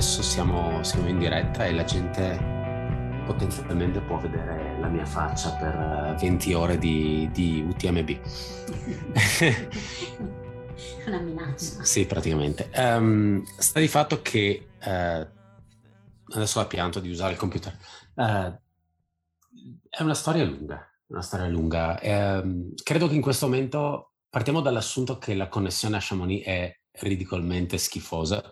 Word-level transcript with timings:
adesso 0.00 0.22
siamo, 0.22 0.82
siamo 0.82 1.08
in 1.08 1.18
diretta 1.18 1.66
e 1.66 1.72
la 1.72 1.84
gente 1.84 2.38
potenzialmente 3.26 4.00
può 4.00 4.18
vedere 4.18 4.78
la 4.80 4.86
mia 4.86 5.04
faccia 5.04 5.50
per 5.50 6.14
20 6.18 6.54
ore 6.54 6.78
di, 6.78 7.28
di 7.32 7.62
UTMB. 7.68 8.18
Sì, 11.60 12.06
praticamente. 12.06 12.70
Um, 12.74 13.44
sta 13.58 13.80
di 13.80 13.88
fatto 13.88 14.22
che 14.22 14.68
uh, 14.82 15.26
adesso 16.34 16.58
ho 16.58 16.66
pianto 16.66 17.00
di 17.00 17.10
usare 17.10 17.32
il 17.32 17.38
computer. 17.38 17.76
Uh, 18.14 18.58
è 19.90 20.00
una 20.00 20.14
storia 20.14 20.44
lunga, 20.44 20.88
una 21.08 21.20
storia 21.20 21.46
lunga. 21.48 22.00
Um, 22.02 22.72
credo 22.82 23.08
che 23.08 23.14
in 23.14 23.20
questo 23.20 23.46
momento 23.46 24.14
partiamo 24.30 24.62
dall'assunto 24.62 25.18
che 25.18 25.34
la 25.34 25.48
connessione 25.48 25.96
a 25.96 26.00
Chamonix 26.00 26.44
è 26.44 26.74
ridicolmente 26.92 27.76
schifosa. 27.76 28.42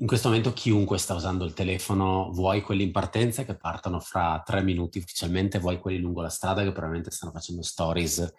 In 0.00 0.06
questo 0.06 0.28
momento 0.28 0.54
chiunque 0.54 0.96
sta 0.96 1.12
usando 1.14 1.44
il 1.44 1.52
telefono, 1.52 2.30
vuoi 2.32 2.62
quelli 2.62 2.84
in 2.84 2.92
partenza 2.92 3.44
che 3.44 3.56
partono 3.56 4.00
fra 4.00 4.40
tre 4.46 4.62
minuti 4.62 4.98
ufficialmente, 4.98 5.58
vuoi 5.58 5.80
quelli 5.80 5.98
lungo 5.98 6.22
la 6.22 6.30
strada 6.30 6.62
che 6.62 6.70
probabilmente 6.70 7.10
stanno 7.10 7.32
facendo 7.32 7.62
stories 7.62 8.32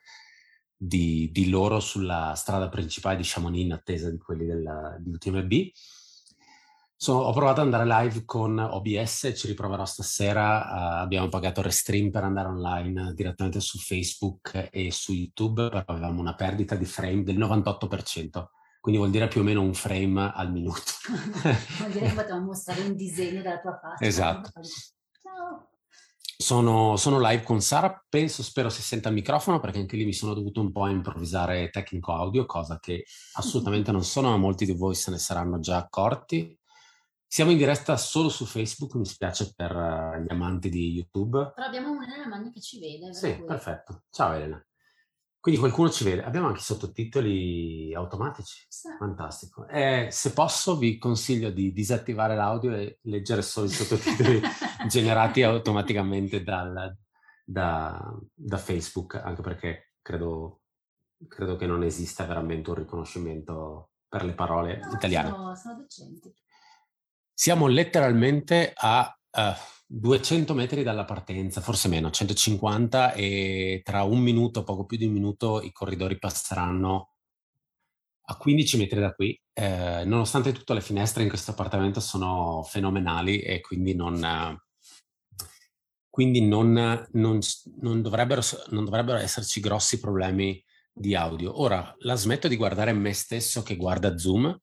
di, 0.82 1.30
di 1.32 1.50
loro 1.50 1.82
sulla 1.82 2.34
strada 2.36 2.70
principale 2.70 3.18
di 3.18 3.24
Chamonix 3.26 3.64
in 3.66 3.74
attesa 3.74 4.10
di 4.10 4.18
quelli 4.18 4.46
della, 4.46 4.96
di 4.98 5.12
UTMB. 5.12 5.54
So, 6.96 7.14
ho 7.14 7.34
provato 7.34 7.62
ad 7.62 7.68
andare 7.68 7.86
live 7.86 8.24
con 8.26 8.58
OBS, 8.58 9.34
ci 9.36 9.48
riproverò 9.48 9.86
stasera. 9.86 10.60
Uh, 10.60 11.02
abbiamo 11.02 11.28
pagato 11.28 11.62
Restream 11.62 12.12
per 12.12 12.24
andare 12.24 12.48
online 12.48 13.14
direttamente 13.14 13.60
su 13.60 13.78
Facebook 13.78 14.70
e 14.72 14.92
su 14.92 15.14
YouTube, 15.14 15.70
però 15.70 15.84
avevamo 15.86 16.20
una 16.20 16.36
perdita 16.36 16.76
di 16.76 16.86
frame 16.86 17.24
del 17.24 17.38
98% 17.38 18.48
quindi 18.82 19.00
vuol 19.00 19.12
dire 19.12 19.28
più 19.28 19.42
o 19.42 19.44
meno 19.44 19.62
un 19.62 19.74
frame 19.74 20.32
al 20.34 20.52
minuto. 20.54 20.82
vuol 21.80 21.92
dire 21.92 22.08
che 22.08 22.14
potevamo 22.14 22.46
mostrare 22.46 22.82
un 22.82 22.96
disegno 22.96 23.42
della 23.42 23.60
tua 23.60 23.78
faccia. 23.78 24.06
Esatto. 24.06 24.52
Sono, 26.42 26.96
sono, 26.96 27.20
live 27.20 27.44
con 27.44 27.60
Sara, 27.60 28.02
penso, 28.08 28.44
spero 28.44 28.70
si 28.70 28.82
senta 28.82 29.10
il 29.10 29.16
microfono 29.16 29.60
perché 29.60 29.80
anche 29.80 29.98
lì 29.98 30.06
mi 30.06 30.14
sono 30.14 30.34
dovuto 30.34 30.62
un 30.62 30.72
po' 30.72 30.88
improvvisare 30.88 31.70
tecnico 31.70 32.14
audio, 32.14 32.46
cosa 32.46 32.80
che 32.80 33.04
assolutamente 33.34 33.92
non 33.92 34.06
sono, 34.06 34.30
ma 34.30 34.38
molti 34.38 34.64
di 34.64 34.72
voi 34.72 34.96
se 34.96 35.12
ne 35.12 35.18
saranno 35.18 35.60
già 35.60 35.76
accorti. 35.76 36.58
Siamo 37.28 37.52
in 37.52 37.58
diretta 37.58 37.98
solo 37.98 38.30
su 38.30 38.46
Facebook, 38.46 38.96
mi 38.96 39.06
spiace 39.06 39.52
per 39.54 39.76
uh, 39.76 40.22
gli 40.22 40.32
amanti 40.32 40.70
di 40.70 40.92
YouTube. 40.94 41.52
Però 41.54 41.68
abbiamo 41.68 41.92
un'Elena 41.92 42.28
Magni 42.28 42.54
che 42.54 42.62
ci 42.62 42.80
vede. 42.80 43.14
Sì, 43.14 43.36
cui... 43.36 43.46
perfetto. 43.46 44.04
Ciao 44.10 44.32
Elena. 44.32 44.66
Quindi 45.42 45.60
qualcuno 45.60 45.90
ci 45.90 46.06
vede. 46.06 46.24
Abbiamo 46.24 46.48
anche 46.48 46.62
sottotitoli 46.62 47.94
automatici. 47.94 48.66
Sì. 48.70 48.88
Fantastico. 48.98 49.68
E 49.68 50.08
se 50.10 50.32
posso 50.32 50.78
vi 50.78 50.98
consiglio 50.98 51.50
di 51.50 51.74
disattivare 51.74 52.38
l'audio 52.38 52.74
e 52.74 53.00
leggere 53.04 53.42
solo 53.42 53.66
i 53.66 53.70
sottotitoli 53.70 54.42
generati 54.88 55.44
automaticamente 55.44 56.44
dal, 56.44 56.96
da, 57.44 58.14
da, 58.34 58.58
Facebook, 58.58 59.16
anche 59.16 59.42
perché 59.42 59.94
credo, 60.02 60.62
credo, 61.28 61.56
che 61.56 61.66
non 61.66 61.84
esista 61.84 62.26
veramente 62.26 62.70
un 62.70 62.76
riconoscimento 62.78 63.90
per 64.08 64.24
le 64.24 64.34
parole 64.34 64.78
no, 64.78 64.94
italiane. 64.94 65.30
Sono, 65.30 65.56
sono 65.56 65.76
decenti. 65.80 66.34
Siamo 67.34 67.68
letteralmente 67.68 68.74
a... 68.76 69.14
Uh, 69.32 69.78
200 69.92 70.54
metri 70.54 70.84
dalla 70.84 71.04
partenza, 71.04 71.62
forse 71.62 71.88
meno, 71.88 72.12
150 72.12 73.14
e 73.14 73.82
tra 73.84 74.04
un 74.04 74.20
minuto, 74.20 74.64
poco 74.64 74.86
più 74.86 74.98
di 74.98 75.06
un 75.06 75.14
minuto, 75.14 75.64
i 75.64 75.72
corridori 75.72 76.20
passeranno 76.20 77.14
a 78.30 78.38
15 78.38 78.78
metri 78.78 79.00
da 79.00 79.12
qui. 79.14 79.40
Eh, 79.52 80.04
nonostante 80.06 80.52
tutto, 80.52 80.74
le 80.74 80.82
finestre 80.82 81.24
in 81.24 81.30
questo 81.30 81.52
appartamento 81.52 82.00
sono 82.00 82.62
fenomenali 82.64 83.40
e 83.40 83.62
quindi 83.62 83.96
non, 83.96 84.24
quindi 86.20 86.46
non, 86.46 86.74
non, 87.14 87.40
non, 87.80 88.02
dovrebbero, 88.02 88.42
non 88.72 88.84
dovrebbero 88.84 89.20
esserci 89.20 89.62
grossi 89.62 90.02
problemi 90.02 90.62
di 90.92 91.16
audio. 91.16 91.62
Ora, 91.62 91.96
la 92.00 92.16
smetto 92.16 92.50
di 92.50 92.58
guardare 92.58 92.92
me 92.92 93.14
stesso 93.14 93.64
che 93.64 93.78
guarda 93.78 94.18
Zoom, 94.18 94.54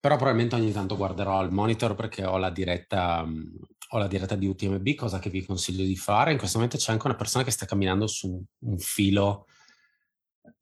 però 0.00 0.16
probabilmente 0.16 0.54
ogni 0.54 0.72
tanto 0.72 0.96
guarderò 0.96 1.44
il 1.44 1.50
monitor 1.50 1.94
perché 1.94 2.24
ho 2.24 2.38
la 2.38 2.48
diretta 2.48 3.22
ho 3.88 3.98
la 3.98 4.06
diretta 4.06 4.34
di 4.34 4.46
UTMB, 4.46 4.94
cosa 4.94 5.18
che 5.18 5.28
vi 5.28 5.44
consiglio 5.44 5.84
di 5.84 5.94
fare. 5.94 6.32
In 6.32 6.38
questo 6.38 6.56
momento 6.56 6.78
c'è 6.78 6.90
anche 6.90 7.06
una 7.06 7.16
persona 7.16 7.44
che 7.44 7.50
sta 7.50 7.66
camminando 7.66 8.06
su 8.06 8.42
un 8.60 8.78
filo 8.78 9.44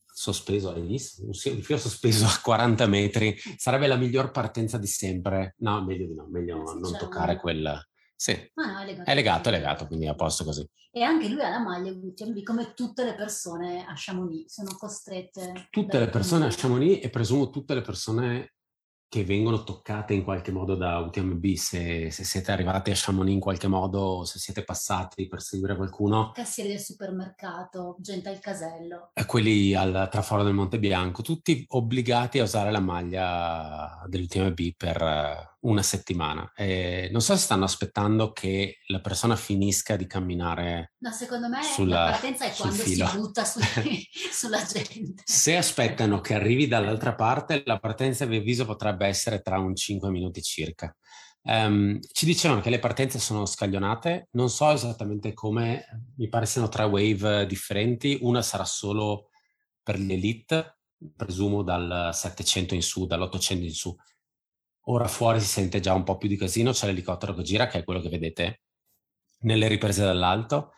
sospeso? 0.05 0.71
Un 0.73 1.63
filo 1.63 1.79
sospeso 1.79 2.27
a 2.27 2.41
40 2.43 2.85
metri. 2.89 3.37
Sarebbe 3.57 3.87
la 3.87 3.95
miglior 3.95 4.33
partenza 4.33 4.77
di 4.77 4.89
sempre. 4.89 5.55
No, 5.59 5.85
meglio 5.85 6.07
di 6.09 6.15
no, 6.15 6.27
meglio 6.27 6.57
non 6.81 6.99
toccare 6.99 7.37
quella. 7.37 7.81
Sì, 8.17 8.51
ah, 8.55 8.83
è, 8.83 8.87
legato. 8.87 9.11
è 9.11 9.15
legato, 9.15 9.49
è 9.49 9.53
legato, 9.53 9.87
quindi 9.87 10.07
è 10.07 10.09
a 10.09 10.15
posto 10.15 10.45
così. 10.45 10.67
E 10.91 11.03
anche 11.03 11.29
lui 11.29 11.43
ha 11.43 11.51
la 11.51 11.59
maglia 11.59 11.91
UTMB, 11.91 12.43
come 12.43 12.73
tutte 12.75 13.05
le 13.05 13.15
persone 13.15 13.85
a 13.85 13.93
Chamonix, 13.97 14.47
sono 14.47 14.77
costrette. 14.79 15.67
Tutte 15.71 15.99
le 15.99 16.09
persone 16.09 16.47
a 16.47 16.51
Chamonix 16.51 17.05
e 17.05 17.11
presumo 17.11 17.51
tutte 17.51 17.75
le 17.75 17.83
persone 17.83 18.54
che 19.15 19.25
vengono 19.25 19.63
toccate 19.63 20.13
in 20.13 20.25
qualche 20.25 20.51
modo 20.51 20.75
da 20.75 20.99
UTMB, 20.99 21.55
se, 21.55 22.11
se, 22.11 22.25
siete 22.25 22.51
arrivati 22.51 22.91
a 22.91 22.95
Chamonix 22.97 23.35
in 23.35 23.39
qualche 23.39 23.69
modo, 23.69 24.25
se 24.25 24.41
siete 24.41 24.65
passati 24.65 25.29
per 25.29 25.41
seguire 25.41 25.77
qualcuno. 25.77 26.33
Cassieri 26.35 26.71
del 26.71 26.81
supermercato, 26.81 27.95
gente 28.01 28.29
al 28.29 28.41
casello. 28.41 29.13
E 29.15 29.25
quelli 29.25 29.73
al 29.73 30.09
traforo 30.11 30.43
del 30.43 30.53
Monte 30.53 30.81
Bianco, 30.81 31.23
tutti 31.23 31.65
obbligati 31.69 32.41
a 32.41 32.43
usare 32.43 32.73
la 32.73 32.81
maglia 32.81 34.03
dell'UTMB 34.09 34.75
per 34.77 35.53
una 35.65 35.83
settimana. 35.83 36.51
E 36.55 37.09
non 37.11 37.21
so 37.21 37.35
se 37.35 37.43
stanno 37.43 37.65
aspettando 37.65 38.33
che 38.33 38.79
la 38.89 39.01
persona 39.01 39.37
finisca 39.37 39.97
di 39.97 40.07
camminare. 40.07 40.95
No, 40.99 41.11
secondo 41.11 41.49
me 41.49 41.63
sulla, 41.63 42.05
la 42.05 42.11
partenza 42.11 42.45
è 42.45 42.55
quando 42.55 42.83
filo. 42.83 43.07
si 43.07 43.17
butta 43.17 43.45
su, 43.45 43.61
sulla 44.31 44.63
gente. 44.65 45.23
Se 45.25 45.57
aspettano 45.57 46.21
che 46.21 46.35
arrivi 46.35 46.67
dall'altra 46.67 47.15
parte, 47.15 47.63
la 47.65 47.79
partenza 47.79 48.25
vi 48.27 48.37
avviso 48.37 48.65
potrebbe 48.65 49.04
essere 49.09 49.41
tra 49.41 49.59
un 49.59 49.75
5 49.75 50.11
minuti 50.11 50.43
circa. 50.43 50.95
Um, 51.43 52.01
ci 52.13 52.25
dicevano 52.25 52.61
che 52.61 52.71
le 52.71 52.79
partenze 52.79 53.19
sono 53.19 53.45
scaglionate, 53.45 54.29
non 54.33 54.49
so 54.49 54.71
esattamente 54.71 55.35
come, 55.35 56.13
mi 56.17 56.29
pare 56.29 56.47
siano 56.47 56.69
tre 56.69 56.85
wave 56.85 57.47
differenti, 57.47 58.19
una 58.23 58.41
sarà 58.41 58.65
solo 58.65 59.29
per 59.83 59.99
gli 59.99 60.13
elite, 60.13 60.79
presumo 61.15 61.63
dal 61.63 62.11
700 62.15 62.75
in 62.75 62.83
su, 62.83 63.07
dall'800 63.07 63.63
in 63.63 63.75
su, 63.75 63.95
Ora 64.87 65.09
fuori 65.09 65.41
si 65.41 65.47
sente 65.47 65.81
già 65.81 65.95
un 65.95 66.03
po' 66.03 66.19
più 66.19 66.29
di 66.29 66.37
casino, 66.37 66.73
c'è 66.73 66.87
l'elicottero 66.87 67.33
che 67.35 67.43
gira, 67.43 67.67
che 67.69 67.79
è 67.79 67.85
quello 67.85 68.01
che 68.01 68.11
vedete 68.11 68.61
nelle 69.41 69.67
riprese 69.67 70.05
dall'alto. 70.05 70.73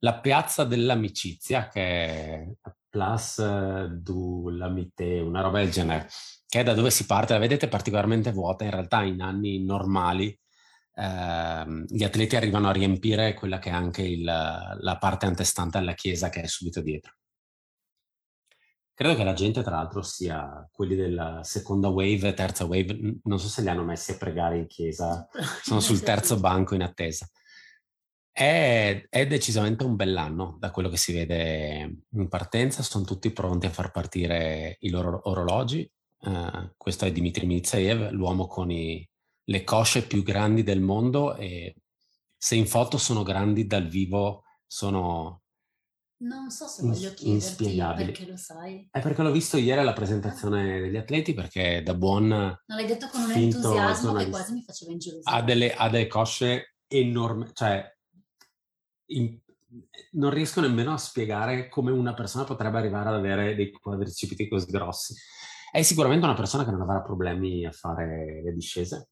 La 0.00 0.20
piazza 0.20 0.64
dell'amicizia, 0.64 1.68
che 1.68 1.80
è 1.80 2.46
Place 2.88 3.88
du 3.92 4.50
l'Amité, 4.50 5.20
una 5.20 5.40
roba 5.40 5.58
del 5.58 5.70
genere, 5.70 6.06
che 6.48 6.60
è 6.60 6.62
da 6.62 6.74
dove 6.74 6.90
si 6.90 7.06
parte, 7.06 7.32
la 7.32 7.38
vedete 7.38 7.68
particolarmente 7.68 8.32
vuota, 8.32 8.64
in 8.64 8.70
realtà 8.70 9.02
in 9.02 9.20
anni 9.20 9.64
normali 9.64 10.38
eh, 10.94 11.84
gli 11.88 12.04
atleti 12.04 12.36
arrivano 12.36 12.68
a 12.68 12.72
riempire 12.72 13.34
quella 13.34 13.58
che 13.58 13.70
è 13.70 13.72
anche 13.72 14.02
il, 14.02 14.24
la 14.24 14.96
parte 14.98 15.26
antestante 15.26 15.78
alla 15.78 15.94
chiesa 15.94 16.28
che 16.28 16.42
è 16.42 16.46
subito 16.46 16.80
dietro. 16.80 17.14
Credo 18.96 19.14
che 19.14 19.24
la 19.24 19.34
gente, 19.34 19.62
tra 19.62 19.76
l'altro, 19.76 20.00
sia 20.00 20.66
quelli 20.72 20.94
della 20.94 21.42
seconda 21.42 21.88
wave, 21.88 22.32
terza 22.32 22.64
wave, 22.64 23.18
non 23.24 23.38
so 23.38 23.46
se 23.46 23.60
li 23.60 23.68
hanno 23.68 23.84
messi 23.84 24.12
a 24.12 24.16
pregare 24.16 24.56
in 24.56 24.66
chiesa, 24.66 25.28
sono 25.62 25.80
sul 25.80 26.00
terzo 26.00 26.40
banco 26.40 26.74
in 26.74 26.82
attesa. 26.82 27.28
È, 28.32 29.06
è, 29.10 29.26
decisamente 29.26 29.84
un 29.84 29.96
bell'anno 29.96 30.56
da 30.58 30.70
quello 30.70 30.88
che 30.88 30.96
si 30.96 31.12
vede 31.12 32.04
in 32.08 32.28
partenza, 32.28 32.82
sono 32.82 33.04
tutti 33.04 33.30
pronti 33.32 33.66
a 33.66 33.70
far 33.70 33.90
partire 33.90 34.78
i 34.80 34.88
loro 34.88 35.20
orologi. 35.28 35.86
Uh, 36.18 36.70
questo 36.76 37.04
è 37.04 37.12
Dmitry 37.12 37.46
Mitsaev, 37.46 38.10
l'uomo 38.10 38.46
con 38.46 38.70
i, 38.70 39.06
le 39.44 39.64
cosce 39.64 40.06
più 40.06 40.22
grandi 40.22 40.62
del 40.62 40.80
mondo 40.80 41.36
e 41.36 41.76
se 42.36 42.54
in 42.54 42.66
foto 42.66 42.98
sono 42.98 43.22
grandi 43.22 43.66
dal 43.66 43.86
vivo 43.86 44.44
sono 44.66 45.42
non 46.18 46.50
so 46.50 46.66
se 46.66 46.82
voglio 46.82 47.12
chiederti 47.12 47.76
perché 47.76 48.26
lo 48.26 48.38
sai. 48.38 48.88
È 48.90 49.00
perché 49.02 49.22
l'ho 49.22 49.30
visto 49.30 49.58
ieri 49.58 49.80
alla 49.80 49.92
presentazione 49.92 50.80
degli 50.80 50.96
atleti, 50.96 51.34
perché 51.34 51.82
da 51.82 51.92
buon... 51.92 52.26
Non 52.28 52.56
l'hai 52.66 52.86
detto 52.86 53.08
con 53.08 53.22
un 53.22 53.32
entusiasmo 53.32 54.14
che 54.14 54.30
quasi 54.30 54.54
mi 54.54 54.62
faceva 54.62 54.92
ingelosire. 54.92 55.36
Ha 55.36 55.42
delle, 55.42 55.74
ha 55.74 55.90
delle 55.90 56.06
cosce 56.06 56.76
enormi, 56.86 57.50
cioè 57.52 57.84
in, 59.10 59.38
non 60.12 60.30
riesco 60.30 60.62
nemmeno 60.62 60.94
a 60.94 60.98
spiegare 60.98 61.68
come 61.68 61.90
una 61.90 62.14
persona 62.14 62.44
potrebbe 62.44 62.78
arrivare 62.78 63.10
ad 63.10 63.16
avere 63.16 63.54
dei 63.54 63.70
quadricipiti 63.70 64.48
così 64.48 64.70
grossi. 64.70 65.14
È 65.70 65.82
sicuramente 65.82 66.24
una 66.24 66.34
persona 66.34 66.64
che 66.64 66.70
non 66.70 66.80
avrà 66.82 67.02
problemi 67.02 67.66
a 67.66 67.72
fare 67.72 68.42
le 68.42 68.52
discese, 68.52 69.08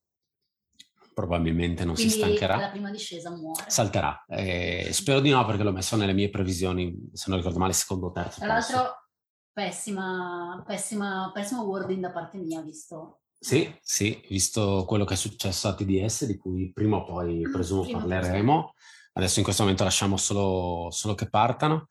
probabilmente 1.14 1.84
non 1.84 1.94
Quindi 1.94 2.12
si 2.12 2.18
stancherà. 2.18 2.56
la 2.56 2.70
prima 2.70 2.90
discesa 2.90 3.30
muore. 3.30 3.64
Salterà. 3.68 4.24
Eh, 4.28 4.88
spero 4.92 5.20
di 5.20 5.30
no 5.30 5.44
perché 5.46 5.62
l'ho 5.62 5.72
messo 5.72 5.96
nelle 5.96 6.12
mie 6.12 6.30
previsioni, 6.30 7.10
se 7.12 7.26
non 7.28 7.38
ricordo 7.38 7.58
male, 7.58 7.72
secondo 7.72 8.06
o 8.06 8.12
terzo. 8.12 8.40
Tra 8.40 8.48
l'altro, 8.48 9.08
pessima, 9.52 10.62
pessima, 10.66 11.30
pessimo 11.32 11.62
wording 11.62 12.00
da 12.00 12.10
parte 12.10 12.38
mia, 12.38 12.60
visto. 12.60 13.20
Sì, 13.38 13.72
sì, 13.82 14.24
visto 14.28 14.84
quello 14.86 15.04
che 15.04 15.14
è 15.14 15.16
successo 15.18 15.68
a 15.68 15.74
TDS, 15.74 16.24
di 16.24 16.36
cui 16.36 16.72
prima 16.72 16.96
o 16.96 17.04
poi 17.04 17.42
presumo 17.50 17.82
Prima 17.82 17.98
parleremo. 17.98 18.72
Adesso 19.12 19.38
in 19.38 19.44
questo 19.44 19.62
momento 19.62 19.84
lasciamo 19.84 20.16
solo, 20.16 20.90
solo 20.90 21.14
che 21.14 21.28
partano. 21.28 21.86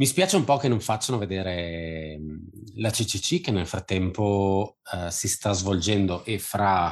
Mi 0.00 0.06
spiace 0.06 0.36
un 0.36 0.44
po' 0.44 0.56
che 0.56 0.68
non 0.68 0.80
facciano 0.80 1.18
vedere 1.18 2.16
mh, 2.16 2.48
la 2.76 2.88
CCC 2.88 3.42
che 3.42 3.50
nel 3.50 3.66
frattempo 3.66 4.78
eh, 4.94 5.10
si 5.10 5.28
sta 5.28 5.52
svolgendo 5.52 6.24
e 6.24 6.38
fra 6.38 6.90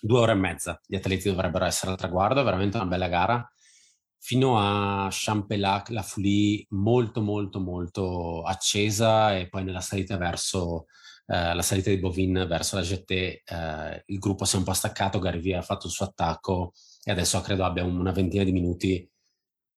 due 0.00 0.18
ore 0.18 0.32
e 0.32 0.34
mezza 0.34 0.80
gli 0.84 0.96
atleti 0.96 1.28
dovrebbero 1.28 1.66
essere 1.66 1.92
al 1.92 1.96
traguardo, 1.96 2.40
è 2.40 2.42
veramente 2.42 2.78
una 2.78 2.86
bella 2.86 3.06
gara. 3.06 3.48
Fino 4.18 4.58
a 4.58 5.06
Champelac 5.08 5.90
la 5.90 6.02
fu 6.02 6.20
lì 6.20 6.66
molto 6.70 7.20
molto 7.20 7.60
molto 7.60 8.42
accesa 8.42 9.38
e 9.38 9.48
poi 9.48 9.62
nella 9.62 9.80
salita 9.80 10.16
verso 10.16 10.86
eh, 11.26 11.54
la 11.54 11.62
salita 11.62 11.90
di 11.90 12.00
Bovin 12.00 12.44
verso 12.48 12.74
la 12.74 12.82
GT 12.82 13.10
eh, 13.10 14.02
il 14.06 14.18
gruppo 14.18 14.44
si 14.44 14.56
è 14.56 14.58
un 14.58 14.64
po' 14.64 14.72
staccato, 14.72 15.20
Garivia 15.20 15.60
ha 15.60 15.62
fatto 15.62 15.86
il 15.86 15.92
suo 15.92 16.06
attacco 16.06 16.72
e 17.04 17.12
adesso 17.12 17.40
credo 17.40 17.64
abbia 17.64 17.84
una 17.84 18.10
ventina 18.10 18.42
di 18.42 18.50
minuti 18.50 19.08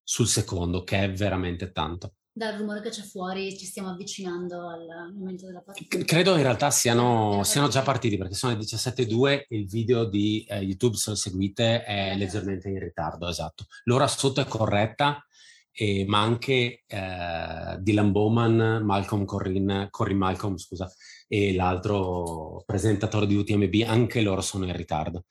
sul 0.01 0.27
secondo, 0.27 0.83
che 0.83 1.03
è 1.03 1.11
veramente 1.11 1.71
tanto. 1.71 2.15
Dal 2.35 2.57
rumore 2.57 2.81
che 2.81 2.89
c'è 2.89 3.03
fuori 3.03 3.55
ci 3.55 3.67
stiamo 3.67 3.89
avvicinando 3.89 4.67
al 4.67 5.13
momento 5.13 5.45
della 5.45 5.61
partita. 5.61 5.99
Credo 5.99 6.35
in 6.35 6.41
realtà 6.41 6.71
siano, 6.71 7.43
siano 7.43 7.67
già 7.67 7.83
partiti. 7.83 8.17
perché 8.17 8.33
sono 8.33 8.53
le 8.53 8.59
17.02 8.59 9.45
e 9.47 9.57
il 9.57 9.67
video 9.67 10.05
di 10.05 10.43
eh, 10.49 10.57
YouTube, 10.61 10.95
se 10.95 11.11
lo 11.11 11.15
seguite, 11.15 11.83
è 11.83 12.15
leggermente 12.17 12.69
in 12.69 12.79
ritardo, 12.79 13.29
esatto. 13.29 13.65
L'ora 13.83 14.07
sotto 14.07 14.41
è 14.41 14.45
corretta, 14.45 15.23
e- 15.71 16.05
ma 16.07 16.21
anche 16.21 16.83
eh, 16.87 17.77
Dylan 17.79 18.11
Bowman, 18.11 18.81
Malcolm 18.83 19.25
Corrin, 19.25 19.89
Corrin 19.91 20.17
Malcolm, 20.17 20.57
scusa, 20.57 20.91
e 21.27 21.53
l'altro 21.53 22.63
presentatore 22.65 23.27
di 23.27 23.35
UTMB, 23.35 23.83
anche 23.85 24.21
loro 24.21 24.41
sono 24.41 24.65
in 24.65 24.75
ritardo. 24.75 25.25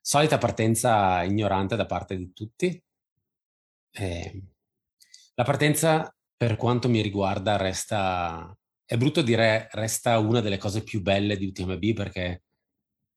Solita 0.00 0.38
partenza 0.38 1.22
ignorante 1.22 1.76
da 1.76 1.84
parte 1.84 2.16
di 2.16 2.32
tutti. 2.32 2.82
Eh, 3.90 4.42
la 5.34 5.44
partenza, 5.44 6.15
per 6.36 6.56
quanto 6.56 6.88
mi 6.88 7.00
riguarda, 7.00 7.56
resta, 7.56 8.56
è 8.84 8.96
brutto 8.96 9.22
dire, 9.22 9.68
resta 9.72 10.18
una 10.18 10.40
delle 10.40 10.58
cose 10.58 10.82
più 10.82 11.00
belle 11.00 11.36
di 11.36 11.46
UTMB 11.46 11.94
perché 11.94 12.42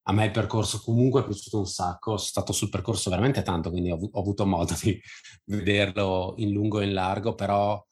a 0.04 0.14
me 0.14 0.26
il 0.26 0.32
percorso 0.32 0.82
comunque 0.82 1.22
è 1.22 1.26
piaciuto 1.26 1.60
un 1.60 1.68
sacco, 1.68 2.18
sono 2.18 2.20
stato 2.20 2.54
sul 2.54 2.70
percorso 2.70 3.10
veramente 3.10 3.44
tanto, 3.44 3.70
quindi 3.70 3.92
ho, 3.92 3.96
avu- 3.96 4.10
ho 4.12 4.20
avuto 4.20 4.46
modo 4.46 4.76
di 4.82 5.00
vederlo 5.46 6.34
in 6.38 6.52
lungo 6.52 6.80
e 6.80 6.86
in 6.86 6.94
largo, 6.94 7.36
però 7.36 7.84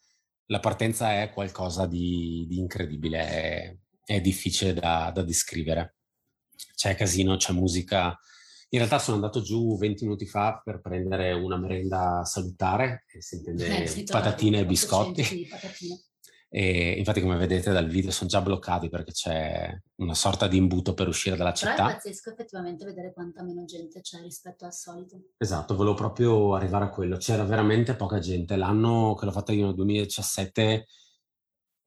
la 0.48 0.60
partenza 0.60 1.22
è 1.22 1.32
qualcosa 1.32 1.86
di, 1.86 2.46
di 2.48 2.58
incredibile, 2.58 3.20
è, 3.20 3.78
è 4.04 4.22
difficile 4.22 4.74
da, 4.74 5.12
da 5.14 5.22
descrivere. 5.24 5.98
C'è 6.76 6.96
casino, 6.96 7.36
c'è 7.36 7.54
musica. 7.54 8.18
In 8.70 8.80
realtà 8.80 9.00
sono 9.00 9.16
andato 9.16 9.42
giù 9.42 9.78
20 9.78 10.04
minuti 10.04 10.26
fa 10.26 10.62
per 10.64 10.82
prendere 10.82 11.32
una 11.32 11.58
merenda 11.58 12.24
salutare, 12.26 13.06
che 13.08 13.22
si 13.22 13.36
intende 13.36 13.84
Eh, 13.84 13.88
sì, 13.88 14.04
patatine 14.04 14.58
e 14.58 14.62
800 14.62 15.12
biscotti. 15.12 15.48
E 16.50 16.92
infatti, 16.98 17.22
come 17.22 17.36
vedete 17.36 17.72
dal 17.72 17.88
video, 17.88 18.10
sono 18.10 18.30
già 18.30 18.42
bloccati 18.42 18.88
perché 18.90 19.12
c'è 19.12 19.70
una 19.96 20.14
sorta 20.14 20.48
di 20.48 20.58
imbuto 20.58 20.94
per 20.94 21.08
uscire 21.08 21.36
dalla 21.36 21.52
Però 21.52 21.72
è 21.72 21.76
città. 21.76 21.86
pazzesco 21.88 22.32
effettivamente 22.32 22.86
vedere 22.86 23.14
quanta 23.14 23.44
meno 23.44 23.66
gente 23.66 24.00
c'è 24.00 24.22
rispetto 24.22 24.66
al 24.66 24.74
solito. 24.74 25.18
Esatto, 25.38 25.76
volevo 25.76 25.96
proprio 25.96 26.56
arrivare 26.56 26.86
a 26.86 26.90
quello. 26.90 27.18
C'era 27.18 27.44
veramente 27.44 27.96
poca 27.96 28.20
gente. 28.20 28.56
L'anno 28.56 29.14
che 29.16 29.26
l'ho 29.26 29.32
fatta 29.32 29.52
io 29.52 29.66
nel 29.66 29.76
2017, 29.76 30.86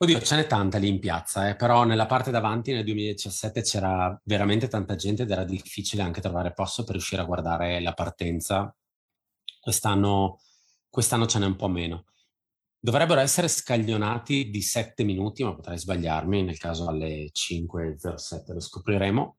oddio, 0.03 0.21
ce 0.21 0.37
n'è 0.37 0.47
tanta 0.47 0.79
lì 0.79 0.89
in 0.89 0.99
piazza, 0.99 1.49
eh, 1.49 1.57
però 1.57 1.85
nella 1.85 2.07
parte 2.07 2.31
davanti 2.31 2.73
nel 2.73 2.85
2017 2.85 3.61
c'era 3.63 4.19
veramente 4.25 4.67
tanta 4.69 4.97
gente 4.97 5.23
ed 5.23 5.31
era 5.31 5.45
difficile 5.45 6.03
anche 6.03 6.23
trovare 6.23 6.53
posto 6.55 6.85
per 6.85 6.93
riuscire 6.93 7.21
a 7.21 7.27
guardare 7.27 7.81
la 7.81 7.93
partenza. 7.93 8.75
Quest'anno, 9.61 10.41
quest'anno 10.89 11.27
ce 11.27 11.39
n'è 11.39 11.47
un 11.47 11.57
po' 11.57 11.69
meno. 11.69 12.07
Dovrebbero 12.79 13.21
essere 13.21 13.49
scaglionati 13.49 14.49
di 14.49 14.63
7 14.63 15.05
minuti, 15.05 15.45
ma 15.45 15.55
potrei 15.55 15.77
sbagliarmi, 15.79 16.43
nel 16.45 16.59
caso 16.59 16.89
alle 16.89 17.31
5.07 17.33 18.53
lo 18.55 18.61
scopriremo. 18.61 19.37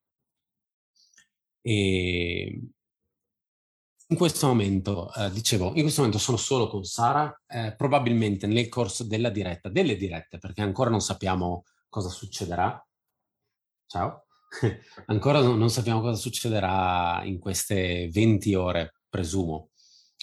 E 1.63 2.61
in 4.11 4.17
questo 4.17 4.47
momento, 4.47 5.11
eh, 5.13 5.31
dicevo, 5.31 5.71
in 5.75 5.81
questo 5.81 6.01
momento 6.01 6.21
sono 6.21 6.35
solo 6.37 6.67
con 6.67 6.83
Sara, 6.83 7.33
eh, 7.47 7.73
probabilmente 7.77 8.45
nel 8.45 8.67
corso 8.67 9.05
della 9.05 9.29
diretta, 9.29 9.69
delle 9.69 9.95
dirette, 9.95 10.37
perché 10.37 10.61
ancora 10.61 10.89
non 10.89 10.99
sappiamo 10.99 11.63
cosa 11.87 12.09
succederà. 12.09 12.85
Ciao. 13.87 14.25
ancora 15.07 15.39
non, 15.39 15.69
sappiamo 15.69 16.01
cosa 16.01 16.19
succederà 16.19 17.21
in 17.23 17.39
queste 17.39 18.09
20 18.11 18.53
ore, 18.53 18.95
presumo, 19.09 19.69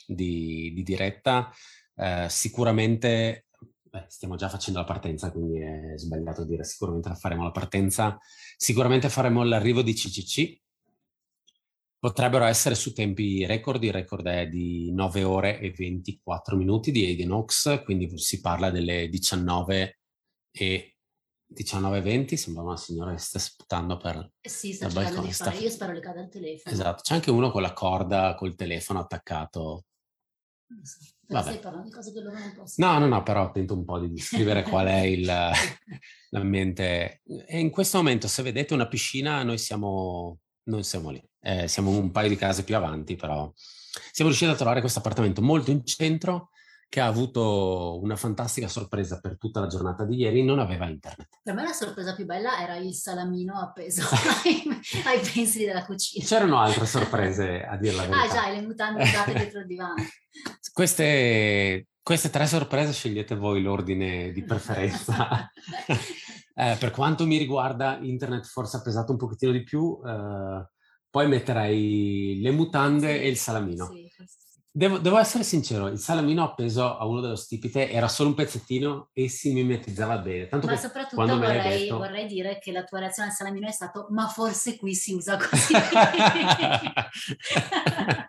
di, 0.06 0.70
di 0.74 0.82
diretta. 0.82 1.50
Eh, 1.94 2.26
sicuramente, 2.28 3.46
beh, 3.84 4.04
stiamo 4.08 4.36
già 4.36 4.50
facendo 4.50 4.80
la 4.80 4.84
partenza, 4.84 5.32
quindi 5.32 5.60
è 5.60 5.94
sbagliato 5.96 6.44
dire 6.44 6.62
sicuramente 6.62 7.08
la 7.08 7.14
faremo 7.14 7.44
la 7.44 7.52
partenza. 7.52 8.18
Sicuramente 8.54 9.08
faremo 9.08 9.42
l'arrivo 9.44 9.80
di 9.80 9.94
CCC, 9.94 10.60
Potrebbero 12.00 12.44
essere 12.44 12.76
su 12.76 12.92
tempi 12.92 13.44
record, 13.44 13.82
il 13.82 13.92
record 13.92 14.26
è 14.26 14.46
di 14.46 14.92
9 14.92 15.24
ore 15.24 15.58
e 15.58 15.72
24 15.72 16.56
minuti 16.56 16.92
di 16.92 17.04
Aiden 17.04 17.32
Oaks, 17.32 17.82
quindi 17.84 18.16
si 18.18 18.40
parla 18.40 18.70
delle 18.70 19.08
19 19.08 19.98
e 20.52 20.96
19.20, 21.52 22.34
sembra 22.34 22.62
una 22.62 22.76
signora 22.76 23.12
che 23.12 23.18
sta 23.18 23.38
sputando 23.38 23.96
per... 23.96 24.32
Eh 24.40 24.48
sì, 24.48 24.72
sta 24.74 24.86
cercando 24.86 25.08
balcone, 25.08 25.26
di 25.26 25.32
sta- 25.32 25.44
fare. 25.46 25.56
Io 25.58 25.70
spero 25.70 25.92
le 25.92 26.00
cada 26.00 26.20
il 26.20 26.28
telefono. 26.28 26.74
Esatto, 26.74 27.02
c'è 27.02 27.14
anche 27.14 27.30
uno 27.30 27.50
con 27.50 27.62
la 27.62 27.72
corda 27.72 28.34
col 28.34 28.54
telefono 28.54 29.00
attaccato. 29.00 29.84
Però 30.68 31.40
Vabbè. 31.40 31.50
stai 31.50 31.62
parlando 31.62 31.88
di 31.88 31.94
cose 31.94 32.12
che 32.12 32.20
loro 32.20 32.38
non 32.38 32.54
possono. 32.54 32.92
No, 32.92 32.98
no, 32.98 33.06
no, 33.06 33.22
però 33.22 33.50
tento 33.50 33.74
un 33.74 33.84
po' 33.84 33.98
di 33.98 34.12
descrivere 34.12 34.62
qual 34.62 34.86
è 34.86 35.00
il, 35.00 35.24
l'ambiente. 36.30 37.22
E 37.24 37.58
in 37.58 37.70
questo 37.70 37.96
momento, 37.96 38.28
se 38.28 38.42
vedete 38.42 38.74
una 38.74 38.86
piscina, 38.86 39.42
noi 39.42 39.58
siamo, 39.58 40.38
non 40.64 40.84
siamo 40.84 41.10
lì. 41.10 41.22
Eh, 41.48 41.66
siamo 41.66 41.90
un 41.90 42.10
paio 42.10 42.28
di 42.28 42.36
case 42.36 42.62
più 42.62 42.76
avanti, 42.76 43.16
però 43.16 43.50
siamo 44.12 44.28
riusciti 44.30 44.50
a 44.50 44.54
trovare 44.54 44.80
questo 44.80 44.98
appartamento 44.98 45.40
molto 45.40 45.70
in 45.70 45.82
centro 45.86 46.50
che 46.90 47.00
ha 47.00 47.06
avuto 47.06 47.98
una 48.02 48.16
fantastica 48.16 48.68
sorpresa 48.68 49.18
per 49.18 49.38
tutta 49.38 49.60
la 49.60 49.66
giornata 49.66 50.04
di 50.04 50.16
ieri, 50.16 50.44
non 50.44 50.58
aveva 50.58 50.86
internet. 50.86 51.28
Per 51.42 51.54
me 51.54 51.62
la 51.62 51.72
sorpresa 51.72 52.14
più 52.14 52.26
bella 52.26 52.60
era 52.60 52.76
il 52.76 52.92
salamino 52.94 53.58
appeso 53.58 54.02
ai, 54.44 54.62
ai 55.06 55.20
pensili 55.20 55.64
della 55.64 55.86
cucina. 55.86 56.24
C'erano 56.24 56.58
altre 56.58 56.84
sorprese, 56.84 57.62
a 57.62 57.78
dire 57.78 57.94
la 57.94 58.06
verità. 58.06 58.22
Ah 58.22 58.28
già, 58.28 58.50
le 58.50 58.62
mutande 58.66 59.02
usate 59.02 59.32
dietro 59.32 59.60
il 59.60 59.66
divano. 59.66 59.94
Queste, 60.72 61.88
queste 62.02 62.30
tre 62.30 62.46
sorprese 62.46 62.92
scegliete 62.92 63.34
voi 63.34 63.62
l'ordine 63.62 64.32
di 64.32 64.44
preferenza. 64.44 65.50
Eh, 66.60 66.76
per 66.76 66.90
quanto 66.90 67.24
mi 67.24 67.36
riguarda, 67.38 68.00
internet 68.00 68.44
forse 68.44 68.78
ha 68.78 68.82
pesato 68.82 69.12
un 69.12 69.16
pochettino 69.16 69.52
di 69.52 69.62
più, 69.62 69.96
eh, 70.04 70.66
poi 71.10 71.28
metterei 71.28 72.40
le 72.40 72.50
mutande 72.50 73.18
Sì, 73.18 73.22
e 73.22 73.28
il 73.28 73.36
salamino. 73.36 73.86
sì. 73.86 74.06
Devo, 74.70 74.98
devo 74.98 75.18
essere 75.18 75.42
sincero, 75.42 75.88
il 75.88 75.98
salamino 75.98 76.44
appeso 76.44 76.96
a 76.98 77.04
uno 77.04 77.20
dello 77.20 77.34
stipite 77.34 77.90
era 77.90 78.06
solo 78.06 78.28
un 78.28 78.36
pezzettino 78.36 79.08
e 79.12 79.28
si 79.28 79.52
mimetizzava 79.52 80.18
bene. 80.18 80.46
Tanto 80.46 80.66
Ma 80.66 80.76
soprattutto 80.76 81.24
vorrei, 81.26 81.80
detto... 81.80 81.96
vorrei 81.96 82.26
dire 82.26 82.58
che 82.60 82.70
la 82.70 82.84
tua 82.84 83.00
reazione 83.00 83.30
al 83.30 83.34
salamino 83.34 83.66
è 83.66 83.72
stato 83.72 84.06
ma 84.10 84.28
forse 84.28 84.76
qui 84.76 84.94
si 84.94 85.14
usa 85.14 85.36
così. 85.36 85.74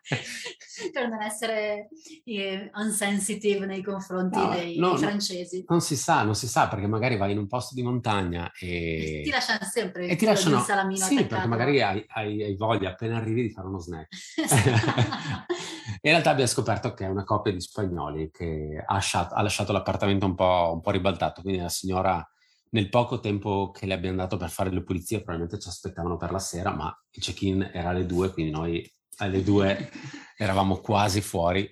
per 0.94 1.08
non 1.10 1.22
essere 1.22 1.90
eh, 2.26 2.70
unsensitive 2.76 3.66
nei 3.66 3.82
confronti 3.84 4.38
No, 4.40 4.50
dei, 4.50 4.78
no, 4.78 4.98
francesi. 4.98 5.64
non 5.68 5.82
si 5.82 5.96
sa, 5.96 6.24
non 6.24 6.36
si 6.36 6.48
sa, 6.48 6.68
perché 6.68 6.88
magari 6.88 7.18
vai 7.18 7.32
in 7.32 7.38
un 7.38 7.48
posto 7.48 7.74
di 7.76 7.82
montagna 7.84 8.52
e... 8.60 9.22
Ti 9.24 9.30
lasciano 9.30 9.60
sempre 9.64 10.06
il 10.06 10.12
E 10.12 10.16
ti 10.16 10.26
lasciano... 10.26 10.58
un 10.58 10.64
salamino 10.64 11.04
Sì, 11.06 11.16
perché 11.16 11.28
attaccato. 11.36 11.48
magari 11.50 11.82
hai, 11.82 12.04
hai- 12.10 12.44
hai 12.44 12.56
voglia 12.56 12.90
appena 12.92 13.18
arrivi 13.18 13.42
di 13.44 13.52
fare 13.52 13.68
uno 13.68 13.80
snack. 13.80 14.08
In 16.02 16.12
realtà 16.12 16.30
abbiamo 16.30 16.50
scoperto 16.50 16.94
che 16.94 17.06
è 17.06 17.10
una 17.10 17.24
coppia 17.24 17.52
di 17.52 17.60
spagnoli 17.60 18.30
che 18.32 18.82
ha 18.86 18.94
lasciato, 18.94 19.34
ha 19.36 19.42
lasciato 19.42 19.72
l'appartamento 19.74 20.26
un 20.26 20.36
po', 20.36 20.72
un 20.74 20.82
po' 20.82 20.92
ribaltato, 20.92 21.42
quindi 21.42 21.60
la 21.62 21.70
signora 21.70 22.26
nel 22.72 22.90
poco 22.90 23.20
tempo 23.20 23.72
che 23.72 23.86
le 23.86 23.96
abbiamo 23.96 24.16
dato 24.18 24.38
per 24.38 24.50
fare 24.50 24.70
le 24.72 24.84
pulizie 24.84 25.18
probabilmente 25.18 25.60
ci 25.60 25.68
aspettavano 25.68 26.18
per 26.18 26.32
la 26.32 26.40
sera, 26.40 26.72
ma 26.74 26.96
il 27.12 27.22
check-in 27.22 27.70
era 27.74 27.90
alle 27.90 28.06
due, 28.06 28.32
quindi 28.32 28.52
noi 28.52 28.94
alle 29.20 29.44
due 29.44 29.90
eravamo 30.38 30.78
quasi 30.80 31.22
fuori. 31.22 31.70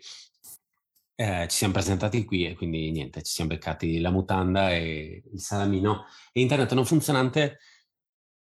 eh, 1.20 1.48
ci 1.50 1.58
siamo 1.58 1.74
presentati 1.74 2.24
qui 2.25 2.46
e 2.46 2.54
quindi 2.56 2.92
niente, 2.92 3.24
ci 3.24 3.34
siamo 3.34 3.50
beccati 3.51 4.00
la 4.00 4.12
mutanda 4.12 4.72
e 4.72 5.24
il 5.34 5.39
salamino. 5.42 6.06
E 6.32 6.42
internet 6.42 6.74
non 6.74 6.86
funzionante, 6.86 7.58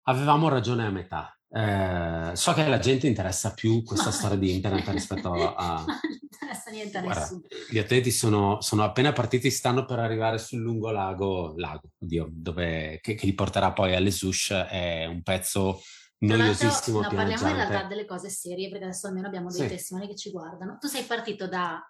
avevamo 0.03 0.50
ragione 0.50 0.86
a 0.86 0.91
metà. 0.91 1.34
Eh, 1.51 2.36
so 2.36 2.53
che 2.53 2.62
alla 2.63 2.77
gente 2.77 3.08
interessa 3.08 3.53
più 3.56 3.82
questa 3.84 4.12
storia 4.12 4.38
di 4.38 4.53
internet 4.53 4.88
rispetto 4.89 5.56
a... 5.56 5.84
Non 6.39 6.51
interessa 6.51 6.72
niente 6.72 6.98
a 6.98 7.01
Guarda, 7.01 7.20
nessuno. 7.22 7.41
gli 7.70 7.77
atleti 7.79 8.12
sono, 8.12 8.62
sono 8.62 8.84
appena 8.84 9.12
partiti, 9.13 9.51
stanno 9.51 9.86
per 9.86 10.00
arrivare 10.00 10.38
sul 10.38 10.60
lungo 10.62 10.89
lago, 10.91 11.53
lago, 11.58 11.91
oddio, 12.00 12.29
dove, 12.32 13.00
che, 13.01 13.15
che 13.15 13.25
li 13.25 13.34
porterà 13.34 13.74
poi 13.74 13.94
alle 13.96 14.12
Sush, 14.12 14.51
è 14.51 15.06
un 15.06 15.22
pezzo 15.22 15.82
noiosissimo, 16.20 17.02
no, 17.02 17.10
parliamo 17.10 17.48
in 17.48 17.56
realtà 17.56 17.84
delle 17.84 18.06
cose 18.06 18.30
serie, 18.30 18.70
perché 18.70 18.86
adesso 18.86 19.08
almeno 19.08 19.28
abbiamo 19.28 19.50
dei 19.52 19.62
Sì. 19.62 19.68
testimoni 19.68 20.08
che 20.08 20.16
ci 20.16 20.32
guardano. 20.32 20.78
Tu 20.80 20.88
sei 20.88 21.04
partito 21.04 21.48
da 21.48 21.82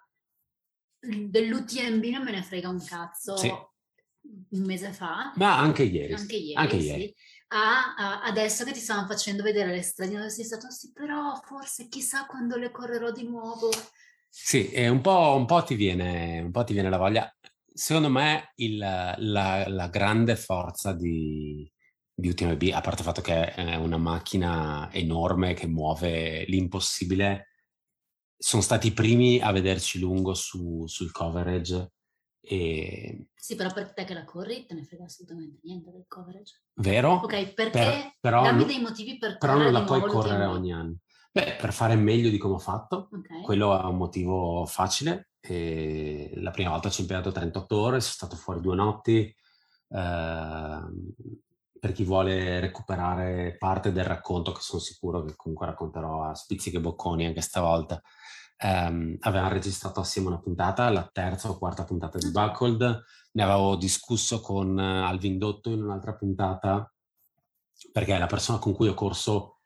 dell'UTMB, 1.00 2.04
non 2.04 2.22
me 2.24 2.30
ne 2.30 2.42
frega 2.42 2.68
un 2.68 2.84
cazzo, 2.84 3.36
Sì. 3.36 3.48
un 3.48 4.64
mese 4.64 4.92
fa, 4.92 5.32
Ma 5.36 5.58
anche 5.58 5.82
ieri. 5.84 6.12
anche 6.12 6.36
ieri, 6.36 6.54
anche 6.54 6.80
sì, 6.80 6.86
ieri. 6.86 7.14
a, 7.48 7.94
a- 7.94 8.22
adesso 8.22 8.64
che 8.64 8.72
ti 8.72 8.80
stanno 8.80 9.06
facendo 9.06 9.42
vedere 9.42 9.70
le 9.70 9.82
stradine 9.82 10.18
dove 10.18 10.30
sei 10.30 10.44
stato, 10.44 10.70
sì, 10.70 10.92
però 10.92 11.40
forse 11.42 11.88
chissà 11.88 12.26
quando 12.26 12.56
le 12.56 12.70
correrò 12.70 13.10
di 13.10 13.24
nuovo. 13.26 13.70
Sì, 14.28 14.70
e 14.70 14.88
un 14.88 15.00
po', 15.00 15.34
un 15.36 15.46
po' 15.46 15.64
ti 15.64 15.74
viene, 15.74 16.40
un 16.40 16.50
po' 16.50 16.64
ti 16.64 16.72
viene 16.74 16.90
la 16.90 16.98
voglia. 16.98 17.34
Secondo 17.72 18.10
me 18.10 18.52
il- 18.56 18.76
la, 18.76 19.64
la 19.66 19.88
grande 19.88 20.36
forza 20.36 20.92
di, 20.92 21.68
di 22.20 22.28
UTMB, 22.28 22.70
a 22.72 22.80
parte 22.80 23.00
il 23.00 23.06
fatto 23.06 23.20
che 23.20 23.54
è 23.54 23.74
una 23.76 23.96
macchina 23.96 24.90
enorme 24.92 25.54
che 25.54 25.66
muove 25.66 26.44
l'impossibile, 26.46 27.46
sono 28.36 28.62
stati 28.62 28.88
i 28.88 28.92
primi 28.92 29.40
a 29.40 29.50
vederci 29.52 29.98
lungo 29.98 30.34
su- 30.34 30.86
sul 30.86 31.10
coverage 31.12 31.92
e 32.40 33.26
Sì, 33.34 33.54
però 33.54 33.72
per 33.72 33.92
te 33.92 34.04
che 34.04 34.14
la 34.14 34.24
corri 34.24 34.64
te 34.66 34.74
ne 34.74 34.84
frega 34.84 35.04
assolutamente 35.04 35.58
niente 35.64 35.90
del 35.90 36.04
coverage. 36.08 36.62
vero? 36.74 37.14
Ok, 37.22 37.52
perché 37.54 37.70
Per- 37.70 38.16
però, 38.20 38.42
dammi 38.42 38.64
dei 38.64 38.80
motivi 38.80 39.18
per 39.18 39.36
però 39.36 39.56
non 39.56 39.72
la 39.72 39.82
puoi 39.84 40.00
correre 40.02 40.46
ogni 40.46 40.72
anno. 40.72 40.96
Beh, 41.32 41.56
per 41.60 41.72
fare 41.72 41.94
meglio 41.96 42.28
di 42.30 42.38
come 42.38 42.54
ho 42.54 42.58
fatto, 42.58 43.08
Ok. 43.12 43.42
quello 43.42 43.78
è 43.78 43.84
un 43.84 43.96
motivo 43.96 44.64
facile. 44.66 45.30
E 45.38 46.32
la 46.36 46.50
prima 46.50 46.70
volta 46.70 46.90
ci 46.90 46.98
ho 47.00 47.02
impiegato 47.02 47.30
38 47.32 47.76
ore, 47.78 48.00
sono 48.00 48.12
stato 48.14 48.36
fuori 48.36 48.60
due 48.60 48.74
notti. 48.74 49.34
Ehm, 49.90 51.12
per 51.80 51.92
chi 51.92 52.04
vuole 52.04 52.60
recuperare 52.60 53.56
parte 53.58 53.90
del 53.90 54.04
racconto, 54.04 54.52
che 54.52 54.60
sono 54.60 54.80
sicuro 54.80 55.24
che 55.24 55.34
comunque 55.34 55.66
racconterò 55.66 56.24
a 56.24 56.34
spizzichi 56.34 56.76
e 56.76 56.80
bocconi 56.80 57.26
anche 57.26 57.40
stavolta, 57.40 58.00
ehm, 58.58 59.16
avevamo 59.20 59.52
registrato 59.52 60.00
assieme 60.00 60.28
una 60.28 60.38
puntata, 60.38 60.90
la 60.90 61.08
terza 61.10 61.48
o 61.48 61.58
quarta 61.58 61.84
puntata 61.84 62.18
di 62.18 62.30
Buckled. 62.30 63.02
Ne 63.32 63.42
avevo 63.42 63.76
discusso 63.76 64.40
con 64.40 64.78
eh, 64.78 65.02
Alvin 65.02 65.38
Dotto 65.38 65.70
in 65.70 65.82
un'altra 65.82 66.14
puntata, 66.14 66.92
perché 67.92 68.14
è 68.14 68.18
la 68.18 68.26
persona 68.26 68.58
con 68.58 68.74
cui 68.74 68.88
ho 68.88 68.94
corso 68.94 69.59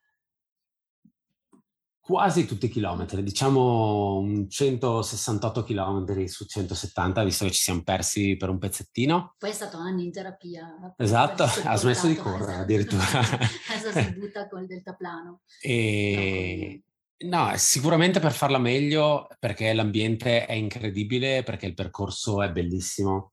quasi 2.04 2.44
tutti 2.44 2.66
i 2.66 2.68
chilometri, 2.68 3.23
diciamo 3.23 4.18
un 4.18 4.46
168 4.50 5.62
chilometri 5.62 6.28
su 6.28 6.44
170, 6.44 7.25
visto 7.25 7.46
che 7.46 7.50
ci 7.50 7.62
siamo 7.62 7.82
persi 7.82 8.37
per 8.37 8.50
un 8.50 8.58
pezzettino. 8.58 9.37
Poi 9.38 9.49
è 9.49 9.54
stato 9.54 9.78
anni 9.78 10.04
in 10.04 10.12
terapia. 10.12 10.94
Esatto, 10.99 11.44
ha 11.44 11.76
smesso 11.76 12.06
di 12.06 12.14
correre 12.14 12.42
esatto. 12.42 12.61
addirittura. 12.61 13.04
Adesso 13.73 13.90
si 13.92 14.12
butta 14.20 14.46
col 14.49 14.66
deltaplano. 14.66 15.40
E 15.62 16.82
no, 17.25 17.52
sicuramente 17.56 18.20
per 18.20 18.32
farla 18.32 18.58
meglio, 18.58 19.26
perché 19.38 19.73
l'ambiente 19.73 20.44
è 20.44 20.52
incredibile, 20.52 21.42
perché 21.42 21.64
il 21.64 21.75
percorso 21.75 22.42
è 22.42 22.52
bellissimo. 22.52 23.32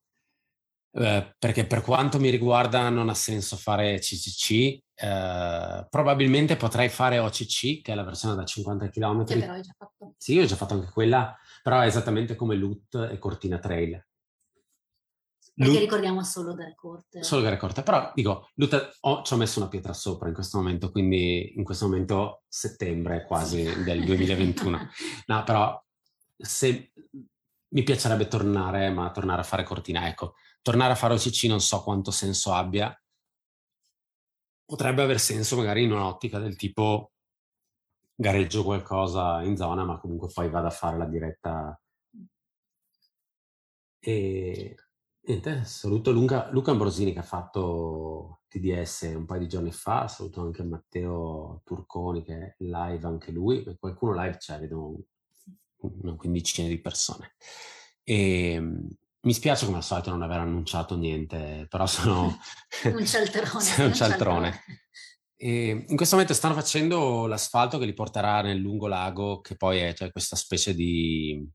Eh, 0.93 1.35
perché 1.37 1.65
per 1.65 1.81
quanto 1.81 2.19
mi 2.19 2.29
riguarda 2.29 2.87
non 2.87 3.09
ha 3.09 3.13
senso 3.13 3.57
fare 3.57 3.99
CCC, 3.99 4.79
eh, 5.01 5.87
probabilmente 5.89 6.55
potrei 6.55 6.89
fare 6.89 7.17
OCC, 7.17 7.81
che 7.81 7.91
è 7.91 7.95
la 7.95 8.03
versione 8.03 8.35
da 8.35 8.45
50 8.45 8.89
km. 8.89 9.25
Che 9.25 9.37
però 9.39 9.53
hai 9.53 9.61
già 9.61 9.73
fatto. 9.75 10.13
Sì, 10.17 10.37
ho 10.37 10.45
già 10.45 10.55
fatto 10.55 10.75
anche 10.75 10.91
quella, 10.91 11.35
però 11.63 11.79
è 11.79 11.87
esattamente 11.87 12.35
come 12.35 12.55
Loot 12.55 13.09
e 13.11 13.17
Cortina 13.17 13.57
Trail. 13.57 14.05
Perché 15.53 15.71
Loot- 15.71 15.79
ricordiamo 15.79 16.23
solo 16.23 16.53
delle 16.53 16.75
corte. 16.75 17.23
Solo 17.23 17.41
gare 17.41 17.57
corte, 17.57 17.81
però 17.83 18.11
dico, 18.13 18.49
Loot 18.55 18.97
ho- 19.01 19.21
ci 19.23 19.33
ho 19.33 19.37
messo 19.37 19.59
una 19.59 19.69
pietra 19.69 19.93
sopra 19.93 20.27
in 20.27 20.33
questo 20.33 20.57
momento, 20.57 20.91
quindi 20.91 21.57
in 21.57 21.63
questo 21.63 21.85
momento 21.87 22.43
settembre 22.47 23.25
quasi 23.25 23.63
del 23.83 24.03
2021. 24.05 24.89
No, 25.27 25.43
però 25.43 25.83
se 26.37 26.91
mi 27.69 27.83
piacerebbe 27.83 28.27
tornare, 28.27 28.89
ma 28.91 29.09
tornare 29.11 29.41
a 29.41 29.45
fare 29.45 29.63
cortina, 29.63 30.07
ecco, 30.07 30.35
tornare 30.61 30.93
a 30.93 30.95
fare 30.95 31.13
OCC 31.13 31.45
non 31.45 31.59
so 31.59 31.81
quanto 31.83 32.11
senso 32.11 32.53
abbia. 32.53 32.95
Potrebbe 34.71 35.01
aver 35.01 35.19
senso 35.19 35.57
magari 35.57 35.83
in 35.83 35.91
un'ottica 35.91 36.39
del 36.39 36.55
tipo 36.55 37.11
gareggio 38.15 38.63
qualcosa 38.63 39.41
in 39.43 39.57
zona, 39.57 39.83
ma 39.83 39.99
comunque 39.99 40.29
poi 40.33 40.49
vado 40.49 40.67
a 40.67 40.69
fare 40.69 40.97
la 40.97 41.07
diretta. 41.07 41.77
E 43.99 44.75
niente, 45.23 45.65
saluto 45.65 46.11
Luca, 46.13 46.49
Luca 46.51 46.71
Ambrosini 46.71 47.11
che 47.11 47.19
ha 47.19 47.21
fatto 47.21 48.43
TDS 48.47 49.11
un 49.13 49.25
paio 49.25 49.41
di 49.41 49.49
giorni 49.49 49.73
fa, 49.73 50.07
saluto 50.07 50.39
anche 50.39 50.63
Matteo 50.63 51.59
Turconi 51.65 52.23
che 52.23 52.37
è 52.37 52.55
live 52.59 53.05
anche 53.05 53.33
lui, 53.33 53.65
qualcuno 53.77 54.13
live 54.13 54.37
c'è, 54.37 54.57
vedo 54.57 54.85
un- 54.85 55.03
una 56.03 56.15
quindicina 56.15 56.69
di 56.69 56.79
persone. 56.79 57.33
E 58.03 58.57
mm, 58.57 58.87
mi 59.23 59.33
spiace 59.33 59.65
come 59.65 59.77
al 59.77 59.83
solito 59.83 60.09
non 60.09 60.21
aver 60.21 60.39
annunciato 60.39 60.97
niente, 60.97 61.67
però 61.69 61.85
sono 61.85 62.39
Un 62.85 63.05
cialtrone. 63.05 63.85
Un 63.85 63.93
cialtrone. 63.93 64.63
E 65.35 65.85
in 65.87 65.95
questo 65.95 66.15
momento 66.15 66.35
stanno 66.35 66.53
facendo 66.53 67.25
l'asfalto 67.25 67.77
che 67.77 67.85
li 67.85 67.93
porterà 67.93 68.41
nel 68.41 68.57
lungo 68.57 68.87
lago, 68.87 69.41
che 69.41 69.55
poi 69.55 69.79
è 69.79 69.93
cioè, 69.93 70.11
questa 70.11 70.35
specie 70.35 70.75
di 70.75 71.47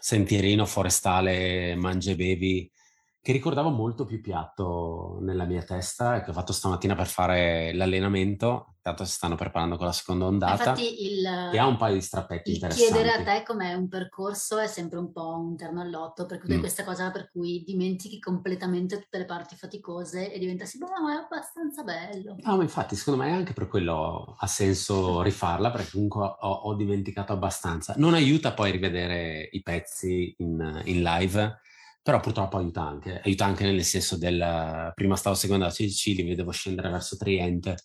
sentierino 0.00 0.66
forestale 0.66 1.74
mangia 1.74 2.12
e 2.12 2.16
bevi, 2.16 2.72
che 3.20 3.32
ricordavo 3.32 3.70
molto 3.70 4.04
più 4.04 4.20
piatto 4.20 5.18
nella 5.20 5.44
mia 5.44 5.62
testa 5.62 6.16
e 6.16 6.22
che 6.22 6.30
ho 6.30 6.32
fatto 6.32 6.52
stamattina 6.52 6.94
per 6.94 7.06
fare 7.06 7.74
l'allenamento. 7.74 8.74
Tanto 8.80 9.04
si 9.04 9.12
stanno 9.12 9.34
preparando 9.34 9.76
con 9.76 9.84
la 9.84 9.92
seconda 9.92 10.24
ondata. 10.24 10.70
Infatti 10.70 11.04
il, 11.04 11.26
e 11.52 11.58
ha 11.58 11.66
un 11.66 11.76
paio 11.76 11.94
di 11.94 12.00
strappetti 12.00 12.54
interessanti. 12.54 12.90
chiedere 12.90 13.12
a 13.12 13.22
te 13.22 13.42
com'è 13.44 13.74
un 13.74 13.88
percorso 13.88 14.58
è 14.58 14.66
sempre 14.66 14.98
un 14.98 15.12
po' 15.12 15.36
un 15.36 15.56
terno 15.56 15.82
al 15.82 15.90
lotto, 15.90 16.24
per 16.24 16.38
cui 16.38 16.56
Mm. 16.56 16.60
questa 16.60 16.84
cosa 16.84 17.10
per 17.10 17.28
cui 17.30 17.62
dimentichi 17.66 18.18
completamente 18.18 18.98
tutte 18.98 19.18
le 19.18 19.26
parti 19.26 19.56
faticose 19.56 20.32
e 20.32 20.38
diventa 20.38 20.64
sì, 20.64 20.78
boh, 20.78 20.86
ma 21.02 21.12
è 21.12 21.22
abbastanza 21.22 21.82
bello. 21.82 22.36
No, 22.40 22.56
ma 22.56 22.62
infatti, 22.62 22.96
secondo 22.96 23.22
me 23.22 23.32
anche 23.32 23.52
per 23.52 23.68
quello 23.68 24.36
ha 24.38 24.46
senso 24.46 25.20
rifarla, 25.22 25.70
perché 25.70 25.90
comunque 25.90 26.24
ho, 26.24 26.50
ho 26.50 26.74
dimenticato 26.74 27.34
abbastanza. 27.34 27.92
Non 27.98 28.14
aiuta 28.14 28.54
poi 28.54 28.70
a 28.70 28.72
rivedere 28.72 29.48
i 29.52 29.60
pezzi 29.60 30.34
in, 30.38 30.80
in 30.84 31.02
live, 31.02 31.60
però 32.08 32.20
purtroppo 32.20 32.56
aiuta 32.56 32.80
anche. 32.80 33.20
Aiuta 33.22 33.44
anche 33.44 33.64
nel 33.64 33.84
senso 33.84 34.16
del... 34.16 34.92
Prima 34.94 35.14
stavo 35.14 35.36
seguendo 35.36 35.66
la 35.66 35.70
CCC, 35.70 36.06
li 36.16 36.22
vedevo 36.22 36.50
scendere 36.52 36.88
verso 36.88 37.18
Triente 37.18 37.76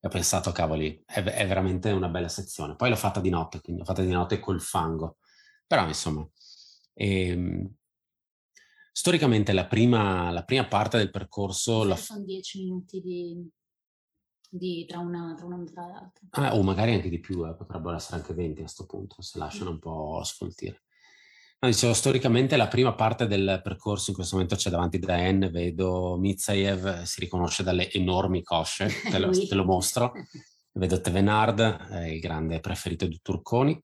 e 0.00 0.06
ho 0.08 0.10
pensato, 0.10 0.50
cavoli, 0.50 1.00
è, 1.06 1.22
è 1.22 1.46
veramente 1.46 1.92
una 1.92 2.08
bella 2.08 2.26
sezione. 2.26 2.74
Poi 2.74 2.90
l'ho 2.90 2.96
fatta 2.96 3.20
di 3.20 3.30
notte, 3.30 3.60
quindi 3.60 3.82
l'ho 3.82 3.86
fatta 3.86 4.02
di 4.02 4.10
notte 4.10 4.40
col 4.40 4.60
fango. 4.60 5.18
Però, 5.64 5.86
insomma... 5.86 6.28
ehm, 6.94 7.72
storicamente 8.90 9.52
la 9.52 9.68
prima, 9.68 10.32
la 10.32 10.42
prima 10.42 10.66
parte 10.66 10.96
del 10.98 11.12
percorso 11.12 11.84
la, 11.84 11.94
Sono 11.94 12.24
dieci 12.24 12.58
minuti 12.58 13.00
di, 13.00 13.48
di- 14.50 14.86
tra 14.88 14.98
una 14.98 15.34
tra 15.36 15.46
una 15.46 15.62
e 15.62 15.66
tra 15.66 15.86
l'altra. 15.86 16.26
Ah, 16.30 16.56
o 16.56 16.64
magari 16.64 16.94
anche 16.94 17.08
di 17.08 17.20
più, 17.20 17.46
eh, 17.46 17.54
potrebbero 17.54 17.94
essere 17.94 18.16
anche 18.16 18.34
20 18.34 18.58
a 18.58 18.62
questo 18.62 18.86
punto, 18.86 19.22
se 19.22 19.38
lasciano 19.38 19.70
un 19.70 19.78
po' 19.78 20.20
sfoltire. 20.24 20.82
No, 21.60 21.68
dicevo, 21.68 21.92
storicamente 21.92 22.56
la 22.56 22.68
prima 22.68 22.94
parte 22.94 23.26
del 23.26 23.60
percorso 23.64 24.10
in 24.10 24.16
questo 24.16 24.36
momento 24.36 24.54
c'è 24.54 24.70
davanti 24.70 25.00
Daen, 25.00 25.50
vedo 25.50 26.16
Mitsayev, 26.16 27.02
si 27.02 27.18
riconosce 27.18 27.64
dalle 27.64 27.90
enormi 27.90 28.44
cosce, 28.44 28.88
te 29.10 29.18
lo, 29.18 29.30
te 29.30 29.54
lo 29.56 29.64
mostro, 29.64 30.12
vedo 30.74 31.00
Tevenard, 31.00 31.88
eh, 31.90 32.14
il 32.14 32.20
grande 32.20 32.60
preferito 32.60 33.06
di 33.06 33.18
Turconi. 33.20 33.76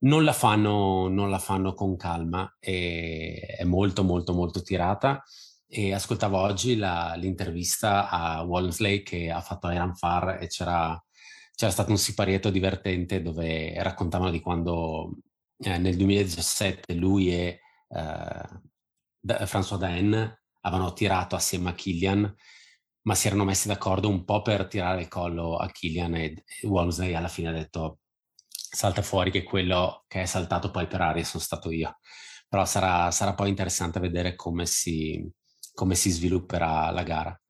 Non 0.00 0.22
la 0.22 0.34
fanno, 0.34 1.08
non 1.08 1.30
la 1.30 1.38
fanno 1.38 1.72
con 1.72 1.96
calma, 1.96 2.56
e 2.60 3.56
è 3.58 3.64
molto 3.64 4.04
molto 4.04 4.34
molto 4.34 4.60
tirata. 4.60 5.22
E 5.66 5.94
ascoltavo 5.94 6.36
oggi 6.36 6.76
la- 6.76 7.14
l'intervista 7.16 8.10
a 8.10 8.42
Walmsley 8.42 9.02
che 9.02 9.30
ha 9.30 9.40
fatto 9.40 9.70
Iron 9.70 9.94
Far 9.94 10.42
e 10.42 10.46
c'era, 10.48 11.02
c'era 11.54 11.72
stato 11.72 11.90
un 11.90 11.98
siparietto 11.98 12.50
divertente 12.50 13.22
dove 13.22 13.82
raccontavano 13.82 14.30
di 14.30 14.40
quando 14.40 15.10
eh, 15.58 15.78
nel 15.78 15.96
2017 15.96 16.94
lui 16.94 17.32
e 17.32 17.60
eh, 17.88 19.44
François 19.46 19.78
Daen 19.78 20.40
avevano 20.60 20.92
tirato 20.92 21.36
assieme 21.36 21.70
a 21.70 21.74
Killian 21.74 22.36
ma 23.08 23.14
si 23.14 23.26
erano 23.26 23.44
messi 23.44 23.68
d'accordo 23.68 24.08
un 24.08 24.24
po' 24.24 24.42
per 24.42 24.66
tirare 24.66 25.00
il 25.00 25.08
collo 25.08 25.56
a 25.56 25.70
Killian 25.70 26.14
e 26.14 26.44
Walmsley 26.64 27.14
alla 27.14 27.28
fine 27.28 27.48
ha 27.48 27.52
detto 27.52 28.00
salta 28.50 29.00
fuori 29.00 29.30
che 29.30 29.44
quello 29.44 30.04
che 30.06 30.22
è 30.22 30.26
saltato 30.26 30.70
poi 30.70 30.86
per 30.86 31.00
aria 31.00 31.24
sono 31.24 31.42
stato 31.42 31.70
io. 31.70 31.98
Però 32.48 32.66
sarà, 32.66 33.10
sarà 33.10 33.34
poi 33.34 33.48
interessante 33.48 33.98
vedere 33.98 34.34
come 34.34 34.66
si, 34.66 35.26
come 35.72 35.94
si 35.94 36.10
svilupperà 36.10 36.90
la 36.90 37.02
gara. 37.02 37.42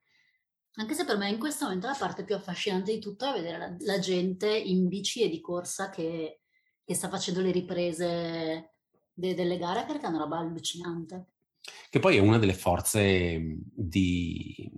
Anche 0.74 0.94
se 0.94 1.04
per 1.04 1.16
me 1.16 1.28
in 1.28 1.38
questo 1.38 1.64
momento 1.64 1.88
la 1.88 1.96
parte 1.98 2.24
più 2.24 2.36
affascinante 2.36 2.92
di 2.92 3.00
tutto 3.00 3.28
è 3.28 3.32
vedere 3.32 3.58
la, 3.58 3.76
la 3.80 3.98
gente 3.98 4.56
in 4.56 4.86
bici 4.86 5.22
e 5.22 5.28
di 5.28 5.40
corsa 5.40 5.90
che, 5.90 6.42
che 6.88 6.94
sta 6.94 7.10
facendo 7.10 7.42
le 7.42 7.50
riprese 7.50 8.76
de, 9.12 9.34
delle 9.34 9.58
gare 9.58 9.84
perché 9.84 10.06
è 10.06 10.08
una 10.08 10.20
roba 10.20 10.38
allucinante. 10.38 11.32
Che 11.90 11.98
poi 11.98 12.16
è 12.16 12.20
una 12.20 12.38
delle 12.38 12.54
forze 12.54 13.38
di, 13.74 14.72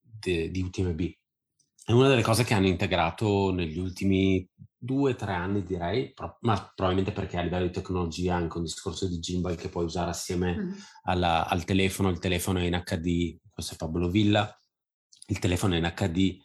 di, 0.00 0.50
di 0.50 0.62
UTMB. 0.62 1.00
È 1.84 1.92
una 1.92 2.08
delle 2.08 2.22
cose 2.22 2.44
che 2.44 2.54
hanno 2.54 2.68
integrato 2.68 3.52
negli 3.52 3.78
ultimi 3.78 4.48
due 4.78 5.12
o 5.12 5.16
tre 5.16 5.34
anni 5.34 5.62
direi, 5.64 6.14
pro- 6.14 6.38
ma 6.40 6.72
probabilmente 6.74 7.12
perché 7.12 7.36
a 7.36 7.42
livello 7.42 7.66
di 7.66 7.72
tecnologia 7.72 8.36
anche 8.36 8.56
un 8.56 8.64
discorso 8.64 9.06
di 9.06 9.18
gimbal 9.18 9.56
che 9.56 9.68
puoi 9.68 9.84
usare 9.84 10.08
assieme 10.08 10.56
mm. 10.56 10.72
alla, 11.02 11.46
al 11.46 11.64
telefono, 11.64 12.08
il 12.08 12.20
telefono 12.20 12.60
è 12.60 12.62
in 12.62 12.82
HD, 12.82 13.36
questo 13.50 13.74
è 13.74 13.76
Pablo 13.76 14.08
Villa, 14.08 14.58
il 15.26 15.38
telefono 15.38 15.74
è 15.74 15.76
in 15.76 15.92
HD, 15.94 16.38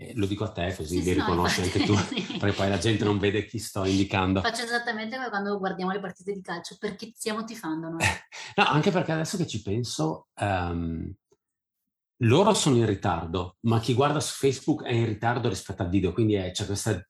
eh, 0.00 0.12
lo 0.14 0.26
dico 0.26 0.44
a 0.44 0.52
te 0.52 0.72
così 0.76 0.98
sì, 0.98 1.02
li 1.02 1.12
riconosci 1.12 1.60
no, 1.60 1.66
anche 1.66 1.84
tu, 1.84 1.94
perché 2.38 2.54
poi 2.54 2.68
la 2.68 2.78
gente 2.78 3.02
non 3.02 3.18
vede 3.18 3.44
chi 3.44 3.58
sto 3.58 3.84
indicando. 3.84 4.40
Faccio 4.40 4.62
esattamente 4.62 5.16
come 5.16 5.28
quando 5.28 5.58
guardiamo 5.58 5.90
le 5.90 5.98
partite 5.98 6.32
di 6.32 6.40
calcio, 6.40 6.76
perché 6.78 7.10
stiamo 7.16 7.42
tifando 7.42 7.88
noi. 7.88 7.98
no, 8.56 8.64
anche 8.64 8.92
perché 8.92 9.10
adesso 9.10 9.36
che 9.36 9.46
ci 9.48 9.60
penso, 9.60 10.28
um, 10.40 11.12
loro 12.18 12.54
sono 12.54 12.76
in 12.76 12.86
ritardo, 12.86 13.56
ma 13.62 13.80
chi 13.80 13.92
guarda 13.94 14.20
su 14.20 14.34
Facebook 14.36 14.84
è 14.84 14.92
in 14.92 15.06
ritardo 15.06 15.48
rispetto 15.48 15.82
al 15.82 15.88
video, 15.88 16.12
quindi 16.12 16.36
c'è 16.52 16.64
questa 16.64 17.04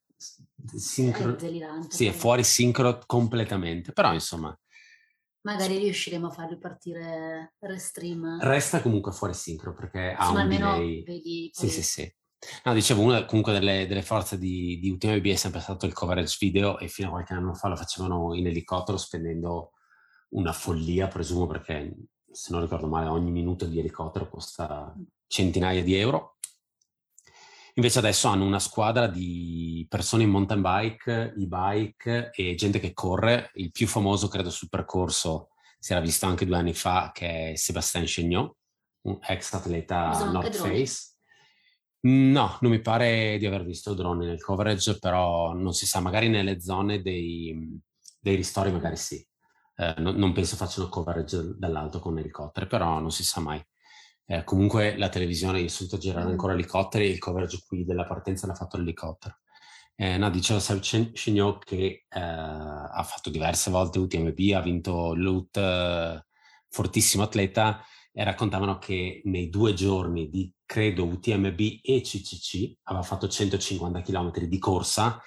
sincro... 0.76 1.37
È 1.37 1.62
sì, 1.88 2.07
è 2.07 2.12
fuori 2.12 2.42
sincro 2.42 3.02
completamente, 3.04 3.92
però 3.92 4.14
insomma... 4.14 4.59
Magari 5.42 5.78
riusciremo 5.78 6.26
a 6.26 6.30
farli 6.30 6.59
partire 6.59 7.54
restream. 7.61 8.38
Resta 8.40 8.83
comunque 8.83 9.12
fuori 9.12 9.35
sincro 9.35 9.73
perché 9.73 10.14
ha 10.16 10.30
un 10.30 10.49
delay. 10.49 11.04
Vedi. 11.04 11.50
Sì, 11.52 11.68
sì, 11.68 11.83
sì. 11.83 12.16
No, 12.64 12.73
dicevo, 12.73 13.02
una 13.02 13.25
comunque 13.25 13.52
delle, 13.52 13.87
delle 13.87 14.02
forze 14.02 14.38
di, 14.38 14.78
di 14.78 14.90
UTMB 14.90 15.26
è 15.26 15.35
sempre 15.35 15.61
stato 15.61 15.87
il 15.87 15.92
coverage 15.92 16.37
video 16.38 16.78
e 16.78 16.88
fino 16.88 17.09
a 17.09 17.11
qualche 17.11 17.35
anno 17.35 17.54
fa 17.54 17.68
lo 17.68 17.76
facevano 17.76 18.35
in 18.35 18.47
elicottero 18.47 18.97
spendendo 18.97 19.73
una 20.30 20.52
follia, 20.52 21.09
presumo, 21.09 21.47
perché 21.47 21.95
se 22.30 22.52
non 22.52 22.61
ricordo 22.61 22.87
male 22.87 23.09
ogni 23.09 23.30
minuto 23.30 23.66
di 23.66 23.78
elicottero 23.78 24.28
costa 24.28 24.95
centinaia 25.26 25.83
di 25.83 25.95
euro 25.95 26.38
Invece 27.78 28.00
adesso 28.00 28.26
hanno 28.26 28.45
una 28.45 28.59
squadra 28.59 29.07
di 29.07 29.87
persone 29.88 30.25
in 30.25 30.30
mountain 30.30 30.61
bike, 30.61 31.35
e-bike 31.38 32.33
e 32.35 32.57
gente 32.57 32.80
che 32.80 32.92
corre. 32.92 33.52
Il 33.54 33.71
più 33.71 33.87
famoso, 33.87 34.26
credo, 34.26 34.50
sul 34.50 34.68
percorso 34.68 35.50
si 35.78 35.92
era 35.92 36.00
visto 36.00 36.26
anche 36.26 36.45
due 36.45 36.57
anni 36.57 36.75
fa, 36.75 37.12
che 37.14 37.52
è 37.52 37.54
Sébastien 37.54 38.04
Chegnot, 38.04 38.52
un 39.02 39.18
ex 39.23 39.52
atleta 39.52 40.28
North 40.28 40.57
Face. 40.57 41.18
No, 42.00 42.59
non 42.61 42.71
mi 42.71 42.81
pare 42.81 43.38
di 43.38 43.47
aver 43.47 43.64
visto 43.64 43.95
droni 43.95 44.25
nel 44.25 44.40
coverage, 44.40 44.99
però 44.99 45.52
non 45.52 45.73
si 45.73 45.87
sa, 45.87 46.00
magari 46.00 46.28
nelle 46.28 46.61
zone 46.61 47.02
dei, 47.02 47.81
dei 48.21 48.37
ristori 48.37 48.71
magari 48.71 48.97
sì. 48.97 49.26
Eh, 49.76 49.95
non, 49.99 50.17
non 50.17 50.33
penso 50.33 50.57
facciano 50.57 50.88
coverage 50.88 51.55
dall'alto 51.57 51.99
con 51.99 52.19
elicotteri, 52.19 52.67
però 52.67 52.99
non 53.00 53.11
si 53.11 53.25
sa 53.25 53.40
mai. 53.40 53.64
Eh, 54.26 54.45
comunque 54.45 54.97
la 54.97 55.09
televisione, 55.09 55.61
io 55.61 55.69
solito 55.69 55.97
girare 55.99 56.26
mm. 56.26 56.31
ancora 56.31 56.52
elicotteri 56.52 57.07
e 57.07 57.11
il 57.11 57.19
coverage 57.19 57.64
qui 57.67 57.85
della 57.85 58.05
partenza 58.05 58.47
l'ha 58.47 58.55
fatto 58.55 58.76
l'elicottero. 58.76 59.38
Eh, 59.97 60.17
no, 60.17 60.31
diceva 60.31 60.61
Seb 60.61 60.81
Chignot 60.81 61.64
che 61.64 62.05
eh, 62.09 62.21
ha 62.21 63.02
fatto 63.05 63.31
diverse 63.31 63.71
volte 63.71 63.99
UTMB, 63.99 64.52
ha 64.55 64.61
vinto 64.61 65.14
l'UT, 65.14 65.57
eh, 65.57 66.25
fortissimo 66.69 67.25
atleta, 67.25 67.83
e 68.19 68.25
raccontavano 68.25 68.79
che 68.79 69.23
nei 69.27 69.49
due 69.49 69.75
giorni 69.75 70.29
di, 70.29 70.53
credo, 70.66 71.05
UTMB 71.05 71.61
e 71.81 72.01
CCC 72.01 72.79
aveva 72.83 73.05
fatto 73.05 73.29
150 73.29 74.01
km 74.01 74.40
di 74.40 74.59
corsa 74.59 75.23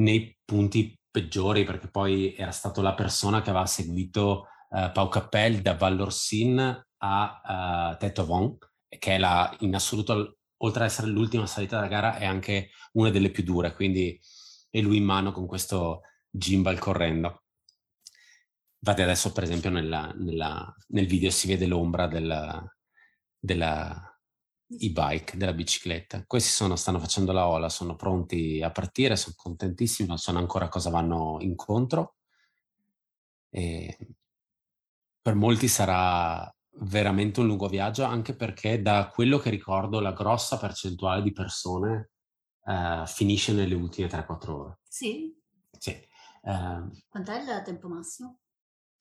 nei 0.00 0.36
punti 0.44 0.94
peggiori, 1.10 1.64
perché 1.64 1.88
poi 1.88 2.34
era 2.36 2.50
stato 2.50 2.82
la 2.82 2.92
persona 2.92 3.40
che 3.40 3.48
aveva 3.48 3.64
seguito 3.64 4.48
uh, 4.68 4.92
Pau 4.92 5.08
Capel 5.08 5.62
da 5.62 5.76
Vallorsin 5.76 6.84
a 6.98 7.92
uh, 7.94 7.96
Teto 7.96 8.26
Von, 8.26 8.58
che 8.86 9.14
è 9.14 9.18
la, 9.18 9.56
in 9.60 9.74
assoluto, 9.74 10.36
oltre 10.58 10.84
ad 10.84 10.90
essere 10.90 11.06
l'ultima 11.06 11.46
salita 11.46 11.76
della 11.76 11.88
gara, 11.88 12.18
è 12.18 12.26
anche 12.26 12.68
una 12.92 13.08
delle 13.08 13.30
più 13.30 13.44
dure, 13.44 13.72
quindi 13.72 14.20
è 14.68 14.82
lui 14.82 14.98
in 14.98 15.04
mano 15.04 15.32
con 15.32 15.46
questo 15.46 16.02
gimbal 16.28 16.78
correndo. 16.78 17.44
Infatti 18.78 19.02
adesso 19.02 19.32
per 19.32 19.42
esempio 19.42 19.70
nella, 19.70 20.12
nella, 20.16 20.74
nel 20.88 21.06
video 21.06 21.30
si 21.30 21.48
vede 21.48 21.66
l'ombra 21.66 22.06
della, 22.06 22.64
della 23.38 24.16
e-bike, 24.68 25.36
della 25.36 25.52
bicicletta. 25.52 26.24
Questi 26.26 26.50
sono, 26.50 26.76
stanno 26.76 26.98
facendo 26.98 27.32
la 27.32 27.46
ola, 27.48 27.68
sono 27.68 27.96
pronti 27.96 28.62
a 28.62 28.70
partire, 28.70 29.16
sono 29.16 29.34
contentissimi, 29.36 30.08
non 30.08 30.18
so 30.18 30.30
ancora 30.32 30.68
cosa 30.68 30.90
vanno 30.90 31.38
incontro. 31.40 32.16
E 33.48 33.96
per 35.22 35.34
molti 35.34 35.68
sarà 35.68 36.52
veramente 36.78 37.40
un 37.40 37.46
lungo 37.46 37.68
viaggio, 37.68 38.04
anche 38.04 38.34
perché 38.34 38.82
da 38.82 39.08
quello 39.08 39.38
che 39.38 39.50
ricordo 39.50 40.00
la 40.00 40.12
grossa 40.12 40.58
percentuale 40.58 41.22
di 41.22 41.32
persone 41.32 42.10
uh, 42.64 43.06
finisce 43.06 43.52
nelle 43.52 43.74
ultime 43.74 44.08
3-4 44.08 44.50
ore. 44.50 44.78
Sì? 44.88 45.34
Sì. 45.78 45.98
Uh, 46.42 46.88
Quant'è 47.08 47.40
il 47.40 47.62
tempo 47.64 47.88
massimo? 47.88 48.40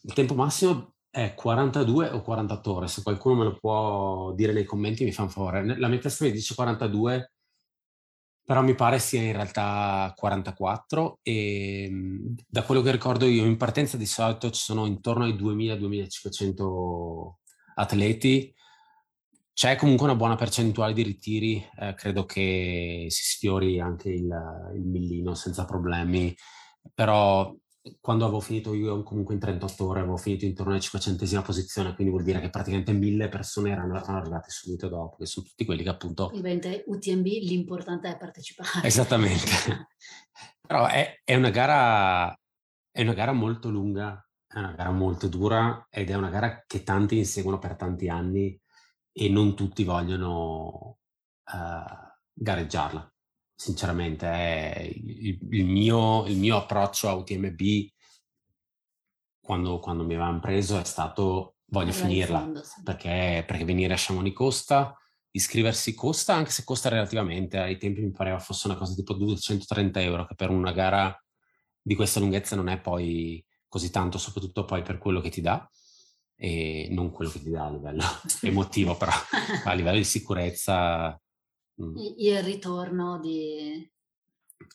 Il 0.07 0.13
tempo 0.13 0.35
massimo 0.35 0.93
è 1.09 1.33
42 1.33 2.09
o 2.09 2.21
48 2.21 2.73
ore, 2.73 2.87
se 2.87 3.01
qualcuno 3.01 3.35
me 3.35 3.43
lo 3.45 3.57
può 3.57 4.33
dire 4.33 4.53
nei 4.53 4.63
commenti 4.63 5.03
mi 5.03 5.11
fa 5.11 5.23
un 5.23 5.31
favore. 5.31 5.79
La 5.79 5.87
mia 5.87 5.97
testa 5.97 6.25
mi 6.25 6.31
dice 6.31 6.53
42, 6.53 7.33
però 8.43 8.61
mi 8.61 8.75
pare 8.75 8.99
sia 8.99 9.23
in 9.23 9.31
realtà 9.31 10.13
44 10.15 11.19
e 11.23 11.89
da 12.47 12.61
quello 12.61 12.83
che 12.83 12.91
ricordo 12.91 13.25
io 13.25 13.45
in 13.45 13.57
partenza 13.57 13.97
di 13.97 14.05
solito 14.05 14.51
ci 14.51 14.61
sono 14.61 14.85
intorno 14.85 15.23
ai 15.23 15.33
2000-2500 15.33 17.33
atleti. 17.75 18.53
C'è 19.53 19.75
comunque 19.77 20.05
una 20.05 20.15
buona 20.15 20.35
percentuale 20.35 20.93
di 20.93 21.01
ritiri, 21.01 21.67
eh, 21.79 21.95
credo 21.95 22.25
che 22.25 23.07
si 23.09 23.23
sfiori 23.23 23.79
anche 23.79 24.09
il, 24.09 24.29
il 24.75 24.85
millino 24.85 25.33
senza 25.33 25.65
problemi, 25.65 26.35
però 26.93 27.51
quando 27.99 28.25
avevo 28.25 28.39
finito 28.39 28.73
io 28.73 29.03
comunque 29.03 29.35
in 29.35 29.39
38 29.39 29.85
ore 29.85 29.99
avevo 29.99 30.17
finito 30.17 30.45
intorno 30.45 30.71
alla 30.71 30.81
500esima 30.81 31.43
posizione, 31.43 31.93
quindi 31.93 32.11
vuol 32.11 32.25
dire 32.25 32.41
che 32.41 32.49
praticamente 32.49 32.91
mille 32.93 33.29
persone 33.29 33.71
erano, 33.71 33.95
arrivate 33.95 34.49
subito 34.49 34.87
dopo, 34.87 35.17
che 35.17 35.25
sono 35.25 35.45
tutti 35.45 35.65
quelli 35.65 35.83
che 35.83 35.89
appunto... 35.89 36.25
Ovviamente 36.25 36.83
UTMB 36.87 37.25
l'importante 37.25 38.09
è 38.09 38.17
partecipare. 38.17 38.81
Esattamente. 38.87 39.89
Però 40.65 40.87
è, 40.87 41.21
è, 41.23 41.35
una 41.35 41.51
gara, 41.51 42.35
è 42.89 43.01
una 43.01 43.13
gara 43.13 43.33
molto 43.33 43.69
lunga, 43.69 44.25
è 44.47 44.57
una 44.57 44.73
gara 44.73 44.91
molto 44.91 45.27
dura 45.27 45.87
ed 45.89 46.09
è 46.09 46.15
una 46.15 46.29
gara 46.29 46.63
che 46.65 46.81
tanti 46.81 47.17
inseguono 47.17 47.59
per 47.59 47.75
tanti 47.75 48.09
anni 48.09 48.59
e 49.11 49.29
non 49.29 49.55
tutti 49.55 49.83
vogliono 49.83 50.97
uh, 51.51 52.13
gareggiarla. 52.33 53.14
Sinceramente, 53.55 54.27
è 54.27 54.91
il, 54.93 55.39
il, 55.51 55.65
mio, 55.65 56.25
il, 56.25 56.37
mio, 56.37 56.57
approccio 56.57 57.07
a 57.07 57.13
UTMB 57.13 57.61
quando, 59.39 59.79
quando 59.79 60.03
mi 60.03 60.15
avevano 60.15 60.39
preso 60.39 60.79
è 60.79 60.83
stato 60.83 61.55
voglio 61.67 61.91
finirla 61.91 62.51
perché, 62.83 63.43
perché 63.45 63.63
venire 63.65 63.93
a 63.93 63.97
Chamonix 63.97 64.35
costa, 64.35 64.97
iscriversi 65.31 65.93
costa, 65.93 66.33
anche 66.33 66.51
se 66.51 66.63
costa 66.63 66.89
relativamente. 66.89 67.57
Ai 67.57 67.77
tempi 67.77 68.01
mi 68.01 68.11
pareva 68.11 68.39
fosse 68.39 68.67
una 68.67 68.75
cosa 68.75 68.93
tipo 68.93 69.13
230 69.13 70.01
euro, 70.01 70.25
che 70.25 70.35
per 70.35 70.49
una 70.49 70.71
gara 70.71 71.17
di 71.81 71.95
questa 71.95 72.19
lunghezza 72.19 72.55
non 72.55 72.69
è 72.69 72.79
poi 72.79 73.43
così 73.67 73.89
tanto, 73.91 74.17
soprattutto 74.17 74.65
poi 74.65 74.81
per 74.81 74.97
quello 74.97 75.21
che 75.21 75.29
ti 75.29 75.41
dà 75.41 75.69
e 76.37 76.87
non 76.91 77.11
quello 77.11 77.31
che 77.31 77.41
ti 77.41 77.49
dà 77.49 77.65
a 77.65 77.71
livello 77.71 78.03
emotivo, 78.41 78.95
però 78.95 79.11
a 79.65 79.73
livello 79.73 79.97
di 79.97 80.03
sicurezza. 80.03 81.19
Mm. 81.81 81.95
Il 82.17 82.43
ritorno 82.43 83.19
di... 83.19 83.89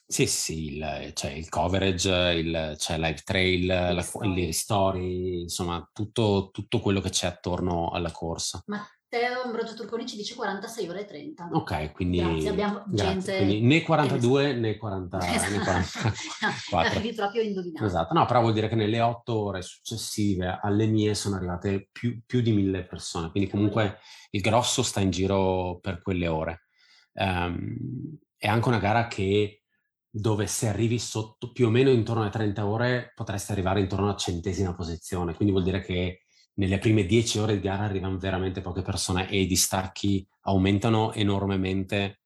Sì, 0.06 0.26
sì, 0.26 0.76
il, 0.76 1.12
cioè 1.14 1.30
il 1.30 1.48
coverage, 1.48 2.10
il, 2.34 2.76
cioè 2.78 2.98
live 2.98 3.22
trail, 3.24 3.66
la, 3.66 4.06
le 4.34 4.52
story, 4.52 5.40
insomma, 5.40 5.88
tutto, 5.92 6.50
tutto 6.52 6.80
quello 6.80 7.00
che 7.00 7.10
c'è 7.10 7.26
attorno 7.26 7.90
alla 7.90 8.12
corsa. 8.12 8.62
Ma 8.66 8.86
Teo 9.10 9.42
Ambrogio 9.42 9.74
Turconi 9.74 10.06
ci 10.06 10.14
dice 10.14 10.36
46 10.36 10.88
ore 10.88 11.00
e 11.00 11.04
30. 11.04 11.48
Ok, 11.50 11.90
quindi, 11.90 12.18
grazie, 12.18 12.48
abbiamo 12.48 12.84
grazie. 12.86 13.38
gente... 13.38 13.60
Né 13.60 13.82
42 13.82 14.52
né 14.52 14.76
40, 14.76 15.18
esatto. 15.34 15.50
né 15.50 15.58
44. 15.58 16.78
Arrivi 16.78 17.14
proprio 17.16 17.42
indovinato. 17.42 17.84
Esatto, 17.84 18.14
no, 18.14 18.24
però 18.26 18.40
vuol 18.40 18.52
dire 18.52 18.68
che 18.68 18.76
nelle 18.76 19.00
otto 19.00 19.36
ore 19.36 19.62
successive 19.62 20.60
alle 20.62 20.86
mie 20.86 21.14
sono 21.14 21.34
arrivate 21.34 21.88
più, 21.90 22.20
più 22.24 22.40
di 22.40 22.52
mille 22.52 22.84
persone, 22.84 23.32
quindi 23.32 23.50
comunque 23.50 23.98
il 24.30 24.40
grosso 24.40 24.84
sta 24.84 25.00
in 25.00 25.10
giro 25.10 25.80
per 25.80 26.00
quelle 26.02 26.28
ore. 26.28 26.66
Um, 27.12 28.18
è 28.36 28.48
anche 28.48 28.68
una 28.68 28.78
gara 28.78 29.06
che 29.06 29.62
dove 30.08 30.46
se 30.46 30.68
arrivi 30.68 30.98
sotto 30.98 31.52
più 31.52 31.66
o 31.66 31.70
meno 31.70 31.90
intorno 31.90 32.22
alle 32.22 32.30
30 32.30 32.66
ore 32.66 33.12
potresti 33.14 33.52
arrivare 33.52 33.80
intorno 33.80 34.06
alla 34.06 34.16
centesima 34.16 34.74
posizione, 34.74 35.34
quindi 35.34 35.52
vuol 35.52 35.64
dire 35.64 35.82
che 35.82 36.22
nelle 36.54 36.78
prime 36.78 37.06
10 37.06 37.38
ore 37.38 37.54
di 37.54 37.60
gara 37.60 37.84
arrivano 37.84 38.18
veramente 38.18 38.60
poche 38.60 38.82
persone 38.82 39.28
e 39.28 39.40
i 39.40 39.46
distacchi 39.46 40.26
aumentano 40.42 41.12
enormemente 41.12 42.20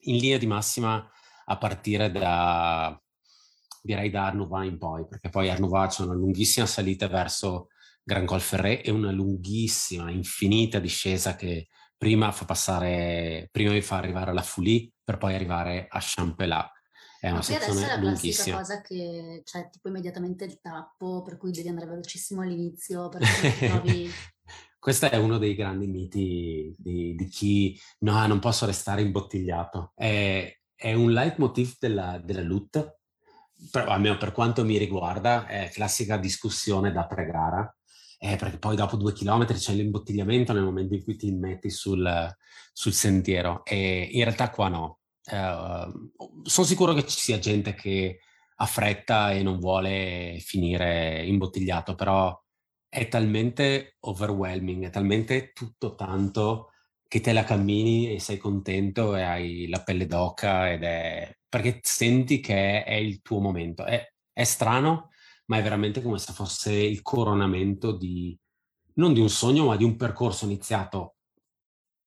in 0.00 0.16
linea 0.18 0.38
di 0.38 0.46
massima 0.46 1.10
a 1.46 1.58
partire 1.58 2.10
da 2.10 3.00
direi 3.86 4.10
da 4.10 4.26
Arnouva 4.26 4.64
in 4.64 4.76
poi, 4.76 5.06
perché 5.06 5.30
poi 5.30 5.48
Arnouva 5.48 5.86
c'è 5.86 6.02
una 6.02 6.14
lunghissima 6.14 6.66
salita 6.66 7.06
verso 7.06 7.68
Gran 8.02 8.26
Col 8.26 8.40
Ferré 8.40 8.82
e 8.82 8.90
una 8.90 9.12
lunghissima, 9.12 10.10
infinita 10.10 10.80
discesa 10.80 11.36
che 11.36 11.68
prima 11.96 12.32
fa 12.32 12.44
passare, 12.44 13.48
prima 13.50 13.72
vi 13.72 13.82
fa 13.82 13.96
arrivare 13.96 14.30
alla 14.30 14.42
Foulie 14.42 14.90
per 15.02 15.18
poi 15.18 15.34
arrivare 15.34 15.86
a 15.88 15.98
Champelat. 16.00 16.74
È 17.20 17.30
una 17.30 17.42
sezione 17.42 17.64
adesso 17.64 17.84
è 17.84 17.96
la 17.96 18.02
lunghissima. 18.02 18.56
cosa 18.58 18.80
che 18.82 19.42
c'è 19.44 19.68
tipo 19.70 19.88
immediatamente 19.88 20.44
il 20.44 20.60
tappo, 20.60 21.22
per 21.22 21.36
cui 21.38 21.50
devi 21.50 21.68
andare 21.68 21.86
velocissimo 21.86 22.42
all'inizio, 22.42 23.08
perché 23.08 23.56
trovi... 23.66 24.10
Questo 24.78 25.10
è 25.10 25.16
uno 25.16 25.38
dei 25.38 25.56
grandi 25.56 25.88
miti 25.88 26.72
di, 26.78 27.16
di 27.16 27.24
chi 27.26 27.80
no, 28.00 28.24
non 28.26 28.38
posso 28.38 28.66
restare 28.66 29.02
imbottigliato. 29.02 29.92
È, 29.96 30.56
è 30.76 30.92
un 30.92 31.10
leitmotiv 31.10 31.74
della, 31.80 32.20
della 32.22 32.42
LUT, 32.42 32.98
per, 33.70 33.88
almeno 33.88 34.16
per 34.16 34.30
quanto 34.30 34.64
mi 34.64 34.76
riguarda, 34.76 35.46
è 35.46 35.70
classica 35.72 36.18
discussione 36.18 36.92
da 36.92 37.06
pre-gara, 37.06 37.76
eh, 38.18 38.36
perché 38.36 38.58
poi 38.58 38.76
dopo 38.76 38.96
due 38.96 39.12
chilometri 39.12 39.56
c'è 39.58 39.72
l'imbottigliamento 39.74 40.52
nel 40.52 40.64
momento 40.64 40.94
in 40.94 41.02
cui 41.02 41.16
ti 41.16 41.30
metti 41.32 41.70
sul, 41.70 42.34
sul 42.72 42.92
sentiero 42.92 43.64
e 43.64 44.08
in 44.12 44.24
realtà 44.24 44.50
qua 44.50 44.68
no. 44.68 45.00
Eh, 45.24 45.92
sono 46.44 46.66
sicuro 46.66 46.94
che 46.94 47.06
ci 47.06 47.18
sia 47.20 47.38
gente 47.38 47.74
che 47.74 48.20
ha 48.58 48.66
fretta 48.66 49.32
e 49.32 49.42
non 49.42 49.58
vuole 49.58 50.38
finire 50.40 51.24
imbottigliato, 51.24 51.94
però 51.94 52.38
è 52.88 53.08
talmente 53.08 53.96
overwhelming, 54.00 54.86
è 54.86 54.90
talmente 54.90 55.52
tutto 55.52 55.94
tanto 55.94 56.70
che 57.08 57.20
te 57.20 57.32
la 57.32 57.44
cammini 57.44 58.14
e 58.14 58.20
sei 58.20 58.38
contento 58.38 59.14
e 59.16 59.22
hai 59.22 59.68
la 59.68 59.82
pelle 59.82 60.06
d'oca 60.06 60.72
ed 60.72 60.82
è 60.82 61.36
perché 61.48 61.80
senti 61.82 62.40
che 62.40 62.84
è 62.84 62.94
il 62.94 63.22
tuo 63.22 63.40
momento. 63.40 63.84
È, 63.84 64.02
è 64.32 64.44
strano, 64.44 65.10
ma 65.46 65.58
è 65.58 65.62
veramente 65.62 66.02
come 66.02 66.18
se 66.18 66.32
fosse 66.32 66.72
il 66.72 67.02
coronamento 67.02 67.92
di 67.96 68.38
non 68.94 69.12
di 69.12 69.20
un 69.20 69.28
sogno, 69.28 69.66
ma 69.66 69.76
di 69.76 69.84
un 69.84 69.96
percorso 69.96 70.44
iniziato 70.46 71.16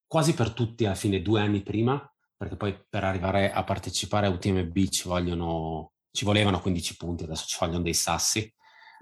quasi 0.08 0.34
per 0.34 0.52
tutti 0.52 0.86
alla 0.86 0.96
fine 0.96 1.22
due 1.22 1.40
anni 1.42 1.62
prima, 1.62 2.12
perché 2.36 2.56
poi 2.56 2.76
per 2.90 3.04
arrivare 3.04 3.52
a 3.52 3.64
partecipare 3.64 4.26
a 4.26 4.30
UTMB 4.30 4.88
ci 4.88 5.08
vogliono 5.08 5.92
ci 6.12 6.26
volevano 6.26 6.60
15 6.60 6.96
punti, 6.98 7.24
adesso 7.24 7.46
ci 7.46 7.58
vogliono 7.60 7.84
dei 7.84 7.94
sassi 7.94 8.52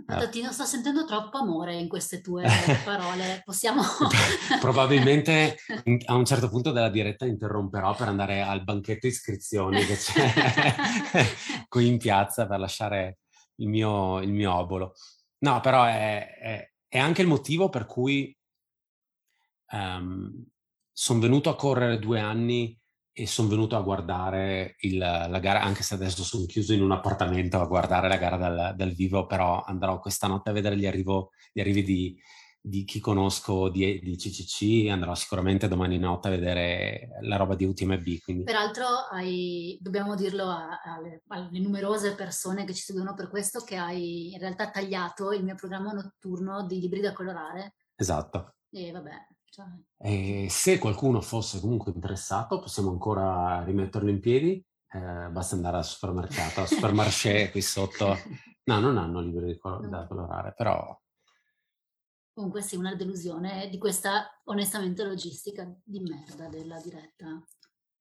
Tattino, 0.06 0.52
sto 0.52 0.64
sentendo 0.64 1.06
troppo 1.06 1.40
amore 1.40 1.76
in 1.76 1.88
queste 1.88 2.22
tue 2.22 2.46
parole. 2.86 3.42
Possiamo... 3.44 3.82
Probabilmente 4.62 5.58
a 6.06 6.14
un 6.14 6.26
certo 6.26 6.50
punto 6.50 6.72
della 6.72 6.90
diretta 6.90 7.26
interromperò 7.26 7.96
per 7.96 8.08
andare 8.08 8.42
al 8.42 8.64
banchetto 8.64 9.08
iscrizioni 9.08 9.84
che 9.86 9.96
c'è 9.96 10.76
qui 11.68 11.88
in 11.88 11.98
piazza 11.98 12.46
per 12.46 12.60
lasciare 12.60 13.18
il 13.58 13.68
mio, 13.68 14.22
il 14.22 14.32
mio 14.32 14.54
obolo. 14.54 14.94
No, 15.40 15.60
però 15.62 15.84
è, 15.84 16.36
è, 16.40 16.72
è, 16.88 16.98
anche 16.98 17.22
il 17.22 17.28
motivo 17.28 17.70
per 17.70 17.86
cui 17.86 18.36
um, 19.72 19.80
ehm, 19.80 20.46
sono 20.92 21.20
venuto 21.20 21.50
a 21.50 21.56
correre 21.56 22.00
due 22.00 22.20
anni 22.20 22.78
e 23.12 23.28
sono 23.28 23.48
venuto 23.48 23.76
a 23.76 23.82
guardare 23.82 24.76
il, 24.82 24.98
la 24.98 25.40
gara, 25.40 25.62
anche 25.62 25.84
se 25.84 25.96
adesso 25.96 26.24
sono 26.24 26.46
chiuso 26.46 26.74
in 26.74 26.82
un 26.82 26.92
appartamento 26.92 27.60
a 27.60 27.66
guardare 27.66 28.08
la 28.08 28.18
gara 28.18 28.38
dal, 28.38 28.76
dal 28.76 28.92
vivo, 28.92 29.26
però 29.26 29.64
andrò 29.64 30.00
questa 30.00 30.28
notte 30.28 30.50
a 30.52 30.54
vedere 30.54 30.78
gli, 30.78 30.86
arrivo, 30.86 31.32
gli 31.52 31.60
arrivi 31.60 31.84
di, 31.84 32.22
di, 32.68 32.84
chi 32.84 33.00
conosco 33.00 33.70
di, 33.70 34.00
di, 34.00 34.16
CCC, 34.16 34.90
andrò 34.90 35.16
sicuramente 35.16 35.68
domani 35.68 35.98
notte 35.98 36.28
a 36.28 36.32
vedere 36.32 37.10
la 37.22 37.38
roba 37.38 37.56
di 37.56 37.66
UTMB. 37.66 38.20
Quindi. 38.24 38.44
Peraltro 38.44 38.86
hai, 39.12 39.78
dobbiamo 39.82 40.16
dirlo 40.16 40.46
a, 40.46 40.82
alle, 40.84 41.24
alle, 41.28 41.60
numerose 41.60 42.16
persone 42.16 42.66
che 42.66 42.74
ci 42.74 42.84
seguono 42.84 43.14
per 43.14 43.30
questo, 43.30 43.62
che 43.62 43.78
hai 43.78 44.34
in 44.34 44.40
realtà 44.40 44.70
tagliato 44.70 45.32
il 45.32 45.44
mio 45.44 45.56
programma 45.56 45.92
notturno 45.92 46.66
di 46.66 46.80
libri 46.80 47.00
da 47.00 47.14
colorare. 47.14 47.76
Esatto. 47.96 48.56
E 48.70 48.92
vabbè, 48.92 49.28
e 49.98 50.48
se 50.50 50.78
qualcuno 50.78 51.22
fosse 51.22 51.60
comunque 51.60 51.92
interessato, 51.92 52.60
possiamo 52.60 52.92
ancora 52.92 53.64
rimetterlo 53.64 54.10
in 54.10 54.20
piedi. 54.20 54.64
Eh, 54.90 55.30
basta 55.30 55.56
andare 55.56 55.78
al 55.78 55.86
supermercato, 55.86 56.62
al 56.62 56.68
supermarché 56.68 57.50
qui 57.52 57.62
sotto. 57.62 58.16
No, 58.68 58.82
non 58.82 58.98
hanno 58.98 59.22
libri 59.22 59.58
da 59.90 60.06
colorare, 60.08 60.54
però... 60.54 60.94
Comunque 62.38 62.62
sì, 62.62 62.76
una 62.76 62.94
delusione 62.94 63.68
di 63.68 63.80
questa, 63.80 64.30
onestamente, 64.44 65.04
logistica 65.04 65.68
di 65.84 66.00
merda 66.02 66.48
della 66.48 66.80
diretta. 66.80 67.44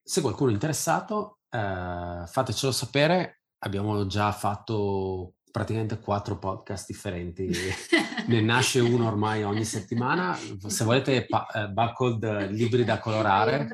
Se 0.02 0.20
qualcuno 0.20 0.50
è 0.50 0.52
interessato, 0.52 1.38
eh, 1.48 2.22
fatecelo 2.26 2.70
sapere. 2.70 3.44
Abbiamo 3.60 4.04
già 4.04 4.30
fatto 4.32 5.35
praticamente 5.56 5.98
quattro 6.00 6.36
podcast 6.36 6.86
differenti. 6.86 7.48
ne 8.28 8.40
nasce 8.42 8.78
uno 8.80 9.06
ormai 9.06 9.42
ogni 9.42 9.64
settimana. 9.64 10.36
Se 10.66 10.84
volete 10.84 11.24
pa- 11.24 11.46
eh, 11.46 11.68
barcode 11.68 12.48
libri 12.48 12.84
da 12.84 12.98
colorare, 12.98 13.66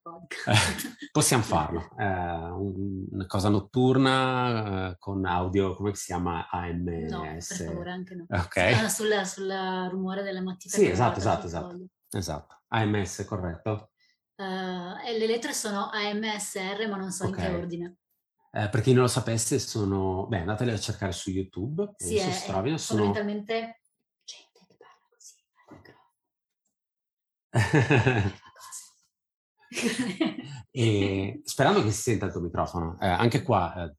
podcast. 0.00 0.96
possiamo 1.12 1.42
farlo. 1.42 1.90
Eh, 1.98 2.04
una 3.10 3.26
cosa 3.26 3.50
notturna 3.50 4.88
eh, 4.88 4.96
con 4.98 5.26
audio, 5.26 5.74
come 5.74 5.94
si 5.94 6.06
chiama? 6.06 6.48
AMS? 6.48 7.10
No, 7.10 7.20
per 7.20 7.42
favore, 7.42 7.90
anche 7.90 8.14
no. 8.14 8.24
Ok. 8.30 8.56
Ah, 8.56 8.88
sul, 8.88 9.12
sul, 9.26 9.52
rumore 9.90 10.22
delle 10.22 10.40
matite. 10.40 10.78
Sì, 10.78 10.88
esatto, 10.88 11.18
esatto, 11.18 11.46
esatto. 11.46 11.76
Esatto. 12.10 12.62
AMS, 12.68 13.26
corretto. 13.26 13.90
Uh, 14.34 14.96
le 15.04 15.26
lettere 15.26 15.52
sono 15.52 15.90
AMSR, 15.92 16.88
ma 16.88 16.96
non 16.96 17.10
so 17.10 17.26
okay. 17.26 17.44
in 17.44 17.50
che 17.50 17.56
ordine. 17.58 17.96
Eh, 18.58 18.68
per 18.70 18.80
chi 18.80 18.92
non 18.92 19.02
lo 19.02 19.08
sapesse, 19.08 19.60
sono... 19.60 20.26
Beh, 20.26 20.40
andateli 20.40 20.72
a 20.72 20.80
cercare 20.80 21.12
su 21.12 21.30
YouTube. 21.30 21.94
Sì, 21.96 22.16
è, 22.16 22.32
si 22.32 22.48
trovino, 22.48 22.76
sono... 22.76 23.04
fondamentalmente 23.04 23.82
gente 24.24 24.66
che 24.66 24.76
parla 24.76 25.06
così 25.08 25.36
e 30.72 31.40
sperando 31.44 31.84
che 31.84 31.92
si 31.92 32.00
senta 32.02 32.26
il 32.26 32.32
tuo 32.32 32.40
microfono. 32.40 32.98
Eh, 33.00 33.06
anche 33.06 33.42
qua, 33.42 33.84
eh, 33.84 33.94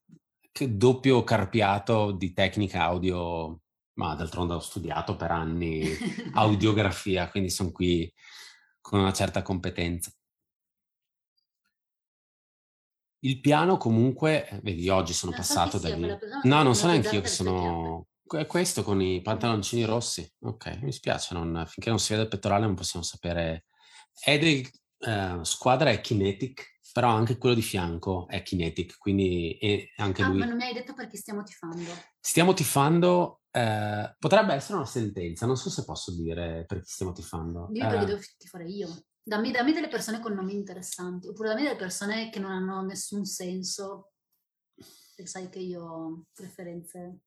che 0.51 0.75
doppio 0.75 1.23
carpiato 1.23 2.11
di 2.11 2.33
tecnica 2.33 2.83
audio, 2.83 3.61
ma 3.93 4.13
d'altronde 4.15 4.55
ho 4.55 4.59
studiato 4.59 5.15
per 5.15 5.31
anni 5.31 5.87
audiografia, 6.35 7.29
quindi 7.29 7.49
sono 7.49 7.71
qui 7.71 8.13
con 8.81 8.99
una 8.99 9.13
certa 9.13 9.41
competenza. 9.41 10.11
Il 13.21 13.39
piano 13.41 13.77
comunque, 13.77 14.47
eh, 14.47 14.59
vedi, 14.63 14.87
oggi 14.89 15.13
sono 15.13 15.31
Non 15.33 15.43
so 15.43 15.53
passato 15.53 15.77
da 15.77 15.93
lì. 15.95 16.07
persona, 16.07 16.39
No, 16.43 16.63
non 16.63 16.75
so 16.75 16.87
neanche 16.87 17.15
io 17.15 17.21
che 17.21 17.27
sono... 17.27 18.05
È 18.29 18.45
questo 18.45 18.83
con 18.83 19.01
i 19.01 19.21
pantaloncini 19.21 19.83
rossi. 19.85 20.31
Ok, 20.41 20.79
mi 20.83 20.91
spiace, 20.91 21.33
non- 21.33 21.65
finché 21.67 21.89
non 21.89 21.97
si 21.99 22.11
vede 22.11 22.23
il 22.23 22.29
pettorale 22.29 22.65
non 22.65 22.75
possiamo 22.75 23.03
sapere. 23.03 23.65
È 24.13 24.37
del 24.37 24.67
eh, 24.99 25.39
squadra 25.43 25.89
è 25.89 25.99
Kinetic, 25.99 26.79
però 26.93 27.09
anche 27.09 27.37
quello 27.37 27.55
di 27.55 27.61
fianco 27.63 28.27
è 28.27 28.43
Kinetic, 28.43 28.97
quindi 28.99 29.57
è 29.59 29.83
anche 29.97 30.21
Ah, 30.21 30.27
ma 30.27 30.33
lui. 30.33 30.45
non 30.45 30.55
mi 30.57 30.63
hai 30.63 30.73
detto 30.73 30.93
perché 30.93 31.17
stiamo 31.17 31.41
tifando. 31.43 31.91
Stiamo 32.19 32.53
tifando, 32.53 33.41
eh, 33.51 34.15
potrebbe 34.19 34.53
essere 34.53 34.75
una 34.77 34.85
sentenza, 34.85 35.45
non 35.47 35.57
so 35.57 35.69
se 35.71 35.83
posso 35.83 36.13
dire 36.15 36.65
per 36.67 36.81
chi 36.81 36.89
stiamo 36.91 37.11
tifando. 37.13 37.69
Perché 37.73 37.95
Eh, 37.95 38.05
devo 38.05 38.19
tifare 38.37 38.65
io. 38.65 38.89
Dammi, 39.23 39.51
dammi 39.51 39.73
delle 39.73 39.87
persone 39.89 40.19
con 40.19 40.33
nomi 40.33 40.53
interessanti, 40.53 41.27
oppure 41.27 41.49
dammi 41.49 41.63
delle 41.63 41.75
persone 41.75 42.29
che 42.29 42.39
non 42.39 42.51
hanno 42.51 42.81
nessun 42.81 43.25
senso, 43.25 44.13
se 44.75 45.25
sai 45.27 45.49
che 45.49 45.59
io 45.59 45.83
ho 45.83 46.23
preferenze. 46.33 47.19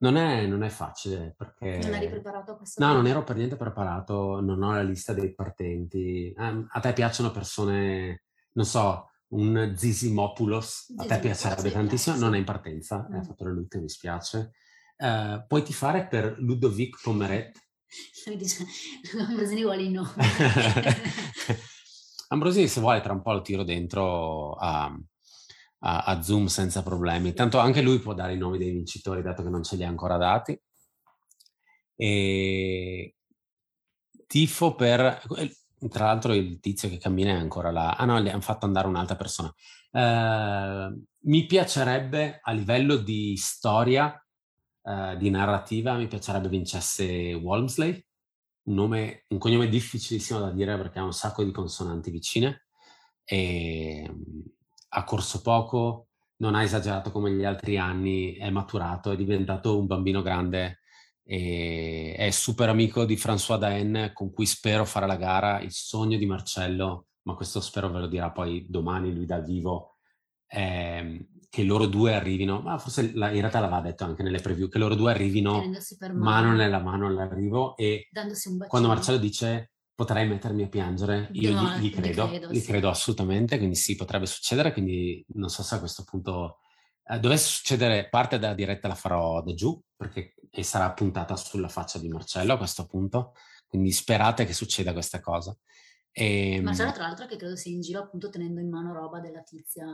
Non 0.00 0.16
è, 0.16 0.46
non 0.46 0.62
è 0.62 0.68
facile 0.68 1.34
Non 1.38 1.52
eri 1.58 1.80
perché... 1.90 2.08
preparato 2.08 2.52
a 2.52 2.56
questa 2.56 2.84
No, 2.84 2.92
non 2.92 3.02
cosa? 3.02 3.12
ero 3.14 3.24
per 3.24 3.36
niente 3.36 3.56
preparato, 3.56 4.40
non 4.40 4.62
ho 4.62 4.72
la 4.72 4.82
lista 4.82 5.12
dei 5.12 5.34
partenti. 5.34 6.32
Ehm, 6.36 6.66
a 6.70 6.80
te 6.80 6.92
piacciono 6.92 7.30
persone, 7.32 8.24
non 8.52 8.64
so, 8.64 9.10
un 9.30 9.74
Zisimopoulos, 9.76 10.94
a 10.98 11.04
te 11.04 11.18
piacerebbe 11.18 11.70
tantissimo, 11.72 12.16
non 12.16 12.34
è 12.34 12.38
in 12.38 12.44
partenza, 12.44 13.06
Mm. 13.10 13.22
fatto 13.22 13.44
le 13.44 13.52
lutte, 13.52 13.78
mi 13.80 13.88
spiace. 13.88 14.52
Eh, 14.96 15.44
puoi 15.46 15.62
tifare 15.64 16.06
per 16.06 16.38
Ludovic 16.38 17.00
Pommeret. 17.02 17.56
Ambrosini 19.28 19.62
vuole 19.62 19.82
i 19.82 19.90
nomi. 19.90 20.10
Ambrosini, 22.28 22.68
se 22.68 22.80
vuole, 22.80 23.00
tra 23.00 23.12
un 23.12 23.22
po' 23.22 23.32
lo 23.32 23.42
tiro 23.42 23.62
dentro 23.62 24.52
a, 24.54 24.84
a- 25.80 26.04
a 26.04 26.22
Zoom 26.22 26.46
senza 26.46 26.82
problemi. 26.82 27.32
Tanto 27.32 27.58
anche 27.58 27.80
lui 27.80 28.00
può 28.00 28.12
dare 28.14 28.34
i 28.34 28.38
nomi 28.38 28.58
dei 28.58 28.70
vincitori, 28.70 29.22
dato 29.22 29.42
che 29.42 29.48
non 29.48 29.62
ce 29.62 29.76
li 29.76 29.84
ha 29.84 29.88
ancora 29.88 30.16
dati. 30.16 30.60
E 31.96 33.14
tifo 34.26 34.74
per... 34.74 35.22
Tra 35.88 36.06
l'altro 36.06 36.34
il 36.34 36.58
tizio 36.58 36.88
che 36.88 36.98
cammina 36.98 37.30
è 37.30 37.34
ancora 37.34 37.70
là. 37.70 37.94
Ah 37.96 38.04
no, 38.04 38.20
gli 38.20 38.28
hanno 38.28 38.40
fatto 38.40 38.66
andare 38.66 38.88
un'altra 38.88 39.14
persona. 39.16 39.52
Uh, 39.90 40.92
mi 41.20 41.46
piacerebbe 41.46 42.40
a 42.42 42.52
livello 42.52 42.96
di 42.96 43.36
storia, 43.36 44.20
uh, 44.88 45.16
di 45.16 45.30
narrativa, 45.30 45.94
mi 45.94 46.06
piacerebbe 46.06 46.48
vincesse 46.48 47.34
Walmsley, 47.34 48.04
un, 48.64 48.74
nome, 48.74 49.24
un 49.28 49.38
cognome 49.38 49.68
difficilissimo 49.68 50.40
da 50.40 50.50
dire 50.50 50.76
perché 50.76 50.98
ha 50.98 51.04
un 51.04 51.12
sacco 51.12 51.44
di 51.44 51.50
consonanti 51.52 52.10
vicine. 52.10 52.66
E 53.24 54.10
ha 54.90 55.04
corso 55.04 55.42
poco, 55.42 56.08
non 56.36 56.54
ha 56.54 56.62
esagerato 56.62 57.10
come 57.10 57.32
gli 57.32 57.44
altri 57.44 57.76
anni, 57.76 58.34
è 58.36 58.48
maturato, 58.50 59.10
è 59.10 59.16
diventato 59.16 59.78
un 59.78 59.86
bambino 59.86 60.22
grande 60.22 60.80
e 61.22 62.14
è 62.16 62.30
super 62.30 62.70
amico 62.70 63.04
di 63.04 63.16
François 63.16 63.58
Daen 63.58 64.12
con 64.14 64.32
cui 64.32 64.46
spero 64.46 64.86
fare 64.86 65.06
la 65.06 65.16
gara, 65.16 65.60
il 65.60 65.72
sogno 65.72 66.16
di 66.16 66.24
Marcello, 66.24 67.08
ma 67.22 67.34
questo 67.34 67.60
spero 67.60 67.90
ve 67.90 67.98
lo 68.00 68.06
dirà 68.06 68.30
poi 68.30 68.64
domani 68.66 69.12
lui 69.12 69.26
dal 69.26 69.44
vivo, 69.44 69.98
è 70.46 71.04
che 71.50 71.62
loro 71.62 71.86
due 71.86 72.14
arrivino, 72.14 72.60
ma 72.60 72.78
forse 72.78 73.12
la, 73.14 73.30
in 73.30 73.40
realtà 73.40 73.60
l'aveva 73.60 73.80
detto 73.80 74.04
anche 74.04 74.22
nelle 74.22 74.40
preview, 74.40 74.68
che 74.68 74.78
loro 74.78 74.94
due 74.94 75.10
arrivino 75.10 75.62
mano 76.12 76.52
nella 76.52 76.78
mano 76.78 77.06
all'arrivo 77.06 77.76
e 77.76 78.08
quando 78.66 78.88
Marcello 78.88 79.18
dice 79.18 79.72
potrei 79.94 80.28
mettermi 80.28 80.62
a 80.62 80.68
piangere, 80.68 81.28
io 81.32 81.52
no, 81.52 81.76
gli, 81.78 81.86
gli, 81.86 81.90
credo, 81.90 82.26
gli 82.26 82.28
credo, 82.28 82.54
sì. 82.54 82.64
credo 82.64 82.88
assolutamente, 82.88 83.56
quindi 83.56 83.74
sì, 83.74 83.96
potrebbe 83.96 84.26
succedere, 84.26 84.72
quindi 84.72 85.24
non 85.34 85.48
so 85.48 85.64
se 85.64 85.74
a 85.74 85.80
questo 85.80 86.04
punto 86.04 86.58
eh, 87.04 87.18
dovesse 87.18 87.48
succedere, 87.48 88.08
parte 88.08 88.38
della 88.38 88.54
diretta 88.54 88.86
la 88.86 88.94
farò 88.94 89.42
da 89.42 89.54
giù, 89.54 89.76
perché 89.96 90.34
sarà 90.60 90.92
puntata 90.92 91.34
sulla 91.34 91.68
faccia 91.68 91.98
di 91.98 92.08
Marcello 92.08 92.52
a 92.52 92.58
questo 92.58 92.86
punto, 92.86 93.32
quindi 93.66 93.90
sperate 93.90 94.44
che 94.44 94.52
succeda 94.52 94.92
questa 94.92 95.20
cosa. 95.20 95.56
E, 96.12 96.54
ehm 96.54 96.64
Marcello 96.64 96.92
tra 96.92 97.06
l'altro 97.06 97.26
che 97.26 97.36
credo 97.36 97.56
sia 97.56 97.72
in 97.72 97.80
giro 97.80 98.00
appunto 98.00 98.28
tenendo 98.28 98.60
in 98.60 98.68
mano 98.68 98.92
roba 98.92 99.18
della 99.18 99.42
tizia 99.42 99.84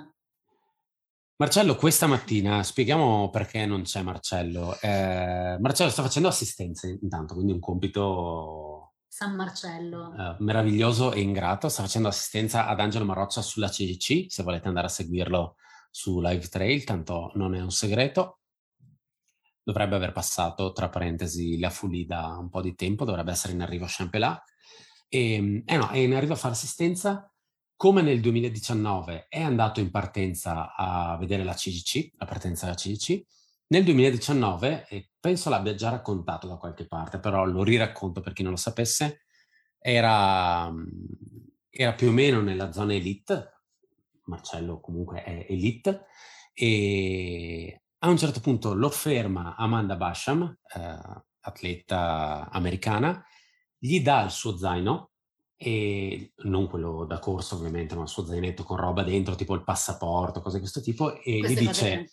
Marcello, 1.36 1.74
questa 1.74 2.06
mattina 2.06 2.62
spieghiamo 2.62 3.28
perché 3.28 3.66
non 3.66 3.82
c'è 3.82 4.02
Marcello. 4.02 4.78
Eh, 4.80 5.56
Marcello 5.58 5.90
sta 5.90 6.02
facendo 6.02 6.28
assistenza 6.28 6.86
intanto, 6.86 7.34
quindi 7.34 7.50
un 7.50 7.58
compito 7.58 8.94
San 9.08 9.34
Marcello. 9.34 10.14
Eh, 10.16 10.36
meraviglioso 10.38 11.12
e 11.12 11.20
ingrato. 11.20 11.68
Sta 11.68 11.82
facendo 11.82 12.06
assistenza 12.06 12.68
ad 12.68 12.78
Angelo 12.78 13.04
Maroccia 13.04 13.42
sulla 13.42 13.68
CGC, 13.68 14.26
se 14.30 14.42
volete 14.44 14.68
andare 14.68 14.86
a 14.86 14.90
seguirlo 14.90 15.56
su 15.90 16.20
Live 16.20 16.46
Trail, 16.46 16.84
tanto 16.84 17.32
non 17.34 17.56
è 17.56 17.60
un 17.60 17.72
segreto. 17.72 18.38
Dovrebbe 19.60 19.96
aver 19.96 20.12
passato, 20.12 20.72
tra 20.72 20.88
parentesi, 20.88 21.58
la 21.58 21.70
Fulì 21.70 22.06
da 22.06 22.36
un 22.38 22.48
po' 22.48 22.60
di 22.60 22.76
tempo, 22.76 23.04
dovrebbe 23.04 23.32
essere 23.32 23.54
in 23.54 23.62
arrivo 23.62 23.86
a 23.86 23.90
Champelat. 23.90 24.42
E, 25.08 25.62
eh 25.66 25.76
no, 25.76 25.88
è 25.88 25.96
in 25.96 26.14
arrivo 26.14 26.34
a 26.34 26.36
fare 26.36 26.54
assistenza 26.54 27.28
come 27.76 28.02
nel 28.02 28.20
2019 28.20 29.26
è 29.28 29.42
andato 29.42 29.80
in 29.80 29.90
partenza 29.90 30.74
a 30.74 31.16
vedere 31.18 31.44
la 31.44 31.54
CGC, 31.54 32.12
la 32.16 32.26
partenza 32.26 32.66
della 32.66 32.76
CGC, 32.76 33.24
nel 33.66 33.84
2019, 33.84 34.86
e 34.88 35.10
penso 35.18 35.50
l'abbia 35.50 35.74
già 35.74 35.90
raccontato 35.90 36.46
da 36.46 36.56
qualche 36.56 36.86
parte, 36.86 37.18
però 37.18 37.44
lo 37.44 37.62
riracconto 37.62 38.20
per 38.20 38.32
chi 38.32 38.42
non 38.42 38.52
lo 38.52 38.58
sapesse, 38.58 39.24
era, 39.78 40.72
era 41.70 41.94
più 41.94 42.08
o 42.08 42.12
meno 42.12 42.40
nella 42.40 42.72
zona 42.72 42.94
elite, 42.94 43.62
Marcello 44.24 44.80
comunque 44.80 45.22
è 45.22 45.46
elite, 45.48 46.06
e 46.52 47.82
a 47.98 48.08
un 48.08 48.16
certo 48.16 48.40
punto 48.40 48.74
lo 48.74 48.90
ferma 48.90 49.56
Amanda 49.56 49.96
Basham, 49.96 50.58
eh, 50.74 51.22
atleta 51.40 52.48
americana, 52.50 53.24
gli 53.76 54.00
dà 54.00 54.22
il 54.22 54.30
suo 54.30 54.56
zaino 54.56 55.10
e 55.66 56.34
non 56.42 56.68
quello 56.68 57.06
da 57.06 57.18
corso 57.18 57.54
ovviamente, 57.54 57.94
ma 57.94 58.02
il 58.02 58.08
suo 58.08 58.26
zainetto 58.26 58.64
con 58.64 58.76
roba 58.76 59.02
dentro, 59.02 59.34
tipo 59.34 59.54
il 59.54 59.64
passaporto, 59.64 60.42
cose 60.42 60.56
di 60.56 60.60
questo 60.60 60.82
tipo, 60.82 61.18
e 61.22 61.38
Queste 61.38 61.62
gli 61.62 61.66
dice... 61.66 62.08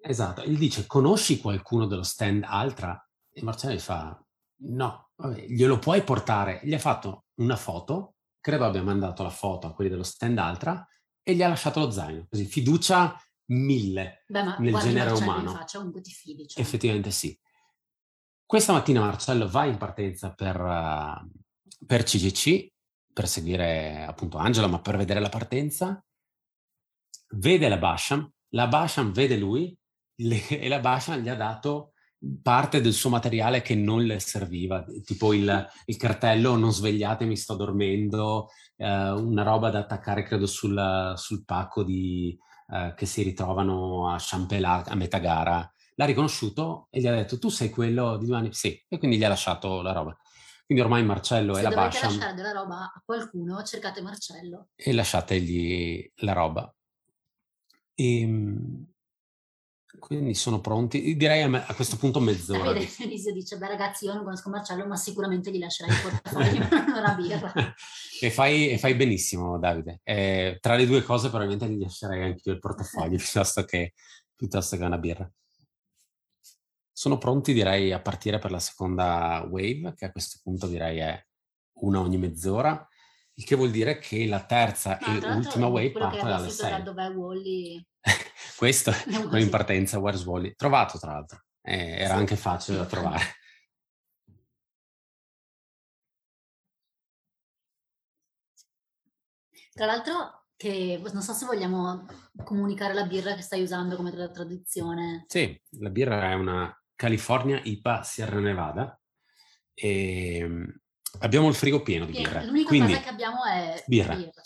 Esatto, 0.00 0.42
gli 0.46 0.56
dice, 0.56 0.86
conosci 0.86 1.40
qualcuno 1.40 1.86
dello 1.86 2.02
stand 2.02 2.44
Altra? 2.46 3.06
E 3.30 3.42
Marcello 3.42 3.74
gli 3.74 3.78
fa, 3.78 4.18
no, 4.62 5.10
vabbè, 5.16 5.44
glielo 5.46 5.78
puoi 5.78 6.02
portare. 6.02 6.60
Gli 6.62 6.72
ha 6.72 6.78
fatto 6.78 7.26
una 7.34 7.56
foto, 7.56 8.14
credo 8.40 8.64
abbia 8.64 8.82
mandato 8.82 9.22
la 9.22 9.28
foto 9.28 9.66
a 9.66 9.74
quelli 9.74 9.90
dello 9.90 10.02
stand 10.02 10.38
Altra, 10.38 10.88
e 11.22 11.34
gli 11.34 11.42
ha 11.42 11.48
lasciato 11.48 11.80
lo 11.80 11.90
zaino, 11.90 12.26
così 12.30 12.46
fiducia 12.46 13.14
mille 13.50 14.24
Beh, 14.26 14.56
nel 14.60 14.74
genere 14.78 15.10
umano. 15.10 15.50
Faccia, 15.50 15.86
ti 16.00 16.12
fidi, 16.12 16.48
cioè. 16.48 16.62
Effettivamente 16.62 17.10
sì. 17.10 17.38
Questa 18.46 18.72
mattina 18.72 19.00
Marcello 19.00 19.46
va 19.50 19.66
in 19.66 19.76
partenza 19.76 20.32
per... 20.32 20.58
Uh, 20.58 21.46
per 21.86 22.02
CGC, 22.02 22.66
per 23.12 23.28
seguire 23.28 24.04
appunto 24.04 24.38
Angelo, 24.38 24.68
ma 24.68 24.80
per 24.80 24.96
vedere 24.96 25.20
la 25.20 25.28
partenza, 25.28 26.02
vede 27.30 27.68
la 27.68 27.78
Basham, 27.78 28.30
la 28.50 28.66
Basham 28.66 29.12
vede 29.12 29.36
lui 29.36 29.76
le, 30.16 30.46
e 30.48 30.68
la 30.68 30.80
Basham 30.80 31.20
gli 31.20 31.28
ha 31.28 31.34
dato 31.34 31.92
parte 32.42 32.80
del 32.80 32.92
suo 32.92 33.10
materiale 33.10 33.62
che 33.62 33.74
non 33.74 34.02
le 34.02 34.18
serviva, 34.18 34.84
tipo 35.04 35.32
il, 35.32 35.68
il 35.84 35.96
cartello 35.96 36.56
non 36.56 36.72
svegliatemi, 36.72 37.36
sto 37.36 37.54
dormendo, 37.54 38.48
eh, 38.76 39.10
una 39.10 39.42
roba 39.42 39.70
da 39.70 39.80
attaccare 39.80 40.24
credo 40.24 40.46
sul, 40.46 41.12
sul 41.16 41.44
pacco 41.44 41.84
di, 41.84 42.36
eh, 42.70 42.94
che 42.96 43.06
si 43.06 43.22
ritrovano 43.22 44.10
a 44.10 44.16
Champelat 44.18 44.88
a 44.88 44.94
metà 44.94 45.18
gara. 45.18 45.72
L'ha 45.94 46.04
riconosciuto 46.04 46.88
e 46.90 47.00
gli 47.00 47.06
ha 47.06 47.14
detto 47.14 47.38
tu 47.38 47.48
sei 47.48 47.70
quello 47.70 48.16
di 48.16 48.26
due 48.26 48.36
anni? 48.36 48.52
Sì, 48.52 48.80
e 48.88 48.98
quindi 48.98 49.16
gli 49.16 49.24
ha 49.24 49.28
lasciato 49.28 49.82
la 49.82 49.92
roba. 49.92 50.16
Quindi 50.68 50.84
ormai 50.84 51.02
Marcello 51.02 51.54
Se 51.54 51.60
è 51.60 51.62
la 51.62 51.70
Basham. 51.70 51.90
Se 51.90 52.00
dovete 52.00 52.18
lasciare 52.18 52.34
della 52.34 52.52
roba 52.52 52.92
a 52.94 53.02
qualcuno, 53.02 53.62
cercate 53.62 54.02
Marcello. 54.02 54.68
E 54.74 54.92
lasciategli 54.92 56.12
la 56.16 56.34
roba. 56.34 56.74
E, 57.94 58.20
ehm, 58.20 58.86
quindi 59.98 60.34
sono 60.34 60.60
pronti. 60.60 61.16
Direi 61.16 61.40
a, 61.40 61.48
me, 61.48 61.64
a 61.66 61.72
questo 61.72 61.96
punto 61.96 62.20
mezz'ora. 62.20 62.74
Vede, 62.74 62.86
Elise 62.98 63.32
dice, 63.32 63.56
beh 63.56 63.66
ragazzi, 63.66 64.04
io 64.04 64.12
non 64.12 64.24
conosco 64.24 64.50
Marcello, 64.50 64.86
ma 64.86 64.96
sicuramente 64.96 65.50
gli 65.50 65.58
lascerai 65.58 65.94
il 65.94 66.02
portafoglio 66.02 66.68
per 66.68 66.84
una 66.98 67.14
birra. 67.14 67.74
e, 68.20 68.30
fai, 68.30 68.68
e 68.68 68.76
fai 68.76 68.94
benissimo, 68.94 69.58
Davide. 69.58 70.00
Eh, 70.02 70.58
tra 70.60 70.74
le 70.74 70.84
due 70.84 71.02
cose 71.02 71.30
probabilmente 71.30 71.74
gli 71.74 71.80
lascerei 71.80 72.24
anche 72.24 72.42
io 72.44 72.52
il 72.52 72.58
portafoglio 72.58 73.16
piuttosto 73.16 73.64
che, 73.64 73.94
piuttosto 74.36 74.76
che 74.76 74.84
una 74.84 74.98
birra. 74.98 75.32
Sono 76.98 77.16
pronti 77.16 77.52
direi 77.52 77.92
a 77.92 78.00
partire 78.00 78.40
per 78.40 78.50
la 78.50 78.58
seconda 78.58 79.46
wave, 79.48 79.94
che 79.94 80.06
a 80.06 80.10
questo 80.10 80.40
punto 80.42 80.66
direi 80.66 80.98
è 80.98 81.26
una 81.82 82.00
ogni 82.00 82.18
mezz'ora, 82.18 82.88
il 83.34 83.44
che 83.44 83.54
vuol 83.54 83.70
dire 83.70 83.98
che 83.98 84.26
la 84.26 84.44
terza 84.44 84.98
no, 85.00 85.06
e 85.06 85.32
ultima 85.32 85.68
wave 85.68 85.92
parte 85.92 86.26
dalle 86.26 86.50
6. 86.50 86.82
Dov'è 86.82 87.08
Wally? 87.10 87.86
questo 88.58 88.90
è 88.90 89.38
in 89.38 89.48
partenza, 89.48 90.00
Where's 90.00 90.24
Wally? 90.24 90.56
Trovato 90.56 90.98
tra 90.98 91.12
l'altro, 91.12 91.44
eh, 91.62 91.98
era 92.00 92.14
sì. 92.14 92.18
anche 92.18 92.34
facile 92.34 92.78
da 92.78 92.86
trovare. 92.86 93.24
Tra 99.70 99.86
l'altro, 99.86 100.46
che 100.56 101.00
non 101.12 101.22
so 101.22 101.32
se 101.32 101.46
vogliamo 101.46 102.06
comunicare 102.42 102.92
la 102.92 103.06
birra 103.06 103.36
che 103.36 103.42
stai 103.42 103.62
usando 103.62 103.94
come 103.94 104.10
tradizione. 104.10 105.26
Sì, 105.28 105.62
la 105.78 105.90
birra 105.90 106.32
è 106.32 106.34
una 106.34 106.77
California, 106.98 107.60
IPA, 107.62 108.02
Sierra 108.02 108.40
Nevada. 108.40 109.00
E 109.72 110.38
ehm, 110.38 110.80
abbiamo 111.20 111.46
il 111.46 111.54
frigo 111.54 111.80
pieno 111.80 112.04
di 112.04 112.12
birra. 112.12 112.42
L'unica 112.42 112.68
Quindi, 112.68 112.92
cosa 112.92 113.04
che 113.04 113.08
abbiamo 113.08 113.44
è 113.44 113.84
birra. 113.86 114.16
birra. 114.16 114.42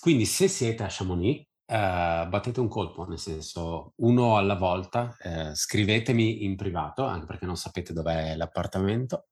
Quindi 0.00 0.24
se 0.26 0.48
siete 0.48 0.82
a 0.82 0.88
Chamonix, 0.90 1.42
uh, 1.42 2.28
battete 2.28 2.58
un 2.58 2.66
colpo, 2.66 3.06
nel 3.06 3.20
senso 3.20 3.92
uno 3.98 4.36
alla 4.36 4.56
volta, 4.56 5.16
uh, 5.22 5.54
scrivetemi 5.54 6.44
in 6.44 6.56
privato, 6.56 7.04
anche 7.04 7.26
perché 7.26 7.46
non 7.46 7.56
sapete 7.56 7.92
dov'è 7.92 8.34
l'appartamento. 8.34 9.28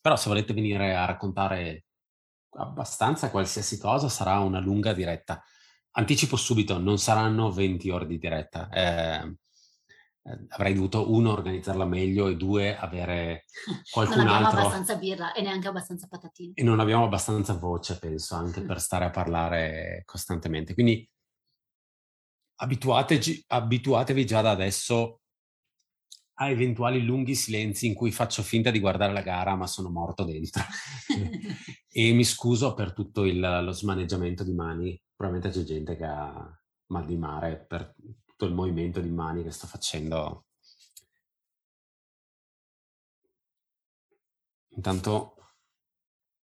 Però 0.00 0.16
se 0.16 0.30
volete 0.30 0.54
venire 0.54 0.96
a 0.96 1.04
raccontare 1.04 1.84
abbastanza 2.52 3.30
qualsiasi 3.30 3.78
cosa, 3.78 4.08
sarà 4.08 4.38
una 4.38 4.60
lunga 4.60 4.94
diretta. 4.94 5.42
Anticipo 5.92 6.36
subito, 6.36 6.78
non 6.78 6.98
saranno 6.98 7.52
20 7.52 7.90
ore 7.90 8.06
di 8.06 8.18
diretta. 8.18 8.70
Eh, 8.70 8.80
eh, 8.82 9.34
avrei 10.48 10.74
dovuto 10.74 11.12
uno 11.12 11.32
organizzarla 11.32 11.84
meglio 11.84 12.28
e 12.28 12.36
due 12.36 12.76
avere 12.76 13.44
qualcun 13.90 14.26
altro. 14.26 14.32
Non 14.32 14.44
abbiamo 14.44 14.58
abbastanza 14.58 14.96
birra 14.96 15.32
e 15.32 15.42
neanche 15.42 15.68
abbastanza 15.68 16.06
patatine. 16.08 16.52
E 16.54 16.62
non 16.62 16.80
abbiamo 16.80 17.04
abbastanza 17.04 17.54
voce, 17.54 17.98
penso, 17.98 18.34
anche 18.34 18.62
per 18.62 18.80
stare 18.80 19.04
a 19.04 19.10
parlare 19.10 20.02
costantemente. 20.04 20.74
Quindi 20.74 21.08
abituatevi 22.56 24.26
già 24.26 24.42
da 24.42 24.50
adesso 24.50 25.20
a 26.40 26.48
eventuali 26.48 27.02
lunghi 27.02 27.34
silenzi 27.34 27.86
in 27.86 27.94
cui 27.94 28.10
faccio 28.10 28.42
finta 28.42 28.70
di 28.70 28.80
guardare 28.80 29.12
la 29.12 29.20
gara 29.20 29.54
ma 29.56 29.66
sono 29.66 29.90
morto 29.90 30.24
dentro. 30.24 30.62
e 31.88 32.12
mi 32.12 32.24
scuso 32.24 32.74
per 32.74 32.92
tutto 32.92 33.24
il, 33.24 33.38
lo 33.38 33.72
smaneggiamento 33.72 34.42
di 34.42 34.54
mani. 34.54 35.00
Probabilmente 35.14 35.58
c'è 35.58 35.64
gente 35.64 35.96
che 35.96 36.04
ha 36.04 36.60
mal 36.86 37.04
di 37.04 37.16
mare 37.16 37.64
per 37.66 37.94
tutto 38.40 38.46
il 38.46 38.54
movimento 38.54 39.00
di 39.00 39.10
mani 39.10 39.42
che 39.42 39.50
sto 39.50 39.66
facendo. 39.66 40.46
Intanto 44.70 45.34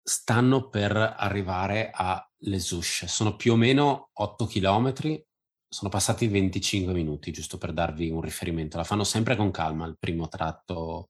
stanno 0.02 0.70
per 0.70 0.96
arrivare 0.96 1.92
a 1.94 2.26
Les 2.44 2.72
Houches. 2.72 3.12
Sono 3.12 3.36
più 3.36 3.54
o 3.54 3.56
meno 3.58 4.12
8 4.14 4.46
chilometri, 4.46 5.22
sono 5.68 5.90
passati 5.90 6.28
25 6.28 6.94
minuti, 6.94 7.32
giusto 7.32 7.58
per 7.58 7.74
darvi 7.74 8.10
un 8.10 8.22
riferimento. 8.22 8.78
La 8.78 8.86
fanno 8.86 9.04
sempre 9.04 9.36
con 9.36 9.52
calma 9.52 9.86
il 9.86 9.98
primo 9.98 10.30
tratto, 10.30 11.10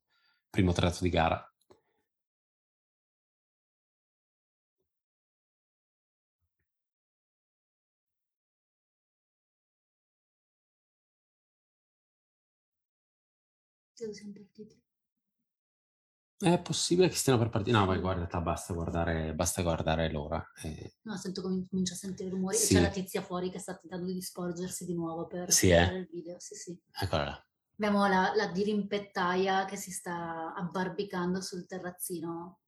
primo 0.50 0.72
tratto 0.72 1.04
di 1.04 1.10
gara. 1.10 1.51
Dove 14.06 14.14
siamo 14.14 14.34
partiti? 14.34 14.80
È 16.42 16.60
possibile 16.60 17.08
che 17.08 17.16
stiano 17.16 17.38
per 17.38 17.50
partire. 17.50 17.78
No, 17.78 17.86
vai, 17.86 18.00
guarda, 18.00 18.42
basta 18.42 18.74
guardare, 18.74 19.36
basta 19.36 19.62
guardare 19.62 20.12
l'ora. 20.12 20.44
E... 20.64 20.96
No, 21.04 21.16
sento 21.16 21.42
come 21.44 21.68
comincio 21.70 21.94
a 21.94 21.98
sentire 21.98 22.30
rumori 22.30 22.58
Sì. 22.58 22.74
e 22.74 22.78
c'è 22.78 22.82
la 22.82 22.90
tizia 22.90 23.22
fuori 23.22 23.52
che 23.52 23.60
sta 23.60 23.76
tentando 23.78 24.12
di 24.12 24.22
sporgersi 24.22 24.86
di 24.86 24.96
nuovo 24.96 25.28
per 25.28 25.52
Sì, 25.52 25.70
eh? 25.70 25.84
il 25.84 26.08
video. 26.12 26.40
Sì, 26.40 26.56
sì. 26.56 26.80
Eccola 27.00 27.24
là. 27.26 27.46
Abbiamo 27.74 28.08
la, 28.08 28.34
la 28.36 28.48
dirimpettaia 28.48 29.66
che 29.66 29.76
si 29.76 29.92
sta 29.92 30.54
abbarbicando 30.56 31.42
sul 31.42 31.68
terrazzino. 31.68 32.60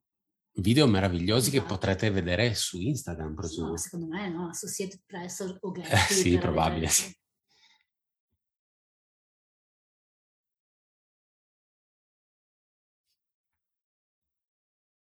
Video 0.57 0.85
meravigliosi 0.85 1.49
che 1.49 1.57
Esatto. 1.57 1.73
potrete 1.73 2.11
vedere 2.11 2.53
su 2.53 2.79
Instagram, 2.79 3.33
presumo. 3.33 3.69
No, 3.69 3.77
secondo 3.77 4.05
me 4.05 4.29
no, 4.29 4.49
Associated 4.49 5.01
Press 5.03 5.39
o 5.39 5.57
o 5.59 5.71
Getty. 5.71 5.89
Eh, 5.91 5.97
sì, 6.13 6.37
probabile, 6.37 6.87
sì. 6.89 7.11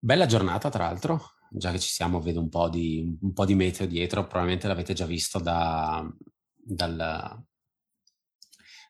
Bella 0.05 0.25
giornata, 0.25 0.69
tra 0.69 0.83
l'altro, 0.83 1.35
già 1.49 1.71
che 1.71 1.79
ci 1.79 1.87
siamo, 1.87 2.19
vedo 2.19 2.41
un 2.41 2.49
po' 2.49 2.67
di, 2.67 3.17
un 3.21 3.31
po' 3.31 3.45
di 3.45 3.55
meteo 3.55 3.85
dietro, 3.85 4.27
probabilmente 4.27 4.67
l'avete 4.67 4.91
già 4.91 5.05
visto 5.05 5.39
da, 5.39 6.05
dal- 6.53 7.41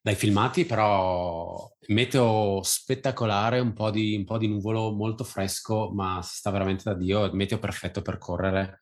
dai 0.02 0.16
filmati, 0.16 0.66
però 0.66 1.70
meteo 1.90 2.62
spettacolare, 2.64 3.60
un 3.60 3.74
po' 3.74 3.92
di, 3.92 4.16
un 4.16 4.26
po' 4.26 4.40
di 4.40 4.48
nuvolo 4.48 4.92
molto 4.92 5.24
fresco, 5.24 5.92
ma 5.94 6.20
sta 6.24 6.50
veramente 6.50 6.84
da 6.86 6.96
Dio, 6.96 7.32
meteo 7.34 7.60
perfetto 7.60 8.02
per 8.02 8.18
correre. 8.18 8.80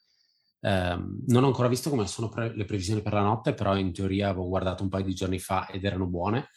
Ehm, 0.62 1.24
non 1.28 1.44
ho 1.44 1.48
ancora 1.48 1.68
visto 1.68 1.90
come 1.90 2.08
sono 2.08 2.30
pre- 2.30 2.56
le 2.56 2.64
previsioni 2.64 3.02
per 3.02 3.12
la 3.12 3.24
notte, 3.24 3.54
però 3.54 3.76
in 3.76 3.92
teoria 3.92 4.30
avevo 4.30 4.48
guardato 4.48 4.84
un 4.84 4.90
paio 4.90 5.04
di 5.04 5.14
giorni 5.14 5.38
fa 5.38 5.68
ed 5.68 5.84
erano 5.84 6.08
buone. 6.08 6.48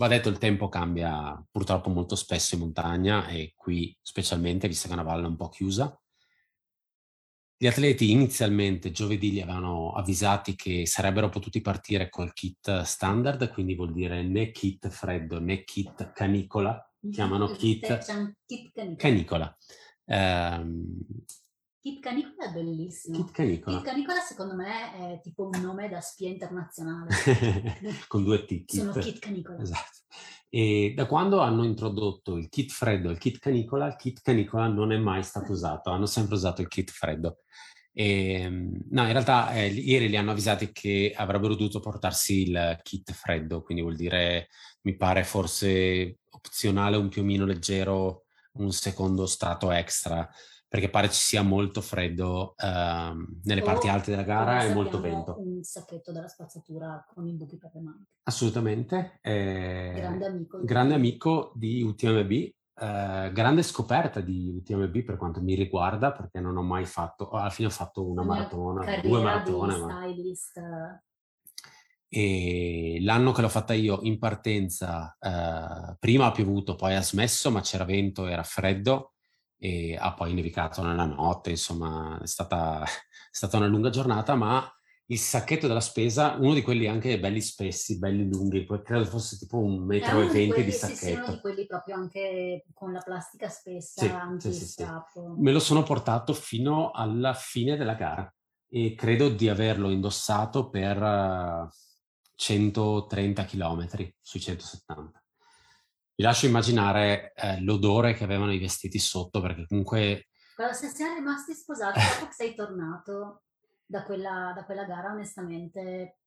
Va 0.00 0.08
detto, 0.08 0.30
il 0.30 0.38
tempo 0.38 0.70
cambia 0.70 1.46
purtroppo 1.50 1.90
molto 1.90 2.16
spesso 2.16 2.54
in 2.54 2.62
montagna 2.62 3.26
e 3.28 3.52
qui 3.54 3.94
specialmente, 4.00 4.66
visto 4.66 4.88
che 4.88 4.94
è 4.94 4.96
una 4.96 5.06
valle 5.06 5.26
un 5.26 5.36
po' 5.36 5.50
chiusa. 5.50 5.94
Gli 7.54 7.66
atleti 7.66 8.10
inizialmente 8.10 8.92
giovedì 8.92 9.30
li 9.30 9.42
avevano 9.42 9.92
avvisati 9.92 10.54
che 10.54 10.86
sarebbero 10.86 11.28
potuti 11.28 11.60
partire 11.60 12.08
col 12.08 12.32
kit 12.32 12.80
standard, 12.80 13.52
quindi 13.52 13.74
vuol 13.74 13.92
dire 13.92 14.22
né 14.22 14.52
kit 14.52 14.88
freddo 14.88 15.38
né 15.38 15.64
kit 15.64 16.12
canicola, 16.12 16.82
chiamano 17.10 17.48
kit 17.50 17.98
kit 18.46 18.96
canicola. 18.96 19.54
canicola. 20.06 21.18
Ehm, 21.80 21.94
Kit 21.94 22.00
canicola 22.00 22.48
è 22.48 22.52
bellissimo. 22.52 23.16
kit 23.16 23.30
canicola. 23.30 23.76
Kit 23.76 23.86
canicola 23.86 24.20
secondo 24.20 24.54
me 24.54 24.92
è 24.92 25.20
tipo 25.22 25.44
un 25.44 25.60
nome 25.60 25.88
da 25.88 26.00
spia 26.00 26.28
internazionale. 26.28 27.10
con 28.06 28.22
due 28.22 28.44
T. 28.44 28.64
Sono 28.70 28.92
kit. 28.92 29.02
kit 29.02 29.18
canicola. 29.18 29.62
Esatto. 29.62 29.98
E 30.48 30.92
da 30.94 31.06
quando 31.06 31.40
hanno 31.40 31.64
introdotto 31.64 32.36
il 32.36 32.48
kit 32.48 32.70
freddo 32.70 33.08
e 33.08 33.12
il 33.12 33.18
kit 33.18 33.38
canicola, 33.38 33.86
il 33.86 33.96
kit 33.96 34.20
canicola 34.20 34.66
non 34.66 34.92
è 34.92 34.98
mai 34.98 35.22
stato 35.22 35.52
usato, 35.52 35.90
hanno 35.90 36.06
sempre 36.06 36.34
usato 36.34 36.60
il 36.60 36.68
kit 36.68 36.90
freddo. 36.90 37.38
E, 37.92 38.48
no, 38.48 39.02
in 39.02 39.12
realtà 39.12 39.52
eh, 39.52 39.68
ieri 39.68 40.08
li 40.08 40.16
hanno 40.16 40.30
avvisati 40.30 40.72
che 40.72 41.12
avrebbero 41.14 41.54
dovuto 41.54 41.80
portarsi 41.80 42.48
il 42.48 42.78
kit 42.82 43.12
freddo, 43.12 43.62
quindi 43.62 43.82
vuol 43.82 43.96
dire, 43.96 44.48
mi 44.82 44.96
pare 44.96 45.24
forse 45.24 46.18
opzionale, 46.30 46.96
un 46.96 47.08
piumino 47.08 47.44
leggero, 47.44 48.24
un 48.52 48.72
secondo 48.72 49.26
strato 49.26 49.70
extra, 49.70 50.28
perché 50.70 50.88
pare 50.88 51.10
ci 51.10 51.20
sia 51.20 51.42
molto 51.42 51.80
freddo 51.80 52.54
ehm, 52.56 53.40
nelle 53.42 53.60
O, 53.60 53.64
parti 53.64 53.88
alte 53.88 54.12
della 54.12 54.22
gara 54.22 54.58
come 54.58 54.70
e 54.70 54.72
molto 54.74 55.00
vento. 55.00 55.34
Un 55.40 55.64
sacchetto 55.64 56.12
della 56.12 56.28
spazzatura 56.28 57.04
con 57.12 57.26
i 57.26 57.32
buchi 57.32 57.58
per 57.58 57.72
le 57.74 57.80
maniche. 57.80 58.10
Assolutamente. 58.22 59.18
eh, 59.20 59.94
Grande 59.96 60.26
amico. 60.26 60.58
di- 60.60 60.64
grande 60.66 60.94
amico 60.94 61.50
di 61.56 61.82
UTMB, 61.82 62.30
eh, 62.30 62.52
grande 63.32 63.64
scoperta 63.64 64.20
di 64.20 64.48
UTMB 64.48 65.02
per 65.02 65.16
quanto 65.16 65.42
mi 65.42 65.56
riguarda, 65.56 66.12
perché 66.12 66.38
non 66.38 66.56
ho 66.56 66.62
mai 66.62 66.84
fatto, 66.84 67.24
oh, 67.24 67.38
alla 67.38 67.50
fine 67.50 67.66
ho 67.66 67.72
fatto 67.72 68.08
una 68.08 68.22
maratona, 68.22 69.00
due 69.00 69.20
maratone, 69.20 69.76
ma... 69.76 69.98
E 72.12 72.98
l'anno 73.02 73.32
che 73.32 73.40
l'ho 73.40 73.48
fatta 73.48 73.72
io 73.72 73.98
in 74.02 74.20
partenza, 74.20 75.16
eh, 75.18 75.96
prima 75.98 76.26
ha 76.26 76.30
piovuto, 76.30 76.76
poi 76.76 76.94
ha 76.94 77.02
smesso, 77.02 77.50
ma 77.50 77.60
c'era 77.60 77.84
vento, 77.84 78.26
era 78.28 78.44
freddo 78.44 79.14
e 79.62 79.94
ha 79.94 80.14
poi 80.14 80.32
nevicato 80.32 80.82
nella 80.82 81.04
notte, 81.04 81.50
insomma 81.50 82.18
è 82.22 82.26
stata, 82.26 82.82
è 82.82 82.88
stata 83.30 83.58
una 83.58 83.66
lunga 83.66 83.90
giornata, 83.90 84.34
ma 84.34 84.66
il 85.06 85.18
sacchetto 85.18 85.66
della 85.66 85.80
spesa, 85.80 86.36
uno 86.38 86.54
di 86.54 86.62
quelli 86.62 86.86
anche 86.86 87.18
belli 87.20 87.40
spessi, 87.40 87.98
belli 87.98 88.26
lunghi, 88.28 88.64
credo 88.82 89.04
fosse 89.04 89.36
tipo 89.36 89.58
un 89.58 89.84
metro 89.84 90.22
e 90.22 90.28
di 90.28 90.32
venti 90.32 90.64
di 90.64 90.70
sì, 90.70 90.78
sì, 90.78 90.84
uno 90.86 90.94
sacchetto. 90.94 91.32
di 91.32 91.40
quelli 91.40 91.66
proprio 91.66 91.96
anche 91.96 92.64
con 92.72 92.92
la 92.92 93.00
plastica 93.00 93.48
spessa, 93.48 94.02
Sì, 94.02 94.08
anche 94.08 94.52
sì, 94.52 94.64
sì. 94.64 94.86
Me 95.36 95.52
lo 95.52 95.58
sono 95.58 95.82
portato 95.82 96.32
fino 96.32 96.90
alla 96.92 97.34
fine 97.34 97.76
della 97.76 97.94
gara 97.94 98.32
e 98.68 98.94
credo 98.94 99.28
di 99.28 99.48
averlo 99.48 99.90
indossato 99.90 100.70
per 100.70 101.02
eh, 101.02 101.68
130 102.36 103.44
km 103.44 103.88
sui 104.20 104.40
170. 104.40 105.19
Vi 106.20 106.26
lascio 106.26 106.44
immaginare 106.44 107.32
eh, 107.34 107.62
l'odore 107.62 108.12
che 108.12 108.24
avevano 108.24 108.52
i 108.52 108.58
vestiti 108.58 108.98
sotto 108.98 109.40
perché 109.40 109.64
comunque 109.66 110.26
Guarda, 110.54 110.74
se 110.74 110.88
siamo 110.88 111.14
rimasti 111.14 111.54
sposati 111.54 111.98
dopo 111.98 112.26
che 112.26 112.34
sei 112.34 112.54
tornato 112.54 113.44
da 113.86 114.02
quella, 114.02 114.52
da 114.54 114.66
quella 114.66 114.84
gara, 114.84 115.12
onestamente, 115.12 116.18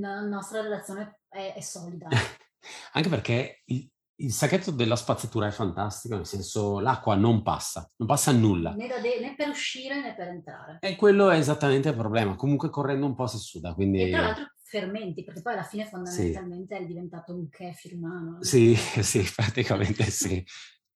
la 0.00 0.20
nostra 0.20 0.62
relazione 0.62 1.20
è, 1.28 1.52
è 1.54 1.60
solida. 1.60 2.08
anche 2.94 3.08
perché 3.10 3.60
il, 3.66 3.86
il 4.20 4.32
sacchetto 4.32 4.70
della 4.70 4.96
spazzatura 4.96 5.48
è 5.48 5.50
fantastico, 5.50 6.14
nel 6.14 6.24
senso 6.24 6.80
l'acqua 6.80 7.14
non 7.14 7.42
passa, 7.42 7.86
non 7.96 8.08
passa 8.08 8.32
nulla. 8.32 8.72
Né, 8.72 8.88
da 8.88 9.00
de- 9.00 9.20
né 9.20 9.34
per 9.36 9.50
uscire 9.50 10.00
né 10.00 10.14
per 10.14 10.28
entrare. 10.28 10.78
E 10.80 10.96
quello 10.96 11.28
è 11.28 11.36
esattamente 11.36 11.90
il 11.90 11.94
problema. 11.94 12.36
Comunque 12.36 12.70
correndo 12.70 13.04
un 13.04 13.14
po' 13.14 13.26
si 13.26 13.36
suda, 13.36 13.74
quindi... 13.74 14.00
E 14.00 14.10
tra 14.10 14.20
l'altro 14.22 14.46
fermenti, 14.78 15.24
perché 15.24 15.40
poi 15.40 15.54
alla 15.54 15.62
fine 15.62 15.86
fondamentalmente 15.86 16.76
è 16.76 16.84
diventato 16.84 17.34
un 17.34 17.48
kefir 17.48 17.94
umano. 17.94 18.42
Sì, 18.42 18.74
sì, 19.02 19.22
praticamente 19.34 20.04
sì. 20.04 20.44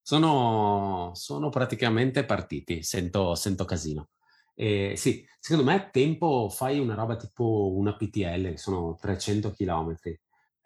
Sono, 0.03 1.13
sono 1.15 1.49
praticamente 1.51 2.25
partiti, 2.25 2.83
sento, 2.83 3.35
sento 3.35 3.65
casino. 3.65 4.11
E 4.55 4.95
sì, 4.97 5.25
secondo 5.39 5.71
me 5.71 5.89
tempo 5.91 6.49
fai 6.51 6.79
una 6.79 6.95
roba 6.95 7.17
tipo 7.17 7.73
una 7.75 7.97
PTL, 7.97 8.51
che 8.51 8.57
sono 8.59 8.97
300 9.01 9.53
km, 9.53 9.95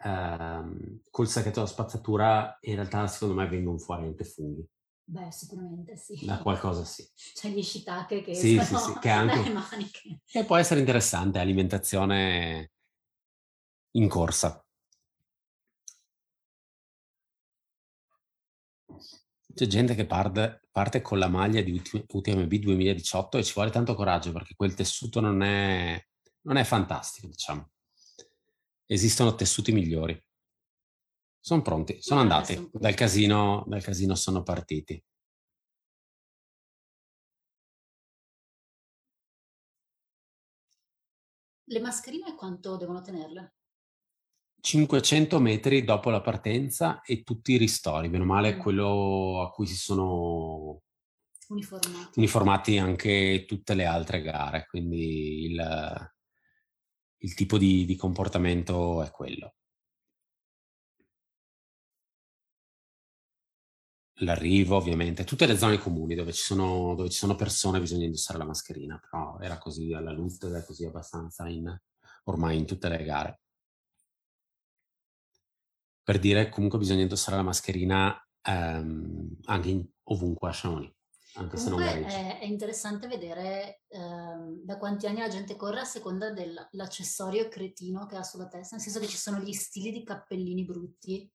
ehm, 0.03 1.01
col 1.11 1.29
sacchetto 1.29 1.61
da 1.61 1.67
spazzatura, 1.67 2.59
in 2.63 2.75
realtà 2.75 3.07
secondo 3.07 3.35
me 3.35 3.47
vengono 3.49 3.79
fuori 3.79 4.05
anche 4.07 4.25
funghi. 4.25 4.67
Beh, 5.07 5.31
sicuramente 5.31 5.97
sì. 5.97 6.25
Da 6.25 6.39
qualcosa 6.39 6.85
sì. 6.85 7.07
C'è 7.35 7.49
gli 7.51 7.63
shiitake 7.63 8.23
che 8.23 8.35
Sì, 8.35 8.59
sì, 8.61 8.75
sì, 8.77 8.99
che 8.99 9.11
anche- 9.11 9.51
maniche. 9.53 10.21
E 10.33 10.45
può 10.45 10.57
essere 10.57 10.81
interessante, 10.81 11.39
alimentazione 11.39 12.73
in 13.97 14.09
corsa. 14.09 14.65
C'è 19.55 19.67
gente 19.67 19.95
che 19.95 20.07
parte, 20.07 20.63
parte 20.71 21.01
con 21.01 21.19
la 21.19 21.29
maglia 21.29 21.63
di 21.63 21.73
UT- 21.73 22.05
UTMB 22.09 22.53
2018 22.55 23.39
e 23.39 23.45
ci 23.45 23.53
vuole 23.55 23.71
tanto 23.71 23.95
coraggio 23.95 24.33
perché 24.33 24.55
quel 24.57 24.75
tessuto 24.75 25.21
non 25.21 25.43
è, 25.43 26.05
non 26.43 26.57
è 26.57 26.65
fantastico, 26.65 27.29
diciamo. 27.29 27.71
Esistono 28.87 29.35
tessuti 29.35 29.73
migliori. 29.73 30.21
Sono 31.41 31.63
pronti, 31.63 32.03
sono 32.03 32.21
andati. 32.21 32.71
Dal 32.73 32.95
casino, 32.95 33.65
dal 33.67 33.83
casino 33.83 34.15
sono 34.17 34.43
partiti. 34.43 35.03
Le 41.67 41.81
mascherine 41.81 42.35
quanto 42.35 42.77
devono 42.77 43.01
tenerle? 43.01 43.55
500 44.65 45.41
metri 45.41 45.85
dopo 45.85 46.09
la 46.09 46.23
partenza 46.23 47.03
e 47.03 47.23
tutti 47.23 47.53
i 47.53 47.59
ristori, 47.59 48.09
meno 48.09 48.25
male 48.25 48.55
Mm. 48.55 48.59
quello 48.61 49.43
a 49.43 49.51
cui 49.51 49.67
si 49.67 49.77
sono 49.77 50.81
Uniformati. 51.49 52.19
uniformati 52.19 52.79
anche 52.79 53.45
tutte 53.47 53.75
le 53.75 53.85
altre 53.85 54.23
gare, 54.23 54.67
quindi 54.67 55.51
il, 55.51 56.11
il 57.19 57.35
tipo 57.35 57.59
di, 57.59 57.85
di 57.85 57.95
comportamento 57.97 59.03
è 59.03 59.11
quello. 59.11 59.55
l'arrivo 64.19 64.77
ovviamente, 64.77 65.25
tutte 65.25 65.47
le 65.47 65.57
zone 65.57 65.79
comuni 65.79 66.15
dove 66.15 66.33
ci, 66.33 66.43
sono, 66.43 66.95
dove 66.95 67.11
ci 67.11 67.19
sono 67.19 67.35
persone 67.35 67.81
bisogna 67.81 68.05
indossare 68.05 68.39
la 68.39 68.45
mascherina, 68.45 68.99
però 68.99 69.39
era 69.41 69.59
così 69.59 69.93
alla 69.93 70.13
luce 70.13 70.47
ed 70.47 70.55
è 70.55 70.65
così 70.65 70.85
abbastanza 70.85 71.47
in, 71.49 71.77
ormai 72.25 72.57
in 72.59 72.67
tutte 72.67 72.89
le 72.89 73.05
gare. 73.05 73.41
Per 76.05 76.19
dire 76.19 76.51
comunque 76.51 76.79
bisogna 76.79 77.01
indossare 77.01 77.37
la 77.37 77.43
mascherina 77.43 78.15
ehm, 78.43 79.39
anche 79.45 79.69
in, 79.71 79.89
ovunque 80.05 80.51
a 80.51 80.53
Chamonix. 80.53 80.93
Anche 81.37 81.57
Comunque 81.57 81.83
se 81.83 82.01
non 82.01 82.11
è, 82.11 82.39
è 82.41 82.45
interessante 82.45 83.09
vedere 83.09 83.81
ehm, 83.89 84.61
da 84.63 84.77
quanti 84.77 85.07
anni 85.07 85.19
la 85.21 85.29
gente 85.29 85.57
corre 85.57 85.81
a 85.81 85.85
seconda 85.85 86.31
dell'accessorio 86.31 87.49
cretino 87.49 88.07
che 88.07 88.17
ha 88.17 88.23
sulla 88.23 88.47
testa, 88.47 88.77
nel 88.77 88.85
senso 88.85 89.01
che 89.01 89.09
ci 89.09 89.17
sono 89.17 89.39
gli 89.39 89.53
stili 89.53 89.91
di 89.91 90.05
cappellini 90.05 90.65
brutti 90.65 91.29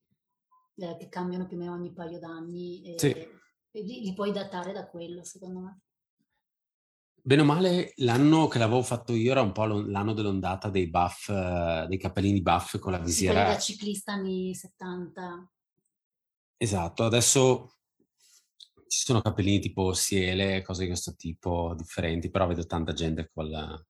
eh, 0.76 0.96
che 0.96 1.08
cambiano 1.08 1.46
più 1.46 1.56
o 1.56 1.60
meno 1.60 1.72
ogni 1.72 1.92
paio 1.92 2.18
d'anni 2.18 2.94
e, 2.94 2.98
sì. 2.98 3.10
e 3.10 3.82
li, 3.82 4.00
li, 4.00 4.14
puoi 4.14 4.32
datare 4.32 4.72
da 4.72 4.88
quello, 4.88 5.22
secondo 5.24 5.60
me. 5.60 5.80
Bene 7.22 7.42
o 7.42 7.44
male, 7.44 7.92
l'anno 7.96 8.48
che 8.48 8.58
l'avevo 8.58 8.82
fatto 8.82 9.12
io 9.12 9.30
era 9.30 9.42
un 9.42 9.52
po' 9.52 9.64
l'anno 9.64 10.14
dell'ondata 10.14 10.70
dei 10.70 10.88
buff, 10.88 11.28
uh, 11.28 11.86
dei 11.86 11.98
cappellini 11.98 12.40
buff 12.40 12.78
con 12.78 12.92
la 12.92 12.98
visiera. 12.98 13.46
Sì, 13.46 13.52
da 13.52 13.58
ciclista 13.58 14.12
anni 14.12 14.54
70. 14.54 15.50
Esatto, 16.56 17.04
adesso 17.04 17.76
ci 18.86 19.04
sono 19.04 19.20
cappellini 19.20 19.60
tipo 19.60 19.92
Siele, 19.92 20.62
cose 20.62 20.82
di 20.82 20.88
questo 20.88 21.14
tipo 21.14 21.74
differenti, 21.76 22.30
però 22.30 22.46
vedo 22.46 22.66
tanta 22.66 22.92
gente 22.92 23.30
con 23.32 23.48
la... 23.48 23.86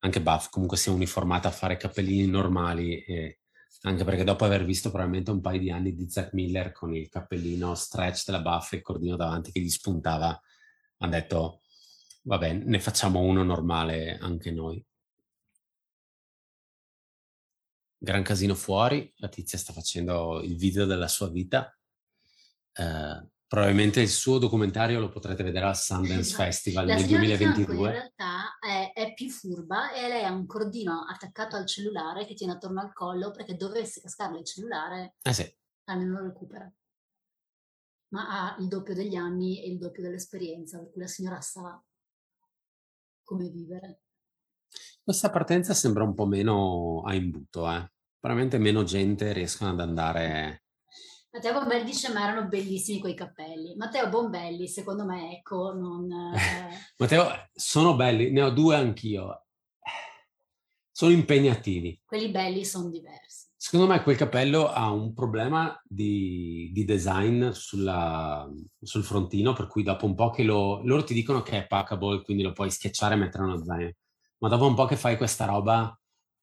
anche 0.00 0.22
buff, 0.22 0.50
comunque 0.50 0.76
si 0.76 0.88
è 0.88 0.92
uniformata 0.92 1.48
a 1.48 1.52
fare 1.52 1.76
cappellini 1.76 2.26
normali 2.26 3.02
e 3.02 3.40
anche 3.82 4.04
perché 4.04 4.24
dopo 4.24 4.44
aver 4.44 4.64
visto 4.64 4.90
probabilmente 4.90 5.30
un 5.30 5.40
paio 5.40 5.58
di 5.58 5.70
anni 5.70 5.94
di 5.94 6.08
Zack 6.08 6.32
Miller 6.34 6.72
con 6.72 6.94
il 6.94 7.08
cappellino 7.08 7.74
stretch 7.74 8.24
della 8.26 8.40
buff 8.40 8.72
e 8.72 8.76
il 8.76 8.82
cordino 8.82 9.16
davanti 9.16 9.50
che 9.52 9.60
gli 9.60 9.70
spuntava, 9.70 10.38
hanno 10.98 11.10
detto, 11.10 11.62
vabbè, 12.22 12.52
ne 12.52 12.80
facciamo 12.80 13.20
uno 13.20 13.42
normale 13.42 14.18
anche 14.18 14.50
noi. 14.50 14.84
Gran 17.98 18.22
casino 18.22 18.54
fuori, 18.54 19.12
la 19.16 19.28
tizia 19.28 19.58
sta 19.58 19.72
facendo 19.72 20.40
il 20.40 20.56
video 20.56 20.86
della 20.86 21.08
sua 21.08 21.28
vita. 21.28 21.76
Eh, 22.72 23.28
Probabilmente 23.50 24.00
il 24.00 24.08
suo 24.08 24.38
documentario 24.38 25.00
lo 25.00 25.08
potrete 25.08 25.42
vedere 25.42 25.66
al 25.66 25.76
Sundance 25.76 26.36
Festival 26.38 26.86
la 26.86 26.94
nel 26.94 27.06
2022. 27.06 27.74
in 27.74 27.92
realtà 27.92 28.56
è, 28.60 28.92
è, 28.94 29.12
più 29.12 29.28
furba 29.28 29.92
e 29.92 30.06
lei 30.06 30.22
ha 30.22 30.30
un 30.30 30.46
cordino 30.46 31.04
attaccato 31.04 31.56
al 31.56 31.66
cellulare 31.66 32.26
che 32.26 32.34
tiene 32.34 32.52
attorno 32.52 32.80
al 32.80 32.92
collo 32.92 33.32
perché 33.32 33.56
dovesse 33.56 34.02
cascarle 34.02 34.38
il 34.38 34.44
cellulare 34.44 35.16
eh 35.20 35.32
sì. 35.32 35.52
almeno 35.86 36.20
lo 36.20 36.26
recupera. 36.26 36.72
Ma 38.10 38.28
ha 38.28 38.56
il 38.60 38.68
doppio 38.68 38.94
degli 38.94 39.16
anni 39.16 39.60
e 39.60 39.68
il 39.68 39.78
doppio 39.78 40.02
dell'esperienza, 40.02 40.78
per 40.78 40.92
cui 40.92 41.00
la 41.00 41.08
signora 41.08 41.40
sa 41.40 41.82
come 43.30 43.48
vivere. 43.48 44.00
Questa 45.04 45.30
partenza 45.30 45.72
sembra 45.72 46.02
un 46.02 46.14
po' 46.14 46.26
meno 46.26 47.02
a 47.06 47.14
imbuto, 47.14 47.70
eh. 47.70 47.90
Probabilmente 48.18 48.58
meno 48.58 48.82
gente 48.82 49.32
riescono 49.32 49.70
ad 49.70 49.80
andare 49.80 50.64
Matteo 51.32 51.52
Bombelli 51.52 51.84
dice 51.84 52.12
ma 52.12 52.24
erano 52.24 52.48
bellissimi 52.48 52.98
quei 52.98 53.14
capelli. 53.14 53.76
Matteo 53.76 54.08
Bombelli, 54.08 54.66
secondo 54.66 55.04
me, 55.04 55.36
ecco, 55.36 55.72
non... 55.72 56.10
Eh... 56.10 56.76
Matteo, 56.98 57.28
sono 57.52 57.94
belli, 57.94 58.32
ne 58.32 58.42
ho 58.42 58.50
due 58.50 58.74
anch'io. 58.74 59.46
Sono 60.90 61.12
impegnativi. 61.12 62.02
Quelli 62.04 62.30
belli 62.30 62.64
sono 62.64 62.90
diversi. 62.90 63.46
Secondo 63.62 63.92
me 63.92 64.02
quel 64.02 64.16
capello 64.16 64.70
ha 64.70 64.90
un 64.90 65.12
problema 65.12 65.78
di, 65.86 66.70
di 66.72 66.86
design 66.86 67.50
sulla, 67.50 68.48
sul 68.80 69.04
frontino, 69.04 69.52
per 69.52 69.66
cui 69.66 69.82
dopo 69.82 70.06
un 70.06 70.14
po' 70.14 70.30
che 70.30 70.44
lo... 70.44 70.80
Loro 70.82 71.04
ti 71.04 71.12
dicono 71.12 71.42
che 71.42 71.58
è 71.58 71.66
packable, 71.66 72.22
quindi 72.22 72.42
lo 72.42 72.52
puoi 72.52 72.70
schiacciare 72.70 73.16
e 73.16 73.18
mettere 73.18 73.44
nello 73.44 73.62
zaino. 73.62 73.92
Ma 74.38 74.48
dopo 74.48 74.66
un 74.66 74.74
po' 74.74 74.86
che 74.86 74.96
fai 74.96 75.18
questa 75.18 75.44
roba, 75.44 75.94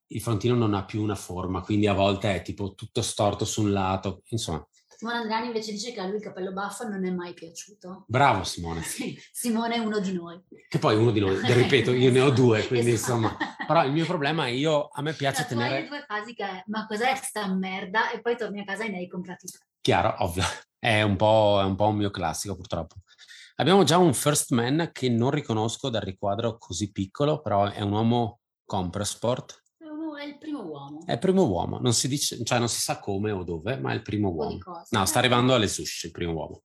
il 0.09 0.21
frontino 0.21 0.53
non 0.53 0.75
ha 0.75 0.85
più 0.85 1.01
una 1.01 1.15
forma, 1.15 1.61
quindi 1.61 1.87
a 1.87 1.93
volte 1.93 2.35
è 2.35 2.43
tipo 2.43 2.75
tutto 2.75 3.01
storto 3.01 3.45
su 3.45 3.63
un 3.63 3.71
lato. 3.71 4.21
Insomma, 4.27 4.63
Simone 4.97 5.17
Andriani 5.17 5.45
invece 5.45 5.73
dice 5.73 5.91
che 5.91 5.99
a 5.99 6.07
lui 6.07 6.15
il 6.15 6.23
capello 6.23 6.51
baffo 6.51 6.87
non 6.87 7.05
è 7.05 7.11
mai 7.11 7.35
piaciuto. 7.35 8.05
Bravo 8.07 8.43
Simone. 8.43 8.81
Sì, 8.81 9.15
Simone 9.31 9.75
è 9.75 9.77
uno 9.77 9.99
di 9.99 10.11
noi. 10.11 10.43
Che 10.67 10.79
poi 10.79 10.95
uno 10.95 11.11
di 11.11 11.19
noi, 11.19 11.37
ripeto, 11.53 11.91
io 11.93 12.09
ne 12.09 12.19
ho 12.19 12.31
due, 12.31 12.65
quindi 12.65 12.93
esatto. 12.93 13.13
insomma. 13.13 13.37
Però 13.67 13.85
il 13.85 13.91
mio 13.91 14.07
problema 14.07 14.47
è 14.47 14.49
io, 14.49 14.87
a 14.87 15.03
me 15.03 15.13
piace 15.13 15.41
cioè, 15.41 15.49
tenere... 15.49 15.75
Hai 15.81 15.87
due 15.87 16.03
fasi 16.07 16.33
che 16.33 16.43
è, 16.43 16.63
ma 16.65 16.87
cos'è 16.87 17.13
sta 17.13 17.45
merda? 17.53 18.09
E 18.09 18.21
poi 18.21 18.35
torni 18.35 18.61
a 18.61 18.63
casa 18.63 18.85
e 18.85 18.89
ne 18.89 18.97
hai 18.97 19.07
comprati 19.07 19.45
tre. 19.45 19.67
Chiaro, 19.81 20.15
ovvio. 20.23 20.43
È 20.79 21.03
un, 21.03 21.15
po', 21.15 21.59
è 21.61 21.63
un 21.63 21.75
po' 21.75 21.89
un 21.89 21.97
mio 21.97 22.09
classico 22.09 22.55
purtroppo. 22.55 22.95
Abbiamo 23.57 23.83
già 23.83 23.99
un 23.99 24.15
first 24.15 24.51
man 24.51 24.89
che 24.91 25.09
non 25.09 25.29
riconosco 25.29 25.91
dal 25.91 26.01
riquadro 26.01 26.57
così 26.57 26.91
piccolo, 26.91 27.39
però 27.39 27.69
è 27.69 27.81
un 27.81 27.91
uomo 27.91 28.39
Compressport 28.65 29.61
è 30.17 30.25
il 30.25 30.37
primo 30.37 30.63
uomo. 30.63 31.05
È 31.05 31.13
il 31.13 31.19
primo 31.19 31.47
uomo, 31.47 31.79
non 31.79 31.93
si 31.93 32.07
dice, 32.07 32.43
cioè 32.43 32.59
non 32.59 32.69
si 32.69 32.79
sa 32.79 32.99
come 32.99 33.31
o 33.31 33.43
dove, 33.43 33.77
ma 33.77 33.91
è 33.91 33.95
il 33.95 34.01
primo 34.01 34.29
uomo. 34.29 34.59
No, 34.89 35.05
sta 35.05 35.19
arrivando 35.19 35.53
alle 35.53 35.67
sushi, 35.67 36.07
il 36.07 36.11
primo 36.11 36.33
uomo. 36.33 36.63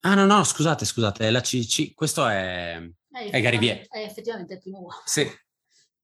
Ah 0.00 0.14
no, 0.14 0.24
no, 0.24 0.44
scusate, 0.44 0.84
scusate, 0.84 1.26
è 1.26 1.30
la 1.30 1.40
CC, 1.40 1.92
questo 1.94 2.26
è, 2.26 2.80
è, 3.10 3.30
è 3.30 3.40
Garivier. 3.40 3.86
È 3.88 3.98
effettivamente 3.98 4.54
il 4.54 4.60
primo 4.60 4.78
uomo. 4.78 5.02
Sì, 5.04 5.28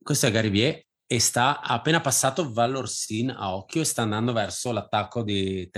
questo 0.02 0.26
è 0.26 0.30
Garivier 0.30 0.84
e 1.06 1.20
sta 1.20 1.60
appena 1.60 2.00
passato 2.00 2.52
Valorsin 2.52 3.30
a 3.30 3.54
occhio 3.54 3.82
e 3.82 3.84
sta 3.84 4.02
andando 4.02 4.32
verso 4.32 4.72
l'attacco 4.72 5.22
di 5.22 5.68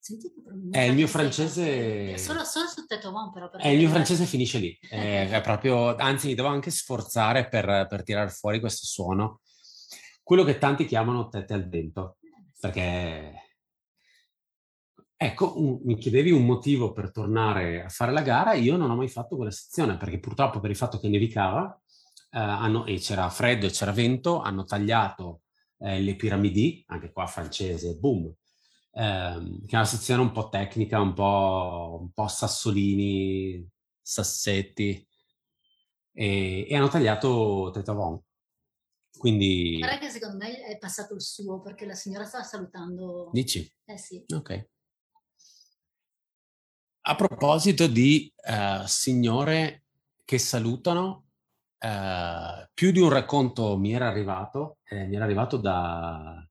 Tetovon. 0.00 0.68
È 0.70 0.80
il 0.80 0.94
mio 0.94 1.06
francese... 1.06 2.16
Solo, 2.18 2.44
solo 2.44 2.66
su 2.66 2.84
Tetovon 2.86 3.30
però. 3.30 3.50
È 3.50 3.68
il 3.68 3.78
mio 3.78 3.88
francese 3.88 4.24
finisce 4.24 4.58
lì. 4.58 4.78
È, 4.80 5.28
è 5.30 5.40
proprio... 5.40 5.94
Anzi, 5.96 6.28
mi 6.28 6.34
devo 6.34 6.48
anche 6.48 6.70
sforzare 6.70 7.48
per, 7.48 7.86
per 7.88 8.02
tirare 8.02 8.30
fuori 8.30 8.60
questo 8.60 8.86
suono. 8.86 9.40
Quello 10.22 10.44
che 10.44 10.58
tanti 10.58 10.86
chiamano 10.86 11.28
tette 11.28 11.54
al 11.54 11.68
vento. 11.68 12.18
Perché... 12.58 13.34
Ecco, 15.16 15.60
un, 15.60 15.80
mi 15.84 15.98
chiedevi 15.98 16.30
un 16.30 16.46
motivo 16.46 16.92
per 16.92 17.10
tornare 17.10 17.84
a 17.84 17.88
fare 17.90 18.10
la 18.10 18.22
gara, 18.22 18.54
io 18.54 18.78
non 18.78 18.90
ho 18.90 18.96
mai 18.96 19.08
fatto 19.08 19.36
quella 19.36 19.50
sezione, 19.50 19.98
perché 19.98 20.18
purtroppo 20.18 20.60
per 20.60 20.70
il 20.70 20.76
fatto 20.76 20.98
che 20.98 21.10
nevicava 21.10 21.78
eh, 22.30 22.38
hanno, 22.38 22.86
e 22.86 22.96
c'era 22.96 23.28
freddo 23.28 23.66
e 23.66 23.70
c'era 23.70 23.92
vento, 23.92 24.40
hanno 24.40 24.64
tagliato 24.64 25.42
eh, 25.80 26.00
le 26.00 26.16
piramidi, 26.16 26.82
anche 26.86 27.12
qua 27.12 27.26
francese, 27.26 27.96
boom, 27.96 28.32
ehm, 28.92 29.66
che 29.66 29.72
è 29.72 29.76
una 29.76 29.84
sezione 29.84 30.22
un 30.22 30.32
po' 30.32 30.48
tecnica, 30.48 31.00
un 31.00 31.12
po', 31.12 31.98
un 32.00 32.10
po 32.12 32.28
Sassolini, 32.28 33.66
Sassetti, 34.00 35.06
e, 36.12 36.66
e 36.68 36.76
hanno 36.76 36.88
tagliato 36.88 37.70
Tetavon. 37.72 38.20
Quindi... 39.16 39.78
Guarda 39.78 39.98
che 39.98 40.08
secondo 40.08 40.36
me 40.38 40.62
è 40.64 40.78
passato 40.78 41.14
il 41.14 41.20
suo, 41.20 41.60
perché 41.60 41.84
la 41.84 41.94
signora 41.94 42.24
stava 42.24 42.44
salutando... 42.44 43.30
Dici? 43.32 43.70
Eh 43.84 43.98
sì. 43.98 44.24
Ok. 44.34 44.68
A 47.02 47.16
proposito 47.16 47.86
di 47.86 48.32
uh, 48.36 48.86
signore 48.86 49.84
che 50.24 50.38
salutano, 50.38 51.28
uh, 51.78 52.68
più 52.72 52.92
di 52.92 53.00
un 53.00 53.08
racconto 53.08 53.76
mi 53.78 53.92
era 53.92 54.08
arrivato, 54.08 54.78
eh, 54.84 55.06
mi 55.06 55.16
era 55.16 55.24
arrivato 55.24 55.56
da, 55.56 56.46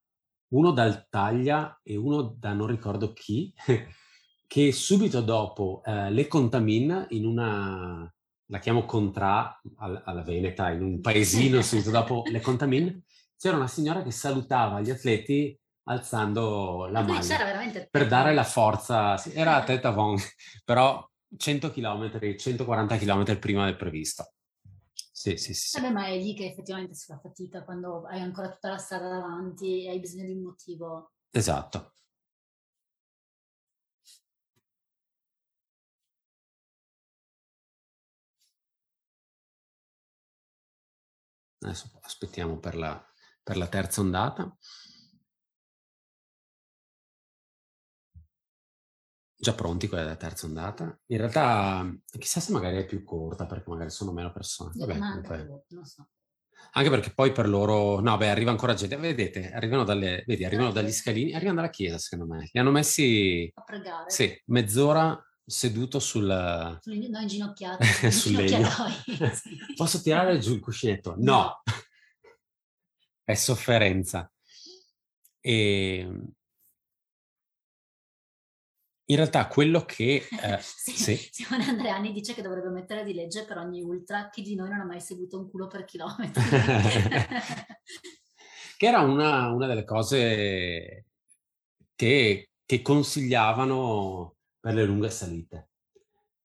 uno 0.50 0.72
dal 0.72 1.08
Taglia 1.10 1.80
e 1.84 1.96
uno 1.96 2.22
da 2.38 2.54
non 2.54 2.68
ricordo 2.68 3.14
chi, 3.14 3.54
che 4.48 4.72
subito 4.72 5.22
dopo 5.22 5.82
eh, 5.86 6.10
le 6.12 6.28
contamina 6.28 7.06
in 7.10 7.26
una, 7.26 8.12
la 8.46 8.60
chiamo 8.60 8.86
Contra 8.86 9.60
al, 9.78 10.02
alla 10.06 10.24
Veneta, 10.24 10.72
in 10.72 10.82
un 10.82 11.02
paesino 11.02 11.62
subito 11.62 11.92
dopo 11.92 12.24
le 12.32 12.42
contamina, 12.42 12.92
c'era 13.38 13.58
una 13.58 13.68
signora 13.68 14.02
che 14.04 14.12
salutava 14.12 14.82
gli 14.82 14.90
atleti 14.90 15.58
alzando 15.84 16.88
la 16.92 17.02
maglia 17.02 17.88
per 17.90 18.08
dare 18.08 18.34
la 18.34 18.44
forza, 18.44 19.18
sì, 19.18 19.32
era 19.34 19.56
a 19.56 19.64
Teta 19.64 19.92
Von, 19.92 20.18
però 20.64 21.08
100 21.36 21.72
km, 21.72 22.36
140 22.38 22.98
km 22.98 23.40
prima 23.40 23.66
del 23.66 23.76
previsto. 23.76 24.34
Sì, 25.20 25.36
sì, 25.36 25.54
sì. 25.54 25.78
Vabbè, 25.82 25.92
ma 25.92 26.06
è 26.08 26.18
lì 26.18 26.34
che 26.34 26.46
effettivamente 26.46 26.94
si 26.94 27.04
fa 27.08 27.20
fatica 27.20 27.66
quando 27.66 28.06
hai 28.06 28.22
ancora 28.22 28.50
tutta 28.50 28.70
la 28.70 28.78
strada 28.78 29.10
davanti 29.10 29.84
e 29.84 29.90
hai 29.90 30.00
bisogno 30.00 30.24
di 30.24 30.32
un 30.32 30.44
motivo. 30.44 31.12
Esatto. 31.30 31.92
Adesso 41.60 41.92
aspettiamo 42.02 42.58
per 42.60 42.76
la, 42.76 43.02
per 43.44 43.58
la 43.58 43.68
terza 43.68 44.02
ondata. 44.02 44.56
Già 49.42 49.54
pronti 49.54 49.88
quella 49.88 50.04
della 50.04 50.18
terza 50.18 50.46
ondata. 50.46 51.00
In 51.08 51.18
realtà, 51.18 51.90
chissà 52.18 52.42
se 52.42 52.52
magari 52.52 52.78
è 52.78 52.86
più 52.86 53.04
corta 53.04 53.46
perché 53.46 53.70
magari 53.70 53.90
sono 53.90 54.12
meno 54.12 54.32
persone. 54.34 54.72
Vabbè, 54.76 54.98
comunque... 54.98 55.64
non 55.70 55.86
so. 55.86 56.08
Anche 56.74 56.90
perché 56.90 57.14
poi 57.14 57.32
per 57.32 57.48
loro, 57.48 58.02
no, 58.02 58.18
beh, 58.18 58.30
arriva 58.30 58.52
ancora 58.52 58.74
gente, 58.74 58.98
vedete, 58.98 59.52
arrivano, 59.54 59.86
dalle, 59.86 60.24
vedi, 60.28 60.44
arrivano 60.44 60.72
dagli 60.72 60.92
scalini, 60.92 61.34
arrivano 61.34 61.56
dalla 61.56 61.70
chiesa, 61.70 61.98
secondo 61.98 62.34
me. 62.34 62.50
Li 62.52 62.60
hanno 62.60 62.70
messi, 62.72 63.50
a 63.56 63.64
pregare. 63.64 64.10
sì, 64.10 64.40
mezz'ora 64.48 65.18
seduto 65.46 66.00
sul, 66.00 66.26
No, 66.26 67.20
inginocchiati. 67.22 67.86
sul 68.12 68.34
legno. 68.34 68.68
sì. 69.34 69.58
Posso 69.76 70.02
tirare 70.02 70.38
giù 70.38 70.54
il 70.54 70.60
cuscinetto? 70.60 71.16
No, 71.18 71.26
No. 71.34 71.62
è 73.24 73.34
sofferenza. 73.36 74.30
E 75.40 76.08
in 79.10 79.16
realtà 79.16 79.48
quello 79.48 79.86
che... 79.86 80.28
eh, 80.42 80.60
Sì, 80.62 80.92
sì, 80.92 81.16
Simone 81.32 81.66
Andreani 81.66 82.12
dice 82.12 82.34
che 82.34 82.42
dovrebbe 82.42 82.70
mettere 82.70 83.04
di 83.04 83.14
legge 83.14 83.46
per 83.46 83.58
ogni 83.58 83.82
ultra 83.82 84.30
chi 84.30 84.42
di 84.42 84.56
noi 84.56 84.70
non 84.70 84.82
ha 84.82 84.86
mai 84.86 85.02
seguito 85.02 85.40
un 85.40 85.50
culo 85.50 85.68
per 85.68 85.86
chilometri. 85.86 86.42
che 88.78 88.86
era 88.86 89.02
una, 89.02 89.52
una 89.52 89.68
delle 89.68 89.84
cose 89.84 91.06
che, 91.96 92.50
che 92.66 92.82
consigliavano 92.82 94.36
per 94.60 94.74
le 94.74 94.86
lunghe 94.86 95.10
salite. 95.10 95.70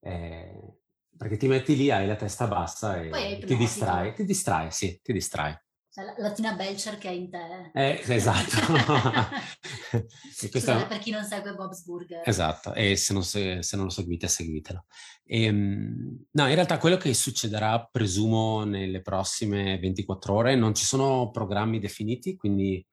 Eh, 0.01 0.79
perché 1.17 1.37
ti 1.37 1.47
metti 1.47 1.77
lì, 1.77 1.91
hai 1.91 2.07
la 2.07 2.17
testa 2.17 2.47
bassa 2.47 3.01
e 3.01 3.39
ti 3.45 3.57
distrai, 3.57 4.15
ti 4.15 4.25
distrai, 4.25 4.71
sì, 4.71 4.99
ti 5.03 5.12
distrai. 5.12 5.57
Cioè, 5.95 6.13
la, 6.19 6.33
Tina 6.33 6.55
Belcher 6.55 6.99
che 6.99 7.09
è 7.09 7.13
in 7.13 7.31
te. 7.31 7.71
Eh, 7.73 8.03
esatto. 8.09 8.73
E 9.95 10.51
questa- 10.51 10.73
Scusate, 10.75 10.87
per 10.89 10.99
chi 10.99 11.13
non 11.13 11.23
segue 11.23 11.55
Bob's 11.55 11.85
Burger. 11.85 12.23
Esatto, 12.25 12.75
e 12.75 12.97
se 12.97 13.13
non, 13.13 13.23
se- 13.23 13.63
se 13.63 13.77
non 13.77 13.85
lo 13.85 13.91
seguite, 13.93 14.27
seguitelo. 14.27 14.87
Ehm, 15.25 16.25
no, 16.33 16.49
in 16.49 16.55
realtà 16.55 16.79
quello 16.79 16.97
che 16.97 17.15
succederà, 17.15 17.85
presumo, 17.89 18.65
nelle 18.65 19.03
prossime 19.03 19.79
24 19.79 20.35
ore, 20.35 20.57
non 20.57 20.75
ci 20.75 20.85
sono 20.85 21.31
programmi 21.31 21.79
definiti, 21.79 22.35
quindi 22.37 22.85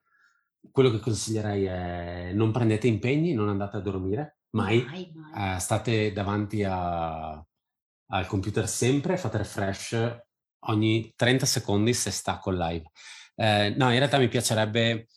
quello 0.70 0.90
che 0.92 1.00
consiglierei 1.00 1.64
è 1.64 2.32
non 2.34 2.52
prendete 2.52 2.86
impegni, 2.86 3.32
non 3.34 3.48
andate 3.48 3.78
a 3.78 3.80
dormire, 3.80 4.38
mai. 4.50 4.84
Mai, 4.84 5.12
mai. 5.12 5.56
Eh, 5.56 5.58
state 5.58 6.12
davanti 6.12 6.62
a- 6.62 7.32
al 7.32 8.26
computer 8.26 8.68
sempre, 8.68 9.16
fate 9.16 9.38
refresh 9.38 10.20
ogni 10.66 11.12
30 11.16 11.46
secondi 11.46 11.94
se 11.94 12.10
sta 12.10 12.38
col 12.38 12.56
live. 12.56 12.90
Eh, 13.34 13.74
no, 13.76 13.90
in 13.90 13.98
realtà 13.98 14.18
mi 14.18 14.28
piacerebbe 14.28 15.08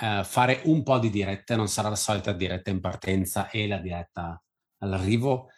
eh, 0.00 0.22
fare 0.24 0.60
un 0.64 0.82
po' 0.82 0.98
di 0.98 1.10
dirette, 1.10 1.56
non 1.56 1.68
sarà 1.68 1.88
la 1.88 1.96
solita 1.96 2.32
diretta 2.32 2.70
in 2.70 2.80
partenza 2.80 3.50
e 3.50 3.66
la 3.66 3.78
diretta 3.78 4.40
all'arrivo. 4.78 5.48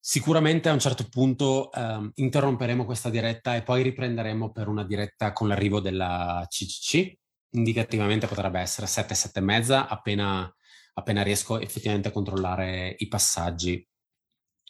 Sicuramente 0.00 0.68
a 0.68 0.72
un 0.72 0.78
certo 0.78 1.06
punto 1.08 1.70
ehm, 1.72 2.12
interromperemo 2.14 2.84
questa 2.84 3.10
diretta 3.10 3.56
e 3.56 3.62
poi 3.62 3.82
riprenderemo 3.82 4.52
per 4.52 4.68
una 4.68 4.84
diretta 4.84 5.32
con 5.32 5.48
l'arrivo 5.48 5.80
della 5.80 6.46
CCC. 6.48 7.12
Indicativamente 7.50 8.26
potrebbe 8.26 8.60
essere 8.60 8.86
7, 8.86 9.14
7 9.14 9.38
e 9.38 9.42
mezza, 9.42 9.88
appena, 9.88 10.50
appena 10.94 11.22
riesco 11.22 11.58
effettivamente 11.60 12.08
a 12.08 12.12
controllare 12.12 12.94
i 12.98 13.08
passaggi 13.08 13.86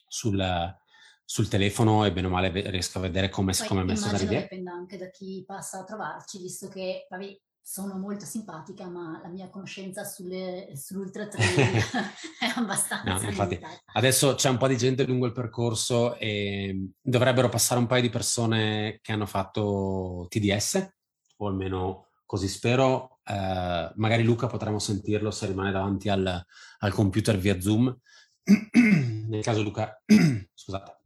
sul, 0.07 0.40
sul 1.30 1.46
telefono 1.46 2.06
e 2.06 2.12
bene 2.12 2.26
o 2.26 2.30
male 2.30 2.48
riesco 2.70 2.96
a 2.96 3.02
vedere 3.02 3.28
come, 3.28 3.52
Poi 3.52 3.66
come 3.66 3.82
è 3.82 3.84
messo 3.84 4.10
da 4.10 4.16
ridere. 4.16 4.42
dipenda 4.44 4.72
anche 4.72 4.96
da 4.96 5.10
chi 5.10 5.44
passa 5.46 5.80
a 5.80 5.84
trovarci, 5.84 6.38
visto 6.38 6.68
che 6.68 7.06
vabbè, 7.10 7.38
sono 7.60 7.98
molto 7.98 8.24
simpatica, 8.24 8.88
ma 8.88 9.20
la 9.22 9.28
mia 9.28 9.50
conoscenza 9.50 10.04
sulle, 10.04 10.70
sull'ultra 10.74 11.28
trail 11.28 11.44
è 12.40 12.50
abbastanza 12.56 13.12
No, 13.12 13.20
infatti. 13.20 13.60
Adesso 13.92 14.36
c'è 14.36 14.48
un 14.48 14.56
po' 14.56 14.68
di 14.68 14.78
gente 14.78 15.04
lungo 15.04 15.26
il 15.26 15.32
percorso 15.32 16.16
e 16.16 16.92
dovrebbero 16.98 17.50
passare 17.50 17.78
un 17.78 17.86
paio 17.86 18.00
di 18.00 18.08
persone 18.08 18.98
che 19.02 19.12
hanno 19.12 19.26
fatto 19.26 20.24
TDS, 20.30 20.88
o 21.36 21.46
almeno 21.46 22.06
così 22.24 22.48
spero. 22.48 23.18
Eh, 23.22 23.92
magari 23.96 24.22
Luca 24.22 24.46
potremo 24.46 24.78
sentirlo 24.78 25.30
se 25.30 25.44
rimane 25.44 25.72
davanti 25.72 26.08
al, 26.08 26.42
al 26.78 26.92
computer 26.94 27.36
via 27.36 27.60
Zoom. 27.60 27.94
Nel 29.28 29.42
caso 29.42 29.60
Luca, 29.62 30.02
scusate, 30.54 30.97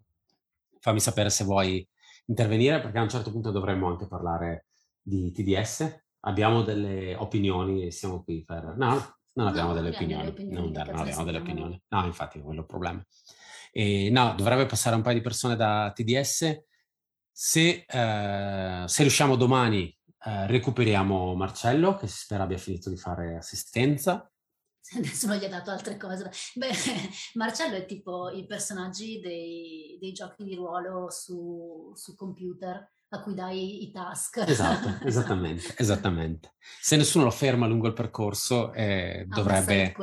fammi 0.82 1.00
sapere 1.00 1.30
se 1.30 1.44
vuoi 1.44 1.86
intervenire 2.26 2.80
perché 2.80 2.98
a 2.98 3.02
un 3.02 3.08
certo 3.08 3.30
punto 3.30 3.50
dovremmo 3.52 3.88
anche 3.88 4.08
parlare 4.08 4.66
di 5.00 5.30
TDS. 5.30 6.00
Abbiamo 6.24 6.62
delle 6.62 7.14
opinioni 7.14 7.86
e 7.86 7.90
siamo 7.92 8.22
qui 8.22 8.44
per... 8.44 8.74
No, 8.76 9.18
non 9.34 9.46
abbiamo 9.46 9.68
No, 9.68 9.74
delle 9.74 9.88
abbiamo 9.88 10.18
opinioni. 10.18 10.22
delle 10.22 10.30
opinioni, 10.30 10.72
non, 10.72 10.86
non 10.86 10.98
abbiamo 10.98 11.24
delle 11.24 11.38
opinioni. 11.38 11.82
No, 11.88 12.04
infatti, 12.04 12.40
quello 12.40 12.58
è 12.58 12.62
il 12.62 12.66
problema. 12.66 13.04
E, 13.72 14.10
no, 14.10 14.34
dovrebbe 14.36 14.66
passare 14.66 14.96
un 14.96 15.02
paio 15.02 15.16
di 15.16 15.22
persone 15.22 15.56
da 15.56 15.90
TDS. 15.94 16.64
Se, 17.30 17.84
eh, 17.88 18.84
se 18.86 19.02
riusciamo 19.02 19.36
domani, 19.36 19.96
eh, 20.24 20.46
recuperiamo 20.46 21.34
Marcello, 21.34 21.94
che 21.96 22.06
si 22.06 22.18
spera 22.18 22.42
abbia 22.44 22.58
finito 22.58 22.90
di 22.90 22.96
fare 22.96 23.36
assistenza. 23.36 24.30
Nessuno 24.94 25.36
gli 25.36 25.44
ha 25.44 25.48
dato 25.48 25.70
altre 25.70 25.96
cose. 25.96 26.30
Beh, 26.54 26.70
Marcello 27.34 27.76
è 27.76 27.86
tipo 27.86 28.30
i 28.30 28.46
personaggi 28.46 29.20
dei, 29.20 29.96
dei 30.00 30.12
giochi 30.12 30.44
di 30.44 30.54
ruolo 30.54 31.08
su, 31.10 31.92
su 31.94 32.14
computer 32.14 32.90
a 33.14 33.20
cui 33.20 33.34
dai 33.34 33.84
i 33.84 33.90
task. 33.90 34.44
Esatto, 34.46 34.88
esattamente, 35.06 35.74
esattamente. 35.76 36.54
Se 36.80 36.96
nessuno 36.96 37.24
lo 37.24 37.30
ferma 37.30 37.66
lungo 37.66 37.86
il 37.86 37.92
percorso, 37.92 38.72
eh, 38.72 39.24
dovrebbe 39.28 39.94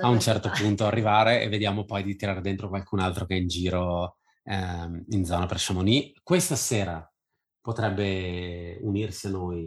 a 0.00 0.08
un 0.08 0.20
certo 0.20 0.48
parte. 0.48 0.62
punto 0.62 0.84
arrivare 0.84 1.42
e 1.42 1.48
vediamo 1.48 1.84
poi 1.84 2.02
di 2.02 2.16
tirare 2.16 2.40
dentro 2.40 2.68
qualcun 2.68 2.98
altro 2.98 3.24
che 3.24 3.34
è 3.36 3.38
in 3.38 3.46
giro 3.46 4.18
ehm, 4.44 5.04
in 5.10 5.24
zona 5.24 5.46
per 5.46 5.58
Chamonix. 5.60 6.20
Questa 6.22 6.56
sera 6.56 7.08
potrebbe 7.60 8.78
unirsi 8.82 9.28
a 9.28 9.30
noi 9.30 9.66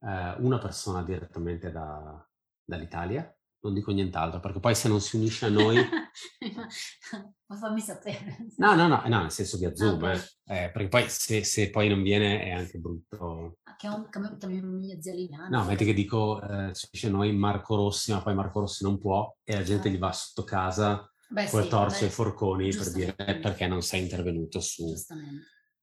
eh, 0.00 0.34
una 0.38 0.58
persona 0.58 1.02
direttamente 1.02 1.72
da- 1.72 2.24
dall'Italia, 2.64 3.35
non 3.66 3.74
dico 3.74 3.92
nient'altro, 3.92 4.40
perché 4.40 4.58
poi 4.60 4.74
se 4.74 4.88
non 4.88 5.00
si 5.00 5.16
unisce 5.16 5.46
a 5.46 5.50
noi... 5.50 5.76
Ma 7.46 7.56
fammi 7.56 7.80
sapere. 7.80 8.36
No, 8.56 8.74
no, 8.74 8.86
no, 8.88 9.02
no, 9.06 9.20
nel 9.20 9.30
senso 9.30 9.58
via 9.58 9.74
Zoom, 9.74 10.02
Ok. 10.02 10.08
eh. 10.46 10.64
Eh, 10.64 10.70
perché 10.70 10.88
poi 10.88 11.04
se, 11.08 11.44
se 11.44 11.70
poi 11.70 11.88
non 11.88 12.02
viene 12.02 12.42
è 12.42 12.50
anche 12.50 12.78
brutto. 12.78 13.58
Ah, 13.64 13.76
Che 13.76 13.86
è 13.86 13.90
un 13.90 14.08
cam- 14.08 14.36
chiamiamo 14.38 14.72
mia 14.72 15.00
zia 15.00 15.12
Liliana. 15.14 15.48
No, 15.48 15.64
metti 15.64 15.84
che 15.84 15.92
dico, 15.94 16.40
eh, 16.42 16.70
si 16.74 16.88
dice 16.90 17.08
noi 17.10 17.32
Marco 17.32 17.76
Rossi, 17.76 18.12
ma 18.12 18.22
poi 18.22 18.34
Marco 18.34 18.60
Rossi 18.60 18.82
non 18.84 18.98
può 18.98 19.32
e 19.44 19.54
la 19.54 19.62
gente 19.62 19.88
Ah. 19.88 19.90
gli 19.92 19.98
va 19.98 20.12
sotto 20.12 20.44
casa 20.44 21.08
Beh, 21.28 21.48
col 21.50 21.62
sì, 21.64 21.68
vabbè, 21.70 22.04
e 22.04 22.08
forconi 22.08 22.74
per 22.74 22.90
dire 22.92 23.14
perché 23.14 23.66
non 23.66 23.82
sei 23.82 24.02
intervenuto 24.02 24.60
su, 24.60 24.92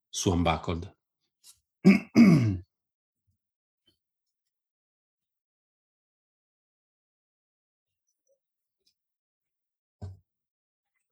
su 0.10 0.32
Unbuckled. 0.32 0.96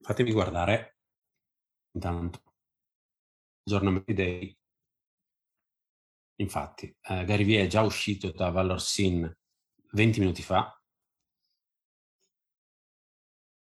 Fatemi 0.01 0.31
guardare 0.31 0.97
intanto. 1.93 2.41
Aggiornamenti 3.63 4.13
dei 4.13 4.57
infatti 6.37 6.87
eh, 7.01 7.23
Gary 7.25 7.45
Vee 7.45 7.63
è 7.63 7.67
già 7.67 7.81
uscito 7.81 8.31
da 8.31 8.49
Vallorsin 8.49 9.31
20 9.91 10.19
minuti 10.19 10.41
fa. 10.41 10.75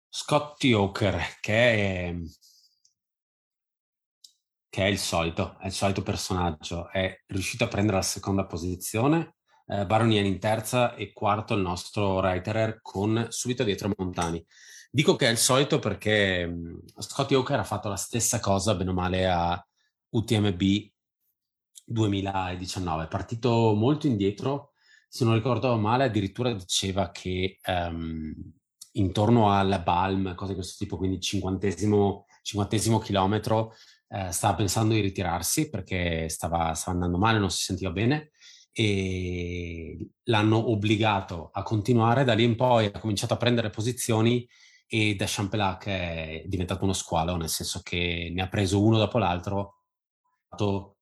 Scotty 0.09 0.73
Hawker 0.73 1.39
che 1.41 1.55
è 1.55 2.15
che 4.75 4.83
è 4.83 4.87
il 4.87 4.99
solito, 4.99 5.57
è 5.61 5.67
il 5.67 5.73
solito 5.73 6.03
personaggio, 6.03 6.91
è 6.91 7.23
riuscito 7.27 7.63
a 7.63 7.69
prendere 7.69 7.99
la 7.99 8.03
seconda 8.03 8.45
posizione, 8.45 9.37
eh, 9.67 9.87
Baronian 9.87 10.25
in 10.25 10.41
terza 10.41 10.97
e 10.97 11.13
quarto 11.13 11.55
il 11.55 11.61
nostro 11.61 12.19
Reiterer 12.19 12.81
con 12.83 13.27
subito 13.29 13.63
dietro 13.63 13.93
Montani. 13.97 14.45
Dico 14.95 15.17
che 15.17 15.27
è 15.27 15.31
il 15.31 15.39
solito 15.39 15.81
perché 15.81 16.47
mh, 16.47 16.83
Scotty 16.99 17.35
Hawker 17.35 17.59
ha 17.59 17.65
fatto 17.65 17.89
la 17.89 17.97
stessa 17.97 18.39
cosa, 18.39 18.77
bene 18.77 18.91
o 18.91 18.93
male, 18.93 19.27
a 19.27 19.61
UTMB 20.11 20.63
2019, 21.85 23.03
è 23.03 23.09
partito 23.09 23.75
molto 23.75 24.07
indietro, 24.07 24.71
se 25.09 25.25
non 25.25 25.35
ricordo 25.35 25.77
male 25.79 26.05
addirittura 26.05 26.53
diceva 26.53 27.11
che 27.11 27.59
ehm, 27.61 28.53
intorno 28.93 29.53
alla 29.53 29.81
Balm, 29.81 30.37
cose 30.37 30.51
di 30.51 30.59
questo 30.59 30.77
tipo, 30.79 30.97
quindi 30.97 31.21
cinquantesimo, 31.21 32.27
cinquantesimo 32.43 33.01
chilometro, 33.01 33.73
eh, 34.11 34.31
stava 34.31 34.55
pensando 34.55 34.95
di 34.95 35.01
ritirarsi 35.01 35.71
perché 35.71 36.29
stava, 36.29 36.73
stava 36.75 36.97
andando 36.97 37.19
male, 37.19 37.41
non 37.41 37.51
si 37.51 37.65
sentiva 37.65 37.91
bene 37.91 38.31
e 38.71 40.09
l'hanno 40.23 40.71
obbligato 40.71 41.51
a 41.53 41.65
continuare. 41.65 42.23
Da 42.23 42.35
lì 42.35 42.45
in 42.45 42.55
poi 42.55 42.87
ha 42.87 43.01
cominciato 43.01 43.35
a 43.35 43.39
prendere 43.39 43.71
posizioni 43.71 44.49
e 44.87 45.15
da 45.15 45.25
Champelac 45.27 45.87
è 45.87 46.43
diventato 46.47 46.85
uno 46.85 46.93
squalo, 46.93 47.37
nel 47.37 47.49
senso 47.49 47.81
che 47.83 48.31
ne 48.33 48.43
ha 48.43 48.49
preso 48.49 48.83
uno 48.83 48.99
dopo 48.99 49.19
l'altro, 49.19 49.81
è 50.21 50.45
stato 50.47 50.97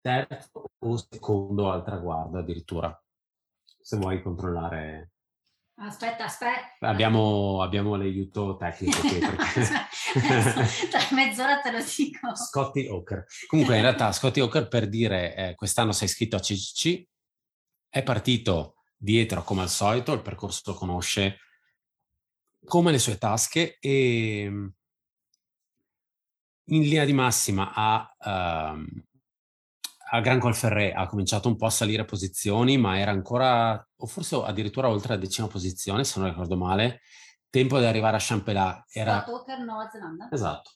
terzo 0.00 0.70
o 0.78 0.96
secondo 0.96 1.70
al 1.70 1.84
traguardo 1.84 2.38
addirittura, 2.38 3.02
se 3.80 3.96
vuoi 3.96 4.22
controllare 4.22 5.12
Aspetta, 5.80 6.24
aspetta. 6.24 6.88
Abbiamo, 6.88 7.62
abbiamo 7.62 7.94
l'aiuto 7.94 8.56
tecnico 8.56 8.98
qui. 8.98 9.18
Perché... 9.20 9.62
Tra 10.90 11.00
mezz'ora 11.12 11.60
te 11.60 11.70
lo 11.70 11.78
dico. 11.78 12.34
Scotty 12.34 12.88
Hawker. 12.88 13.24
Comunque, 13.46 13.76
in 13.76 13.82
realtà, 13.82 14.10
Scotty 14.10 14.40
Hawker 14.40 14.66
per 14.66 14.88
dire 14.88 15.36
eh, 15.36 15.54
quest'anno 15.54 15.92
sei 15.92 16.08
iscritto 16.08 16.34
a 16.34 16.40
CCC, 16.40 17.06
è 17.88 18.02
partito 18.02 18.74
dietro 18.96 19.44
come 19.44 19.62
al 19.62 19.68
solito, 19.68 20.12
il 20.12 20.22
percorso 20.22 20.62
lo 20.64 20.74
conosce 20.74 21.38
come 22.68 22.92
le 22.92 22.98
sue 22.98 23.18
tasche 23.18 23.78
e 23.80 24.42
in 26.70 26.82
linea 26.82 27.04
di 27.04 27.12
massima 27.12 27.72
ha, 27.74 28.14
um, 28.72 28.86
a 30.10 30.20
Gran 30.20 30.38
Colferré 30.38 30.92
ha 30.92 31.06
cominciato 31.06 31.48
un 31.48 31.56
po' 31.56 31.66
a 31.66 31.70
salire 31.70 32.04
posizioni, 32.04 32.76
ma 32.76 32.98
era 32.98 33.10
ancora, 33.10 33.72
o 33.96 34.06
forse 34.06 34.36
addirittura 34.36 34.88
oltre 34.88 35.14
la 35.14 35.20
decima 35.20 35.48
posizione, 35.48 36.04
se 36.04 36.20
non 36.20 36.28
ricordo 36.28 36.56
male. 36.56 37.00
Tempo 37.50 37.78
di 37.78 37.86
arrivare 37.86 38.16
a 38.16 38.20
Champelà 38.22 38.84
era... 38.90 39.22
Poker 39.22 39.58
Nuova 39.60 39.88
Zelanda. 39.90 40.28
Esatto. 40.30 40.72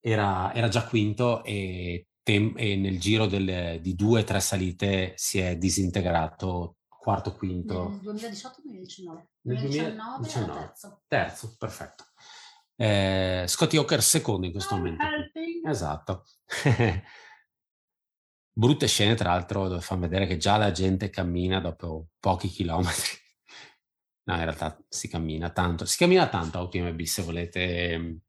Era, 0.00 0.52
era 0.52 0.68
già 0.68 0.84
quinto 0.84 1.44
e, 1.44 2.08
tem- 2.22 2.58
e 2.58 2.74
nel 2.74 2.98
giro 2.98 3.26
delle, 3.26 3.78
di 3.80 3.94
due 3.94 4.22
o 4.22 4.24
tre 4.24 4.40
salite 4.40 5.12
si 5.16 5.38
è 5.38 5.56
disintegrato 5.56 6.78
quarto, 7.00 7.34
quinto. 7.34 7.88
Nel 7.88 7.98
2018 8.00 8.60
2019? 8.62 9.28
Nel 9.42 9.56
2019 9.56 10.16
2019. 10.18 10.60
terzo. 10.60 11.02
Terzo, 11.08 11.56
perfetto. 11.58 12.04
Eh, 12.76 13.44
Scotty 13.46 13.76
Hawker 13.76 14.02
secondo 14.02 14.46
in 14.46 14.52
questo 14.52 14.74
I'm 14.74 14.80
momento. 14.82 15.04
helping. 15.04 15.66
Esatto. 15.66 16.24
Brutte 18.52 18.86
scene, 18.86 19.14
tra 19.14 19.30
l'altro, 19.30 19.68
dove 19.68 19.80
fanno 19.80 20.02
vedere 20.02 20.26
che 20.26 20.36
già 20.36 20.56
la 20.56 20.70
gente 20.70 21.08
cammina 21.08 21.60
dopo 21.60 22.08
pochi 22.20 22.48
chilometri. 22.48 23.18
No, 24.22 24.36
in 24.36 24.44
realtà 24.44 24.78
si 24.86 25.08
cammina 25.08 25.50
tanto. 25.50 25.86
Si 25.86 25.96
cammina 25.96 26.28
tanto 26.28 26.58
a 26.58 26.62
UTMB, 26.62 27.00
se 27.02 27.22
volete. 27.22 28.20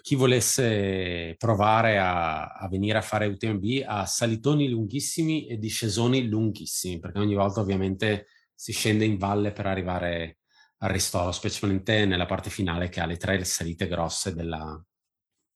Chi 0.00 0.14
volesse 0.14 1.34
provare 1.36 1.98
a, 1.98 2.46
a 2.46 2.68
venire 2.68 2.98
a 2.98 3.02
fare 3.02 3.26
UTMB 3.26 3.82
ha 3.84 4.06
salitoni 4.06 4.68
lunghissimi 4.68 5.46
e 5.46 5.58
discesoni 5.58 6.26
lunghissimi, 6.28 6.98
perché 6.98 7.18
ogni 7.18 7.34
volta 7.34 7.60
ovviamente 7.60 8.26
si 8.54 8.72
scende 8.72 9.04
in 9.04 9.18
valle 9.18 9.52
per 9.52 9.66
arrivare 9.66 10.38
al 10.78 10.90
ristoro, 10.90 11.30
specialmente 11.30 12.06
nella 12.06 12.26
parte 12.26 12.50
finale 12.50 12.88
che 12.88 13.00
ha 13.00 13.06
le 13.06 13.16
tre 13.16 13.44
salite 13.44 13.86
grosse 13.86 14.34
della, 14.34 14.82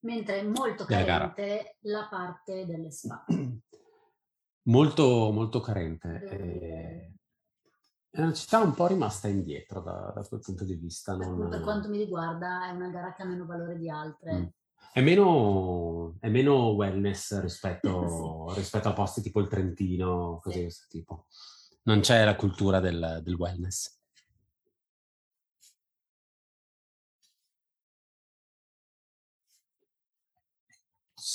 Mentre 0.06 0.38
è 0.38 0.42
molto 0.44 0.84
carente 0.84 1.78
la 1.80 2.06
parte 2.08 2.64
delle 2.64 2.92
spa. 2.92 3.24
molto, 4.68 5.32
molto 5.32 5.60
carente. 5.60 6.20
E- 6.22 6.36
dire. 6.36 7.15
È 8.16 8.22
una 8.22 8.32
città 8.32 8.60
un 8.60 8.72
po' 8.72 8.86
rimasta 8.86 9.28
indietro 9.28 9.80
da, 9.80 10.10
da 10.14 10.24
quel 10.26 10.40
punto 10.40 10.64
di 10.64 10.74
vista. 10.74 11.14
Non- 11.14 11.50
per 11.50 11.60
quanto 11.60 11.90
mi 11.90 11.98
riguarda 11.98 12.66
è 12.66 12.70
una 12.70 12.88
gara 12.88 13.12
che 13.12 13.20
ha 13.22 13.26
meno 13.26 13.44
valore 13.44 13.76
di 13.76 13.90
altre. 13.90 14.32
Mm. 14.32 14.44
È 14.94 15.02
meno, 15.02 16.16
è 16.20 16.30
meno 16.30 16.70
wellness 16.70 17.38
rispetto, 17.40 18.50
rispetto 18.56 18.88
a 18.88 18.94
posti 18.94 19.20
tipo 19.20 19.40
il 19.40 19.48
Trentino, 19.48 20.40
così 20.42 20.54
Sì. 20.54 20.58
di 20.60 20.64
questo 20.64 20.86
tipo. 20.88 21.26
Non 21.82 22.00
c'è 22.00 22.24
la 22.24 22.36
cultura 22.36 22.80
del, 22.80 23.20
del 23.22 23.34
wellness. 23.34 23.95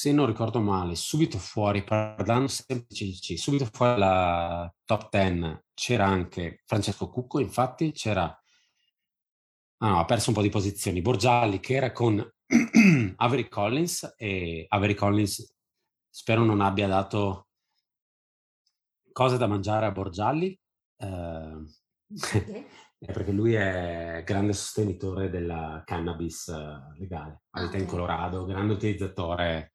Se 0.01 0.11
non 0.11 0.25
ricordo 0.25 0.59
male, 0.61 0.95
subito 0.95 1.37
fuori, 1.37 1.83
parlando 1.83 2.47
sempre 2.47 2.87
di 2.89 2.95
CCC, 2.95 3.37
subito 3.37 3.69
fuori 3.71 3.99
la 3.99 4.73
top 4.83 5.11
10 5.11 5.59
c'era 5.75 6.07
anche 6.07 6.63
Francesco 6.65 7.07
Cucco, 7.07 7.37
infatti 7.37 7.91
c'era 7.91 8.23
Ah 9.83 9.89
no, 9.89 9.99
ha 9.99 10.05
perso 10.05 10.29
un 10.29 10.35
po' 10.35 10.41
di 10.41 10.49
posizioni. 10.49 11.03
Borgialli 11.03 11.59
che 11.59 11.75
era 11.75 11.91
con 11.91 12.17
Avery 13.17 13.47
Collins 13.47 14.15
e 14.17 14.65
Avery 14.69 14.95
Collins 14.95 15.55
spero 16.09 16.43
non 16.43 16.61
abbia 16.61 16.87
dato 16.87 17.49
cose 19.11 19.37
da 19.37 19.45
mangiare 19.45 19.85
a 19.85 19.91
Borgialli, 19.91 20.59
eh, 20.97 21.63
Perché? 22.31 22.65
eh, 22.97 23.11
perché 23.13 23.31
lui 23.31 23.53
è 23.53 24.23
grande 24.25 24.53
sostenitore 24.53 25.29
della 25.29 25.83
cannabis 25.85 26.47
eh, 26.47 26.97
legale, 26.97 27.43
abita 27.51 27.77
in 27.77 27.83
ok. 27.83 27.89
Colorado, 27.89 28.45
grande 28.45 28.73
utilizzatore, 28.73 29.73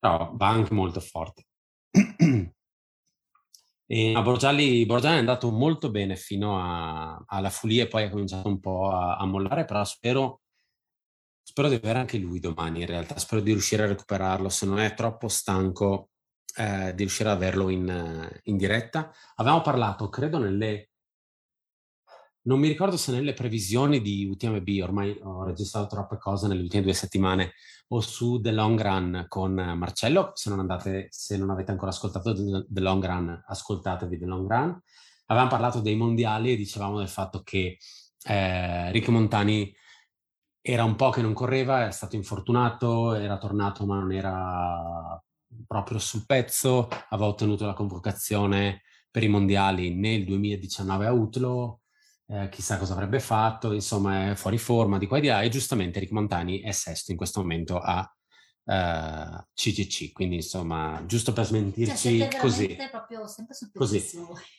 però 0.00 0.32
va 0.34 0.48
anche 0.48 0.74
molto 0.74 0.98
forte. 1.00 1.44
E 3.92 4.12
no, 4.12 4.22
Borgialli, 4.22 4.86
Borgialli 4.86 5.16
è 5.16 5.18
andato 5.18 5.50
molto 5.50 5.90
bene 5.90 6.14
fino 6.14 6.60
a- 6.60 7.24
alla 7.26 7.50
follia 7.50 7.82
e 7.82 7.88
poi 7.88 8.04
ha 8.04 8.08
cominciato 8.10 8.46
un 8.48 8.60
po' 8.60 8.88
a, 8.88 9.16
a 9.16 9.26
mollare, 9.26 9.64
però 9.64 9.82
spero, 9.84 10.42
spero 11.42 11.68
di 11.68 11.74
avere 11.74 11.98
anche 11.98 12.16
lui 12.16 12.38
domani 12.38 12.80
in 12.80 12.86
realtà, 12.86 13.18
spero 13.18 13.40
di 13.42 13.50
riuscire 13.50 13.82
a 13.82 13.86
recuperarlo, 13.86 14.48
se 14.48 14.64
non 14.64 14.78
è 14.78 14.94
troppo 14.94 15.26
stanco, 15.26 16.10
eh, 16.56 16.92
di 16.94 17.02
riuscire 17.02 17.30
ad 17.30 17.36
averlo 17.36 17.68
in, 17.68 18.40
in 18.44 18.56
diretta. 18.56 19.12
Avevamo 19.34 19.60
parlato, 19.60 20.08
credo, 20.08 20.38
nelle... 20.38 20.89
Non 22.42 22.58
mi 22.58 22.68
ricordo 22.68 22.96
se 22.96 23.12
nelle 23.12 23.34
previsioni 23.34 24.00
di 24.00 24.26
UTMB, 24.26 24.68
ormai 24.82 25.18
ho 25.22 25.44
registrato 25.44 25.88
troppe 25.88 26.16
cose 26.16 26.48
nelle 26.48 26.62
ultime 26.62 26.82
due 26.82 26.94
settimane, 26.94 27.52
o 27.88 28.00
su 28.00 28.40
The 28.40 28.52
Long 28.52 28.80
Run 28.80 29.26
con 29.28 29.52
Marcello. 29.52 30.32
Se 30.34 30.48
non, 30.48 30.60
andate, 30.60 31.08
se 31.10 31.36
non 31.36 31.50
avete 31.50 31.70
ancora 31.70 31.90
ascoltato 31.90 32.32
The 32.32 32.66
The 32.68 32.80
Long 32.80 33.04
Run, 33.04 33.44
ascoltatevi 33.46 34.18
The 34.18 34.26
Long 34.26 34.50
Run. 34.50 34.82
Avevamo 35.26 35.50
parlato 35.50 35.80
dei 35.80 35.96
mondiali 35.96 36.52
e 36.52 36.56
dicevamo 36.56 36.98
del 36.98 37.08
fatto 37.08 37.42
che 37.42 37.78
eh, 38.24 38.90
Rick 38.90 39.08
Montani 39.08 39.74
era 40.62 40.84
un 40.84 40.96
po' 40.96 41.10
che 41.10 41.22
non 41.22 41.32
correva, 41.32 41.86
è 41.86 41.90
stato 41.90 42.16
infortunato, 42.16 43.14
era 43.14 43.38
tornato 43.38 43.86
ma 43.86 43.98
non 43.98 44.12
era 44.12 45.22
proprio 45.66 45.98
sul 45.98 46.26
pezzo, 46.26 46.88
aveva 47.08 47.28
ottenuto 47.28 47.66
la 47.66 47.72
convocazione 47.74 48.82
per 49.10 49.22
i 49.22 49.28
mondiali 49.28 49.94
nel 49.94 50.24
2019 50.24 51.06
a 51.06 51.12
Utlo, 51.12 51.79
eh, 52.30 52.48
chissà 52.48 52.78
cosa 52.78 52.92
avrebbe 52.92 53.18
fatto, 53.18 53.72
insomma 53.72 54.30
è 54.30 54.34
fuori 54.34 54.58
forma 54.58 54.98
di 54.98 55.06
qua 55.06 55.18
e 55.18 55.20
di 55.20 55.26
là 55.26 55.42
e 55.42 55.48
giustamente 55.48 55.98
Rick 55.98 56.12
Montani 56.12 56.60
è 56.60 56.70
sesto 56.70 57.10
in 57.10 57.16
questo 57.16 57.40
momento 57.40 57.78
a 57.78 58.08
eh, 58.64 59.46
CCC, 59.52 60.12
quindi 60.12 60.36
insomma 60.36 61.02
giusto 61.06 61.32
per 61.32 61.46
Cioè, 61.46 61.58
smentirci 61.58 61.96
siete 61.96 62.38
così. 62.38 62.76
proprio 62.90 63.26
sempre 63.26 63.56
Così. 63.74 64.04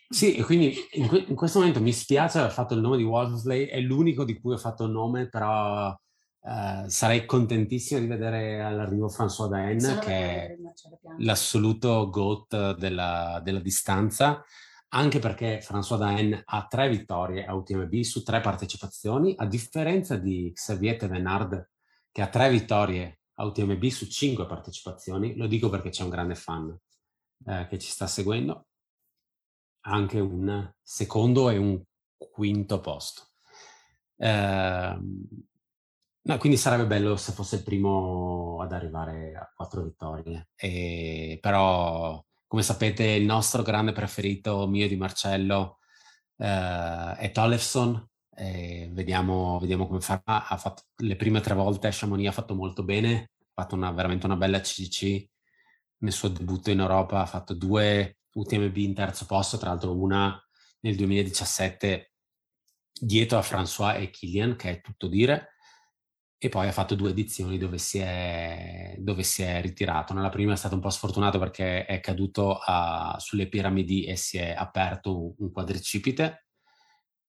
Sì, 0.09 0.35
e 0.35 0.43
quindi 0.43 0.75
in, 0.93 1.07
que- 1.07 1.25
in 1.27 1.35
questo 1.35 1.59
momento 1.59 1.79
mi 1.79 1.93
spiace 1.93 2.39
aver 2.39 2.51
fatto 2.51 2.73
il 2.73 2.81
nome 2.81 2.97
di 2.97 3.03
Wolseley, 3.03 3.67
è 3.67 3.79
l'unico 3.79 4.25
di 4.25 4.37
cui 4.39 4.53
ho 4.53 4.57
fatto 4.57 4.83
il 4.83 4.91
nome, 4.91 5.29
però 5.29 5.95
eh, 6.43 6.83
sarei 6.87 7.25
contentissimo 7.25 8.01
di 8.01 8.07
vedere 8.07 8.61
all'arrivo 8.61 9.07
François 9.07 9.47
Daen, 9.47 9.99
che 10.01 10.11
è 10.11 10.55
l'assoluto 11.19 12.09
GOAT 12.09 12.75
della, 12.77 13.39
della 13.41 13.59
distanza, 13.61 14.43
anche 14.93 15.19
perché 15.19 15.61
François 15.61 15.97
Daen 15.97 16.41
ha 16.43 16.67
tre 16.67 16.89
vittorie 16.89 17.45
a 17.45 17.53
UTMB 17.53 18.01
su 18.01 18.23
tre 18.23 18.41
partecipazioni, 18.41 19.35
a 19.37 19.45
differenza 19.45 20.17
di 20.17 20.51
Xavier 20.53 20.97
Tevenard, 20.97 21.69
che 22.11 22.21
ha 22.21 22.27
tre 22.27 22.49
vittorie 22.49 23.19
a 23.35 23.45
UTMB 23.45 23.85
su 23.85 24.07
cinque 24.07 24.45
partecipazioni. 24.45 25.35
Lo 25.35 25.47
dico 25.47 25.69
perché 25.69 25.89
c'è 25.89 26.03
un 26.03 26.09
grande 26.09 26.35
fan 26.35 26.77
eh, 27.45 27.67
che 27.69 27.79
ci 27.79 27.89
sta 27.89 28.07
seguendo 28.07 28.67
anche 29.83 30.19
un 30.19 30.71
secondo 30.81 31.49
e 31.49 31.57
un 31.57 31.81
quinto 32.17 32.81
posto. 32.81 33.29
Ehm, 34.17 35.27
no, 36.21 36.37
quindi 36.37 36.57
sarebbe 36.57 36.85
bello 36.85 37.15
se 37.15 37.31
fosse 37.31 37.55
il 37.57 37.63
primo 37.63 38.59
ad 38.61 38.73
arrivare 38.73 39.35
a 39.35 39.51
quattro 39.55 39.83
vittorie. 39.83 40.49
E, 40.55 41.39
però, 41.41 42.23
come 42.51 42.63
sapete, 42.63 43.05
il 43.05 43.23
nostro 43.23 43.61
grande 43.63 43.93
preferito, 43.93 44.67
mio 44.67 44.85
di 44.85 44.97
Marcello, 44.97 45.79
eh, 46.35 47.15
è 47.15 47.31
Tollefson. 47.31 48.09
Vediamo, 48.35 49.57
vediamo 49.57 49.87
come 49.87 50.01
farà. 50.01 50.49
Ha 50.49 50.57
fatto 50.57 50.83
le 50.97 51.15
prime 51.15 51.39
tre 51.39 51.53
volte 51.53 51.87
a 51.87 51.91
Chamonix, 51.93 52.27
ha 52.27 52.33
fatto 52.33 52.53
molto 52.53 52.83
bene, 52.83 53.31
ha 53.39 53.61
fatto 53.61 53.75
una, 53.75 53.89
veramente 53.91 54.25
una 54.25 54.35
bella 54.35 54.59
CCC 54.59 55.25
nel 55.99 56.11
suo 56.11 56.27
debutto 56.27 56.71
in 56.71 56.81
Europa, 56.81 57.21
ha 57.21 57.25
fatto 57.25 57.53
due 57.53 58.17
UTMB 58.33 58.75
in 58.75 58.95
terzo 58.95 59.25
posto, 59.25 59.57
tra 59.57 59.69
l'altro 59.69 59.97
una 59.97 60.37
nel 60.81 60.97
2017 60.97 62.11
dietro 62.99 63.37
a 63.37 63.43
François 63.43 63.97
e 63.97 64.09
Kilian, 64.09 64.57
che 64.57 64.71
è 64.71 64.81
tutto 64.81 65.07
dire, 65.07 65.50
e 66.43 66.49
poi 66.49 66.67
ha 66.67 66.71
fatto 66.71 66.95
due 66.95 67.11
edizioni 67.11 67.59
dove 67.59 67.77
si 67.77 67.99
è, 67.99 68.95
dove 68.97 69.21
si 69.21 69.43
è 69.43 69.61
ritirato. 69.61 70.15
Nella 70.15 70.29
prima 70.29 70.53
è 70.53 70.55
stato 70.55 70.73
un 70.73 70.81
po' 70.81 70.89
sfortunato 70.89 71.37
perché 71.37 71.85
è 71.85 71.99
caduto 71.99 72.57
a- 72.57 73.15
sulle 73.19 73.47
piramidi 73.47 74.05
e 74.05 74.15
si 74.15 74.39
è 74.39 74.55
aperto 74.57 75.35
un, 75.37 75.51
quadricipite 75.51 76.47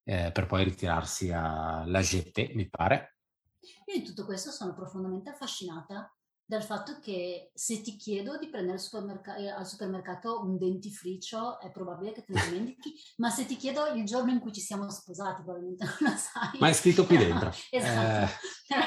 eh, 0.05 0.31
per 0.33 0.47
poi 0.47 0.65
ritirarsi 0.65 1.31
alla 1.31 2.01
GT, 2.01 2.55
mi 2.55 2.67
pare. 2.71 3.19
Io 3.85 3.95
in 3.97 4.03
tutto 4.03 4.25
questo 4.25 4.51
sono 4.51 4.73
profondamente 4.73 5.29
affascinata 5.29 6.11
dal 6.53 6.63
fatto 6.63 6.99
che 7.01 7.51
se 7.55 7.81
ti 7.81 7.97
chiedo 7.97 8.37
di 8.37 8.51
prendere 8.51 8.75
al, 8.75 8.83
supermerc- 8.83 9.39
eh, 9.39 9.49
al 9.49 9.67
supermercato 9.67 10.43
un 10.43 10.59
dentifricio 10.59 11.59
è 11.59 11.71
probabile 11.71 12.13
che 12.13 12.25
te 12.25 12.35
ne 12.35 12.45
dimentichi, 12.51 12.93
ma 13.17 13.31
se 13.31 13.47
ti 13.47 13.57
chiedo 13.57 13.87
il 13.95 14.05
giorno 14.05 14.33
in 14.33 14.39
cui 14.39 14.53
ci 14.53 14.61
siamo 14.61 14.91
sposati 14.91 15.43
probabilmente 15.43 15.87
non 15.87 16.13
lo 16.13 16.19
sai. 16.19 16.59
Ma 16.59 16.69
è 16.69 16.75
scritto 16.75 17.07
qui 17.07 17.17
dentro. 17.17 17.51
esatto, 17.71 18.33
eh... 18.33 18.37
però... 18.69 18.87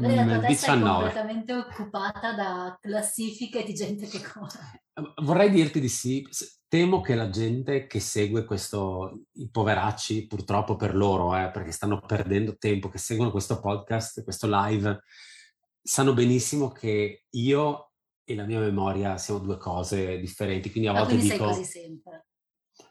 la 0.00 0.24
tua 0.24 0.46
testa 0.46 0.74
è 0.74 0.80
completamente 0.80 1.52
occupata 1.52 2.32
da 2.32 2.78
classifiche 2.80 3.62
di 3.62 3.74
gente 3.74 4.06
che 4.06 4.22
corre. 4.22 4.84
Vorrei 5.22 5.50
dirti 5.50 5.78
di 5.78 5.90
sì, 5.90 6.26
temo 6.68 7.02
che 7.02 7.14
la 7.14 7.28
gente 7.28 7.86
che 7.86 8.00
segue 8.00 8.46
questo, 8.46 9.24
i 9.34 9.50
poveracci, 9.50 10.26
purtroppo 10.26 10.76
per 10.76 10.96
loro, 10.96 11.36
eh, 11.36 11.50
perché 11.50 11.70
stanno 11.70 12.00
perdendo 12.00 12.56
tempo, 12.56 12.88
che 12.88 12.96
seguono 12.96 13.30
questo 13.30 13.60
podcast, 13.60 14.24
questo 14.24 14.46
live, 14.48 15.02
sanno 15.86 16.14
benissimo 16.14 16.70
che 16.72 17.24
io 17.30 17.92
e 18.24 18.34
la 18.34 18.44
mia 18.44 18.58
memoria 18.58 19.16
siamo 19.18 19.40
due 19.40 19.56
cose 19.56 20.18
differenti, 20.18 20.70
quindi 20.70 20.88
a 20.88 20.92
volte 20.92 21.14
quindi 21.14 21.30
dico... 21.30 21.44
sei 21.46 21.54
così 21.54 21.64
sempre. 21.64 22.26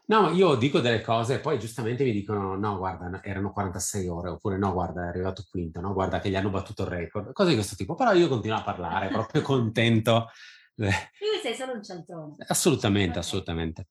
No, 0.06 0.30
io 0.30 0.54
dico 0.54 0.80
delle 0.80 1.00
cose 1.00 1.34
e 1.34 1.40
poi 1.40 1.58
giustamente 1.58 2.04
mi 2.04 2.12
dicono 2.12 2.56
no, 2.56 2.78
guarda, 2.78 3.22
erano 3.22 3.52
46 3.52 4.08
ore, 4.08 4.30
oppure 4.30 4.56
no, 4.56 4.72
guarda, 4.72 5.04
è 5.04 5.08
arrivato 5.08 5.44
quinto, 5.48 5.80
no, 5.80 5.92
guarda 5.92 6.20
che 6.20 6.30
gli 6.30 6.36
hanno 6.36 6.50
battuto 6.50 6.82
il 6.82 6.88
record, 6.88 7.32
cose 7.32 7.50
di 7.50 7.54
questo 7.56 7.76
tipo. 7.76 7.94
Però 7.94 8.12
io 8.12 8.28
continuo 8.28 8.56
a 8.56 8.62
parlare, 8.62 9.08
proprio 9.08 9.42
contento. 9.42 10.28
Quindi 10.74 10.94
sei 11.42 11.54
solo 11.54 11.72
un 11.72 11.82
centrone. 11.82 12.36
Assolutamente, 12.46 13.10
okay. 13.10 13.22
assolutamente. 13.22 13.88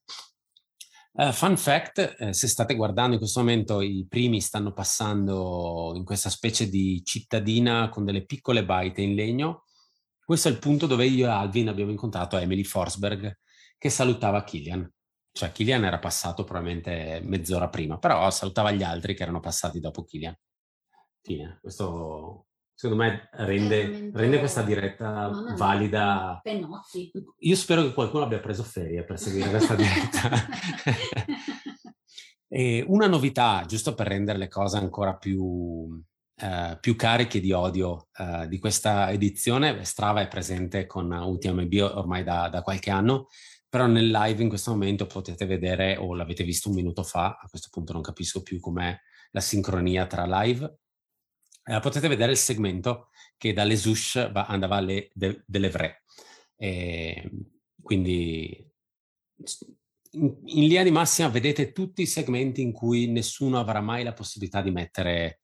Uh, 1.18 1.32
fun 1.32 1.56
fact, 1.56 2.16
eh, 2.20 2.34
se 2.34 2.46
state 2.50 2.76
guardando 2.76 3.14
in 3.14 3.20
questo 3.20 3.40
momento 3.40 3.80
i 3.80 4.06
primi 4.06 4.42
stanno 4.42 4.74
passando 4.74 5.94
in 5.96 6.04
questa 6.04 6.30
specie 6.30 6.68
di 6.68 7.02
cittadina 7.06 7.88
con 7.88 8.04
delle 8.04 8.26
piccole 8.26 8.66
baite 8.66 9.02
in 9.02 9.16
legno. 9.16 9.64
Questo 10.22 10.50
è 10.50 10.52
il 10.52 10.60
punto 10.60 10.88
dove 10.88 11.06
io 11.06 11.28
e 11.28 11.30
Alvin 11.30 11.70
abbiamo 11.70 11.92
incontrato 11.92 12.36
Emily 12.38 12.64
Forsberg 12.64 13.40
che 13.78 13.90
salutava 13.90 14.44
Killian. 14.44 14.92
Cioè 15.32 15.54
Killian 15.54 15.86
era 15.86 16.00
passato 16.00 16.44
probabilmente 16.44 17.22
mezz'ora 17.24 17.70
prima, 17.70 17.98
però 17.98 18.30
salutava 18.30 18.72
gli 18.72 18.84
altri 18.84 19.16
che 19.16 19.24
erano 19.24 19.40
passati 19.40 19.80
dopo 19.80 20.04
Killian. 20.04 20.36
Fine. 21.22 21.60
Questo 21.62 22.48
secondo 22.76 23.04
me 23.04 23.30
rende, 23.32 24.12
rende 24.14 24.40
questa 24.40 24.62
diretta 24.62 25.30
no, 25.30 25.56
valida. 25.56 26.40
Penotti. 26.44 27.12
Io 27.40 27.56
spero 27.56 27.82
che 27.82 27.94
qualcuno 27.94 28.26
abbia 28.26 28.40
preso 28.40 28.64
ferie 28.64 29.06
per 29.06 29.18
seguire 29.18 29.50
questa 29.50 29.76
diretta. 29.76 30.30
e 32.50 32.84
una 32.86 33.08
novità, 33.08 33.64
giusto 33.66 33.96
per 33.96 34.08
rendere 34.08 34.38
le 34.38 34.50
cose 34.50 34.78
ancora 34.78 35.16
più, 35.16 36.04
eh, 36.36 36.78
più 36.82 36.98
cariche 36.98 37.40
di 37.40 37.54
odio 37.54 38.10
eh, 38.18 38.50
di 38.50 38.60
questa 38.60 39.10
edizione, 39.10 39.86
Strava 39.86 40.20
è 40.20 40.28
presente 40.28 40.86
con 40.86 41.10
UTMB 41.10 41.92
ormai 41.96 42.24
da, 42.24 42.50
da 42.50 42.62
qualche 42.62 42.92
anno, 42.92 43.28
però 43.70 43.88
nel 43.88 44.10
live 44.10 44.44
in 44.44 44.50
questo 44.50 44.72
momento 44.72 45.06
potete 45.06 45.46
vedere, 45.46 45.96
o 45.96 46.14
l'avete 46.14 46.44
visto 46.44 46.68
un 46.68 46.76
minuto 46.76 47.04
fa, 47.04 47.40
a 47.42 47.48
questo 47.50 47.70
punto 47.72 47.94
non 47.94 48.02
capisco 48.02 48.42
più 48.42 48.60
com'è 48.60 48.94
la 49.32 49.42
sincronia 49.42 50.08
tra 50.08 50.26
live, 50.42 50.80
eh, 51.66 51.80
potete 51.80 52.08
vedere 52.08 52.32
il 52.32 52.38
segmento 52.38 53.10
che 53.38 53.52
dalle 53.52 53.76
Zush 53.76 54.16
andava 54.34 54.76
alle 54.76 55.10
de, 55.14 55.44
delle 55.46 55.70
Vre. 55.70 56.04
E 56.56 57.30
quindi 57.82 58.72
in, 60.12 60.38
in, 60.44 60.68
linea 60.68 60.84
di 60.84 60.92
massima 60.92 61.28
vedete 61.28 61.72
tutti 61.72 62.04
i 62.04 62.08
segmenti 62.08 62.62
in 62.62 62.72
cui 62.72 63.08
nessuno 63.08 63.60
avrà 63.60 63.82
mai 63.82 64.04
la 64.04 64.14
possibilità 64.14 64.62
di 64.62 64.72
mettere, 64.72 65.42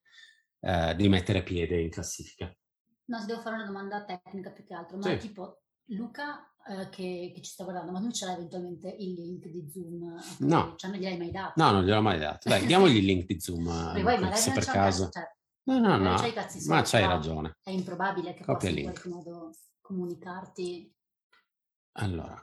eh, 0.59 0.95
di 0.95 1.09
mettere 1.09 1.43
piede 1.43 1.81
in 1.81 1.89
classifica. 1.89 2.53
No, 3.05 3.19
se 3.19 3.25
devo 3.25 3.41
fare 3.41 3.55
una 3.55 3.65
domanda 3.65 4.05
tecnica 4.05 4.51
più 4.51 4.63
che 4.63 4.73
altro, 4.73 4.97
ma 4.97 5.09
sì. 5.09 5.17
tipo 5.17 5.63
Luca 5.87 6.53
eh, 6.69 6.87
che, 6.89 7.31
che, 7.33 7.41
ci 7.41 7.51
sta 7.51 7.63
guardando, 7.63 7.91
ma 7.91 7.99
non 7.99 8.11
c'era 8.11 8.33
eventualmente 8.33 8.87
il 8.87 9.13
link 9.13 9.47
di 9.47 9.67
Zoom? 9.69 10.21
No. 10.39 10.75
Cioè 10.77 10.91
non 10.91 10.99
gliel'hai 10.99 11.17
mai 11.17 11.31
dato? 11.31 11.61
No, 11.61 11.71
non 11.71 11.83
gliel'ho 11.83 12.01
mai 12.01 12.19
dato. 12.19 12.47
Dai, 12.47 12.65
diamogli 12.65 12.97
il 12.97 13.05
link 13.05 13.25
di 13.25 13.39
Zoom. 13.39 13.67
se 14.35 14.51
per 14.51 14.65
caso... 14.65 15.09
Cioè, 15.09 15.27
No, 15.63 15.77
no, 15.77 15.97
no, 15.97 16.15
ma 16.67 16.81
c'hai 16.81 17.05
ragione. 17.05 17.57
È 17.61 17.69
improbabile 17.69 18.33
che 18.33 18.43
Copia 18.43 18.69
possa 18.69 18.79
in 18.79 18.83
qualche 18.83 19.09
modo 19.09 19.51
comunicarti. 19.79 20.95
Allora, 21.93 22.41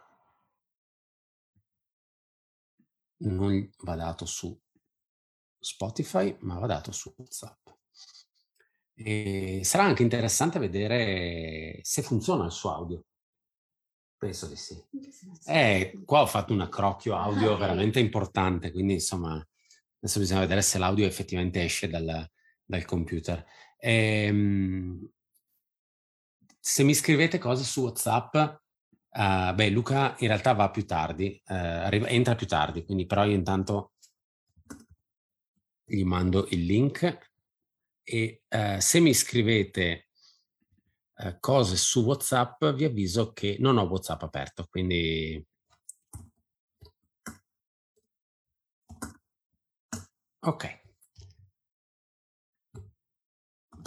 non 3.18 3.70
va 3.78 3.96
dato 3.96 4.24
su 4.24 4.56
Spotify, 5.58 6.36
ma 6.40 6.58
va 6.58 6.66
dato 6.66 6.92
su 6.92 7.12
WhatsApp. 7.16 7.68
E 8.94 9.62
sarà 9.64 9.84
anche 9.84 10.02
interessante 10.02 10.58
vedere 10.58 11.80
se 11.82 12.02
funziona 12.02 12.44
il 12.44 12.52
suo 12.52 12.72
audio. 12.72 13.04
Penso 14.16 14.46
di 14.46 14.56
sì. 14.56 14.80
Eh, 15.46 16.02
qua 16.04 16.22
ho 16.22 16.26
fatto 16.26 16.52
un 16.52 16.60
accrocchio 16.60 17.16
audio 17.16 17.56
veramente 17.56 18.00
importante, 18.00 18.70
quindi 18.72 18.94
insomma, 18.94 19.34
adesso 20.00 20.18
bisogna 20.18 20.40
vedere 20.40 20.62
se 20.62 20.78
l'audio 20.78 21.06
effettivamente 21.06 21.62
esce 21.62 21.88
dal, 21.88 22.28
dal 22.68 22.84
computer. 22.84 23.44
Ehm, 23.78 25.10
se 26.60 26.82
mi 26.82 26.94
scrivete 26.94 27.38
cose 27.38 27.64
su 27.64 27.82
WhatsApp, 27.82 28.34
uh, 28.34 29.54
beh, 29.54 29.70
Luca 29.70 30.16
in 30.18 30.28
realtà 30.28 30.52
va 30.52 30.70
più 30.70 30.84
tardi, 30.84 31.40
uh, 31.46 31.54
arriva, 31.54 32.08
entra 32.08 32.34
più 32.34 32.46
tardi, 32.46 32.84
quindi 32.84 33.06
però 33.06 33.24
io 33.24 33.32
intanto 33.32 33.92
gli 35.84 36.04
mando 36.04 36.46
il 36.50 36.66
link 36.66 37.30
e 38.02 38.42
uh, 38.48 38.78
se 38.78 39.00
mi 39.00 39.14
scrivete 39.14 40.04
cose 41.40 41.76
su 41.76 42.04
WhatsApp 42.04 42.64
vi 42.74 42.84
avviso 42.84 43.32
che 43.32 43.56
non 43.58 43.76
ho 43.76 43.82
WhatsApp 43.82 44.22
aperto, 44.22 44.66
quindi 44.70 45.44
ok. 50.40 50.77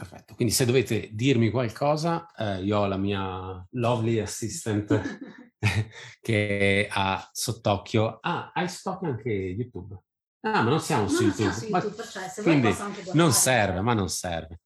Perfetto, 0.02 0.34
quindi 0.34 0.52
se 0.52 0.66
dovete 0.66 1.10
dirmi 1.12 1.52
qualcosa, 1.52 2.32
eh, 2.34 2.64
io 2.64 2.80
ho 2.80 2.88
la 2.88 2.98
mia 2.98 3.64
lovely 3.74 4.18
assistant 4.18 5.00
che 6.20 6.88
ha 6.90 7.30
sott'occhio. 7.32 8.18
Ah, 8.20 8.52
hai 8.52 8.68
sott'occhio 8.68 9.10
anche 9.10 9.30
YouTube? 9.30 10.02
Ah, 10.40 10.64
ma 10.64 10.70
non 10.72 10.80
siamo 10.80 11.08
su 11.08 11.22
YouTube. 11.22 11.52
Siamo 11.52 11.80
su 11.80 11.86
YouTube 11.86 11.96
ma, 11.98 12.10
cioè, 12.10 12.28
se 12.28 12.42
quindi 12.42 12.76
non 13.14 13.32
serve, 13.32 13.82
ma 13.82 13.94
non 13.94 14.10
serve. 14.10 14.62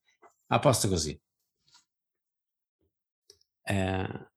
A 0.47 0.59
posto 0.59 0.87
così. 0.87 1.19
Eh, 3.61 4.29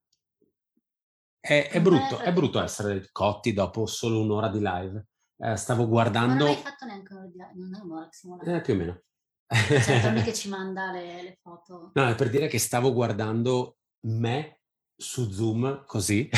è, 1.38 1.68
è, 1.70 1.80
brutto, 1.80 2.18
è 2.18 2.32
brutto 2.32 2.60
essere 2.60 3.08
cotti 3.12 3.52
dopo 3.52 3.86
solo 3.86 4.20
un'ora 4.20 4.48
di 4.48 4.58
live. 4.60 5.06
Eh, 5.36 5.54
stavo 5.54 5.86
guardando... 5.86 6.46
Ma 6.46 6.50
non 6.50 6.56
hai 6.56 6.62
fatto 6.62 6.84
neanche 6.86 7.12
un'ora 7.12 7.28
di 7.28 7.36
live, 7.36 7.52
non 7.54 7.74
è 7.74 7.80
un'ora 7.82 8.08
che 8.08 8.16
siamo 8.16 8.36
live. 8.40 8.56
Eh, 8.56 8.60
più 8.62 8.74
o 8.74 8.76
meno. 8.76 9.02
Tommy 9.48 10.22
che 10.22 10.34
ci 10.34 10.48
manda 10.48 10.90
le, 10.92 11.22
le, 11.22 11.38
foto. 11.40 11.90
No, 11.94 12.08
è 12.08 12.14
per 12.14 12.28
dire 12.28 12.48
che 12.48 12.58
stavo 12.58 12.92
guardando 12.92 13.78
me 14.06 14.60
su 14.94 15.30
Zoom 15.30 15.84
così 15.86 16.28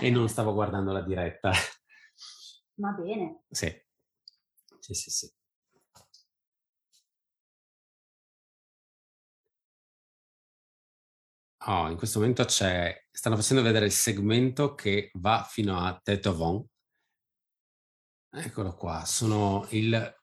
e 0.00 0.10
non 0.10 0.28
stavo 0.30 0.54
guardando 0.54 0.92
la 0.92 1.02
diretta. 1.02 1.52
Va 2.74 2.90
bene. 2.92 3.42
Sì, 3.50 3.70
sì, 4.78 4.94
sì, 4.94 5.10
sì. 5.10 5.32
Oh, 11.66 11.90
in 11.90 11.96
questo 11.98 12.20
momento 12.20 12.42
c'è, 12.46 13.04
stanno 13.10 13.36
facendo 13.36 13.62
vedere 13.62 13.84
il 13.84 13.92
segmento 13.92 14.74
che 14.74 15.10
va 15.14 15.46
fino 15.46 15.78
a 15.78 16.00
Tetovon. 16.02 16.64
Eccolo 18.32 18.74
qua, 18.76 19.04
sono 19.04 19.66
il 19.70 20.19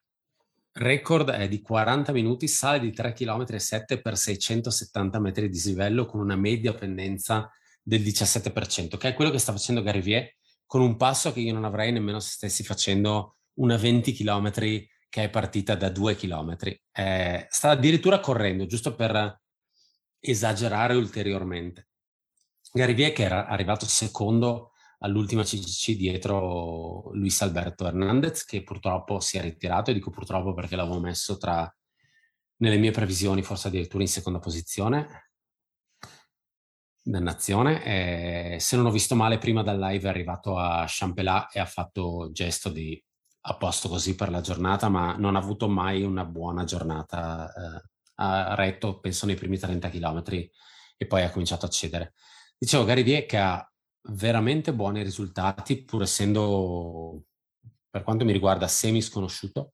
record 0.78 1.30
è 1.32 1.48
di 1.48 1.62
40 1.62 2.12
minuti, 2.12 2.48
sale 2.48 2.80
di 2.80 2.92
3 2.92 3.14
km 3.14 3.58
7 3.58 4.02
per 4.02 4.18
670 4.18 5.20
metri 5.20 5.44
di 5.44 5.50
dislivello 5.50 6.06
con 6.06 6.20
una 6.20 6.36
media 6.36 6.74
pendenza 6.74 7.50
del 7.82 8.02
17%, 8.02 8.98
che 8.98 9.10
è 9.10 9.14
quello 9.14 9.32
che 9.32 9.40
sta 9.40 9.52
facendo 9.52 9.82
Garivier 9.82 10.36
con 10.66 10.82
un 10.82 10.98
passo 10.98 11.32
che 11.32 11.40
io 11.40 11.54
non 11.54 11.64
avrei 11.64 11.92
nemmeno 11.92 12.20
se 12.20 12.32
stessi 12.32 12.64
facendo 12.64 13.38
una 13.56 13.78
20 13.78 14.14
km 14.14 14.52
che 14.52 15.24
è 15.24 15.30
partita 15.30 15.76
da 15.76 15.90
2 15.90 16.16
km. 16.16 16.58
Eh, 16.92 17.48
sta 17.50 17.70
addirittura 17.70 18.20
correndo, 18.20 18.66
giusto 18.66 18.94
per 18.94 19.42
esagerare 20.20 20.96
ulteriormente. 20.96 21.88
Garivier 22.72 23.14
che 23.14 23.24
era 23.24 23.48
arrivato 23.48 23.86
secondo 23.86 24.74
all'ultima 25.00 25.44
CCC 25.44 25.96
dietro 25.96 27.12
Luis 27.14 27.42
Alberto 27.42 27.86
Hernandez 27.86 28.46
che 28.46 28.64
purtroppo 28.64 29.20
si 29.20 29.38
è 29.38 29.42
ritirato 29.42 29.92
e 29.92 29.94
dico 29.94 30.10
purtroppo 30.10 30.54
perché 30.54 30.76
l'avevo 30.76 31.00
messo 31.00 31.38
tra 31.38 31.72
nelle 32.58 32.78
mie 32.78 32.92
previsioni 32.92 33.44
forse 33.44 33.68
addirittura 33.68 34.04
in 34.04 34.10
seconda 34.10 34.40
posizione 34.40 35.30
dannazione 37.02 38.56
e 38.56 38.60
se 38.60 38.76
non 38.76 38.86
ho 38.86 38.92
visto 38.92 39.16
male 39.16 39.38
prima 39.38 39.64
dal 39.64 39.80
live 39.80 40.08
è 40.08 40.10
arrivato 40.10 40.58
a 40.58 40.86
Champelat 40.88 41.56
e 41.56 41.60
ha 41.60 41.66
fatto 41.66 42.30
gesto 42.32 42.70
di 42.70 43.02
a 43.50 43.56
posto 43.56 43.88
così 43.88 44.16
per 44.16 44.30
la 44.30 44.42
giornata 44.42 44.90
ma 44.90 45.16
non 45.16 45.36
ha 45.36 45.40
avuto 45.40 45.70
mai 45.70 46.04
una 46.04 46.26
buona 46.26 46.66
giornata 46.66 47.48
eh, 47.54 47.90
ha 48.18 48.56
retto, 48.56 49.00
penso, 49.00 49.26
nei 49.26 49.36
primi 49.36 49.58
30 49.58 49.90
km 49.90 50.24
e 50.98 51.06
poi 51.08 51.24
ha 51.24 51.32
cominciato 51.32 51.66
a 51.66 51.70
cedere. 51.70 52.14
Dicevo, 52.58 52.86
Gary 52.86 53.04
Vie 53.04 53.26
che 53.26 53.38
ha 53.38 53.72
veramente 54.10 54.74
buoni 54.74 55.04
risultati, 55.04 55.84
pur 55.84 56.04
essendo, 56.04 57.24
per 57.90 58.04
quanto 58.04 58.26
mi 58.26 58.32
riguarda, 58.32 58.68
semi 58.68 59.02
sconosciuto, 59.02 59.74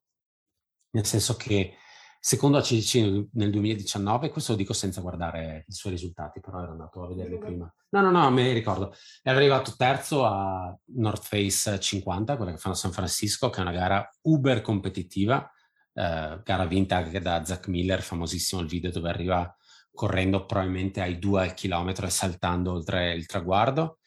nel 0.91 1.05
senso 1.05 1.35
che 1.35 1.75
secondo 2.19 2.57
ACDC 2.57 3.29
nel 3.33 3.51
2019, 3.51 4.29
questo 4.29 4.53
lo 4.53 4.57
dico 4.57 4.73
senza 4.73 5.01
guardare 5.01 5.65
i 5.67 5.71
suoi 5.73 5.93
risultati, 5.93 6.39
però 6.39 6.61
ero 6.61 6.71
andato 6.71 7.03
a 7.03 7.07
vederli 7.07 7.37
prima. 7.37 7.73
No, 7.89 8.01
no, 8.01 8.11
no, 8.11 8.31
me 8.31 8.43
li 8.43 8.53
ricordo. 8.53 8.95
È 9.21 9.29
arrivato 9.29 9.73
terzo 9.77 10.25
a 10.25 10.75
North 10.95 11.23
Face 11.23 11.79
50, 11.79 12.35
quella 12.37 12.51
che 12.51 12.57
fanno 12.57 12.75
a 12.75 12.77
San 12.77 12.91
Francisco, 12.91 13.49
che 13.49 13.59
è 13.59 13.61
una 13.61 13.71
gara 13.71 14.09
uber 14.21 14.61
competitiva, 14.61 15.51
eh, 15.93 16.41
gara 16.43 16.65
vinta 16.65 16.97
anche 16.97 17.19
da 17.19 17.43
Zach 17.45 17.67
Miller, 17.67 18.01
famosissimo 18.01 18.61
il 18.61 18.67
video 18.67 18.89
dove 18.89 19.09
arriva 19.09 19.55
correndo 19.91 20.45
probabilmente 20.45 21.01
ai 21.01 21.19
due 21.19 21.43
al 21.43 21.53
chilometro 21.53 22.07
e 22.07 22.09
saltando 22.09 22.71
oltre 22.71 23.13
il 23.13 23.27
traguardo 23.27 23.99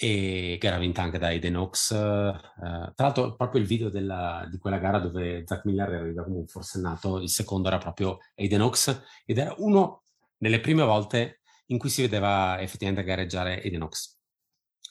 e 0.00 0.58
gara 0.60 0.78
vinta 0.78 1.02
anche 1.02 1.18
da 1.18 1.32
Eden 1.32 1.56
Oaks. 1.56 1.90
Eh, 1.90 1.96
tra 1.96 2.92
l'altro, 2.96 3.34
proprio 3.34 3.60
il 3.60 3.66
video 3.66 3.88
della, 3.88 4.46
di 4.48 4.56
quella 4.58 4.78
gara 4.78 5.00
dove 5.00 5.42
Zach 5.44 5.64
Miller 5.64 5.92
arriva 5.92 6.22
come 6.22 6.36
un 6.36 6.46
forsennato, 6.46 7.18
il 7.20 7.28
secondo 7.28 7.66
era 7.66 7.78
proprio 7.78 8.18
Eden 8.34 8.60
Oaks 8.60 9.02
ed 9.26 9.38
era 9.38 9.54
uno 9.58 10.04
delle 10.36 10.60
prime 10.60 10.84
volte 10.84 11.40
in 11.66 11.78
cui 11.78 11.88
si 11.88 12.02
vedeva 12.02 12.60
effettivamente 12.60 13.04
gareggiare 13.04 13.60
Eden 13.62 13.82
Oaks. 13.82 14.16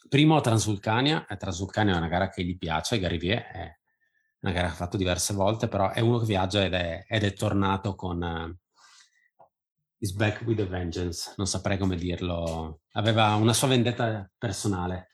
Primo 0.10 0.38
eh, 0.38 0.41
Transvulcania 0.41 1.26
è 1.26 1.97
una 1.97 2.08
gara 2.08 2.30
che 2.30 2.43
gli 2.43 2.58
piace, 2.58 2.99
Garivier 2.99 3.43
è 3.43 3.78
una 4.41 4.51
gara 4.51 4.68
che 4.68 4.74
ha 4.74 4.76
fatto 4.78 4.97
diverse 4.97 5.34
volte, 5.34 5.70
però 5.70 5.91
è 5.91 6.01
uno 6.01 6.20
che 6.20 6.26
viaggia 6.26 6.66
ed 6.66 6.74
è, 6.74 7.05
ed 7.08 7.24
è 7.24 7.34
tornato 7.34 7.95
con... 7.95 8.60
Is 10.00 10.12
back 10.12 10.43
with 10.45 10.60
a 10.60 10.66
vengeance, 10.66 11.34
non 11.38 11.48
saprei 11.48 11.80
come 11.80 11.95
dirlo. 11.95 12.82
Aveva 12.91 13.34
una 13.34 13.54
sua 13.54 13.68
vendetta 13.68 14.30
personale. 14.38 15.10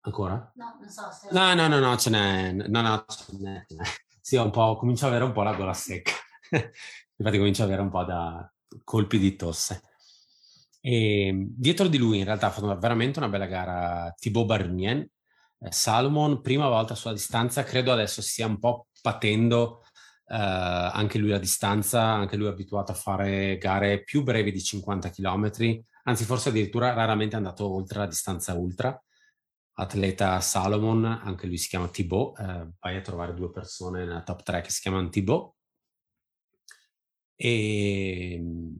Ancora? 0.00 0.52
No, 0.54 0.76
non 0.78 0.88
so 0.90 1.10
se... 1.10 1.28
No, 1.32 1.54
no, 1.54 1.66
no, 1.66 1.78
no, 1.78 1.96
ce 1.96 2.10
n'è. 2.10 2.52
No, 2.52 2.80
no, 2.82 3.04
ce 3.08 3.32
n'è. 3.38 3.64
Ce 3.66 3.74
n'è. 3.74 3.84
Sì, 4.20 4.36
un 4.36 4.50
po', 4.50 4.76
comincio 4.76 5.06
ad 5.06 5.12
avere 5.12 5.24
un 5.24 5.32
po' 5.32 5.42
la 5.42 5.54
gola 5.54 5.72
secca. 5.72 6.12
Infatti 7.16 7.38
comincio 7.38 7.62
ad 7.62 7.68
avere 7.68 7.82
un 7.82 7.90
po' 7.90 8.04
da 8.04 8.52
colpi 8.84 9.18
di 9.18 9.34
tosse. 9.34 9.80
E 10.82 11.46
dietro 11.48 11.88
di 11.88 11.96
lui 11.96 12.18
in 12.18 12.24
realtà 12.24 12.48
ha 12.48 12.50
fatto 12.50 12.76
veramente 12.78 13.18
una 13.18 13.28
bella 13.28 13.46
gara 13.46 14.12
Thibaut 14.14 14.44
Barnien. 14.46 14.98
Eh, 14.98 15.72
Salomon, 15.72 16.42
prima 16.42 16.68
volta 16.68 16.94
sulla 16.94 17.14
distanza, 17.14 17.64
credo 17.64 17.92
adesso 17.92 18.20
stia 18.20 18.46
un 18.46 18.58
po' 18.58 18.88
patendo 19.00 19.85
anche 20.28 21.18
lui 21.18 21.32
a 21.32 21.38
distanza, 21.38 22.02
anche 22.02 22.36
lui 22.36 22.46
è 22.46 22.50
abituato 22.50 22.92
a 22.92 22.96
fare 22.96 23.58
gare 23.58 24.02
più 24.02 24.22
brevi 24.22 24.52
di 24.52 24.62
50 24.62 25.10
km, 25.10 25.50
anzi 26.04 26.24
forse 26.24 26.48
addirittura 26.48 26.92
raramente 26.92 27.34
è 27.34 27.38
andato 27.38 27.72
oltre 27.72 28.00
la 28.00 28.06
distanza 28.06 28.54
ultra. 28.54 29.00
Atleta 29.78 30.40
Salomon, 30.40 31.04
anche 31.04 31.46
lui 31.46 31.58
si 31.58 31.68
chiama 31.68 31.88
Thibaut, 31.88 32.38
uh, 32.38 32.72
vai 32.80 32.96
a 32.96 33.02
trovare 33.02 33.34
due 33.34 33.50
persone 33.50 34.06
nella 34.06 34.22
top 34.22 34.42
3 34.42 34.62
che 34.62 34.70
si 34.70 34.80
chiamano 34.80 35.10
Thibaut. 35.10 35.54
E 37.38 38.32
ehm, 38.32 38.74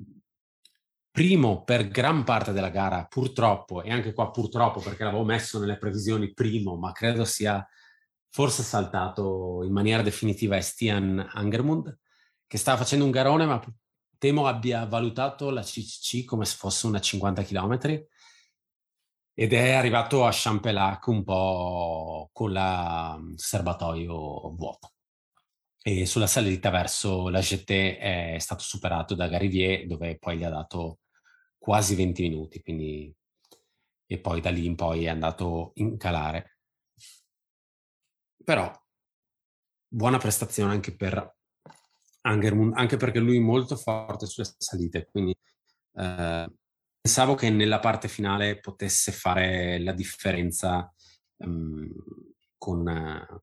primo 1.11 1.65
per 1.65 1.89
gran 1.89 2.25
parte 2.25 2.53
della 2.53 2.71
gara, 2.71 3.05
purtroppo, 3.05 3.83
e 3.83 3.91
anche 3.91 4.15
qua 4.15 4.31
purtroppo 4.31 4.81
perché 4.81 5.05
l'avevo 5.05 5.25
messo 5.25 5.59
nelle 5.59 5.77
previsioni 5.77 6.33
primo, 6.33 6.77
ma 6.77 6.93
credo 6.93 7.25
sia 7.27 7.67
forse 8.37 8.63
saltato 8.63 9.63
in 9.65 9.73
maniera 9.73 10.03
definitiva 10.03 10.57
è 10.57 10.61
Stian 10.61 11.27
Angermund, 11.33 11.99
che 12.47 12.59
stava 12.59 12.77
facendo 12.77 13.07
un 13.07 13.11
garone, 13.11 13.47
ma 13.47 13.59
temo 14.19 14.47
abbia 14.47 14.85
valutato 14.85 15.49
la 15.49 15.63
CCC 15.63 16.27
come 16.27 16.45
se 16.45 16.57
fosse 16.59 16.87
una 16.87 17.01
50 17.01 17.43
km 17.45 18.05
ed 19.33 19.55
è 19.55 19.73
arrivato 19.73 20.27
a 20.27 20.31
Champelac 20.35 21.07
un 21.07 21.25
po' 21.25 22.29
con 22.35 22.53
la 22.53 23.17
mm, 23.19 23.37
serbatoio 23.37 24.55
vuoto. 24.55 24.93
E 25.81 26.05
sulla 26.05 26.27
salita 26.27 26.69
verso 26.69 27.31
la 27.31 27.41
GT 27.41 27.71
è 27.97 28.37
stato 28.39 28.63
superato 28.63 29.15
da 29.15 29.29
Garivier, 29.29 29.87
dove 29.87 30.19
poi 30.19 30.37
gli 30.37 30.45
ha 30.45 30.51
dato 30.51 30.99
quasi 31.57 31.95
20 31.95 32.21
minuti, 32.21 32.61
quindi... 32.61 33.11
e 34.05 34.19
poi 34.19 34.43
da 34.43 34.51
lì 34.51 34.67
in 34.67 34.75
poi 34.75 35.07
è 35.07 35.09
andato 35.09 35.73
in 35.77 35.97
calare. 35.97 36.56
Però 38.47 38.73
buona 39.89 40.19
prestazione 40.19 40.71
anche 40.71 40.95
per 40.95 41.35
Angermund, 42.21 42.75
anche 42.77 42.97
perché 42.97 43.19
lui 43.19 43.39
è 43.39 43.41
molto 43.41 43.75
forte 43.75 44.27
sulle 44.27 44.47
salite, 44.57 45.09
quindi 45.11 45.37
eh, 45.95 46.53
pensavo 47.01 47.35
che 47.35 47.51
nella 47.51 47.81
parte 47.81 48.07
finale 48.07 48.61
potesse 48.61 49.11
fare 49.11 49.81
la 49.81 49.91
differenza 49.91 50.89
um, 51.39 51.93
con, 52.57 52.87
uh, 52.87 53.41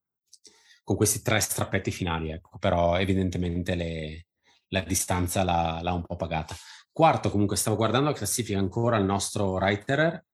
con, 0.86 0.96
questi 0.96 1.22
tre 1.22 1.42
strappetti 1.42 1.92
finali, 1.92 2.32
ecco. 2.32 2.58
però 2.58 2.98
evidentemente 2.98 3.76
le, 3.76 4.28
la 4.70 4.84
distanza 4.84 5.44
l'ha, 5.44 5.82
l'ha, 5.82 5.92
un 5.92 6.06
po' 6.06 6.16
pagata. 6.16 6.56
Quarto, 6.94 7.30
comunque, 7.30 7.58
stavo 7.58 7.76
guardando 7.76 8.08
la 8.08 8.16
classifica 8.16 8.58
ancora 8.58 8.96
il 8.96 9.04
nostro 9.04 9.58
Reiterer, 9.58 10.26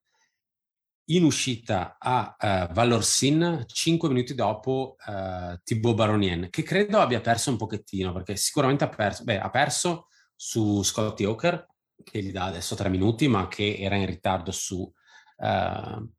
in 1.10 1.24
uscita 1.24 1.96
a 1.98 2.36
uh, 2.38 2.72
Vallorsin 2.72 3.64
5 3.66 4.08
minuti 4.08 4.34
dopo 4.34 4.96
uh, 5.06 5.58
Thibaut 5.62 5.96
Baronien, 5.96 6.48
che 6.50 6.62
credo 6.62 7.00
abbia 7.00 7.20
perso 7.20 7.50
un 7.50 7.56
pochettino, 7.56 8.12
perché 8.12 8.36
sicuramente 8.36 8.84
ha 8.84 8.88
perso, 8.88 9.24
beh, 9.24 9.40
ha 9.40 9.50
perso 9.50 10.08
su 10.36 10.82
Scotty 10.82 11.24
Hawker, 11.24 11.66
che 12.02 12.22
gli 12.22 12.30
dà 12.30 12.44
adesso 12.44 12.74
3 12.74 12.88
minuti, 12.88 13.28
ma 13.28 13.48
che 13.48 13.76
era 13.78 13.96
in 13.96 14.06
ritardo 14.06 14.52
su, 14.52 14.80
uh, 14.80 16.10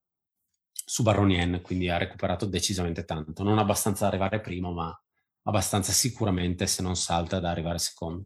su 0.73 1.03
Baronien, 1.03 1.61
quindi 1.61 1.89
ha 1.89 1.97
recuperato 1.97 2.45
decisamente 2.45 3.05
tanto. 3.05 3.43
Non 3.43 3.59
abbastanza 3.59 4.01
da 4.01 4.09
arrivare 4.09 4.41
primo, 4.41 4.73
ma 4.73 5.01
abbastanza 5.43 5.91
sicuramente, 5.91 6.67
se 6.67 6.81
non 6.81 6.95
salta, 6.95 7.39
da 7.39 7.49
arrivare 7.49 7.77
secondo. 7.77 8.25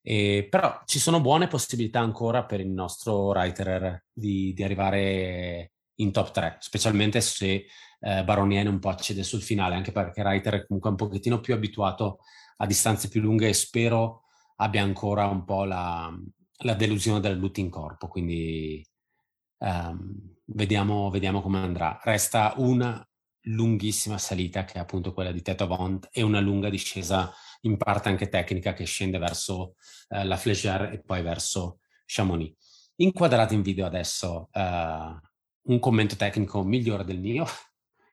E, 0.00 0.46
però 0.48 0.80
ci 0.86 1.00
sono 1.00 1.20
buone 1.20 1.48
possibilità 1.48 1.98
ancora 2.00 2.44
per 2.44 2.60
il 2.60 2.70
nostro 2.70 3.26
writer 3.26 4.04
di, 4.12 4.54
di 4.54 4.62
arrivare 4.62 5.72
in 6.00 6.12
top 6.12 6.30
3, 6.30 6.56
specialmente 6.60 7.20
se 7.20 7.66
eh, 8.00 8.24
Baroniene 8.24 8.68
un 8.68 8.78
po' 8.78 8.88
accede 8.90 9.22
sul 9.22 9.42
finale, 9.42 9.74
anche 9.74 9.92
perché 9.92 10.22
Reiter 10.22 10.54
è 10.54 10.66
comunque 10.66 10.90
un 10.90 10.96
pochettino 10.96 11.40
più 11.40 11.54
abituato 11.54 12.20
a 12.58 12.66
distanze 12.66 13.08
più 13.08 13.20
lunghe 13.20 13.48
e 13.48 13.54
spero 13.54 14.24
abbia 14.56 14.82
ancora 14.82 15.26
un 15.26 15.44
po' 15.44 15.64
la, 15.64 16.12
la 16.58 16.74
delusione 16.74 17.20
del 17.20 17.38
loot 17.38 17.58
in 17.58 17.70
corpo, 17.70 18.08
quindi 18.08 18.84
um, 19.58 20.36
vediamo, 20.46 21.10
vediamo 21.10 21.40
come 21.40 21.58
andrà. 21.58 22.00
Resta 22.02 22.54
una 22.56 23.04
lunghissima 23.42 24.18
salita 24.18 24.64
che 24.64 24.74
è 24.74 24.78
appunto 24.78 25.12
quella 25.12 25.32
di 25.32 25.42
Teto 25.42 25.66
Vont 25.66 26.08
e 26.12 26.22
una 26.22 26.40
lunga 26.40 26.68
discesa 26.68 27.32
in 27.62 27.76
parte 27.76 28.08
anche 28.08 28.28
tecnica 28.28 28.72
che 28.72 28.84
scende 28.84 29.18
verso 29.18 29.74
uh, 30.08 30.24
la 30.24 30.36
Flégère 30.36 30.92
e 30.92 31.02
poi 31.02 31.22
verso 31.22 31.78
Chamonix. 32.04 32.54
Inquadrato 32.96 33.54
in 33.54 33.62
video 33.62 33.86
adesso 33.86 34.48
uh, 34.52 35.27
un 35.68 35.78
commento 35.78 36.16
tecnico 36.16 36.62
migliore 36.62 37.04
del 37.04 37.18
mio, 37.18 37.46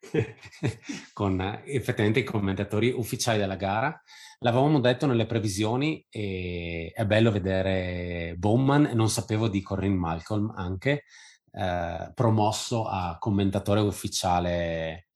con 1.14 1.62
effettivamente 1.66 2.20
i 2.20 2.24
commentatori 2.24 2.92
ufficiali 2.92 3.38
della 3.38 3.56
gara. 3.56 4.02
L'avevamo 4.40 4.80
detto 4.80 5.06
nelle 5.06 5.26
previsioni 5.26 6.06
e 6.10 6.92
è 6.94 7.06
bello 7.06 7.32
vedere 7.32 8.36
Bowman, 8.38 8.92
non 8.94 9.10
sapevo 9.10 9.48
di 9.48 9.62
Corinne 9.62 9.96
Malcolm 9.96 10.54
anche, 10.56 11.04
eh, 11.52 12.12
promosso 12.14 12.86
a 12.86 13.18
commentatore 13.18 13.80
ufficiale 13.80 15.08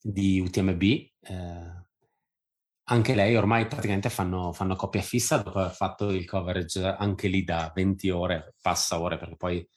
di 0.00 0.40
UTMB. 0.40 0.82
Eh, 0.82 1.84
anche 2.88 3.14
lei 3.14 3.34
ormai 3.34 3.66
praticamente 3.66 4.08
fanno, 4.08 4.52
fanno 4.52 4.76
coppia 4.76 5.02
fissa 5.02 5.38
dopo 5.38 5.58
aver 5.58 5.74
fatto 5.74 6.10
il 6.10 6.24
coverage 6.24 6.82
anche 6.84 7.28
lì 7.28 7.42
da 7.44 7.70
20 7.74 8.10
ore, 8.10 8.54
passa 8.62 9.00
ore 9.00 9.18
perché 9.18 9.36
poi 9.36 9.68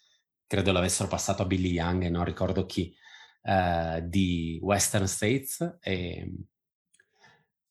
credo 0.49 0.71
l'avessero 0.71 1.07
passato 1.07 1.43
a 1.43 1.45
Billy 1.45 1.69
Young 1.69 2.03
e 2.05 2.09
non 2.09 2.23
ricordo 2.23 2.65
chi, 2.65 2.91
eh, 3.43 4.01
di 4.03 4.59
Western 4.63 5.07
States. 5.07 5.77
E 5.79 6.33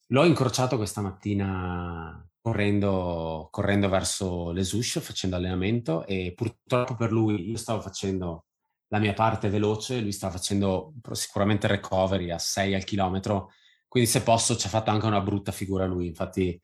l'ho 0.06 0.24
incrociato 0.24 0.76
questa 0.76 1.00
mattina 1.00 2.24
correndo, 2.40 3.48
correndo 3.50 3.88
verso 3.88 4.52
l'Esush, 4.52 5.00
facendo 5.00 5.34
allenamento 5.34 6.06
e 6.06 6.32
purtroppo 6.36 6.94
per 6.94 7.10
lui 7.10 7.50
io 7.50 7.56
stavo 7.56 7.80
facendo 7.80 8.46
la 8.90 9.00
mia 9.00 9.12
parte 9.12 9.48
veloce, 9.48 10.00
lui 10.00 10.12
stava 10.12 10.34
facendo 10.34 10.94
sicuramente 11.12 11.66
recovery 11.66 12.30
a 12.30 12.38
6 12.38 12.74
al 12.74 12.84
chilometro, 12.84 13.50
quindi 13.88 14.08
se 14.08 14.22
posso 14.22 14.56
ci 14.56 14.68
ha 14.68 14.70
fatto 14.70 14.90
anche 14.90 15.06
una 15.06 15.20
brutta 15.20 15.50
figura 15.50 15.84
lui, 15.84 16.06
infatti 16.06 16.58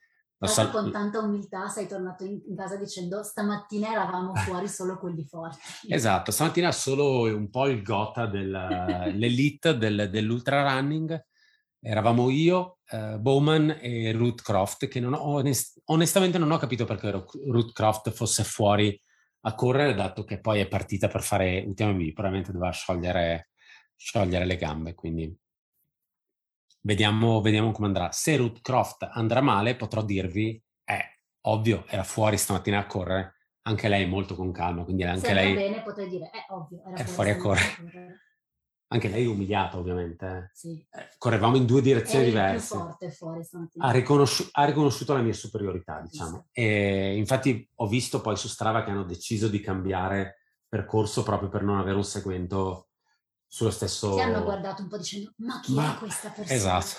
Sal- 0.47 0.71
con 0.71 0.91
tanta 0.91 1.21
umiltà 1.21 1.69
sei 1.69 1.87
tornato 1.87 2.25
in, 2.25 2.41
in, 2.47 2.57
casa 2.57 2.77
dicendo 2.77 3.23
stamattina 3.23 3.91
eravamo 3.91 4.35
fuori 4.47 4.69
solo 4.69 4.99
quelli 4.99 5.25
forti. 5.25 5.59
Esatto, 5.89 6.31
stamattina 6.31 6.73
solo 6.73 7.23
un 7.35 7.51
po' 7.51 7.67
il 7.67 7.83
gota 7.83 8.27
dell'elite 8.27 9.77
del, 9.79 10.09
dell'ultra 10.11 10.63
running, 10.63 11.25
eravamo 11.81 12.31
io, 12.31 12.79
uh, 12.91 13.19
Bowman 13.19 13.79
e 13.81 14.13
Ruth 14.13 14.43
Croft, 14.43 14.89
che 14.89 15.01
non 15.01 15.15
ho, 15.15 15.23
onest- 15.23 15.81
onestamente 15.87 16.39
non 16.39 16.51
ho 16.51 16.59
capito 16.59 16.85
perché 16.85 17.11
Ruth 17.11 17.73
Croft 17.73 18.11
fosse 18.11 18.45
fuori 18.45 18.99
a 19.47 19.55
correre, 19.55 19.95
dato 19.95 20.25
che 20.25 20.41
poi 20.41 20.61
è 20.61 20.69
partita 20.69 21.09
per 21.09 21.23
fare 21.23 21.65
UTMB, 21.67 22.13
probabilmente 22.13 22.53
doveva 22.53 22.73
sciogliere, 22.73 23.51
sciogliere 23.95 24.47
le 24.47 24.57
gambe, 24.57 24.95
quindi 24.95 25.37
vediamo, 26.85 27.41
vediamo 27.41 27.73
come 27.73 27.87
andrà. 27.87 28.11
Se 28.13 28.37
Ruth 28.37 28.61
Croft 28.61 29.09
andrà 29.13 29.41
male, 29.41 29.75
potrò 29.77 30.03
dirvi, 30.03 30.63
eh, 30.85 31.21
ovvio, 31.43 31.85
era 31.89 32.05
fuori 32.05 32.37
stamattina 32.37 32.79
a 32.79 32.87
correre, 32.87 33.35
anche 33.63 33.89
lei 33.89 34.07
molto 34.07 34.35
con 34.35 34.53
calma, 34.53 34.85
quindi 34.85 35.05
anche 35.05 35.27
Se 35.27 35.33
lei... 35.33 35.55
bene 35.55 35.83
potrei 35.83 36.09
dire, 36.09 36.31
è 36.31 36.53
ovvio, 36.53 36.83
era 36.85 36.97
è 36.97 37.05
fuori 37.05 37.31
a 37.31 37.37
correre. 37.37 37.75
correre. 37.77 38.19
Anche 38.95 39.09
lei 39.09 39.27
umiliata, 39.27 39.77
ovviamente. 39.77 40.27
Eh. 40.27 40.51
Sì. 40.53 40.87
Eh, 40.89 41.09
correvamo 41.19 41.57
in 41.57 41.67
due 41.67 41.81
direzioni 41.81 42.27
diverse. 42.27 42.77
Forte, 42.77 43.11
fuori, 43.11 43.41
ha, 43.79 43.91
riconosci- 43.91 44.49
ha, 44.53 44.65
riconosciuto 44.65 45.15
la 45.15 45.23
mia 45.23 45.33
superiorità, 45.33 46.01
diciamo. 46.01 46.47
Sì. 46.53 46.61
E 46.61 47.17
infatti 47.17 47.69
ho 47.77 47.89
visto 47.89 48.21
poi 48.21 48.37
su 48.37 48.47
Strava 48.47 48.85
che 48.85 48.91
hanno 48.91 49.03
deciso 49.03 49.49
di 49.49 49.61
cambiare 49.61 50.43
percorso 50.69 51.25
proprio 51.25 51.49
per 51.49 51.65
non 51.65 51.79
avere 51.79 51.97
un 51.97 52.05
segmento 52.05 52.91
sullo 53.55 53.71
stesso... 53.71 54.15
Ti 54.15 54.21
hanno 54.21 54.43
guardato 54.43 54.83
un 54.83 54.89
po' 54.89 54.97
dicendo, 54.97 55.33
ma 55.37 55.61
chi 55.61 55.75
ma... 55.75 55.95
è 55.95 55.99
questa 55.99 56.29
persona? 56.31 56.57
Esatto. 56.57 56.97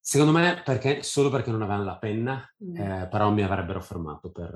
Secondo 0.00 0.32
me 0.32 0.60
perché, 0.64 1.04
solo 1.04 1.30
perché 1.30 1.52
non 1.52 1.62
avevano 1.62 1.84
la 1.84 1.98
penna, 1.98 2.44
mm. 2.64 2.76
eh, 2.76 3.08
però 3.08 3.30
mi 3.30 3.42
avrebbero 3.42 3.80
fermato 3.80 4.32
per, 4.32 4.50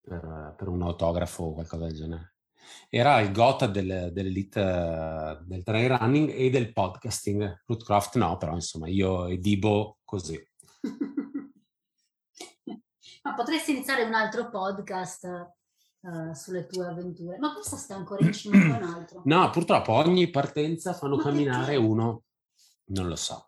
per, 0.00 0.54
per 0.56 0.68
un 0.68 0.82
autografo 0.82 1.42
o 1.42 1.52
qualcosa 1.54 1.86
del 1.86 1.96
genere 1.96 2.34
era 2.88 3.18
il 3.20 3.32
gota 3.32 3.66
del, 3.66 4.10
dell'elite 4.12 4.60
uh, 4.60 5.44
del 5.44 5.64
trail 5.64 5.96
running 5.96 6.30
e 6.30 6.48
del 6.50 6.72
podcasting. 6.72 7.62
Rootcraft 7.66 8.16
no, 8.18 8.36
però 8.36 8.54
insomma 8.54 8.86
io 8.86 9.26
e 9.26 9.38
Dibo 9.38 9.98
così. 10.04 10.40
Ma 13.22 13.34
potresti 13.34 13.72
iniziare 13.72 14.04
un 14.04 14.14
altro 14.14 14.48
podcast 14.48 15.58
uh, 16.00 16.32
sulle 16.32 16.66
tue 16.66 16.86
avventure. 16.86 17.38
Ma 17.38 17.52
questo 17.52 17.76
sta 17.76 17.94
ancora 17.94 18.24
in 18.24 18.32
cima 18.32 18.56
a 18.56 18.78
un 18.78 18.82
altro? 18.82 19.22
No, 19.24 19.50
purtroppo 19.50 19.92
ogni 19.92 20.28
partenza 20.30 20.92
fanno 20.92 21.16
Ma 21.16 21.22
camminare 21.22 21.72
perché? 21.72 21.76
uno, 21.76 22.22
non 22.86 23.08
lo 23.08 23.16
so. 23.16 23.44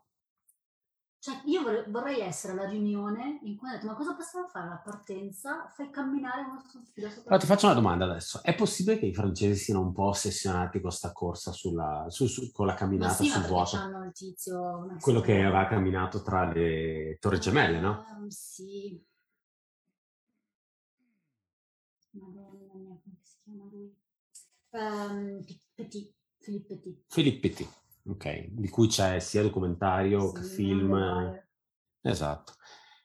Cioè, 1.22 1.40
io 1.44 1.62
vorrei, 1.62 1.84
vorrei 1.86 2.20
essere 2.20 2.52
alla 2.52 2.68
riunione 2.68 3.38
in 3.44 3.56
cui 3.56 3.68
ho 3.68 3.72
detto, 3.72 3.86
ma 3.86 3.94
cosa 3.94 4.16
possiamo 4.16 4.48
fare 4.48 4.66
alla 4.66 4.82
partenza? 4.82 5.70
Fai 5.72 5.88
camminare 5.88 6.40
uno 6.40 6.60
sul 6.68 6.84
filo 6.84 7.08
Però 7.22 7.36
ti 7.36 7.46
faccio 7.46 7.66
una 7.66 7.76
domanda 7.76 8.06
adesso. 8.06 8.42
È 8.42 8.52
possibile 8.56 8.98
che 8.98 9.06
i 9.06 9.14
francesi 9.14 9.62
siano 9.62 9.82
un 9.82 9.92
po' 9.92 10.06
ossessionati 10.06 10.80
con 10.80 10.88
questa 10.88 11.12
corsa 11.12 11.52
sulla, 11.52 12.06
su, 12.08 12.26
su, 12.26 12.50
con 12.50 12.66
la 12.66 12.74
camminata 12.74 13.14
sì, 13.14 13.28
sul 13.28 13.44
vuoto? 13.44 13.76
hanno 13.76 14.04
il 14.04 14.12
tizio... 14.12 14.96
Quello 14.98 15.20
che 15.20 15.44
aveva 15.44 15.68
camminato 15.68 16.22
tra 16.22 16.44
le 16.52 17.18
torri 17.20 17.38
gemelle, 17.38 17.78
no? 17.78 18.04
Um, 18.18 18.26
sì. 18.26 19.00
Madonna 22.12 22.74
mia, 22.74 22.98
come 23.02 23.18
si 23.22 23.36
chiama 23.42 23.64
lui? 23.70 23.94
Um, 24.70 25.44
Petit, 25.74 26.14
Philippe 26.38 26.76
Petit. 26.76 27.04
Philippe 27.08 27.48
Petit 27.48 27.80
ok, 28.08 28.48
di 28.50 28.68
cui 28.68 28.88
c'è 28.88 29.18
sia 29.20 29.42
documentario 29.42 30.28
sì, 30.28 30.34
che 30.34 30.42
film. 30.42 31.44
Esatto. 32.00 32.54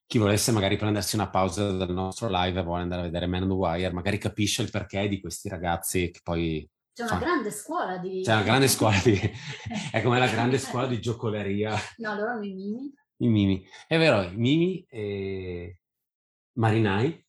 Chi 0.05 0.17
volesse 0.17 0.51
magari 0.51 0.77
prendersi 0.77 1.15
una 1.15 1.29
pausa 1.29 1.71
dal 1.71 1.91
nostro 1.91 2.29
live 2.31 2.59
e 2.59 2.63
vuole 2.63 2.81
andare 2.81 3.01
a 3.01 3.05
vedere 3.05 3.27
Man 3.27 3.43
on 3.43 3.49
the 3.49 3.53
Wire, 3.53 3.91
magari 3.91 4.17
capisce 4.17 4.61
il 4.61 4.71
perché 4.71 5.07
di 5.07 5.19
questi 5.19 5.49
ragazzi 5.49 6.09
che 6.11 6.21
poi... 6.23 6.67
C'è 6.93 7.03
una 7.03 7.19
grande 7.19 7.51
scuola 7.51 7.97
di... 7.97 8.21
C'è 8.23 8.33
una 8.33 8.43
grande 8.43 8.67
scuola 8.67 8.97
di... 9.03 9.19
è 9.91 10.01
come 10.01 10.17
la 10.17 10.27
grande 10.27 10.57
scuola 10.57 10.87
di 10.87 10.99
giocoleria. 10.99 11.75
No, 11.97 12.15
loro 12.15 12.31
hanno 12.31 12.45
i 12.45 12.53
mimi. 12.53 12.93
I 13.17 13.27
mimi. 13.27 13.67
È 13.85 13.97
vero, 13.97 14.21
i 14.21 14.35
mimi 14.35 14.83
e 14.89 15.81
marinai. 16.53 17.25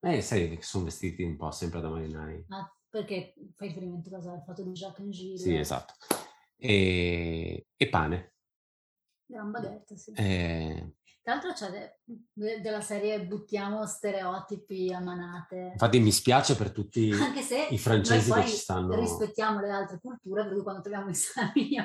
Eh? 0.00 0.16
Eh, 0.16 0.22
sai 0.22 0.56
che 0.56 0.62
sono 0.62 0.84
vestiti 0.84 1.22
un 1.22 1.36
po' 1.36 1.50
sempre 1.50 1.80
da 1.80 1.88
marinai. 1.88 2.44
Ah, 2.48 2.70
perché 2.88 3.34
fai 3.54 3.68
riferimento 3.68 4.14
alla 4.14 4.42
foto 4.44 4.62
di 4.62 4.72
Jacques 4.72 5.04
Angile. 5.04 5.38
Sì, 5.38 5.56
esatto. 5.56 5.94
E, 6.56 7.66
e 7.76 7.88
pane. 7.88 8.34
Gran 9.26 9.50
baguette, 9.50 9.96
sì. 9.96 10.12
E... 10.12 10.92
Tra 11.22 11.34
l'altro 11.34 11.52
c'è 11.52 11.94
de- 12.32 12.60
della 12.62 12.80
serie 12.80 13.26
buttiamo 13.26 13.84
stereotipi 13.86 14.90
a 14.94 15.00
manate. 15.00 15.70
Infatti 15.72 16.00
mi 16.00 16.10
spiace 16.10 16.56
per 16.56 16.72
tutti 16.72 17.10
Anche 17.12 17.42
se 17.42 17.66
i 17.68 17.76
francesi 17.76 18.32
che 18.32 18.46
ci 18.46 18.56
stanno. 18.56 18.98
rispettiamo 18.98 19.60
le 19.60 19.70
altre 19.70 19.98
culture, 20.00 20.44
perché 20.44 20.62
quando 20.62 20.80
troviamo 20.80 21.10
i 21.10 21.14
sami 21.14 21.76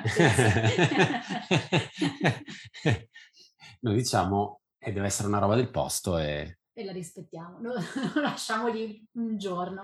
Noi 3.80 3.94
diciamo, 3.96 4.60
e 4.78 4.92
deve 4.92 5.06
essere 5.06 5.28
una 5.28 5.40
roba 5.40 5.56
del 5.56 5.70
posto 5.70 6.16
e... 6.16 6.60
E 6.76 6.84
la 6.84 6.92
rispettiamo, 6.92 7.60
lo, 7.60 7.72
lo 7.72 8.20
lasciamo 8.20 8.66
lì 8.68 9.06
un 9.12 9.38
giorno. 9.38 9.82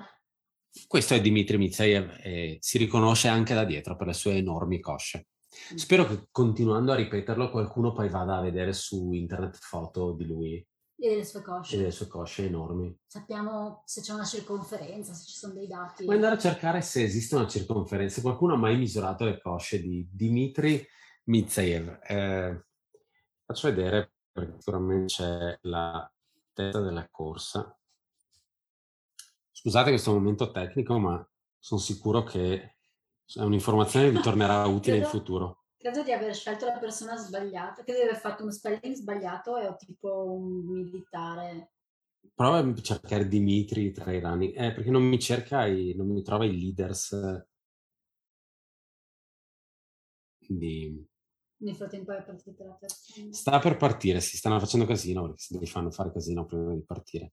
Questo 0.89 1.15
è 1.15 1.21
Dimitri 1.21 1.57
Mitsaev 1.57 2.19
e 2.21 2.59
si 2.61 2.79
riconosce 2.79 3.29
anche 3.29 3.55
da 3.55 3.65
dietro 3.65 3.97
per 3.97 4.09
le 4.09 4.13
sue 4.13 4.35
enormi 4.35 4.81
cosce. 4.81 5.29
Mm. 5.73 5.77
Spero 5.77 6.05
che 6.07 6.27
continuando 6.31 6.91
a 6.91 6.97
ripeterlo 6.97 7.51
qualcuno 7.51 7.93
poi 7.93 8.09
vada 8.09 8.37
a 8.37 8.41
vedere 8.41 8.73
su 8.73 9.13
internet 9.13 9.57
foto 9.61 10.13
di 10.13 10.27
lui. 10.27 10.55
E 11.03 11.09
delle 11.09 11.25
sue 11.25 11.43
cosce. 11.43 11.75
E 11.75 11.79
delle 11.79 11.91
sue 11.93 12.09
cosce 12.09 12.47
enormi. 12.47 12.97
Sappiamo 13.07 13.83
se 13.85 14.01
c'è 14.01 14.13
una 14.13 14.25
circonferenza, 14.25 15.13
se 15.13 15.27
ci 15.27 15.37
sono 15.37 15.55
dei 15.55 15.69
dati. 15.69 16.05
Puoi 16.05 16.17
andare 16.17 16.35
a 16.35 16.39
cercare 16.39 16.83
se 16.83 17.05
esiste 17.05 17.37
una 17.37 17.47
circonferenza. 17.47 18.21
Qualcuno 18.21 18.55
ha 18.55 18.59
mai 18.59 18.77
misurato 18.77 19.25
le 19.25 19.41
cosce 19.41 19.81
di 19.81 20.09
Dimitri 20.11 20.85
Mitsaev. 21.25 22.01
Eh, 22.03 22.65
faccio 23.45 23.69
vedere 23.73 24.13
perché 24.33 24.57
sicuramente 24.59 25.07
c'è 25.07 25.59
la 25.63 26.13
testa 26.65 26.81
della 26.81 27.09
corsa. 27.11 27.77
Scusate 29.51 29.91
questo 29.91 30.13
momento 30.13 30.51
tecnico, 30.51 30.99
ma 30.99 31.29
sono 31.59 31.81
sicuro 31.81 32.23
che 32.23 32.77
è 33.35 33.43
un'informazione 33.43 34.07
che 34.07 34.17
vi 34.17 34.23
tornerà 34.23 34.65
utile 34.67 34.99
credo, 34.99 35.05
in 35.05 35.19
futuro. 35.19 35.65
Credo 35.77 36.03
di 36.03 36.13
aver 36.13 36.35
scelto 36.35 36.67
la 36.67 36.79
persona 36.79 37.17
sbagliata, 37.17 37.83
credo 37.83 38.01
di 38.01 38.07
aver 38.07 38.21
fatto 38.21 38.43
uno 38.43 38.53
spelling 38.53 38.95
sbagliato 38.95 39.57
e 39.59 39.67
ho 39.67 39.77
tipo 39.77 40.33
un 40.33 40.65
militare. 40.67 41.73
Prova 42.35 42.59
a 42.59 42.75
cercare 42.81 43.29
Dimitri 43.29 43.93
tra 43.93 44.13
i 44.13 44.21
rani, 44.21 44.53
eh, 44.53 44.73
perché 44.73 44.91
non 44.91 45.03
mi 45.03 45.19
cerca, 45.19 45.67
i, 45.67 45.95
non 45.97 46.09
mi 46.09 46.23
trova 46.23 46.45
i 46.45 46.59
leaders. 46.59 47.47
Quindi... 50.39 51.09
Nel 51.63 51.77
frattempo 51.77 52.13
è 52.13 52.23
partita 52.23 52.65
la 52.65 52.73
persona. 52.73 53.33
Sta 53.33 53.59
per 53.59 53.77
partire, 53.77 54.21
si 54.21 54.37
stanno 54.37 54.59
facendo 54.59 54.87
casino 54.87 55.23
perché 55.23 55.43
si 55.43 55.67
fanno 55.67 55.91
fare 55.91 56.11
casino 56.11 56.47
prima 56.47 56.73
di 56.75 56.83
partire. 56.83 57.33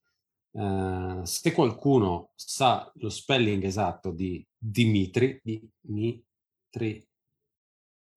Uh, 0.52 1.24
se 1.24 1.52
qualcuno 1.54 2.32
sa 2.36 2.92
lo 2.96 3.10
spelling 3.10 3.64
esatto 3.64 4.12
di 4.12 4.46
Dimitri, 4.58 5.42
Dimitri 5.80 7.08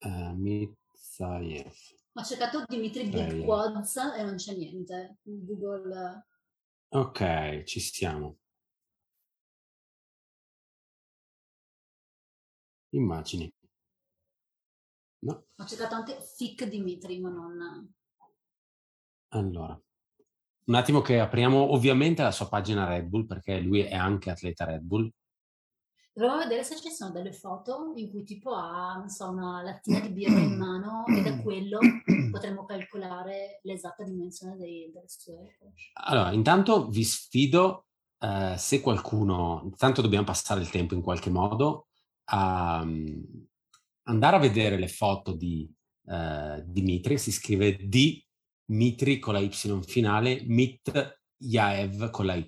uh, 0.01 0.33
Mitsayev. 0.35 1.73
Ho 2.15 2.25
cercato 2.25 2.65
Dimitri 2.67 3.09
Big 3.09 3.45
Quads 3.45 3.97
e 4.17 4.23
non 4.25 4.35
c'è 4.35 4.57
niente. 4.57 5.19
Google. 5.23 6.27
Ok, 6.89 7.63
ci 7.63 7.79
siamo. 7.79 8.39
Immagini. 12.91 13.53
No. 15.21 15.47
Ho 15.57 15.65
cercato 15.65 15.95
anche 15.95 16.19
Fic 16.37 16.65
Dimitri, 16.65 17.21
ma 17.21 17.29
non... 17.29 17.95
Allora. 19.29 19.81
Un 20.65 20.75
attimo 20.75 21.01
che 21.01 21.19
apriamo 21.19 21.73
ovviamente 21.73 22.23
la 22.23 22.31
sua 22.31 22.49
pagina 22.49 22.87
Red 22.87 23.07
Bull, 23.07 23.27
perché 23.27 23.59
lui 23.59 23.81
è 23.81 23.95
anche 23.95 24.31
atleta 24.31 24.65
Red 24.65 24.83
Bull. 24.83 25.11
Proviamo 26.13 26.41
a 26.41 26.45
vedere 26.45 26.65
se 26.65 26.77
ci 26.77 26.91
sono 26.91 27.11
delle 27.11 27.33
foto 27.33 27.93
in 27.95 28.11
cui 28.11 28.25
tipo 28.25 28.53
ha, 28.53 28.95
non 28.97 29.09
so, 29.09 29.29
una 29.31 29.63
lattina 29.63 30.01
di 30.01 30.11
birra 30.11 30.39
in 30.39 30.57
mano 30.57 31.05
e 31.07 31.23
da 31.23 31.41
quello 31.41 31.79
potremmo 32.31 32.65
calcolare 32.65 33.61
l'esatta 33.63 34.05
dimensione 34.05 34.57
dei, 34.57 34.91
delle 34.93 35.09
sue 35.09 35.57
cosce. 35.59 35.91
Allora, 35.95 36.33
intanto 36.33 36.89
vi 36.89 37.05
sfido, 37.05 37.87
eh, 38.19 38.55
se 38.59 38.81
qualcuno, 38.81 39.63
intanto 39.65 40.03
dobbiamo 40.03 40.25
passare 40.25 40.61
il 40.61 40.71
tempo 40.71 40.95
in 40.95 41.03
qualche 41.03 41.31
modo, 41.31 41.87
a 42.25 42.81
um, 42.83 43.49
andare 44.05 44.37
a 44.37 44.41
vedere 44.41 44.79
le 44.79 44.89
foto 44.89 45.35
di 45.35 45.71
uh, 46.05 46.63
Dimitri, 46.65 47.19
si 47.19 47.33
scrive 47.33 47.77
D 47.77 48.23
Mitri 48.71 49.19
con 49.19 49.35
la 49.35 49.41
Y 49.41 49.83
finale, 49.83 50.43
Mit 50.47 51.19
Yaev 51.37 52.11
con 52.11 52.27
la 52.27 52.35
Y. 52.35 52.47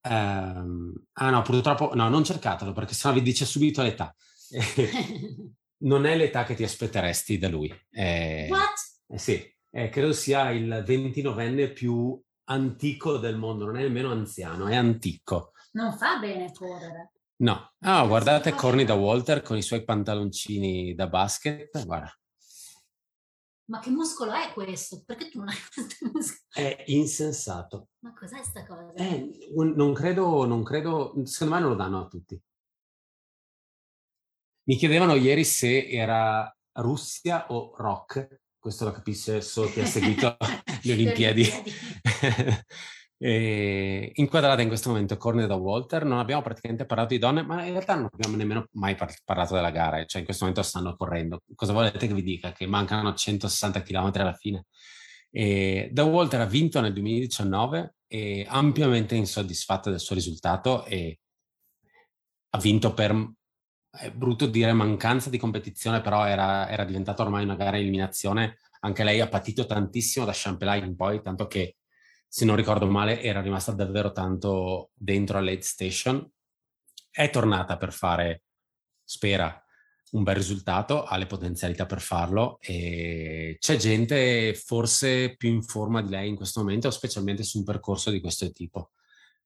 Um, 0.00 0.92
ah 1.12 1.30
no, 1.30 1.42
purtroppo, 1.42 1.94
no, 1.94 2.08
non 2.08 2.24
cercatelo 2.24 2.72
perché 2.72 2.94
sennò 2.94 3.14
vi 3.14 3.22
dice 3.22 3.44
subito 3.44 3.82
l'età. 3.82 4.14
non 5.80 6.06
è 6.06 6.16
l'età 6.16 6.44
che 6.44 6.54
ti 6.54 6.64
aspetteresti 6.64 7.38
da 7.38 7.48
lui. 7.48 7.72
Eh, 7.90 8.46
What? 8.48 8.74
Eh 9.08 9.18
sì, 9.18 9.42
eh, 9.70 9.88
credo 9.88 10.12
sia 10.12 10.50
il 10.50 10.84
29enne 10.86 11.72
più 11.72 12.20
antico 12.44 13.18
del 13.18 13.36
mondo, 13.36 13.66
non 13.66 13.76
è 13.76 13.82
nemmeno 13.82 14.10
anziano, 14.10 14.66
è 14.66 14.76
antico. 14.76 15.52
Non 15.72 15.92
fa 15.92 16.18
bene 16.18 16.52
correre. 16.52 17.12
No, 17.40 17.72
ah, 17.80 18.04
guardate 18.04 18.52
Corny 18.52 18.84
da 18.84 18.94
Walter 18.94 19.42
con 19.42 19.56
i 19.56 19.62
suoi 19.62 19.84
pantaloncini 19.84 20.94
da 20.94 21.06
basket, 21.06 21.84
guarda. 21.84 22.12
Ma 23.66 23.78
che 23.78 23.90
muscolo 23.90 24.32
è 24.32 24.52
questo? 24.52 25.04
Perché 25.04 25.28
tu 25.28 25.38
non 25.38 25.48
hai 25.48 25.56
questo 25.72 26.06
muscolo? 26.12 26.48
È 26.52 26.84
insensato. 26.86 27.90
Ma 28.00 28.12
cos'è 28.12 28.42
sta 28.42 28.66
cosa? 28.66 28.92
Eh, 28.94 29.50
non 29.54 29.92
credo, 29.92 30.46
non 30.46 30.64
credo, 30.64 31.12
secondo 31.24 31.54
me 31.54 31.60
non 31.60 31.70
lo 31.70 31.76
danno 31.76 32.00
a 32.00 32.08
tutti. 32.08 32.42
Mi 34.64 34.76
chiedevano 34.76 35.14
ieri 35.14 35.44
se 35.44 35.88
era 35.88 36.52
Russia 36.72 37.46
o 37.52 37.72
rock, 37.76 38.40
questo 38.58 38.84
lo 38.84 38.90
capisce 38.90 39.40
solo 39.42 39.70
chi 39.70 39.80
ha 39.80 39.86
seguito 39.86 40.36
le 40.82 40.92
Olimpiadi. 40.92 41.46
inquadrata 43.18 44.62
in 44.62 44.68
questo 44.68 44.90
momento 44.90 45.16
Corne 45.16 45.46
da 45.46 45.56
Walter, 45.56 46.04
non 46.04 46.18
abbiamo 46.18 46.42
praticamente 46.42 46.86
parlato 46.86 47.14
di 47.14 47.18
donne, 47.18 47.42
ma 47.42 47.64
in 47.64 47.72
realtà 47.72 47.94
non 47.94 48.08
abbiamo 48.12 48.36
nemmeno 48.36 48.66
mai 48.72 48.94
par- 48.94 49.14
parlato 49.24 49.54
della 49.54 49.70
gara, 49.70 50.04
cioè 50.04 50.20
in 50.20 50.24
questo 50.24 50.44
momento 50.44 50.62
stanno 50.62 50.94
correndo. 50.96 51.42
Cosa 51.54 51.72
volete 51.72 52.06
che 52.06 52.14
vi 52.14 52.22
dica? 52.22 52.52
Che 52.52 52.66
mancano 52.66 53.12
160 53.12 53.82
km 53.82 54.12
alla 54.14 54.34
fine. 54.34 54.66
E 55.30 55.90
da 55.92 56.04
Walter 56.04 56.40
ha 56.40 56.46
vinto 56.46 56.80
nel 56.80 56.92
2019 56.92 57.96
e 58.06 58.46
ampiamente 58.48 59.14
insoddisfatta 59.14 59.90
del 59.90 60.00
suo 60.00 60.14
risultato 60.14 60.84
e 60.86 61.18
ha 62.50 62.58
vinto 62.58 62.94
per 62.94 63.36
è 63.90 64.10
brutto 64.12 64.46
dire 64.46 64.72
mancanza 64.72 65.30
di 65.30 65.38
competizione, 65.38 66.00
però 66.00 66.26
era, 66.26 66.68
era 66.68 66.84
diventata 66.84 67.22
ormai 67.22 67.44
una 67.44 67.56
gara 67.56 67.78
eliminazione. 67.78 68.58
Anche 68.80 69.02
lei 69.02 69.20
ha 69.20 69.28
patito 69.28 69.66
tantissimo 69.66 70.24
da 70.24 70.32
Champelay 70.34 70.84
in 70.84 70.94
poi, 70.94 71.20
tanto 71.22 71.46
che, 71.46 71.76
se 72.28 72.44
non 72.44 72.56
ricordo 72.56 72.86
male, 72.86 73.22
era 73.22 73.40
rimasta 73.40 73.72
davvero 73.72 74.12
tanto 74.12 74.90
dentro 74.94 75.38
all'aid 75.38 75.62
station. 75.62 76.30
È 77.10 77.30
tornata 77.30 77.76
per 77.76 77.92
fare, 77.92 78.42
spera, 79.02 79.62
un 80.12 80.22
bel 80.22 80.36
risultato, 80.36 81.04
ha 81.04 81.16
le 81.16 81.26
potenzialità 81.26 81.86
per 81.86 82.00
farlo 82.00 82.58
e 82.60 83.56
c'è 83.58 83.76
gente 83.76 84.54
forse 84.54 85.36
più 85.36 85.50
in 85.50 85.62
forma 85.62 86.00
di 86.00 86.10
lei 86.10 86.28
in 86.28 86.36
questo 86.36 86.60
momento, 86.60 86.90
specialmente 86.90 87.42
su 87.42 87.58
un 87.58 87.64
percorso 87.64 88.10
di 88.10 88.20
questo 88.20 88.50
tipo. 88.52 88.92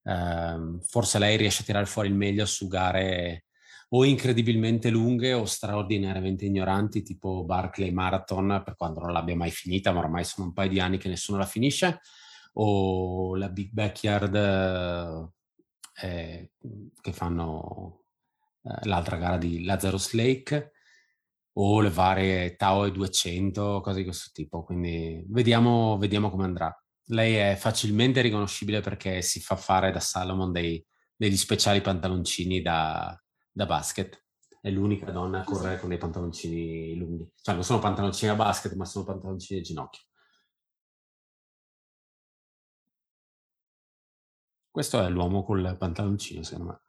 Uh, 0.03 0.81
forse 0.83 1.19
lei 1.19 1.37
riesce 1.37 1.63
a 1.63 1.65
tirare 1.65 1.87
fuori 1.87 2.09
il 2.09 2.15
meglio 2.15 2.45
su 2.45 2.67
gare 2.67 3.45
o 3.91 4.05
incredibilmente 4.05 4.91
lunghe 4.91 5.33
o 5.33 5.45
straordinariamente 5.45 6.47
ignoranti, 6.47 7.03
tipo 7.03 7.45
Barclay 7.45 7.91
Marathon, 7.91 8.63
per 8.65 8.75
quando 8.75 9.01
non 9.01 9.13
l'abbia 9.13 9.37
mai 9.37 9.51
finita, 9.51 9.93
ma 9.93 10.01
ormai 10.01 10.25
sono 10.25 10.47
un 10.47 10.53
paio 10.53 10.71
di 10.71 10.81
anni 10.81 10.97
che 10.97 11.09
nessuno 11.09 11.39
la 11.39 11.47
finisce, 11.47 12.01
o 12.55 13.37
la 13.37 13.49
Big 13.49 13.71
Backyard 13.73 14.35
eh, 16.01 16.53
che 17.01 17.13
fanno 17.13 18.05
eh, 18.63 18.87
l'altra 18.89 19.17
gara 19.17 19.39
di 19.39 19.65
Lazarus 19.65 20.13
Lake, 20.13 20.73
o 21.55 21.81
le 21.81 21.91
varie 21.91 22.57
Tao 22.57 22.85
e 22.85 22.93
200, 22.93 23.81
cose 23.81 23.99
di 23.99 24.05
questo 24.05 24.31
tipo. 24.33 24.65
Quindi 24.65 25.25
vediamo, 25.29 25.99
vediamo 25.99 26.31
come 26.31 26.45
andrà. 26.45 26.75
Lei 27.07 27.35
è 27.35 27.57
facilmente 27.57 28.21
riconoscibile 28.21 28.81
perché 28.81 29.23
si 29.23 29.41
fa 29.41 29.57
fare 29.57 29.91
da 29.91 30.01
Salomon 30.01 30.53
dei, 30.53 30.85
degli 31.15 31.37
speciali 31.37 31.81
pantaloncini 31.81 32.63
da, 32.63 33.21
da 33.51 33.67
basket. 33.67 34.25
È 34.61 34.71
l'unica 34.71 35.11
donna 35.11 35.41
a 35.41 35.45
correre 35.45 35.79
con 35.79 35.89
dei 35.89 35.99
pantaloncini 35.99 36.97
lunghi. 36.97 37.29
Cioè, 37.35 37.55
non 37.55 37.65
sono 37.65 37.81
pantaloncini 37.81 38.31
a 38.31 38.37
basket, 38.37 38.75
ma 38.75 38.85
sono 38.85 39.05
pantaloncini 39.05 39.61
a 39.61 39.63
ginocchio. 39.63 40.03
Questo 44.73 45.05
è 45.05 45.09
l'uomo 45.11 45.45
col 45.45 45.77
pantaloncino, 45.79 46.43
secondo 46.43 46.73
me. 46.73 46.81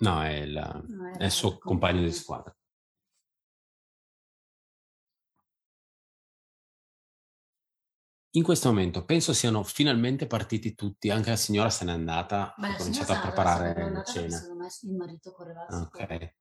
No, 0.00 0.22
è, 0.22 0.44
la, 0.44 0.80
no, 0.86 1.16
è 1.16 1.24
il 1.24 1.30
suo 1.30 1.56
compagno 1.56 2.02
di 2.02 2.12
squadra. 2.12 2.54
In 8.32 8.42
questo 8.42 8.68
momento 8.68 9.06
penso 9.06 9.32
siano 9.32 9.62
finalmente 9.62 10.26
partiti 10.26 10.74
tutti, 10.74 11.08
anche 11.08 11.30
la 11.30 11.36
signora 11.36 11.70
se 11.70 11.86
n'è 11.86 11.92
andata, 11.92 12.54
Beh, 12.58 12.68
ha 12.68 12.76
cominciato 12.76 13.12
a 13.12 13.20
preparare 13.20 13.90
la 13.90 14.04
cena. 14.04 14.36
Secondo 14.36 14.62
me 14.62 14.68
il 14.82 14.94
marito 14.94 15.32
correva 15.32 15.66
Ok. 15.70 16.34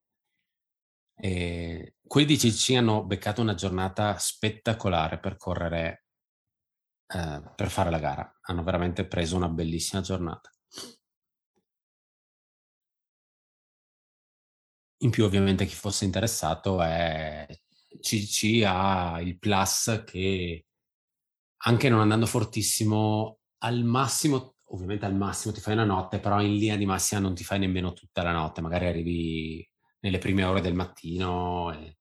E 1.20 1.96
quelli 2.06 2.28
di 2.28 2.36
CC 2.36 2.76
hanno 2.76 3.06
beccato 3.06 3.42
una 3.42 3.56
giornata 3.56 4.18
spettacolare 4.18 5.20
per 5.20 5.38
correre, 5.38 6.07
eh, 7.08 7.42
per 7.56 7.70
fare 7.70 7.90
la 7.90 8.00
gara. 8.00 8.40
Hanno 8.42 8.64
veramente 8.64 9.06
preso 9.06 9.36
una 9.36 9.50
bellissima 9.50 10.02
giornata. 10.02 10.52
In 15.02 15.10
più, 15.12 15.26
ovviamente, 15.26 15.66
chi 15.66 15.76
fosse 15.76 16.06
interessato 16.06 16.82
è 16.82 17.48
CC 18.02 18.64
ha 18.66 19.20
il 19.22 19.38
plus 19.38 20.04
che 20.06 20.66
anche 21.66 21.90
non 21.90 22.00
andando 22.00 22.26
fortissimo, 22.26 23.40
al 23.60 23.84
massimo, 23.84 24.56
ovviamente 24.66 25.06
al 25.06 25.16
massimo 25.16 25.54
ti 25.54 25.60
fai 25.62 25.74
una 25.74 25.86
notte, 25.86 26.20
però 26.20 26.42
in 26.42 26.56
linea 26.56 26.76
di 26.78 26.86
massima 26.86 27.20
non 27.22 27.34
ti 27.36 27.44
fai 27.44 27.60
nemmeno 27.60 27.94
tutta 27.94 28.24
la 28.24 28.32
notte, 28.32 28.62
magari 28.62 28.88
arrivi 28.88 29.68
nelle 30.02 30.20
prime 30.20 30.44
ore 30.44 30.62
del 30.62 30.76
mattino 30.76 31.72
e, 31.74 31.97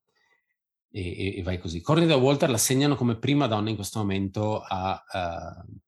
e, 0.96 1.38
e 1.38 1.42
vai 1.42 1.58
così. 1.58 1.82
Courtney 1.82 2.08
da 2.08 2.16
Walter 2.16 2.48
la 2.48 2.56
segnano 2.56 2.94
come 2.94 3.18
prima 3.18 3.46
donna 3.46 3.68
in 3.68 3.76
questo 3.76 3.98
momento 3.98 4.60
a, 4.62 5.04
uh, 5.12 5.78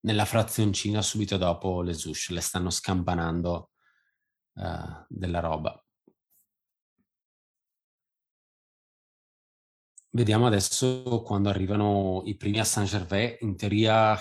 nella 0.00 0.26
frazioncina 0.26 1.00
subito 1.00 1.38
dopo 1.38 1.80
le 1.80 1.94
Zush, 1.94 2.28
le 2.30 2.40
stanno 2.40 2.68
scampanando 2.68 3.70
uh, 4.54 5.04
della 5.08 5.40
roba. 5.40 5.82
Vediamo 10.12 10.46
adesso 10.46 11.22
quando 11.24 11.48
arrivano 11.48 12.22
i 12.24 12.36
primi 12.36 12.58
a 12.58 12.64
Saint-Gervais. 12.64 13.36
In 13.40 13.56
teoria, 13.56 14.18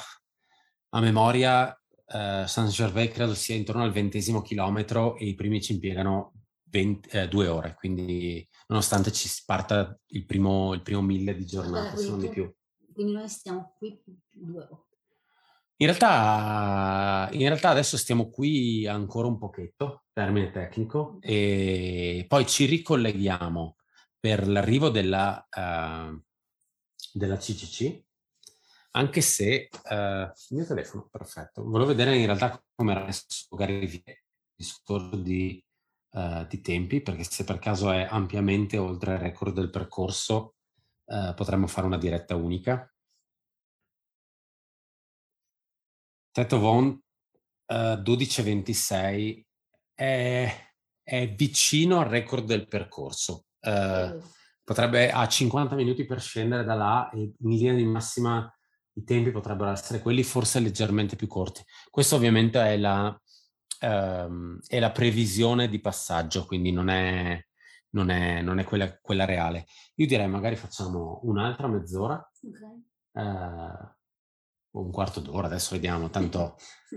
a 0.89 0.99
memoria, 0.99 1.75
eh, 2.05 2.43
Saint-Gervais 2.45 3.11
credo 3.11 3.33
sia 3.33 3.55
intorno 3.55 3.81
al 3.81 3.91
ventesimo 3.91 4.43
chilometro 4.43 5.17
e 5.17 5.25
i 5.25 5.33
primi 5.33 5.59
ci 5.59 5.73
impiegano 5.73 6.38
20, 6.69 7.09
eh, 7.09 7.27
due 7.27 7.47
ore, 7.47 7.75
quindi 7.75 8.47
nonostante 8.67 9.11
ci 9.11 9.29
parta 9.45 9.97
il 10.07 10.25
primo, 10.25 10.73
il 10.73 10.81
primo 10.81 11.01
mille 11.01 11.35
di 11.35 11.45
giornata, 11.45 11.97
se 11.97 12.09
non 12.09 12.19
di 12.19 12.29
più. 12.29 12.51
Quindi 12.93 13.13
noi 13.13 13.29
stiamo 13.29 13.73
qui 13.77 14.01
due 14.29 14.67
ore. 14.69 14.87
In 15.81 15.87
realtà, 15.87 17.29
in 17.31 17.47
realtà 17.47 17.69
adesso 17.69 17.95
stiamo 17.95 18.29
qui 18.29 18.85
ancora 18.85 19.27
un 19.27 19.37
pochetto, 19.37 20.03
termine 20.11 20.51
tecnico, 20.51 21.19
e 21.21 22.25
poi 22.27 22.45
ci 22.45 22.65
ricolleghiamo 22.65 23.77
per 24.19 24.45
l'arrivo 24.47 24.89
della, 24.89 25.47
uh, 25.49 26.21
della 27.13 27.37
CCC, 27.37 28.03
anche 28.91 29.21
se 29.21 29.69
uh, 29.71 29.93
il 29.93 30.33
mio 30.49 30.65
telefono, 30.65 31.07
perfetto, 31.09 31.63
volevo 31.63 31.91
vedere 31.91 32.17
in 32.17 32.25
realtà 32.25 32.61
come 32.75 32.91
era 32.91 33.05
messo 33.05 33.25
magari 33.51 33.75
il 33.75 34.03
discorso 34.53 35.15
di, 35.15 35.63
uh, 36.11 36.45
di, 36.47 36.61
tempi, 36.61 37.01
perché 37.01 37.23
se 37.23 37.43
per 37.43 37.59
caso 37.59 37.91
è 37.91 38.07
ampiamente 38.09 38.77
oltre 38.77 39.13
il 39.13 39.19
record 39.19 39.53
del 39.53 39.69
percorso, 39.69 40.55
potremmo 41.09 41.65
fare 41.65 41.87
una 41.87 41.97
diretta 41.97 42.35
unica. 42.35 42.87
Tetto 46.31 46.59
Von 46.59 47.01
12.26 47.67 49.41
è, 49.95 50.71
è 51.01 51.33
vicino 51.33 51.99
al 51.99 52.05
record 52.05 52.45
del 52.45 52.67
percorso 52.67 53.45
eh, 53.61 54.17
potrebbe 54.63 55.11
a 55.11 55.27
50 55.27 55.75
minuti 55.75 56.05
per 56.05 56.21
scendere 56.21 56.63
da 56.63 56.75
là 56.75 57.09
e 57.09 57.19
in 57.21 57.49
linea 57.49 57.73
di 57.73 57.85
massima 57.85 58.51
i 58.93 59.03
tempi 59.03 59.31
potrebbero 59.31 59.71
essere 59.71 59.99
quelli 59.99 60.23
forse 60.23 60.59
leggermente 60.59 61.15
più 61.15 61.27
corti. 61.27 61.63
Questo 61.89 62.15
ovviamente 62.15 62.59
è 62.61 62.77
la, 62.77 63.19
ehm, 63.79 64.59
è 64.67 64.79
la 64.79 64.91
previsione 64.91 65.67
di 65.67 65.79
passaggio, 65.79 66.45
quindi 66.45 66.71
non 66.71 66.89
è, 66.89 67.43
non 67.91 68.09
è, 68.09 68.41
non 68.41 68.59
è 68.59 68.63
quella, 68.63 68.97
quella, 68.99 69.25
reale. 69.25 69.65
Io 69.95 70.07
direi 70.07 70.27
magari 70.27 70.55
facciamo 70.55 71.19
un'altra 71.23 71.67
mezz'ora, 71.67 72.31
okay. 72.47 72.83
eh, 73.13 73.97
un 74.71 74.91
quarto 74.91 75.19
d'ora, 75.19 75.47
adesso 75.47 75.75
vediamo, 75.75 76.09
tanto 76.09 76.57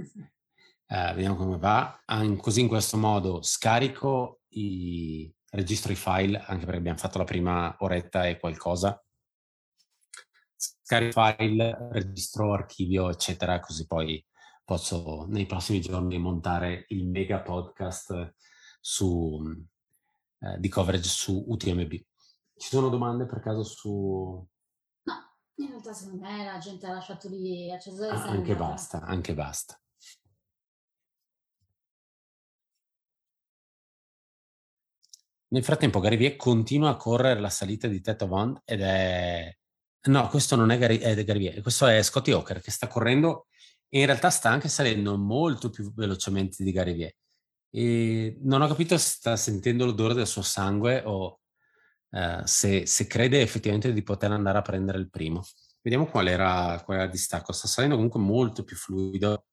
eh, 0.87 1.13
vediamo 1.15 1.37
come 1.37 1.59
va. 1.59 1.99
così 2.39 2.61
in 2.61 2.69
questo 2.69 2.97
modo 2.97 3.43
scarico 3.43 4.41
i, 4.51 5.33
registro 5.51 5.93
i 5.93 5.97
file, 5.97 6.39
anche 6.39 6.65
perché 6.65 6.79
abbiamo 6.79 6.99
fatto 6.99 7.19
la 7.19 7.25
prima 7.25 7.75
oretta 7.79 8.27
e 8.27 8.39
qualcosa. 8.39 9.03
Scarico 10.55 11.21
file, 11.37 11.89
registro 11.91 12.53
archivio, 12.53 13.09
eccetera, 13.11 13.59
così 13.61 13.87
poi 13.87 14.25
posso 14.73 15.27
nei 15.29 15.45
prossimi 15.45 15.83
giorni 15.83 16.17
montare 16.19 16.87
il 16.89 17.07
mega 17.07 17.43
podcast 17.43 18.35
su, 18.81 19.39
eh, 20.39 20.59
di 20.59 20.69
coverage 20.71 21.09
su 21.11 21.45
UTMB. 21.47 21.91
Ci 21.91 22.69
sono 22.69 22.89
domande 22.89 23.27
per 23.27 23.41
caso 23.41 23.65
su... 23.65 24.49
No, 25.03 25.15
in 25.57 25.69
realtà 25.69 25.93
secondo 25.93 26.23
me 26.23 26.47
la 26.47 26.57
gente 26.57 26.87
ha 26.87 26.95
lasciato 26.95 27.29
lì 27.29 27.71
acceso 27.71 28.09
ah, 28.09 28.23
Anche 28.23 28.57
basta, 28.57 29.03
anche 29.03 29.35
basta. 29.35 29.79
Nel 35.49 35.65
frattempo 35.65 36.01
Garivier 36.01 36.37
continua 36.37 36.89
a 36.89 36.97
correre 36.97 37.41
la 37.41 37.51
salita 37.51 37.89
di 37.89 38.01
Teto 38.01 38.27
Bond 38.27 38.63
ed 38.65 38.81
è... 38.81 39.55
No, 40.05 40.29
questo 40.29 40.57
non 40.57 40.71
è, 40.71 40.79
Gary, 40.79 40.97
è 40.97 41.23
Garivier, 41.25 41.61
questo 41.61 41.87
è 41.87 42.03
Scotty 42.03 42.33
Hawker 42.33 42.63
che 42.63 42.71
sta 42.71 42.87
correndo 42.87 43.49
e 43.95 44.01
in 44.01 44.07
realtà 44.07 44.31
sta 44.31 44.49
anche 44.49 44.71
salendo 44.71 45.19
molto 45.19 45.69
più 45.69 45.93
velocemente 45.93 46.65
di 46.65 46.73
Garivier. 46.73 47.15
E 47.71 48.39
non 48.41 48.63
ho 48.63 48.67
capito 48.67 48.97
se 48.97 49.07
sta 49.17 49.37
sentendo 49.37 49.85
l'odore 49.85 50.15
del 50.15 50.27
suo 50.27 50.41
sangue 50.41 51.03
o 51.05 51.41
uh, 52.09 52.41
se, 52.45 52.87
se, 52.87 53.07
crede 53.07 53.43
effettivamente 53.43 53.93
di 53.93 54.03
poter 54.03 54.31
andare 54.31 54.57
a 54.59 54.63
prendere 54.63 54.99
il 54.99 55.11
primo. 55.11 55.43
Vediamo 55.83 56.07
qual 56.07 56.29
era, 56.29 56.81
qual 56.85 56.97
era 56.97 57.07
il 57.07 57.13
distacco. 57.13 57.53
Sta 57.53 57.69
salendo 57.69 57.97
comunque 57.97 58.21
molto 58.21 58.65
più 58.65 58.77
fluido. 58.77 59.45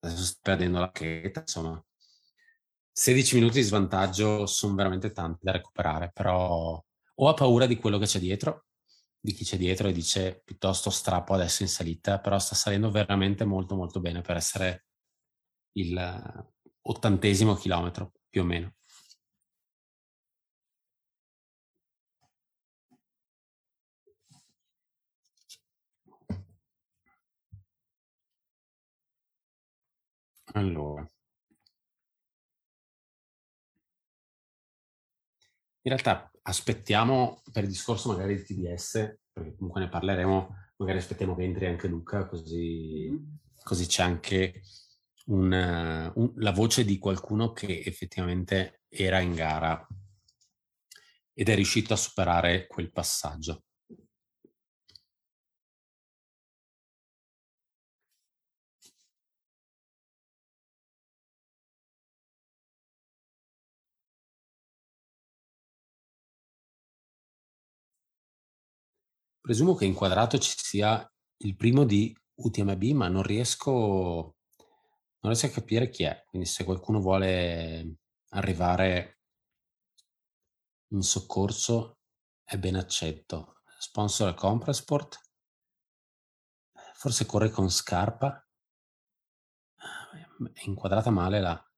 Adesso 0.00 0.22
sta 0.24 0.38
perdendo 0.42 0.78
la 0.80 0.90
cheta, 0.90 1.40
insomma. 1.40 1.82
16 2.92 3.34
minuti 3.36 3.56
di 3.56 3.62
svantaggio 3.62 4.46
sono 4.46 4.74
veramente 4.74 5.12
tanti 5.12 5.40
da 5.42 5.52
recuperare, 5.52 6.10
però 6.14 6.82
o 7.14 7.28
ha 7.28 7.34
paura 7.34 7.66
di 7.66 7.76
quello 7.76 7.98
che 7.98 8.06
c'è 8.06 8.18
dietro, 8.18 8.64
di 9.22 9.32
chi 9.32 9.44
c'è 9.44 9.56
dietro 9.56 9.88
e 9.88 9.92
dice 9.92 10.42
piuttosto 10.44 10.90
strappo 10.90 11.34
adesso 11.34 11.62
in 11.62 11.68
salita, 11.68 12.18
però 12.20 12.38
sta 12.38 12.54
salendo 12.56 12.90
veramente 12.90 13.44
molto 13.44 13.76
molto 13.76 14.00
bene 14.00 14.20
per 14.22 14.36
essere 14.36 14.86
il 15.74 16.46
ottantesimo 16.82 17.54
chilometro 17.54 18.12
più 18.28 18.42
o 18.42 18.44
meno. 18.44 18.74
Allora, 30.54 31.06
In 35.84 35.92
realtà 35.92 36.31
aspettiamo 36.42 37.42
per 37.52 37.64
il 37.64 37.70
discorso 37.70 38.08
magari 38.08 38.36
di 38.36 38.44
TDS, 38.44 39.18
perché 39.32 39.54
comunque 39.56 39.80
ne 39.80 39.88
parleremo, 39.88 40.56
magari 40.76 40.98
aspettiamo 40.98 41.34
che 41.36 41.42
entri 41.44 41.66
anche 41.66 41.88
Luca, 41.88 42.26
così, 42.26 43.08
mm-hmm. 43.10 43.24
così 43.62 43.86
c'è 43.86 44.02
anche 44.02 44.62
un, 45.26 46.12
un, 46.14 46.32
la 46.36 46.52
voce 46.52 46.84
di 46.84 46.98
qualcuno 46.98 47.52
che 47.52 47.82
effettivamente 47.84 48.82
era 48.88 49.20
in 49.20 49.34
gara 49.34 49.86
ed 51.34 51.48
è 51.48 51.54
riuscito 51.54 51.94
a 51.94 51.96
superare 51.96 52.66
quel 52.66 52.90
passaggio. 52.90 53.64
Presumo 69.42 69.74
che 69.74 69.86
inquadrato 69.86 70.38
ci 70.38 70.54
sia 70.56 71.04
il 71.38 71.56
primo 71.56 71.84
di 71.84 72.16
UTMB, 72.34 72.82
ma 72.92 73.08
non 73.08 73.24
riesco, 73.24 73.72
non 73.72 75.32
riesco 75.32 75.46
a 75.46 75.50
capire 75.50 75.90
chi 75.90 76.04
è. 76.04 76.24
Quindi 76.28 76.46
se 76.46 76.62
qualcuno 76.62 77.00
vuole 77.00 77.96
arrivare 78.28 79.18
in 80.92 81.02
soccorso 81.02 81.98
è 82.44 82.56
ben 82.56 82.76
accetto. 82.76 83.62
Sponsor 83.78 84.30
è 84.30 84.34
Compressport. 84.34 85.20
Forse 86.94 87.26
corre 87.26 87.50
con 87.50 87.68
scarpa. 87.68 88.46
È 90.52 90.62
inquadrata 90.66 91.10
male 91.10 91.40
la... 91.40 91.72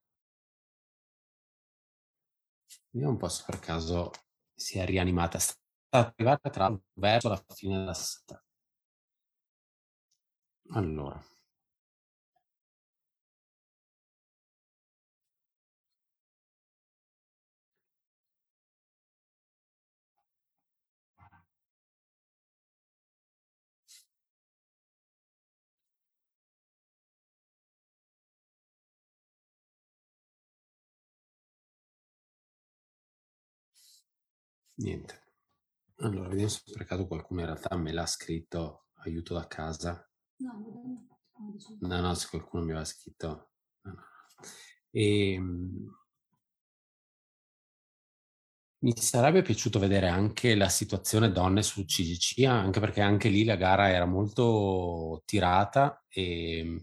Vediamo 2.90 3.14
un 3.14 3.18
po' 3.18 3.28
se 3.28 3.42
per 3.46 3.58
caso 3.58 4.10
si 4.54 4.78
è 4.78 4.84
rianimata 4.84 5.38
arrivata 5.98 6.50
tra 6.50 6.76
verso 6.94 7.28
la 7.28 7.42
fine 7.54 7.78
della 7.78 7.94
strada. 7.94 8.42
Allora. 10.72 11.22
Niente. 34.78 35.23
Allora, 36.02 36.28
vediamo 36.28 36.48
se 36.50 36.62
per 36.72 36.84
caso 36.84 37.06
qualcuno 37.08 37.40
in 37.40 37.46
realtà 37.46 37.74
me 37.76 37.92
l'ha 37.92 38.06
scritto 38.06 38.86
aiuto 39.02 39.34
da 39.34 39.46
casa. 39.48 40.08
No, 40.36 41.06
no, 41.80 42.00
no, 42.00 42.14
se 42.14 42.28
qualcuno 42.30 42.64
mi 42.64 42.70
aveva 42.70 42.84
scritto. 42.84 43.50
No, 43.82 43.92
no. 43.92 44.02
E, 44.90 45.32
ehm, 45.34 45.90
mi 48.84 48.92
sarebbe 48.96 49.42
piaciuto 49.42 49.78
vedere 49.80 50.06
anche 50.08 50.54
la 50.54 50.68
situazione 50.68 51.32
donne 51.32 51.62
sul 51.62 51.86
CGC, 51.86 52.44
anche 52.44 52.78
perché 52.80 53.00
anche 53.00 53.28
lì 53.28 53.44
la 53.44 53.56
gara 53.56 53.88
era 53.90 54.04
molto 54.04 55.22
tirata 55.24 56.04
e 56.08 56.58
ehm, 56.58 56.80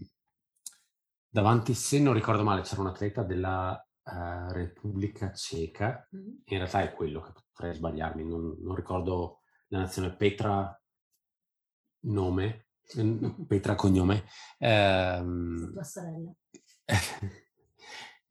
davanti, 1.28 1.74
se 1.74 1.98
non 1.98 2.14
ricordo 2.14 2.42
male, 2.44 2.62
c'era 2.62 2.80
un 2.82 2.86
atleta 2.88 3.22
della 3.22 3.84
uh, 4.04 4.52
Repubblica 4.52 5.32
Ceca, 5.32 6.08
mm-hmm. 6.14 6.34
in 6.44 6.58
realtà 6.58 6.82
è 6.82 6.92
quello 6.92 7.20
che 7.20 7.32
potrei 7.32 7.74
sbagliarmi, 7.74 8.24
non, 8.24 8.56
non 8.60 8.74
ricordo 8.74 9.40
la 9.68 9.80
nazione 9.80 10.14
Petra 10.14 10.78
nome, 12.04 12.66
Petra 13.46 13.74
cognome. 13.74 14.24
Ehm, 14.58 15.72
Tua 15.72 15.82
sorella. 15.82 16.32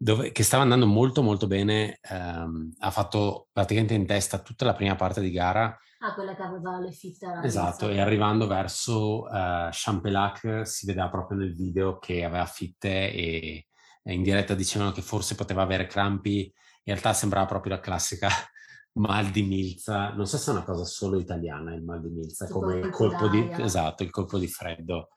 dove, 0.01 0.31
che 0.31 0.43
stava 0.43 0.63
andando 0.63 0.87
molto 0.87 1.21
molto 1.21 1.45
bene, 1.45 1.99
ehm, 2.01 2.73
ha 2.79 2.89
fatto 2.89 3.49
praticamente 3.51 3.93
in 3.93 4.07
testa 4.07 4.39
tutta 4.39 4.65
la 4.65 4.73
prima 4.73 4.95
parte 4.95 5.21
di 5.21 5.31
gara. 5.31 5.77
Ah, 5.99 6.15
quella 6.15 6.35
che 6.35 6.41
aveva 6.41 6.79
le 6.79 6.91
fitte. 6.91 7.27
Esatto, 7.43 7.87
e 7.87 7.99
arrivando 7.99 8.47
verso 8.47 9.21
uh, 9.21 9.69
Champelac 9.69 10.65
si 10.65 10.87
vedeva 10.87 11.09
proprio 11.09 11.37
nel 11.37 11.53
video 11.53 11.99
che 11.99 12.23
aveva 12.23 12.45
fitte 12.47 13.13
e, 13.13 13.67
in 14.03 14.23
diretta 14.23 14.55
dicevano 14.55 14.91
che 14.91 15.01
forse 15.01 15.35
poteva 15.35 15.61
avere 15.61 15.87
crampi, 15.87 16.43
in 16.83 16.93
realtà 16.93 17.13
sembrava 17.13 17.45
proprio 17.45 17.75
la 17.75 17.79
classica 17.79 18.29
mal 18.93 19.27
di 19.27 19.43
milza, 19.43 20.11
non 20.13 20.25
so 20.25 20.37
se 20.37 20.51
è 20.51 20.53
una 20.53 20.63
cosa 20.63 20.83
solo 20.83 21.19
italiana 21.19 21.73
il 21.73 21.83
mal 21.83 22.01
di 22.01 22.09
milza, 22.09 22.45
tipo 22.45 22.59
come 22.59 22.79
il 22.79 22.89
colpo 22.89 23.27
di, 23.27 23.49
esatto, 23.57 24.03
il 24.03 24.09
colpo 24.09 24.37
di 24.37 24.47
freddo, 24.47 25.09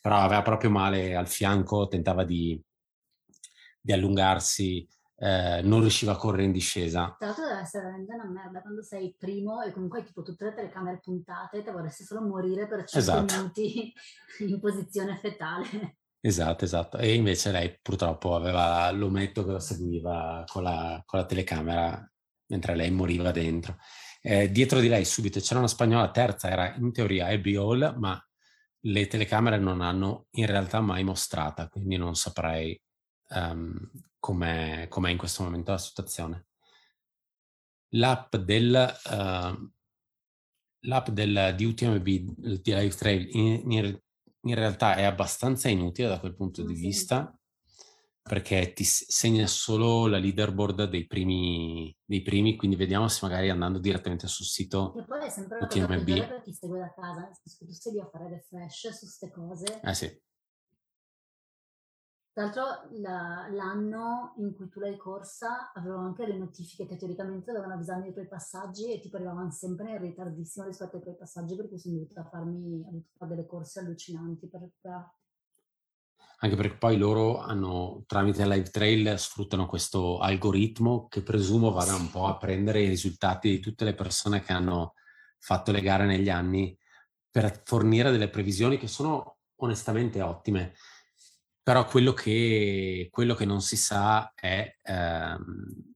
però 0.00 0.18
aveva 0.18 0.42
proprio 0.42 0.70
male 0.70 1.14
al 1.14 1.28
fianco, 1.28 1.86
tentava 1.86 2.24
di, 2.24 2.60
di 3.80 3.92
allungarsi, 3.92 4.86
eh, 5.16 5.60
non 5.62 5.80
riusciva 5.80 6.12
a 6.12 6.16
correre 6.16 6.44
in 6.44 6.52
discesa. 6.52 7.14
Tra 7.16 7.28
l'altro 7.28 7.46
deve 7.46 7.60
essere 7.60 7.84
veramente 7.84 8.14
una 8.14 8.28
merda 8.28 8.60
quando 8.60 8.82
sei 8.82 9.14
primo 9.16 9.62
e 9.62 9.70
comunque 9.70 10.00
hai 10.00 10.04
tipo 10.04 10.22
tutte 10.22 10.46
le 10.46 10.54
telecamere 10.54 10.98
puntate 11.00 11.58
e 11.58 11.62
te 11.62 11.70
vorresti 11.70 12.02
solo 12.02 12.22
morire 12.22 12.66
per 12.66 12.84
5 12.84 12.98
esatto. 12.98 13.36
minuti 13.36 13.92
in 14.40 14.58
posizione 14.58 15.16
fetale. 15.16 15.98
Esatto, 16.24 16.64
esatto. 16.64 16.98
E 16.98 17.14
invece 17.14 17.50
lei 17.50 17.76
purtroppo 17.82 18.36
aveva 18.36 18.88
l'ometto 18.92 19.44
che 19.44 19.50
lo 19.50 19.58
seguiva 19.58 20.44
con 20.46 20.62
la, 20.62 21.02
con 21.04 21.18
la 21.18 21.26
telecamera 21.26 22.12
mentre 22.46 22.76
lei 22.76 22.92
moriva 22.92 23.32
dentro. 23.32 23.76
Eh, 24.20 24.50
dietro 24.52 24.78
di 24.78 24.86
lei 24.86 25.04
subito 25.04 25.40
c'era 25.40 25.58
una 25.58 25.66
spagnola 25.66 26.12
terza, 26.12 26.48
era 26.48 26.76
in 26.76 26.92
teoria 26.92 27.26
Abby 27.26 27.56
Hall, 27.56 27.96
ma 27.98 28.24
le 28.84 29.06
telecamere 29.08 29.58
non 29.58 29.80
hanno 29.80 30.26
in 30.32 30.46
realtà 30.46 30.80
mai 30.80 31.02
mostrata, 31.02 31.68
quindi 31.68 31.96
non 31.96 32.14
saprei 32.14 32.80
um, 33.30 33.90
com'è, 34.20 34.86
com'è, 34.88 35.10
in 35.10 35.18
questo 35.18 35.42
momento 35.42 35.72
la 35.72 35.78
situazione. 35.78 36.46
L'app 37.94 38.36
del, 38.36 38.94
uh, 39.10 39.70
l'app 40.82 41.08
del, 41.08 41.54
di 41.56 41.64
UTMB, 41.64 42.04
di 42.04 42.74
Live 42.74 42.94
Trail, 42.94 43.28
in, 43.32 43.72
in, 43.72 44.00
in, 44.42 44.54
realtà 44.54 44.94
è 44.96 45.02
abbastanza 45.02 45.68
inutile 45.68 46.08
da 46.08 46.20
quel 46.20 46.34
punto 46.34 46.62
di 46.62 46.74
vista 46.74 47.36
perché 48.22 48.72
ti 48.72 48.84
segna 48.84 49.46
solo 49.48 50.06
la 50.06 50.18
leaderboard 50.18 50.84
dei 50.84 51.06
primi, 51.06 51.94
dei 52.04 52.22
primi, 52.22 52.56
quindi 52.56 52.76
vediamo 52.76 53.08
se 53.08 53.18
magari 53.22 53.50
andando 53.50 53.80
direttamente 53.80 54.28
sul 54.28 54.46
sito 54.46 54.94
e 54.96 55.04
poi 55.04 55.24
è 55.24 55.28
sempre 55.28 55.58
una 55.58 55.66
cosa 55.66 56.26
per 56.26 56.42
chi 56.42 56.52
segue 56.52 56.78
da 56.78 56.92
casa, 56.94 57.20
nel 57.20 57.34
senso 57.34 57.58
che 57.58 57.66
tu 57.66 57.72
stai 57.72 57.92
lì 57.92 58.00
a 58.00 58.08
fare 58.10 58.28
refresh 58.28 58.88
su 58.90 59.06
queste 59.06 59.30
cose. 59.30 59.80
Eh 59.82 59.94
sì. 59.94 60.20
Tra 62.32 62.44
l'altro 62.44 62.64
la, 63.00 63.46
l'anno 63.50 64.34
in 64.38 64.54
cui 64.54 64.68
tu 64.70 64.80
l'hai 64.80 64.96
corsa 64.96 65.70
avevo 65.74 65.98
anche 65.98 66.26
le 66.26 66.38
notifiche 66.38 66.86
che 66.86 66.96
teoricamente 66.96 67.52
dovevano 67.52 67.74
avvisarmi 67.74 68.04
dei 68.04 68.12
tuoi 68.12 68.26
passaggi 68.26 68.90
e 68.90 69.00
tipo 69.00 69.16
arrivavano 69.16 69.50
sempre 69.50 69.90
in 69.90 69.98
ritardissimo 69.98 70.66
rispetto 70.66 70.96
ai 70.96 71.02
tuoi 71.02 71.16
passaggi 71.16 71.56
perché 71.56 71.78
sono 71.78 71.96
dovuta 71.96 72.24
farmi, 72.24 73.04
fare 73.18 73.34
delle 73.34 73.46
corse 73.46 73.80
allucinanti 73.80 74.48
per 74.48 74.60
recuperare 74.60 75.12
anche 76.42 76.56
perché 76.56 76.76
poi 76.76 76.96
loro 76.96 77.38
hanno, 77.38 78.02
tramite 78.06 78.44
Live 78.46 78.70
Trail, 78.70 79.16
sfruttano 79.16 79.66
questo 79.66 80.18
algoritmo 80.18 81.06
che 81.08 81.22
presumo 81.22 81.70
vada 81.70 81.94
un 81.94 82.10
po' 82.10 82.26
a 82.26 82.36
prendere 82.36 82.82
i 82.82 82.88
risultati 82.88 83.48
di 83.48 83.60
tutte 83.60 83.84
le 83.84 83.94
persone 83.94 84.42
che 84.42 84.52
hanno 84.52 84.94
fatto 85.38 85.70
le 85.70 85.80
gare 85.80 86.04
negli 86.04 86.28
anni 86.28 86.76
per 87.30 87.62
fornire 87.64 88.10
delle 88.10 88.28
previsioni 88.28 88.76
che 88.76 88.88
sono 88.88 89.38
onestamente 89.56 90.20
ottime. 90.20 90.74
Però 91.62 91.84
quello 91.86 92.12
che, 92.12 93.08
quello 93.10 93.34
che 93.34 93.44
non 93.44 93.60
si 93.60 93.76
sa 93.76 94.32
è 94.34 94.78
ehm, 94.82 95.92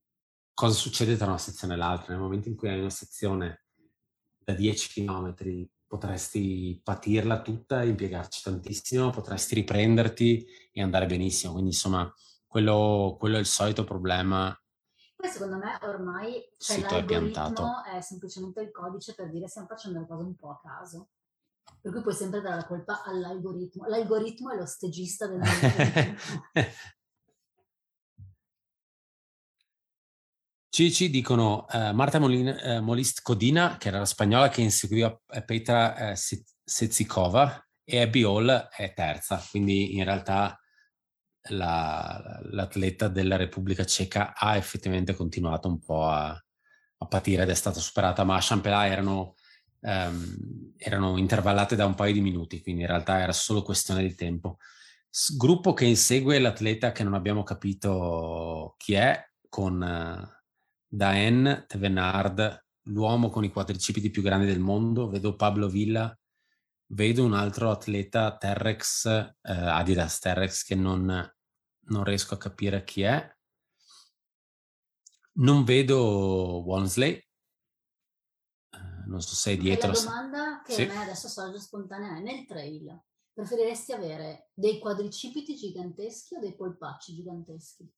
cosa 0.55 0.75
succede 0.75 1.17
tra 1.17 1.27
una 1.27 1.39
sezione 1.39 1.75
e 1.75 1.77
l'altra. 1.77 2.13
Nel 2.13 2.23
momento 2.23 2.49
in 2.49 2.57
cui 2.57 2.69
hai 2.69 2.79
una 2.79 2.91
sezione 2.91 3.65
da 4.39 4.53
10 4.55 5.05
km 5.05 5.35
potresti 5.87 6.81
patirla 6.83 7.43
tutta, 7.43 7.83
impiegarci 7.83 8.43
tantissimo, 8.43 9.11
potresti 9.11 9.55
riprenderti 9.55 10.47
e 10.73 10.83
andare 10.83 11.07
benissimo. 11.07 11.53
Quindi 11.53 11.71
insomma, 11.71 12.13
quello, 12.47 13.17
quello 13.19 13.37
è 13.37 13.41
il 13.41 13.47
solito 13.47 13.85
problema. 13.85 14.57
Poi 15.17 15.29
secondo 15.29 15.57
me 15.57 15.79
ormai 15.83 16.47
cioè, 16.59 16.81
l'algoritmo 16.81 17.83
è, 17.85 17.97
è 17.97 18.01
semplicemente 18.01 18.61
il 18.61 18.71
codice 18.71 19.15
per 19.15 19.31
dire 19.31 19.49
stiamo 19.49 19.67
facendo 19.67 19.99
le 20.01 20.07
cose 20.07 20.23
un 20.23 20.37
po' 20.37 20.51
a 20.51 20.61
caso. 20.61 21.09
Per 21.87 21.95
cui 21.95 22.03
puoi 22.03 22.15
sempre 22.15 22.41
dare 22.41 22.57
la 22.57 22.67
colpa 22.67 23.05
all'algoritmo. 23.05 23.87
L'algoritmo 23.87 24.51
è 24.51 24.57
lo 24.57 24.67
stagista 24.67 25.29
del 25.29 25.41
Cici 30.69 31.09
dicono 31.11 31.65
uh, 31.71 31.93
Marta 31.93 32.19
Molin, 32.19 32.49
uh, 32.49 32.83
Molist 32.83 33.23
Codina, 33.23 33.77
che 33.77 33.87
era 33.87 34.01
la 34.01 34.05
spagnola 34.05 34.49
che 34.49 34.63
inseguiva 34.63 35.17
eh, 35.29 35.45
Petra 35.45 36.11
uh, 36.11 36.15
Sezikova, 36.65 37.65
e 37.85 38.01
Abby 38.01 38.25
Hall 38.25 38.69
è 38.69 38.93
terza, 38.93 39.41
quindi 39.49 39.95
in 39.95 40.03
realtà 40.03 40.61
la, 41.51 42.41
l'atleta 42.51 43.07
della 43.07 43.37
Repubblica 43.37 43.85
Ceca 43.85 44.35
ha 44.35 44.57
effettivamente 44.57 45.15
continuato 45.15 45.69
un 45.69 45.79
po' 45.79 46.09
a, 46.09 46.31
a 46.31 47.07
patire 47.07 47.45
ed 47.45 47.51
è 47.51 47.55
stata 47.55 47.79
superata, 47.79 48.25
ma 48.25 48.35
a 48.35 48.41
Champelà 48.43 48.89
erano, 48.89 49.37
um, 49.81 50.73
erano 50.77 51.17
intervallate 51.17 51.77
da 51.77 51.87
un 51.87 51.95
paio 51.95 52.13
di 52.13 52.21
minuti, 52.21 52.63
quindi 52.63 52.83
in 52.83 52.89
realtà 52.89 53.21
era 53.21 53.33
solo 53.33 53.63
questione 53.63 54.03
di 54.03 54.15
tempo. 54.15 54.59
Gruppo 55.37 55.73
che 55.73 55.87
insegue 55.87 56.39
l'atleta 56.39 56.93
che 56.93 57.03
non 57.03 57.15
abbiamo 57.15 57.43
capito 57.43 58.75
chi 58.77 58.95
è, 58.95 59.19
con 59.49 60.29
Daen 60.87 61.65
Tevenard, 61.67 62.65
l'uomo 62.87 63.31
con 63.31 63.45
i 63.45 63.51
quadricipiti 63.51 64.11
più 64.11 64.23
grandi 64.23 64.47
del 64.47 64.61
mondo, 64.61 65.09
vedo 65.09 65.35
Pablo 65.35 65.69
Villa, 65.69 66.17
vedo 66.89 67.25
un 67.25 67.35
altro 67.35 67.71
atleta 67.71 68.37
Terrex, 68.37 69.07
eh, 69.07 69.33
Adidas 69.43 70.19
Terrex, 70.21 70.65
che 70.65 70.75
non, 70.75 71.05
non, 71.05 72.05
riesco 72.05 72.35
a 72.35 72.39
capire 72.39 72.85
chi 72.85 73.03
è. 73.03 73.35
Non 75.39 75.65
vedo 75.65 76.63
Walmsley, 76.65 77.13
eh, 77.15 77.26
non 79.07 79.21
so 79.21 79.35
se 79.35 79.53
è 79.53 79.57
dietro. 79.57 79.93
La 79.93 79.99
domanda 79.99 80.63
che 80.65 80.73
sì. 80.73 80.83
a 80.83 80.87
me 80.89 81.03
adesso 81.03 81.29
sorge 81.29 81.59
spontanea 81.59 82.17
è 82.17 82.21
nel 82.21 82.45
trail. 82.47 83.03
Preferiresti 83.33 83.93
avere 83.93 84.51
dei 84.55 84.79
quadricipiti 84.79 85.55
giganteschi 85.55 86.37
o 86.37 86.41
dei 86.41 86.55
polpacci 86.55 87.15
giganteschi? 87.15 87.93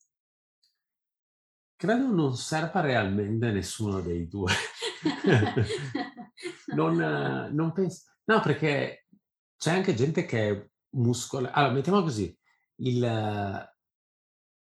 Credo 1.77 2.09
non 2.09 2.37
serva 2.37 2.81
realmente 2.81 3.53
nessuno 3.53 4.01
dei 4.01 4.27
due. 4.27 4.53
non, 6.75 7.51
non 7.53 7.73
penso... 7.73 8.03
No, 8.25 8.41
perché 8.41 9.07
c'è 9.57 9.75
anche 9.75 9.95
gente 9.95 10.27
che 10.27 10.49
è 10.49 10.71
muscolare. 10.97 11.55
Allora, 11.55 11.73
mettiamo 11.73 12.03
così. 12.03 12.37
Il... 12.81 13.73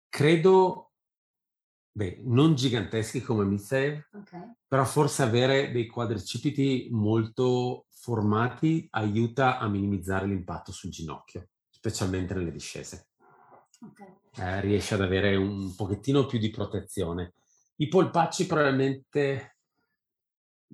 Credo... 0.10 0.93
Beh, 1.96 2.22
non 2.24 2.56
giganteschi 2.56 3.22
come 3.22 3.46
Mitsev, 3.46 4.08
okay. 4.14 4.54
però 4.68 4.84
forse 4.84 5.22
avere 5.22 5.72
dei 5.72 5.86
quadricipiti 5.86 6.88
molto 6.92 7.86
formati 7.90 8.88
aiuta 8.92 9.60
a 9.60 9.68
minimizzare 9.68 10.26
l'impatto 10.26 10.72
sul 10.72 10.90
ginocchio, 10.90 11.50
specialmente 11.70 12.34
nelle 12.34 12.52
discese. 12.52 13.10
Okay 13.80 14.22
eh, 14.36 14.62
riesce 14.62 14.96
ad 14.96 15.02
avere 15.02 15.36
un 15.36 15.76
pochettino 15.76 16.26
più 16.26 16.40
di 16.40 16.50
protezione. 16.50 17.34
I 17.78 17.88
polpacci 17.88 18.46
probabilmente 18.46 19.58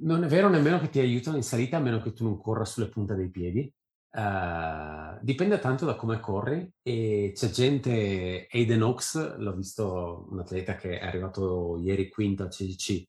non 0.02 0.24
è 0.24 0.28
vero 0.28 0.50
nemmeno 0.50 0.80
che 0.80 0.90
ti 0.90 1.00
aiutano 1.00 1.38
in 1.38 1.44
salita 1.44 1.78
a 1.78 1.82
meno 1.82 2.02
che 2.02 2.14
tu 2.14 2.24
non 2.24 2.40
corra 2.40 2.66
sulle 2.66 2.90
punte 2.90 3.16
dei 3.16 3.30
piedi. 3.30 3.72
Uh, 4.12 5.20
dipende 5.22 5.60
tanto 5.60 5.86
da 5.86 5.96
come 5.96 6.20
corri 6.20 6.68
e 6.82 7.32
c'è 7.36 7.50
gente, 7.50 8.48
Aiden 8.52 8.82
Oaks, 8.82 9.38
l'ho 9.38 9.56
visto 9.56 10.28
un 10.32 10.40
atleta 10.40 10.76
che 10.76 11.00
è 11.00 11.06
arrivato 11.06 11.78
ieri 11.78 12.10
quinto 12.10 12.44
al 12.44 12.50
CCC 12.50 13.08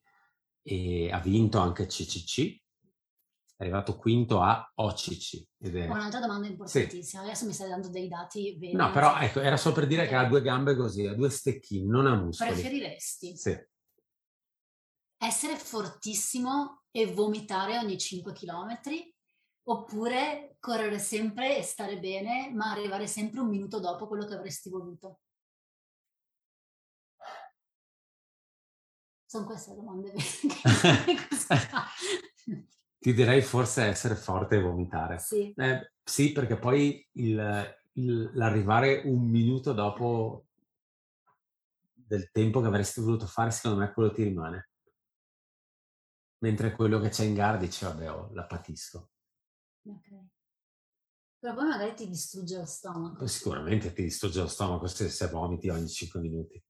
e 0.62 1.10
ha 1.10 1.18
vinto 1.20 1.58
anche 1.58 1.86
CCC 1.86 2.60
è 3.60 3.64
arrivato 3.64 3.98
quinto 3.98 4.40
a 4.40 4.72
OCC. 4.74 5.44
Ed 5.58 5.76
è... 5.76 5.86
Un'altra 5.86 6.18
domanda 6.18 6.46
importantissima, 6.46 7.22
sì. 7.22 7.28
adesso 7.28 7.44
mi 7.44 7.52
stai 7.52 7.68
dando 7.68 7.90
dei 7.90 8.08
dati 8.08 8.56
veri. 8.58 8.72
No, 8.72 8.90
però 8.90 9.18
ecco, 9.18 9.40
era 9.40 9.58
solo 9.58 9.74
per 9.74 9.86
dire 9.86 10.08
che 10.08 10.14
ha 10.14 10.24
due 10.24 10.40
gambe 10.40 10.74
così, 10.74 11.04
ha 11.06 11.12
due 11.12 11.28
stecchini, 11.28 11.86
non 11.86 12.06
ha 12.06 12.14
muscoli. 12.14 12.52
Preferiresti 12.52 13.36
sì. 13.36 13.54
essere 15.18 15.56
fortissimo 15.56 16.84
e 16.90 17.12
vomitare 17.12 17.76
ogni 17.76 17.98
5 17.98 18.32
km 18.32 18.80
oppure 19.64 20.56
correre 20.58 20.98
sempre 20.98 21.58
e 21.58 21.62
stare 21.62 21.98
bene, 21.98 22.50
ma 22.52 22.70
arrivare 22.70 23.06
sempre 23.06 23.40
un 23.40 23.48
minuto 23.48 23.80
dopo 23.80 24.06
quello 24.06 24.26
che 24.26 24.34
avresti 24.34 24.68
voluto? 24.68 25.20
Sono 29.24 29.46
queste 29.46 29.74
domande. 29.74 30.12
Ti 33.00 33.14
direi 33.14 33.40
forse 33.40 33.84
essere 33.84 34.14
forte 34.14 34.56
e 34.56 34.60
vomitare. 34.60 35.18
Sì. 35.18 35.54
Eh, 35.56 35.92
sì, 36.02 36.32
perché 36.32 36.58
poi 36.58 37.08
il, 37.12 37.74
il, 37.92 38.30
l'arrivare 38.34 39.02
un 39.06 39.26
minuto 39.26 39.72
dopo 39.72 40.48
del 41.94 42.30
tempo 42.30 42.60
che 42.60 42.66
avresti 42.66 43.00
voluto 43.00 43.26
fare, 43.26 43.52
secondo 43.52 43.78
me 43.78 43.92
quello 43.92 44.12
ti 44.12 44.24
rimane. 44.24 44.68
Mentre 46.38 46.72
quello 46.72 46.98
che 46.98 47.08
c'è 47.08 47.24
in 47.24 47.34
gara 47.34 47.56
dice, 47.56 47.86
vabbè, 47.86 48.10
oh, 48.10 48.30
la 48.32 48.44
patisco. 48.44 49.10
Ok. 49.90 50.28
Però 51.38 51.54
poi 51.54 51.68
magari 51.68 51.94
ti 51.94 52.06
distrugge 52.06 52.58
lo 52.58 52.66
stomaco. 52.66 53.26
Sicuramente 53.26 53.92
ti 53.92 54.02
distrugge 54.02 54.40
lo 54.40 54.48
stomaco 54.48 54.86
se, 54.86 55.08
se 55.08 55.26
vomiti 55.28 55.68
ogni 55.68 55.88
5 55.88 56.20
minuti. 56.20 56.62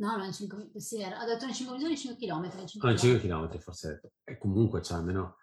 No, 0.00 0.16
no, 0.16 0.24
in 0.24 0.32
5 0.32 0.70
sì, 0.76 1.02
ha 1.02 1.24
detto 1.24 1.46
in 1.46 1.54
5 1.54 1.76
minuti, 1.76 1.92
in 1.92 1.98
5 1.98 2.26
km. 2.26 2.44
In 2.60 2.66
5 2.66 2.88
no, 2.88 2.90
in 2.90 2.98
5 2.98 3.20
km 3.20 3.58
forse 3.58 3.86
ha 3.86 3.90
detto. 3.92 4.12
E 4.24 4.38
comunque, 4.38 4.82
cioè, 4.82 4.98
almeno 4.98 5.36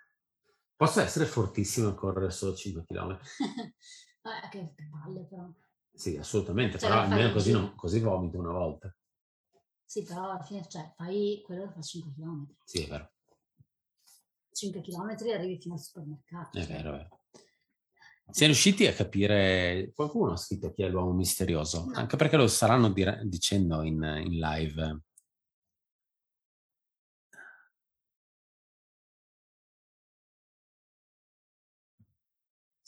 Posso 0.77 1.01
essere 1.01 1.25
fortissimo 1.25 1.89
a 1.89 1.95
correre 1.95 2.29
solo 2.29 2.53
5 2.53 2.83
km. 2.85 3.17
eh, 3.17 4.49
che 4.51 4.75
palle 4.91 5.25
però. 5.25 5.51
Sì, 5.91 6.15
assolutamente, 6.17 6.77
cioè, 6.77 6.89
però 6.89 7.01
almeno 7.01 7.33
così, 7.33 7.51
non, 7.51 7.73
così 7.75 7.99
vomito 7.99 8.37
una 8.37 8.51
volta. 8.51 8.95
Sì, 9.83 10.03
però 10.03 10.25
alla 10.25 10.43
fine, 10.43 10.67
cioè, 10.67 10.93
fai 10.95 11.41
quello 11.43 11.65
che 11.65 11.73
fa 11.73 11.81
5 11.81 12.13
km. 12.13 12.55
Sì, 12.63 12.83
è 12.83 12.87
vero. 12.89 13.11
5 14.51 14.81
km 14.81 15.15
arrivi 15.33 15.59
fino 15.59 15.73
al 15.73 15.79
supermercato. 15.79 16.59
È 16.59 16.63
cioè. 16.63 16.75
vero, 16.75 16.93
è 16.93 16.97
vero. 16.97 17.16
Siamo 18.29 18.51
riusciti 18.51 18.85
a 18.85 18.93
capire, 18.93 19.91
qualcuno 19.95 20.33
ha 20.33 20.37
scritto 20.37 20.71
chi 20.73 20.83
è 20.83 20.89
l'uomo 20.89 21.13
misterioso, 21.13 21.85
no. 21.85 21.93
anche 21.95 22.17
perché 22.17 22.37
lo 22.37 22.47
staranno 22.47 22.89
dire, 22.89 23.21
dicendo 23.23 23.81
in, 23.83 24.03
in 24.23 24.37
live 24.37 25.01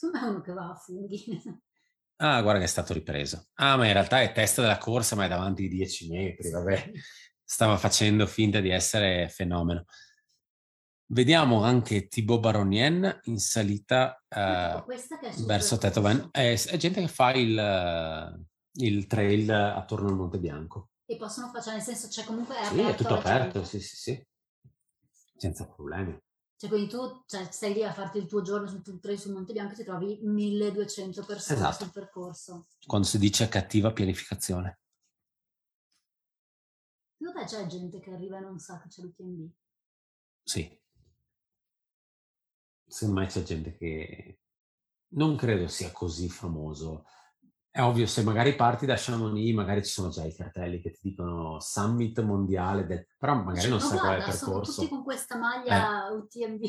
è 0.02 0.24
uno 0.24 0.42
che 0.42 0.54
va 0.54 0.70
a 0.70 0.76
funghi. 0.76 1.24
Ah, 2.22 2.42
guarda 2.42 2.60
che 2.60 2.66
è 2.66 2.70
stato 2.70 2.92
ripreso. 2.92 3.48
Ah, 3.54 3.78
ma 3.78 3.88
in 3.88 3.94
realtà 3.94 4.22
è 4.22 4.34
testa 4.34 4.62
della 4.62 4.78
corsa, 4.78 5.16
ma 5.16 5.24
è 5.24 5.30
davanti 5.30 5.62
di 5.62 5.70
10 5.70 6.10
metri, 6.10 6.50
vabbè. 6.50 6.92
Stava 7.42 7.78
facendo 7.78 8.28
finta 8.28 8.60
di 8.60 8.70
essere 8.70 9.30
fenomeno. 9.30 9.86
Vediamo 11.12 11.64
anche 11.64 12.08
Thibaut 12.08 12.40
Baronien 12.40 13.22
in 13.24 13.40
salita 13.40 14.24
uh, 14.28 14.86
verso 15.44 15.80
Tetoven. 15.80 16.30
È, 16.30 16.54
è, 16.54 16.78
gente 16.78 17.02
che 17.02 17.08
fa 17.08 17.34
il, 17.34 18.46
il, 18.74 19.08
trail 19.08 19.50
attorno 19.50 20.10
al 20.10 20.16
Monte 20.16 20.38
Bianco. 20.38 20.90
E 21.06 21.18
possono 21.18 21.48
fare, 21.48 21.64
cioè 21.64 21.74
nel 21.74 21.82
senso, 21.82 22.10
c'è 22.10 22.24
comunque 22.24 22.60
è 22.60 22.66
Sì, 22.66 22.80
è 22.82 22.94
tutto 22.94 23.16
aperto, 23.16 23.64
sì, 23.64 23.80
sì, 23.80 23.96
sì. 23.96 24.28
Senza 25.36 25.68
problemi. 25.68 26.16
Cioè, 26.56 26.70
quindi 26.70 26.90
tu 26.90 27.24
cioè, 27.26 27.50
stai 27.52 27.74
lì 27.74 27.84
a 27.84 27.92
farti 27.92 28.20
il 28.20 28.28
tuo 28.28 28.44
giorno 28.44 28.68
sul 28.68 29.00
trail 29.00 29.18
sul 29.18 29.34
Monte 29.34 29.54
Bianco 29.54 29.74
e 29.74 29.78
ti 29.78 29.84
trovi 29.84 30.20
1200 30.22 31.26
persone 31.26 31.58
esatto. 31.58 31.86
sul 31.86 31.92
percorso. 31.92 32.68
Quando 32.86 33.08
si 33.08 33.18
dice 33.18 33.48
cattiva 33.48 33.92
pianificazione. 33.92 34.82
Secondo 37.18 37.40
te 37.40 37.46
c'è 37.48 37.66
gente 37.66 38.00
che 38.00 38.12
arriva 38.12 38.38
e 38.38 38.42
non 38.42 38.60
sa 38.60 38.80
che 38.80 38.90
c'è 38.90 39.02
l'UTMB? 39.02 39.50
Sì. 40.44 40.79
Me 43.08 43.26
c'è 43.28 43.44
gente 43.44 43.76
che 43.78 44.40
non 45.10 45.36
credo 45.36 45.68
sia 45.68 45.92
così 45.92 46.30
famoso. 46.30 47.06
È 47.72 47.82
ovvio, 47.82 48.08
se 48.08 48.24
magari 48.24 48.56
parti 48.56 48.86
da 48.88 48.96
Chamonix, 48.98 49.54
magari 49.54 49.84
ci 49.86 49.92
sono 49.92 50.10
già 50.10 50.26
i 50.26 50.34
cartelli 50.34 50.82
che 50.82 50.92
ti 50.92 51.00
dicono 51.10 51.60
Summit 51.60 52.20
Mondiale, 52.22 52.86
del... 52.86 53.08
però 53.18 53.36
magari 53.36 53.62
Cioè, 53.62 53.70
non 53.70 53.80
ma 53.80 53.86
sai 53.86 53.98
qual 54.00 54.12
è 54.12 54.16
il 54.18 54.24
guarda, 54.24 54.36
sono 54.38 54.52
percorso. 54.52 54.82
tutti 54.82 54.94
con 54.94 55.04
questa 55.04 55.36
Eh. 55.36 55.40
maglia 55.40 56.10
UTMB. 56.12 56.62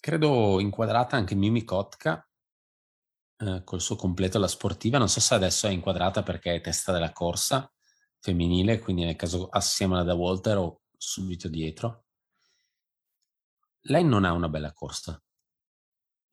Credo 0.00 0.60
inquadrata 0.60 1.16
anche 1.16 1.34
Mimi 1.34 1.62
Kotka 1.64 2.26
eh, 3.36 3.62
col 3.64 3.80
suo 3.80 3.96
completo 3.96 4.38
alla 4.38 4.48
sportiva. 4.48 4.96
Non 4.98 5.08
so 5.08 5.20
se 5.20 5.34
adesso 5.34 5.66
è 5.66 5.70
inquadrata 5.70 6.22
perché 6.22 6.54
è 6.54 6.60
testa 6.60 6.92
della 6.92 7.12
corsa 7.12 7.70
femminile, 8.20 8.78
quindi 8.78 9.04
nel 9.04 9.16
caso 9.16 9.48
assieme 9.48 9.94
alla 9.94 10.04
da 10.04 10.14
Walter 10.14 10.58
o 10.58 10.82
subito 10.96 11.48
dietro. 11.48 12.04
Lei 13.84 14.04
non 14.04 14.24
ha 14.24 14.32
una 14.32 14.48
bella 14.48 14.72
corsa. 14.72 15.20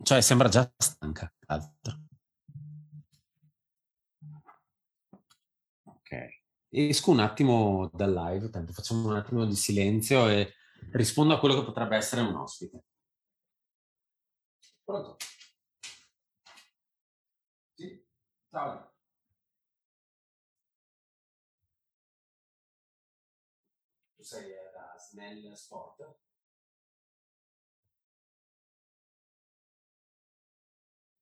Cioè, 0.03 0.21
sembra 0.21 0.49
già 0.49 0.71
stanca, 0.77 1.33
tra 1.39 1.55
l'altro. 1.55 2.01
Ok. 5.83 6.41
Esco 6.69 7.11
un 7.11 7.19
attimo 7.19 7.89
dal 7.93 8.13
live, 8.13 8.49
tanto 8.49 8.73
facciamo 8.73 9.07
un 9.07 9.15
attimo 9.15 9.45
di 9.45 9.55
silenzio 9.55 10.27
e 10.27 10.53
rispondo 10.91 11.33
a 11.33 11.39
quello 11.39 11.55
che 11.55 11.65
potrebbe 11.65 11.95
essere 11.95 12.21
un 12.21 12.35
ospite. 12.35 12.83
Pronto? 14.83 15.17
Sì, 17.75 18.05
ciao. 18.49 18.96
Snell 25.17 25.51
Sport? 25.55 26.15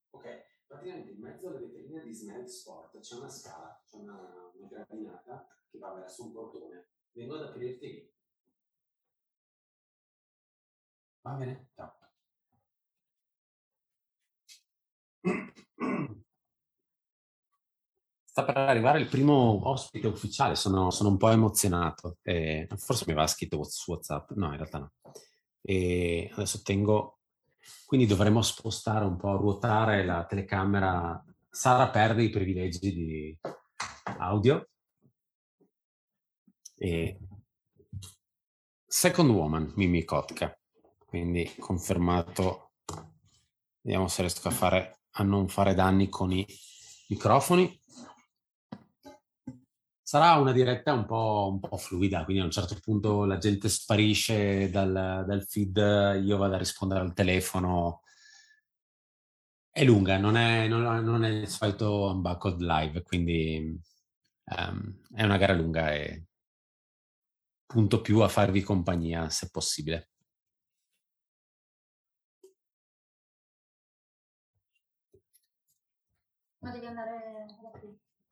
Ok, 0.10 0.26
praticamente 0.68 1.12
in 1.12 1.22
mezzo 1.22 1.48
alle 1.48 1.60
vetrine 1.60 2.02
di 2.04 2.14
Snell 2.14 2.44
Sport 2.44 3.00
c'è 3.00 3.16
una 3.16 3.30
scala, 3.30 3.82
c'è 3.88 3.96
una, 3.96 4.52
una 4.54 4.68
gradinata 4.68 5.48
che 5.70 5.78
va 5.78 5.94
verso 5.94 6.26
un 6.26 6.34
portone. 6.34 6.90
Vengo 7.14 7.36
ad 7.36 7.44
aprirti 7.44 7.88
lì. 7.88 8.14
Va 11.22 11.32
bene? 11.36 11.70
Ciao. 11.74 11.98
Sta 18.36 18.44
per 18.44 18.58
arrivare 18.58 19.00
il 19.00 19.08
primo 19.08 19.62
ospite 19.70 20.08
ufficiale, 20.08 20.58
sono, 20.58 20.92
sono 20.92 21.08
un 21.08 21.16
po' 21.16 21.30
emozionato. 21.30 22.18
Eh, 22.22 22.68
forse 22.76 23.06
mi 23.08 23.14
va 23.14 23.26
scritto 23.28 23.64
su 23.64 23.92
WhatsApp, 23.92 24.32
no, 24.32 24.48
in 24.48 24.58
realtà 24.58 24.80
no. 24.80 24.92
E 25.62 26.30
adesso 26.34 26.62
tengo, 26.62 27.20
quindi 27.86 28.06
dovremo 28.06 28.42
spostare 28.42 29.06
un 29.06 29.16
po', 29.16 29.38
ruotare 29.38 30.04
la 30.04 30.26
telecamera. 30.26 31.24
Sara 31.50 31.88
perde 31.88 32.24
i 32.24 32.30
privilegi 32.30 32.94
di 32.94 33.40
audio. 34.20 34.68
E 36.76 37.18
Second 38.86 39.30
Woman, 39.30 39.72
Mimi 39.78 40.04
Kotka. 40.04 40.60
Quindi 41.06 41.56
confermato. 41.58 42.74
Vediamo 43.80 44.10
se 44.10 44.24
riesco 44.24 44.50
a, 44.50 44.52
fare, 44.52 45.04
a 45.12 45.24
non 45.24 45.48
fare 45.48 45.74
danni 45.74 46.10
con 46.10 46.34
i 46.34 46.46
microfoni. 47.08 47.82
Sarà 50.08 50.36
una 50.36 50.52
diretta 50.52 50.94
un 50.94 51.04
po', 51.06 51.50
un 51.52 51.60
po', 51.60 51.78
fluida, 51.78 52.26
quindi 52.26 52.44
a 52.44 52.46
un 52.46 52.52
certo 52.52 52.78
punto 52.80 53.26
la 53.26 53.40
gente 53.40 53.70
sparisce 53.70 54.70
dal, 54.70 55.24
dal, 55.26 55.44
feed, 55.48 56.22
io 56.24 56.38
vado 56.38 56.54
a 56.54 56.58
rispondere 56.60 57.00
al 57.02 57.14
telefono. 57.14 58.04
È 59.70 59.84
lunga, 59.84 60.18
non 60.18 60.38
è, 60.38 60.68
non, 60.68 61.04
non 61.04 61.24
è 61.26 61.30
il 61.30 61.48
solito 61.48 62.12
Unbuckled 62.12 62.62
Live, 62.62 63.02
quindi 63.02 63.82
um, 64.44 65.02
è 65.12 65.24
una 65.24 65.38
gara 65.38 65.54
lunga 65.54 65.92
e 65.92 66.26
punto 67.66 68.02
più 68.02 68.20
a 68.20 68.28
farvi 68.28 68.62
compagnia 68.62 69.30
se 69.30 69.50
possibile. 69.50 70.10
Ma 76.60 76.72
devi 76.72 76.86
andare. 76.86 77.15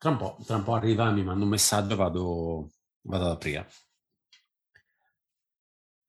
Tra 0.03 0.11
un 0.11 0.17
po', 0.17 0.37
tra 0.45 0.57
un 0.57 0.63
po' 0.63 0.73
arriva, 0.73 1.09
mi 1.11 1.23
manda 1.23 1.45
un 1.45 1.49
messaggio, 1.49 1.95
vado, 1.95 2.71
vado 3.03 3.23
ad 3.23 3.31
aprire. 3.31 3.69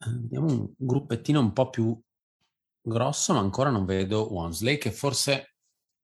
Vediamo 0.05 0.47
un 0.47 0.75
gruppettino 0.77 1.39
un 1.39 1.53
po' 1.53 1.71
più 1.71 1.97
grosso, 2.81 3.35
ma 3.35 3.39
ancora 3.39 3.71
non 3.71 3.85
vedo 3.85 4.33
Wansley, 4.33 4.79
che 4.79 4.91
forse 4.91 5.55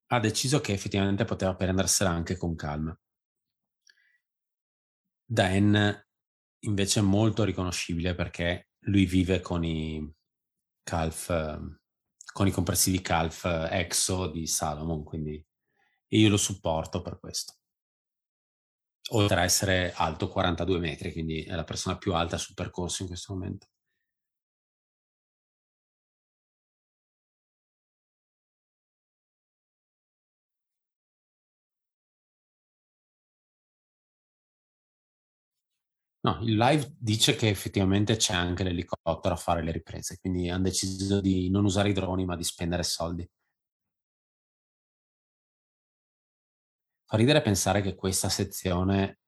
ha 0.06 0.20
deciso 0.20 0.60
che 0.60 0.72
effettivamente 0.72 1.24
poteva 1.24 1.56
prendersela 1.56 2.10
anche 2.10 2.36
con 2.36 2.54
calma. 2.54 2.96
Dan 5.24 6.06
invece 6.60 7.00
è 7.00 7.02
molto 7.02 7.42
riconoscibile 7.42 8.14
perché 8.14 8.68
lui 8.84 9.04
vive 9.04 9.40
con 9.40 9.64
i 9.64 10.14
calf, 10.84 11.58
con 12.32 12.46
i 12.46 12.52
compressivi 12.52 13.00
calf 13.00 13.46
EXO 13.46 14.28
di 14.28 14.46
Salomon, 14.46 15.02
quindi 15.02 15.44
io 16.10 16.28
lo 16.28 16.36
supporto 16.36 17.02
per 17.02 17.18
questo 17.18 17.58
oltre 19.10 19.40
a 19.40 19.44
essere 19.44 19.92
alto 19.94 20.28
42 20.28 20.78
metri, 20.78 21.12
quindi 21.12 21.42
è 21.44 21.54
la 21.54 21.64
persona 21.64 21.96
più 21.98 22.14
alta 22.14 22.36
sul 22.38 22.54
percorso 22.54 23.02
in 23.02 23.08
questo 23.08 23.32
momento. 23.34 23.66
No, 36.22 36.38
il 36.42 36.56
live 36.56 36.94
dice 36.98 37.34
che 37.34 37.48
effettivamente 37.48 38.16
c'è 38.16 38.34
anche 38.34 38.62
l'elicottero 38.62 39.34
a 39.34 39.36
fare 39.38 39.62
le 39.62 39.70
riprese, 39.72 40.18
quindi 40.20 40.48
hanno 40.50 40.64
deciso 40.64 41.20
di 41.20 41.48
non 41.50 41.64
usare 41.64 41.88
i 41.90 41.92
droni 41.94 42.24
ma 42.26 42.36
di 42.36 42.44
spendere 42.44 42.82
soldi. 42.82 43.26
Fa 47.10 47.16
ridere 47.16 47.42
pensare 47.42 47.82
che 47.82 47.96
questa 47.96 48.28
sezione, 48.28 49.18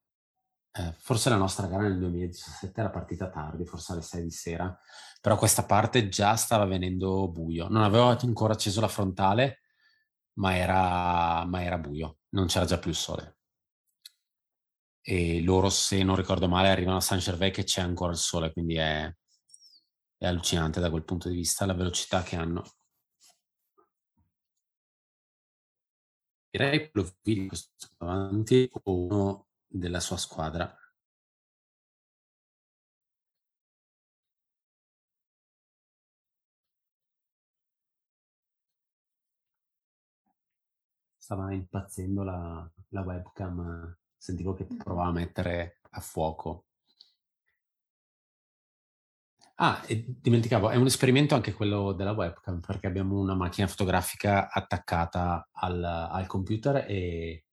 eh, 0.70 0.92
forse 0.98 1.30
la 1.30 1.36
nostra 1.36 1.66
gara 1.66 1.82
nel 1.82 1.98
2017 1.98 2.78
era 2.78 2.90
partita 2.90 3.28
tardi, 3.28 3.64
forse 3.64 3.90
alle 3.90 4.02
6 4.02 4.22
di 4.22 4.30
sera, 4.30 4.78
però 5.20 5.36
questa 5.36 5.64
parte 5.64 6.08
già 6.08 6.36
stava 6.36 6.64
venendo 6.64 7.28
buio. 7.28 7.66
Non 7.66 7.82
avevo 7.82 8.16
ancora 8.16 8.52
acceso 8.52 8.80
la 8.80 8.86
frontale, 8.86 9.62
ma 10.34 10.56
era, 10.56 11.44
ma 11.44 11.64
era 11.64 11.76
buio, 11.76 12.18
non 12.34 12.46
c'era 12.46 12.66
già 12.66 12.78
più 12.78 12.90
il 12.90 12.96
sole. 12.96 13.38
E 15.00 15.42
loro, 15.42 15.68
se 15.68 16.04
non 16.04 16.14
ricordo 16.14 16.46
male, 16.46 16.68
arrivano 16.68 16.98
a 16.98 17.00
Saint-Gervais 17.00 17.52
che 17.52 17.64
c'è 17.64 17.80
ancora 17.80 18.12
il 18.12 18.18
sole, 18.18 18.52
quindi 18.52 18.76
è, 18.76 19.12
è 20.18 20.26
allucinante 20.28 20.78
da 20.78 20.88
quel 20.88 21.02
punto 21.02 21.28
di 21.28 21.34
vista 21.34 21.66
la 21.66 21.74
velocità 21.74 22.22
che 22.22 22.36
hanno. 22.36 22.62
Direi 26.52 26.90
profili 26.90 27.46
questo 27.46 27.88
avanti 27.98 28.68
o 28.84 29.06
uno 29.06 29.46
della 29.66 30.00
sua 30.00 30.18
squadra. 30.18 30.70
Stava 41.16 41.52
impazzendo 41.54 42.22
la, 42.22 42.70
la 42.88 43.00
webcam, 43.00 43.96
sentivo 44.18 44.52
che 44.52 44.66
provava 44.66 45.08
a 45.08 45.12
mettere 45.12 45.78
a 45.92 46.00
fuoco. 46.00 46.66
Ah, 49.56 49.82
e 49.86 50.04
dimenticavo, 50.06 50.70
è 50.70 50.76
un 50.76 50.86
esperimento 50.86 51.34
anche 51.34 51.52
quello 51.52 51.92
della 51.92 52.12
webcam, 52.12 52.60
perché 52.60 52.86
abbiamo 52.86 53.20
una 53.20 53.34
macchina 53.34 53.66
fotografica 53.66 54.50
attaccata 54.50 55.48
al, 55.52 55.84
al 55.84 56.26
computer 56.26 56.84
e 56.88 57.44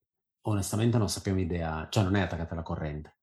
onestamente 0.41 0.97
non 0.97 1.09
sappiamo 1.09 1.39
idea, 1.39 1.87
cioè 1.89 2.03
non 2.03 2.15
è 2.15 2.21
attaccata 2.21 2.53
alla 2.53 2.63
corrente. 2.63 3.17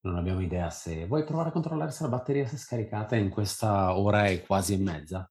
Non 0.00 0.16
abbiamo 0.16 0.40
idea 0.40 0.70
se 0.70 1.06
vuoi 1.06 1.24
provare 1.24 1.48
a 1.50 1.52
controllare 1.52 1.90
se 1.90 2.04
la 2.04 2.08
batteria 2.08 2.46
si 2.46 2.54
è 2.54 2.58
scaricata 2.58 3.16
in 3.16 3.28
questa 3.28 3.96
ora 3.96 4.26
e 4.26 4.42
quasi 4.42 4.74
e 4.74 4.78
mezza. 4.78 5.30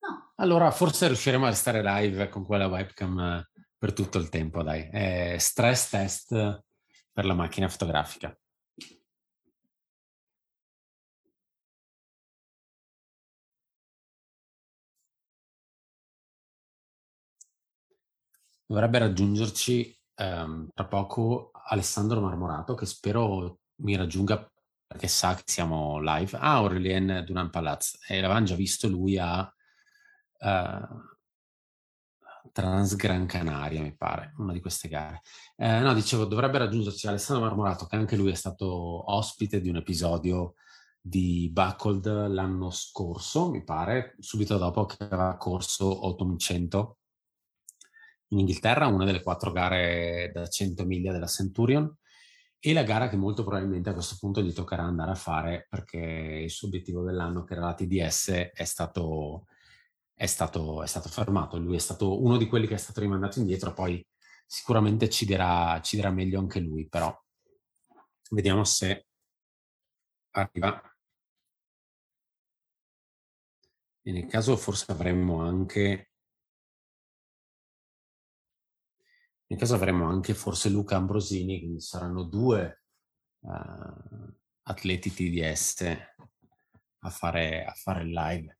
No. 0.00 0.32
Allora 0.36 0.70
forse 0.70 1.06
riusciremo 1.06 1.44
a 1.44 1.50
restare 1.50 1.82
live 1.82 2.28
con 2.28 2.44
quella 2.44 2.66
webcam 2.66 3.44
per 3.76 3.92
tutto 3.92 4.18
il 4.18 4.28
tempo, 4.30 4.62
dai. 4.62 4.88
È 4.90 5.36
stress 5.38 5.90
test 5.90 6.64
per 7.12 7.24
la 7.24 7.34
macchina 7.34 7.68
fotografica. 7.68 8.36
Dovrebbe 18.70 18.98
raggiungerci 18.98 20.00
ehm, 20.14 20.68
tra 20.72 20.84
poco 20.84 21.50
Alessandro 21.70 22.20
Marmorato, 22.20 22.74
che 22.74 22.86
spero 22.86 23.58
mi 23.82 23.96
raggiunga 23.96 24.48
perché 24.86 25.08
sa 25.08 25.34
che 25.34 25.42
siamo 25.44 25.98
live. 25.98 26.38
Ah, 26.38 26.54
Aurelien 26.54 27.24
Dunan 27.26 27.50
Palaz. 27.50 27.98
E 28.06 28.20
l'avevamo 28.20 28.46
già 28.46 28.54
visto 28.54 28.86
lui 28.86 29.18
a 29.18 29.40
uh, 29.42 30.86
Trans 32.52 32.94
Gran 32.94 33.26
Canaria, 33.26 33.82
mi 33.82 33.96
pare, 33.96 34.34
una 34.36 34.52
di 34.52 34.60
queste 34.60 34.86
gare. 34.86 35.22
Eh, 35.56 35.80
no, 35.80 35.92
dicevo, 35.92 36.24
dovrebbe 36.24 36.58
raggiungerci 36.58 37.08
Alessandro 37.08 37.46
Marmorato, 37.46 37.86
che 37.86 37.96
anche 37.96 38.14
lui 38.14 38.30
è 38.30 38.36
stato 38.36 38.66
ospite 39.12 39.60
di 39.60 39.68
un 39.68 39.78
episodio 39.78 40.54
di 41.00 41.50
Buckled 41.52 42.28
l'anno 42.28 42.70
scorso, 42.70 43.50
mi 43.50 43.64
pare, 43.64 44.14
subito 44.20 44.58
dopo 44.58 44.84
che 44.84 45.02
aveva 45.02 45.36
corso 45.36 46.06
8100 46.06 46.98
in 48.30 48.38
Inghilterra, 48.40 48.86
una 48.86 49.04
delle 49.04 49.22
quattro 49.22 49.52
gare 49.52 50.30
da 50.32 50.46
100 50.46 50.84
miglia 50.84 51.12
della 51.12 51.26
Centurion 51.26 51.92
e 52.62 52.72
la 52.74 52.82
gara 52.82 53.08
che 53.08 53.16
molto 53.16 53.42
probabilmente 53.42 53.88
a 53.88 53.94
questo 53.94 54.16
punto 54.18 54.42
gli 54.42 54.52
toccherà 54.52 54.82
andare 54.82 55.12
a 55.12 55.14
fare 55.14 55.66
perché 55.68 55.98
il 55.98 56.50
suo 56.50 56.68
obiettivo 56.68 57.02
dell'anno, 57.02 57.42
che 57.44 57.54
era 57.54 57.64
la 57.64 57.74
TDS, 57.74 58.50
è 58.52 58.64
stato, 58.64 59.46
è 60.14 60.26
stato, 60.26 60.82
è 60.82 60.86
stato 60.86 61.08
fermato. 61.08 61.58
Lui 61.58 61.76
è 61.76 61.78
stato 61.78 62.22
uno 62.22 62.36
di 62.36 62.46
quelli 62.46 62.66
che 62.66 62.74
è 62.74 62.78
stato 62.78 63.00
rimandato 63.00 63.38
indietro, 63.38 63.72
poi 63.72 64.04
sicuramente 64.46 65.08
ci 65.08 65.24
dirà, 65.24 65.80
ci 65.82 65.96
dirà 65.96 66.10
meglio 66.10 66.38
anche 66.38 66.60
lui, 66.60 66.86
però 66.88 67.16
vediamo 68.30 68.64
se 68.64 69.06
arriva. 70.32 70.82
E 74.02 74.12
nel 74.12 74.26
caso 74.26 74.56
forse 74.56 74.92
avremmo 74.92 75.40
anche 75.42 76.09
Nel 79.50 79.58
caso 79.58 79.74
avremo 79.74 80.06
anche 80.08 80.32
forse 80.32 80.68
Luca 80.68 80.94
Ambrosini, 80.94 81.58
quindi 81.58 81.80
saranno 81.80 82.22
due 82.22 82.84
uh, 83.40 84.32
atleti 84.62 85.12
TDS 85.12 85.82
a 87.00 87.10
fare, 87.10 87.64
a 87.64 87.72
fare 87.72 88.04
live. 88.04 88.58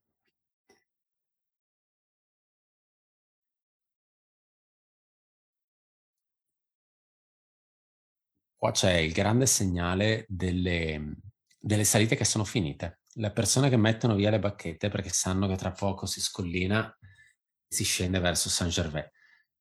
Qua 8.56 8.72
c'è 8.72 8.94
il 8.94 9.12
grande 9.12 9.46
segnale 9.46 10.26
delle, 10.28 11.14
delle 11.56 11.84
salite 11.84 12.16
che 12.16 12.24
sono 12.24 12.44
finite. 12.44 13.02
Le 13.14 13.30
persone 13.30 13.70
che 13.70 13.76
mettono 13.76 14.16
via 14.16 14.30
le 14.30 14.40
bacchette 14.40 14.88
perché 14.88 15.10
sanno 15.10 15.46
che 15.46 15.56
tra 15.56 15.70
poco 15.70 16.06
si 16.06 16.20
scollina 16.20 16.84
e 16.98 17.72
si 17.72 17.84
scende 17.84 18.18
verso 18.18 18.48
Saint-Gervais 18.48 19.08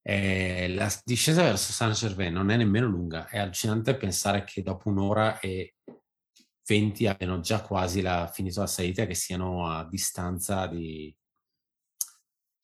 eh, 0.09 0.69
la 0.69 0.91
discesa 1.03 1.43
verso 1.43 1.71
San 1.71 1.91
Gervais 1.91 2.31
non 2.31 2.49
è 2.49 2.57
nemmeno 2.57 2.87
lunga, 2.87 3.27
è 3.27 3.37
allucinante 3.37 3.95
pensare 3.95 4.43
che 4.43 4.63
dopo 4.63 4.89
un'ora 4.89 5.39
e 5.39 5.75
20 6.65 7.05
abbiano 7.05 7.41
già 7.41 7.61
quasi 7.61 8.01
la, 8.01 8.27
finito 8.33 8.61
la 8.61 8.65
salita, 8.65 9.05
che 9.05 9.13
siano 9.13 9.67
a 9.69 9.87
distanza 9.87 10.65
di, 10.65 11.15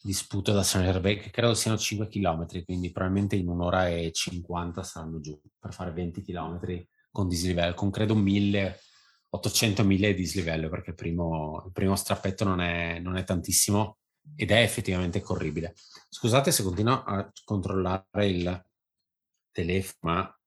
di 0.01 0.13
sputo 0.13 0.53
da 0.53 0.63
San 0.63 0.83
Gervais, 0.85 1.21
che 1.21 1.29
credo 1.29 1.53
siano 1.53 1.77
5 1.77 2.07
km, 2.07 2.63
quindi 2.63 2.91
probabilmente 2.91 3.35
in 3.35 3.47
un'ora 3.47 3.89
e 3.89 4.11
50 4.11 4.81
saranno 4.81 5.19
giù 5.19 5.39
per 5.59 5.71
fare 5.71 5.91
20 5.91 6.23
km 6.23 6.87
con 7.11 7.27
dislivello, 7.27 7.75
con 7.75 7.91
credo 7.91 8.15
1800 8.15 9.83
miglia 9.83 10.07
di 10.07 10.15
dislivello, 10.15 10.67
perché 10.69 10.89
il 10.89 10.95
primo, 10.95 11.61
il 11.67 11.71
primo 11.71 11.95
strappetto 11.95 12.43
non 12.43 12.59
è, 12.59 12.97
non 12.97 13.17
è 13.17 13.23
tantissimo 13.23 13.99
ed 14.35 14.51
è 14.51 14.61
effettivamente 14.61 15.21
corribile. 15.21 15.75
Scusate 16.09 16.51
se 16.51 16.63
continuo 16.63 17.03
a 17.03 17.31
controllare 17.43 18.27
il 18.27 18.65
telefono, 19.51 20.13
ma 20.13 20.39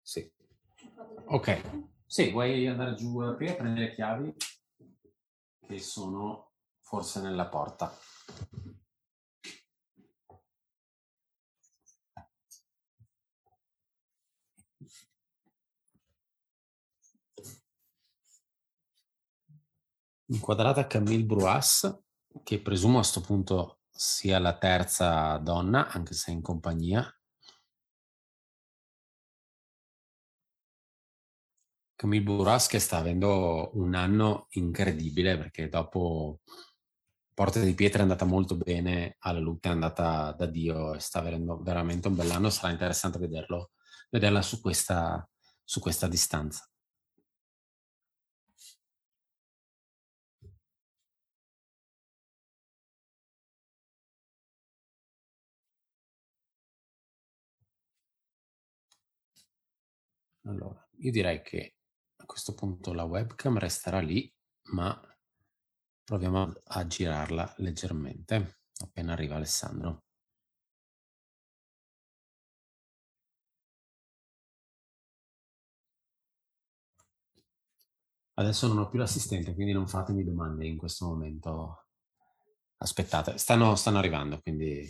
sì. 0.00 0.30
Ok, 1.26 1.60
sì, 2.06 2.30
vuoi 2.30 2.66
andare 2.66 2.94
giù 2.94 3.18
a 3.20 3.34
prendere 3.34 3.88
le 3.88 3.94
chiavi 3.94 4.34
che 5.66 5.78
sono 5.80 6.52
forse 6.80 7.20
nella 7.20 7.48
porta. 7.48 7.92
Inquadrata 20.26 20.86
Camille 20.86 21.24
Bruas 21.24 22.03
che 22.44 22.60
presumo 22.60 22.98
a 22.98 23.00
questo 23.00 23.20
punto 23.20 23.80
sia 23.90 24.38
la 24.38 24.56
terza 24.56 25.36
donna, 25.38 25.88
anche 25.88 26.14
se 26.14 26.30
in 26.30 26.42
compagnia. 26.42 27.08
Camille 31.96 32.22
Burras 32.22 32.66
che 32.66 32.78
sta 32.78 32.98
avendo 32.98 33.70
un 33.74 33.94
anno 33.94 34.46
incredibile 34.50 35.38
perché 35.38 35.68
dopo 35.68 36.40
Porta 37.34 37.60
di 37.60 37.74
Pietra 37.74 37.98
è 37.98 38.02
andata 38.02 38.24
molto 38.24 38.56
bene, 38.56 39.16
alla 39.20 39.40
Lutta 39.40 39.68
è 39.68 39.72
andata 39.72 40.32
da 40.32 40.46
Dio 40.46 40.94
e 40.94 41.00
sta 41.00 41.18
avendo 41.18 41.60
veramente 41.62 42.06
un 42.06 42.14
bell'anno, 42.14 42.50
sarà 42.50 42.70
interessante 42.70 43.18
vederlo, 43.18 43.72
vederla 44.10 44.40
su 44.42 44.60
questa, 44.60 45.28
su 45.64 45.80
questa 45.80 46.06
distanza. 46.06 46.68
Allora, 60.46 60.86
io 60.98 61.10
direi 61.10 61.42
che 61.42 61.74
a 62.16 62.24
questo 62.24 62.54
punto 62.54 62.92
la 62.92 63.04
webcam 63.04 63.58
resterà 63.58 64.00
lì, 64.00 64.30
ma 64.72 64.98
proviamo 66.04 66.52
a 66.64 66.86
girarla 66.86 67.54
leggermente 67.58 68.60
appena 68.78 69.12
arriva 69.12 69.36
Alessandro. 69.36 70.04
Adesso 78.34 78.68
non 78.68 78.78
ho 78.78 78.88
più 78.88 78.98
l'assistente, 78.98 79.54
quindi 79.54 79.72
non 79.72 79.88
fatemi 79.88 80.24
domande 80.24 80.66
in 80.66 80.76
questo 80.76 81.06
momento. 81.06 81.86
Aspettate, 82.78 83.38
stanno, 83.38 83.74
stanno 83.76 83.98
arrivando, 83.98 84.40
quindi 84.40 84.88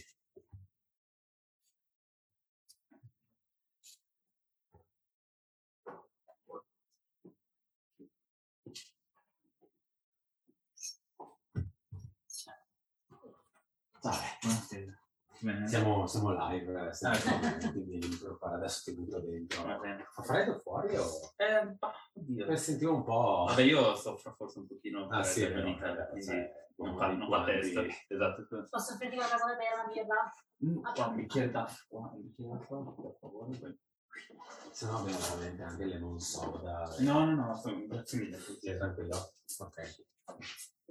Vabbè, 14.05 15.67
siamo, 15.67 16.07
siamo 16.07 16.49
live, 16.49 16.89
eh, 16.89 16.93
stiamo 16.93 17.17
ah, 17.17 17.71
quindi 17.71 17.99
adesso 18.41 18.83
ti 18.85 18.95
butto 18.95 19.21
dentro. 19.21 19.63
Fa 20.13 20.23
freddo 20.23 20.59
fuori 20.59 20.95
o? 20.97 21.07
Eh, 21.37 21.77
oddio. 22.13 22.47
Per 22.47 22.59
sentire 22.59 22.91
un 22.91 23.03
po'... 23.03 23.47
Vabbè, 23.49 23.63
io 23.63 23.95
soffro 23.95 24.35
forse 24.35 24.59
un 24.59 24.67
pochino 24.67 25.09
ah, 25.09 25.23
sì, 25.23 25.47
per 25.47 25.65
no, 25.65 25.79
quindi 26.11 26.23
cioè, 26.23 26.53
non, 26.77 26.97
fa, 26.99 27.13
non 27.13 27.29
fa 27.31 27.45
testa. 27.45 27.83
Esatto. 28.09 28.47
Posso 28.69 28.93
offrirti 28.93 29.17
qualcosa 29.17 29.47
da 29.47 29.55
bere, 29.55 29.75
una 29.75 29.93
birra? 29.93 30.35
Mm, 30.67 30.85
ah, 30.85 31.09
un 31.09 31.15
bicchiere 31.17 31.51
d'acqua, 31.51 32.11
un 32.15 32.23
bicchiere 32.23 32.51
d'acqua, 32.59 32.95
per 32.95 33.17
favore. 33.21 33.79
Se 34.71 34.87
no 34.87 34.99
abbiamo 34.99 35.19
veramente 35.19 35.63
anche 35.63 35.85
lemon 35.87 36.21
soda. 36.21 36.95
No, 36.99 37.25
no, 37.25 37.35
no, 37.35 37.61
grazie 37.89 38.19
mille. 38.19 38.39
Sì, 38.39 38.77
tranquillo. 38.77 39.33
Ok. 39.59 40.05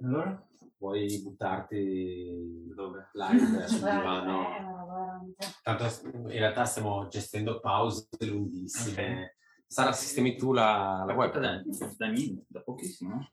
Allora? 0.02 0.46
Vuoi 0.84 1.18
buttarti 1.22 2.70
dove? 2.74 3.08
Live 3.14 3.64
sul 3.68 3.78
divano? 3.78 5.32
Tanto 5.62 5.84
in 6.28 6.28
realtà 6.28 6.66
stiamo 6.66 7.08
gestendo 7.08 7.58
pause 7.58 8.06
lunghissime. 8.18 8.92
Okay. 8.92 9.34
Sara, 9.66 9.92
sistemi 9.92 10.36
tu 10.36 10.52
la, 10.52 11.02
la 11.06 11.14
web? 11.14 11.32
Da, 11.38 11.62
da, 11.62 12.12
da 12.48 12.60
pochissimo. 12.60 13.30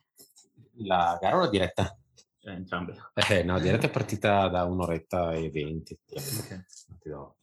La 0.75 1.17
gara 1.19 1.35
o 1.35 1.39
la 1.41 1.49
diretta? 1.49 1.93
Eh, 2.39 2.53
entrambe. 2.53 2.95
Eh, 3.29 3.43
no, 3.43 3.59
diretta 3.59 3.87
è 3.87 3.91
partita 3.91 4.47
da 4.47 4.63
un'oretta 4.63 5.33
e 5.33 5.49
venti. 5.49 5.99
Ok. 6.07 6.65
Ti 6.99 7.09
do. 7.09 7.35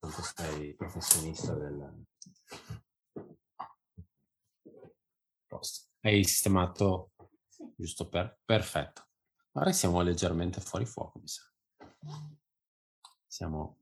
Tanto 0.00 0.22
sei 0.34 0.74
professionista 0.74 1.54
del... 1.54 2.04
Posto. 5.46 5.84
Hai 6.00 6.24
sistemato 6.24 7.12
giusto 7.76 8.08
per... 8.08 8.40
Perfetto. 8.44 9.08
Ora 9.52 9.72
siamo 9.72 10.02
leggermente 10.02 10.60
fuori 10.60 10.84
fuoco, 10.84 11.18
mi 11.18 11.28
sa. 11.28 11.42
Siamo... 13.26 13.78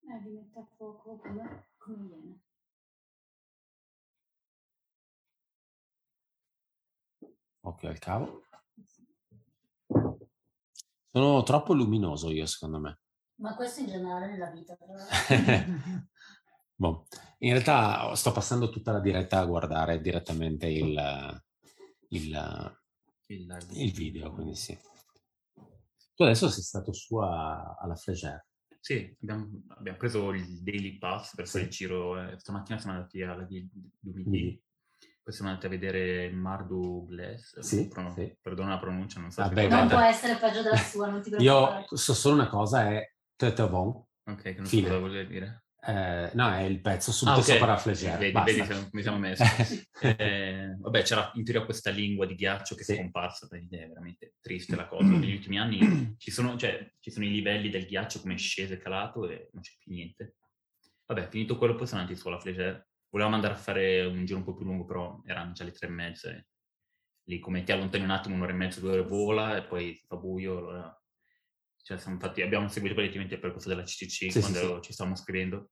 Eh, 0.00 0.20
li 0.22 0.30
mette 0.30 0.58
a 0.58 0.66
fuoco 0.76 1.18
come, 1.18 1.66
come 1.76 2.06
viene. 2.06 2.40
Occhio 7.64 7.88
al 7.88 7.98
cavo. 7.98 8.42
Sono 11.06 11.42
troppo 11.42 11.74
luminoso 11.74 12.30
io, 12.30 12.46
secondo 12.46 12.80
me. 12.80 12.98
Ma 13.36 13.54
questo 13.54 13.80
in 13.80 13.86
generale 13.86 14.26
nella 14.26 14.50
vita. 14.50 14.76
Boh. 16.74 17.06
In 17.38 17.52
realtà 17.52 18.14
sto 18.14 18.32
passando 18.32 18.70
tutta 18.70 18.92
la 18.92 19.00
diretta 19.00 19.38
a 19.38 19.46
guardare 19.46 20.00
direttamente 20.00 20.66
il, 20.66 21.42
il, 22.12 22.76
il, 23.26 23.66
il 23.72 23.92
video, 23.92 24.32
quindi 24.32 24.54
sì. 24.54 24.78
Tu 26.14 26.22
adesso 26.22 26.48
sei 26.48 26.62
stato 26.62 26.92
su 26.92 27.16
a, 27.16 27.76
alla 27.80 27.94
Flagère. 27.94 28.46
Sì, 28.80 29.16
abbiamo, 29.22 29.62
abbiamo, 29.68 29.98
preso 29.98 30.32
il 30.32 30.60
Daily 30.62 30.98
Pass 30.98 31.34
per 31.34 31.46
fare 31.46 31.64
il 31.64 31.70
giro. 31.70 32.20
Eh, 32.20 32.38
stamattina 32.38 32.78
siamo 32.78 32.96
andati 32.96 33.22
alla 33.22 33.46
Lumini. 34.00 34.60
Poi 35.22 35.32
siamo 35.32 35.50
andati 35.50 35.66
a 35.66 35.70
vedere 35.70 36.30
Mardu 36.32 37.04
Bless. 37.06 37.60
Sì, 37.60 37.86
Pro- 37.86 38.12
sì. 38.12 38.36
Perdona 38.40 38.70
la 38.70 38.78
pronuncia, 38.80 39.20
non 39.20 39.30
so. 39.30 39.42
Vabbè, 39.42 39.68
non 39.68 39.88
può 39.88 40.00
essere 40.00 40.34
peggio 40.34 40.62
della 40.62 40.76
sua, 40.76 41.08
non 41.08 41.22
ti 41.22 41.30
Io 41.38 41.84
so 41.92 42.12
solo 42.12 42.34
una 42.34 42.48
cosa, 42.48 42.90
è 42.90 43.14
Tetavon. 43.36 44.04
Ok, 44.24 44.42
che 44.42 44.54
non 44.56 44.66
so 44.66 44.80
cosa 44.80 44.98
vuol 44.98 45.26
dire. 45.28 45.64
Eh, 45.84 46.30
no, 46.34 46.52
è 46.52 46.60
il 46.60 46.80
pezzo 46.80 47.10
subito 47.10 47.38
ah, 47.38 47.40
okay. 47.40 47.54
sopra 47.54 47.72
la 47.72 47.76
flagella. 47.76 48.16
Vedi, 48.16 48.40
vedi 48.44 48.88
come 48.90 49.02
siamo 49.02 49.18
messi. 49.18 49.42
eh, 50.00 50.76
vabbè, 50.78 51.02
c'era 51.02 51.32
in 51.34 51.44
teoria 51.44 51.64
questa 51.64 51.90
lingua 51.90 52.24
di 52.24 52.36
ghiaccio 52.36 52.76
che 52.76 52.84
sì. 52.84 52.92
è 52.92 52.96
scomparsa, 52.96 53.48
è 53.50 53.66
veramente 53.66 54.34
triste 54.40 54.76
la 54.76 54.86
cosa. 54.86 55.08
Negli 55.08 55.34
ultimi 55.34 55.58
anni 55.58 56.14
ci 56.18 56.30
sono, 56.30 56.56
cioè, 56.56 56.88
ci 57.00 57.10
sono, 57.10 57.24
i 57.24 57.32
livelli 57.32 57.68
del 57.68 57.86
ghiaccio 57.86 58.20
come 58.20 58.36
sceso 58.36 58.74
e 58.74 58.78
calato 58.78 59.28
e 59.28 59.48
non 59.52 59.62
c'è 59.62 59.72
più 59.76 59.92
niente. 59.92 60.36
Vabbè, 61.06 61.28
finito 61.28 61.58
quello, 61.58 61.74
poi 61.74 61.86
siamo 61.88 62.02
andati 62.02 62.18
sulla 62.18 62.38
flagella. 62.38 62.86
Volevamo 63.10 63.34
andare 63.34 63.54
a 63.54 63.58
fare 63.58 64.04
un 64.04 64.24
giro 64.24 64.38
un 64.38 64.44
po' 64.44 64.54
più 64.54 64.64
lungo, 64.64 64.84
però 64.84 65.20
erano 65.26 65.50
già 65.52 65.64
le 65.64 65.72
tre 65.72 65.88
e 65.88 65.90
mezza. 65.90 66.46
Lì 67.24 67.40
come 67.40 67.64
ti 67.64 67.72
allontani 67.72 68.04
un 68.04 68.10
attimo, 68.10 68.36
un'ora 68.36 68.52
e 68.52 68.54
mezza, 68.54 68.78
due 68.78 68.92
ore 68.92 69.02
vola 69.02 69.56
e 69.56 69.64
poi 69.64 70.00
fa 70.06 70.16
buio, 70.16 70.58
allora 70.58 71.01
cioè, 71.82 71.98
infatti, 72.06 72.42
abbiamo 72.42 72.68
seguito 72.68 72.94
praticamente 72.94 73.34
il 73.34 73.40
percorso 73.40 73.68
della 73.68 73.82
CCC 73.82 74.30
sì, 74.30 74.40
quando 74.40 74.76
sì, 74.76 74.82
ci 74.82 74.92
stavamo 74.92 75.16
scrivendo. 75.16 75.70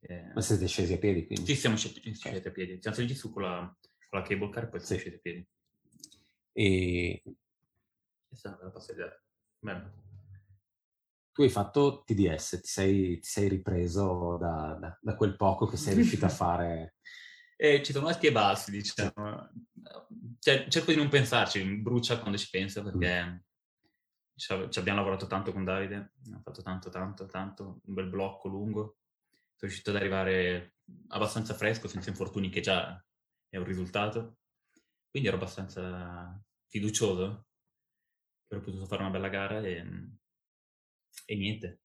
Eh, 0.00 0.32
Ma 0.34 0.40
siete 0.42 0.66
scesi 0.66 0.92
a 0.92 0.98
piedi 0.98 1.26
quindi? 1.26 1.46
Sì, 1.46 1.56
siamo 1.56 1.76
scesi, 1.76 1.98
okay. 1.98 2.42
a 2.44 2.50
piedi. 2.50 2.78
Siamo 2.80 2.96
saliti 2.96 3.14
su 3.14 3.32
con 3.32 3.42
la, 3.42 3.76
con 4.08 4.20
la 4.20 4.26
cable 4.26 4.50
car 4.50 4.64
e 4.64 4.68
poi 4.68 4.80
siamo 4.80 5.00
scesi 5.00 5.16
a 5.16 5.18
piedi. 5.18 5.48
E... 6.52 7.22
Questa 8.28 8.58
è 8.58 8.64
la 8.64 8.70
passeggiata. 8.70 9.22
Bene. 9.58 10.08
Tu 11.32 11.42
hai 11.42 11.48
fatto 11.48 12.02
TDS, 12.04 12.60
ti 12.60 12.68
sei, 12.68 13.18
ti 13.20 13.28
sei 13.28 13.48
ripreso 13.48 14.36
da, 14.36 14.76
da, 14.78 14.98
da, 15.00 15.16
quel 15.16 15.36
poco 15.36 15.66
che 15.66 15.78
sei 15.78 15.94
riuscito 15.94 16.26
a 16.26 16.28
fare. 16.30 16.96
Eh, 17.56 17.82
ci 17.82 17.92
sono 17.92 18.08
alti 18.08 18.26
e 18.26 18.32
bassi, 18.32 18.70
diciamo. 18.72 19.50
Cioè, 20.38 20.68
cerco 20.68 20.90
di 20.90 20.98
non 20.98 21.08
pensarci, 21.08 21.62
brucia 21.76 22.18
quando 22.18 22.36
ci 22.36 22.48
penso 22.50 22.82
perché 22.82 23.24
mm 23.24 23.36
ci 24.40 24.78
abbiamo 24.78 25.00
lavorato 25.00 25.26
tanto 25.26 25.52
con 25.52 25.64
Davide, 25.64 26.12
abbiamo 26.18 26.40
fatto 26.42 26.62
tanto, 26.62 26.88
tanto, 26.88 27.26
tanto, 27.26 27.80
un 27.84 27.94
bel 27.94 28.08
blocco 28.08 28.48
lungo. 28.48 28.96
Sono 29.54 29.70
riuscito 29.70 29.90
ad 29.90 29.96
arrivare 29.96 30.76
abbastanza 31.08 31.52
fresco, 31.52 31.88
senza 31.88 32.08
infortuni, 32.08 32.48
che 32.48 32.62
già 32.62 33.04
è 33.50 33.58
un 33.58 33.64
risultato. 33.64 34.38
Quindi 35.10 35.28
ero 35.28 35.36
abbastanza 35.36 36.42
fiducioso 36.68 37.48
che 38.48 38.56
ho 38.56 38.60
potuto 38.60 38.86
fare 38.86 39.02
una 39.02 39.10
bella 39.10 39.28
gara 39.28 39.60
e, 39.60 39.86
e 41.26 41.36
niente. 41.36 41.80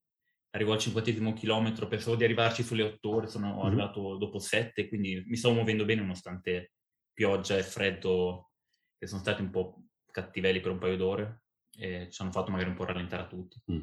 Arrivo 0.50 0.72
al 0.72 0.78
cinquantesimo 0.78 1.34
chilometro, 1.34 1.88
pensavo 1.88 2.16
di 2.16 2.24
arrivarci 2.24 2.62
sulle 2.62 2.84
otto 2.84 3.10
ore, 3.10 3.26
sono 3.26 3.56
mm-hmm. 3.56 3.66
arrivato 3.66 4.16
dopo 4.16 4.38
sette, 4.38 4.88
quindi 4.88 5.22
mi 5.26 5.36
stavo 5.36 5.54
muovendo 5.54 5.84
bene 5.84 6.00
nonostante 6.00 6.72
pioggia 7.12 7.58
e 7.58 7.62
freddo 7.62 8.52
che 8.96 9.06
sono 9.06 9.20
stati 9.20 9.42
un 9.42 9.50
po' 9.50 9.88
cattivelli 10.10 10.60
per 10.60 10.70
un 10.70 10.78
paio 10.78 10.96
d'ore 10.96 11.45
e 11.76 12.08
ci 12.10 12.22
hanno 12.22 12.32
fatto 12.32 12.50
magari 12.50 12.70
un 12.70 12.76
po' 12.76 12.84
rallentare 12.84 13.22
a 13.22 13.26
tutti. 13.26 13.60
Mm. 13.70 13.82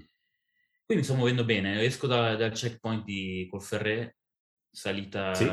Quindi 0.86 0.95
mi 0.95 1.03
sto 1.03 1.15
muovendo 1.15 1.45
bene, 1.45 1.82
esco 1.82 2.07
da, 2.07 2.36
dal 2.36 2.52
checkpoint 2.52 3.03
di 3.03 3.48
Colferré, 3.49 4.18
salita 4.70 5.34
sì. 5.34 5.49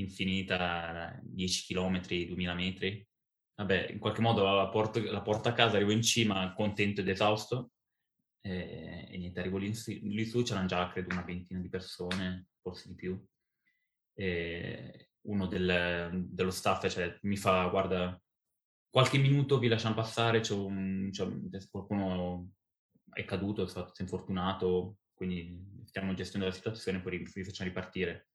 infinita, 0.00 1.18
10 1.22 1.72
km, 1.72 2.00
2000 2.00 2.54
metri. 2.54 3.06
Vabbè, 3.56 3.90
in 3.92 3.98
qualche 4.00 4.20
modo 4.20 4.42
la 4.42 4.68
porto, 4.68 5.00
la 5.00 5.22
porto 5.22 5.48
a 5.48 5.52
casa, 5.52 5.76
arrivo 5.76 5.92
in 5.92 6.02
cima 6.02 6.52
contento 6.54 7.00
ed 7.00 7.08
esausto 7.08 7.70
e, 8.40 9.06
e 9.10 9.16
niente, 9.16 9.40
arrivo 9.40 9.58
lì, 9.58 9.72
lì 10.02 10.24
su, 10.26 10.42
c'erano 10.42 10.66
già 10.66 10.88
credo 10.90 11.12
una 11.12 11.22
ventina 11.22 11.60
di 11.60 11.68
persone, 11.68 12.48
forse 12.60 12.88
di 12.88 12.94
più. 12.94 13.24
E 14.16 15.10
uno 15.22 15.46
del, 15.46 16.26
dello 16.28 16.50
staff 16.50 16.86
cioè, 16.88 17.18
mi 17.22 17.36
fa, 17.36 17.66
guarda, 17.68 18.20
qualche 18.94 19.18
minuto 19.18 19.58
vi 19.58 19.66
lasciamo 19.66 19.96
passare, 19.96 20.38
c'è 20.38 20.54
un, 20.54 21.08
c'è, 21.10 21.26
qualcuno 21.68 22.52
è 23.12 23.24
caduto, 23.24 23.64
è 23.64 23.68
stato 23.68 24.00
infortunato, 24.02 24.98
quindi 25.12 25.82
stiamo 25.84 26.14
gestendo 26.14 26.46
la 26.46 26.52
situazione 26.52 26.98
e 26.98 27.00
poi 27.00 27.18
vi 27.18 27.42
facciamo 27.42 27.68
ripartire. 27.70 28.28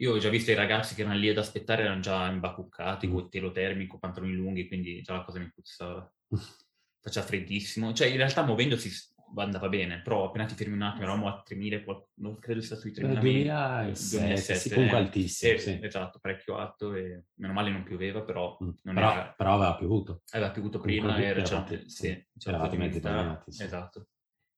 Io 0.00 0.14
ho 0.14 0.18
già 0.18 0.28
visto 0.28 0.50
i 0.50 0.56
ragazzi 0.56 0.96
che 0.96 1.02
erano 1.02 1.16
lì 1.16 1.28
ad 1.28 1.38
aspettare, 1.38 1.84
erano 1.84 2.00
già 2.00 2.28
imbacuccati, 2.28 3.06
mm. 3.06 3.12
con 3.12 3.30
telo 3.30 3.52
termico, 3.52 4.00
pantaloni 4.00 4.32
lunghi, 4.32 4.66
quindi 4.66 5.02
già 5.02 5.12
la 5.12 5.22
cosa 5.22 5.38
mi 5.38 5.52
puzzava. 5.54 6.12
Faceva 7.00 7.24
freddissimo. 7.24 7.92
Cioè, 7.92 8.08
in 8.08 8.16
realtà 8.16 8.44
muovendosi 8.44 8.90
andava 9.36 9.68
bene, 9.68 10.00
però 10.00 10.26
appena 10.26 10.44
ti 10.44 10.54
fermi 10.54 10.74
un 10.74 10.82
attimo, 10.82 11.04
eravamo 11.04 11.28
a 11.28 11.42
3.000, 11.46 12.02
non 12.14 12.38
credo 12.38 12.60
sia 12.60 12.76
sui 12.76 12.90
3.000. 12.90 13.20
2007, 13.20 14.54
sì, 14.54 14.70
comunque 14.70 14.96
altissimo. 14.96 15.52
Eh, 15.52 15.58
sì. 15.58 15.78
Esatto, 15.82 16.18
parecchio 16.20 16.56
alto 16.56 16.94
e 16.94 17.24
meno 17.34 17.52
male 17.52 17.70
non 17.70 17.82
pioveva, 17.82 18.22
però... 18.22 18.56
Mm. 18.62 18.70
però, 18.94 19.12
era... 19.12 19.34
però, 19.36 19.54
aveva 19.54 19.76
piovuto. 19.76 20.22
Aveva 20.30 20.50
piovuto 20.50 20.80
prima, 20.80 21.20
era, 21.20 21.40
eravate, 21.40 21.88
sì, 21.88 22.26
eravate 22.44 22.76
mezzi 22.76 23.00
bagnati. 23.00 23.52
Sì. 23.52 23.62
Esatto. 23.62 24.08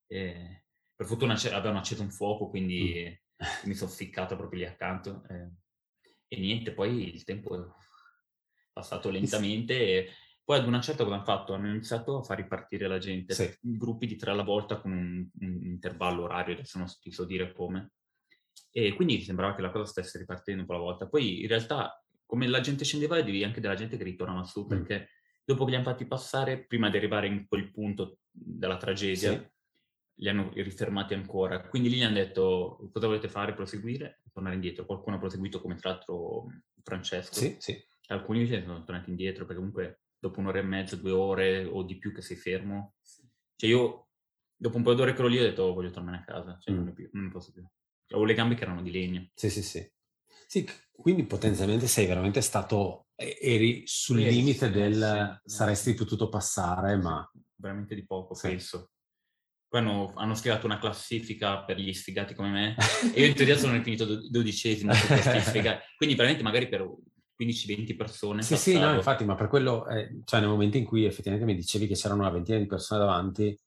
E 0.06 0.64
per 0.94 1.06
fortuna 1.06 1.34
avevano 1.34 1.78
acceso 1.78 2.02
un 2.02 2.10
fuoco, 2.10 2.48
quindi 2.48 3.06
mm. 3.06 3.38
mi 3.68 3.74
sono 3.74 3.90
ficcato 3.90 4.36
proprio 4.36 4.60
lì 4.60 4.66
accanto. 4.66 5.24
E, 5.28 5.50
e 6.28 6.38
niente, 6.38 6.72
poi 6.72 7.14
il 7.14 7.24
tempo 7.24 7.60
è 7.60 7.66
passato 8.72 9.10
lentamente 9.10 10.08
poi 10.50 10.58
ad 10.58 10.66
una 10.66 10.80
certa 10.80 11.04
cosa 11.04 11.14
hanno 11.14 11.22
fatto? 11.22 11.54
Hanno 11.54 11.68
iniziato 11.68 12.18
a 12.18 12.22
far 12.24 12.38
ripartire 12.38 12.88
la 12.88 12.98
gente, 12.98 13.34
sì. 13.34 13.56
gruppi 13.60 14.08
di 14.08 14.16
tre 14.16 14.32
alla 14.32 14.42
volta 14.42 14.80
con 14.80 14.90
un, 14.90 15.28
un 15.42 15.60
intervallo 15.62 16.24
orario, 16.24 16.54
adesso 16.54 16.76
non 16.76 16.88
ti 17.00 17.12
so 17.12 17.24
dire 17.24 17.52
come. 17.52 17.92
E 18.72 18.94
quindi 18.94 19.22
sembrava 19.22 19.54
che 19.54 19.62
la 19.62 19.70
cosa 19.70 19.84
stesse 19.84 20.18
ripartendo 20.18 20.62
un 20.62 20.66
po' 20.66 20.74
alla 20.74 20.82
volta. 20.82 21.06
Poi 21.06 21.42
in 21.42 21.46
realtà, 21.46 22.04
come 22.26 22.48
la 22.48 22.58
gente 22.58 22.84
scendeva, 22.84 23.14
vedevi 23.14 23.44
anche 23.44 23.60
della 23.60 23.76
gente 23.76 23.96
che 23.96 24.02
ritornava 24.02 24.42
su, 24.42 24.64
mm. 24.64 24.66
perché 24.66 25.10
dopo 25.44 25.62
che 25.62 25.70
li 25.70 25.76
hanno 25.76 25.84
fatti 25.84 26.04
passare, 26.04 26.66
prima 26.66 26.90
di 26.90 26.96
arrivare 26.96 27.28
in 27.28 27.46
quel 27.46 27.70
punto 27.70 28.18
della 28.28 28.76
tragedia, 28.76 29.30
sì. 29.30 29.48
li 30.14 30.28
hanno 30.28 30.50
rifermati 30.52 31.14
ancora. 31.14 31.60
Quindi 31.68 31.90
lì 31.90 31.98
gli 31.98 32.02
hanno 32.02 32.14
detto 32.14 32.90
cosa 32.92 33.06
volete 33.06 33.28
fare, 33.28 33.54
proseguire, 33.54 34.20
tornare 34.32 34.56
indietro. 34.56 34.84
Qualcuno 34.84 35.14
ha 35.14 35.20
proseguito 35.20 35.60
come 35.60 35.76
tra 35.76 35.90
l'altro 35.90 36.46
Francesco. 36.82 37.34
Sì, 37.34 37.54
sì. 37.60 37.80
Alcuni 38.08 38.48
sono 38.48 38.82
tornati 38.82 39.10
indietro 39.10 39.44
perché 39.44 39.62
comunque 39.62 40.00
dopo 40.20 40.38
un'ora 40.38 40.58
e 40.58 40.62
mezza, 40.62 40.96
due 40.96 41.10
ore 41.10 41.64
o 41.64 41.82
di 41.82 41.98
più 41.98 42.12
che 42.12 42.22
sei 42.22 42.36
fermo. 42.36 42.94
Cioè 43.56 43.70
io, 43.70 44.08
dopo 44.54 44.76
un 44.76 44.82
po' 44.82 44.94
d'ore 44.94 45.12
che 45.12 45.18
ero 45.18 45.28
lì, 45.28 45.38
ho 45.38 45.42
detto 45.42 45.62
oh, 45.64 45.74
voglio 45.74 45.90
tornare 45.90 46.18
a 46.18 46.24
casa, 46.24 46.58
cioè 46.60 46.74
mm. 46.74 46.84
non, 46.84 46.92
più, 46.92 47.08
non 47.12 47.30
posso 47.30 47.52
più. 47.52 47.66
Avevo 48.08 48.26
le 48.26 48.34
gambe 48.34 48.54
che 48.54 48.62
erano 48.62 48.82
di 48.82 48.90
legno. 48.90 49.28
Sì, 49.34 49.50
sì, 49.50 49.62
sì. 49.62 49.90
Sì, 50.46 50.68
quindi 50.90 51.24
potenzialmente 51.24 51.86
sei 51.86 52.06
veramente 52.06 52.40
stato, 52.40 53.06
eri 53.14 53.82
sul 53.86 54.18
sì, 54.18 54.28
limite 54.28 54.66
sì, 54.66 54.72
del 54.72 55.40
sì, 55.44 55.54
saresti 55.54 55.94
potuto 55.94 56.28
passare, 56.28 56.96
ma... 56.96 57.28
Veramente 57.54 57.94
di 57.94 58.04
poco, 58.04 58.36
penso. 58.40 58.90
Poi 59.68 59.80
hanno, 59.80 60.12
hanno 60.16 60.34
scritto 60.34 60.66
una 60.66 60.80
classifica 60.80 61.62
per 61.62 61.78
gli 61.78 61.92
sfigati 61.92 62.34
come 62.34 62.50
me 62.50 62.76
e 63.14 63.20
io 63.20 63.26
in 63.28 63.34
teoria 63.34 63.56
sono 63.56 63.80
finito 63.80 64.04
dodicesimo 64.28 64.92
quindi 65.96 66.16
veramente 66.16 66.42
magari 66.42 66.68
per 66.68 66.84
15-20 67.40 67.96
persone. 67.96 68.42
Sì, 68.42 68.56
sì, 68.56 68.78
no, 68.78 68.92
infatti, 68.94 69.24
ma 69.24 69.34
per 69.34 69.48
quello, 69.48 69.86
eh, 69.88 70.20
cioè 70.24 70.40
nel 70.40 70.48
momento 70.48 70.76
in 70.76 70.84
cui 70.84 71.04
effettivamente 71.04 71.50
mi 71.50 71.56
dicevi 71.58 71.86
che 71.86 71.94
c'erano 71.94 72.20
una 72.20 72.30
ventina 72.30 72.58
di 72.58 72.66
persone 72.66 73.00
davanti, 73.00 73.58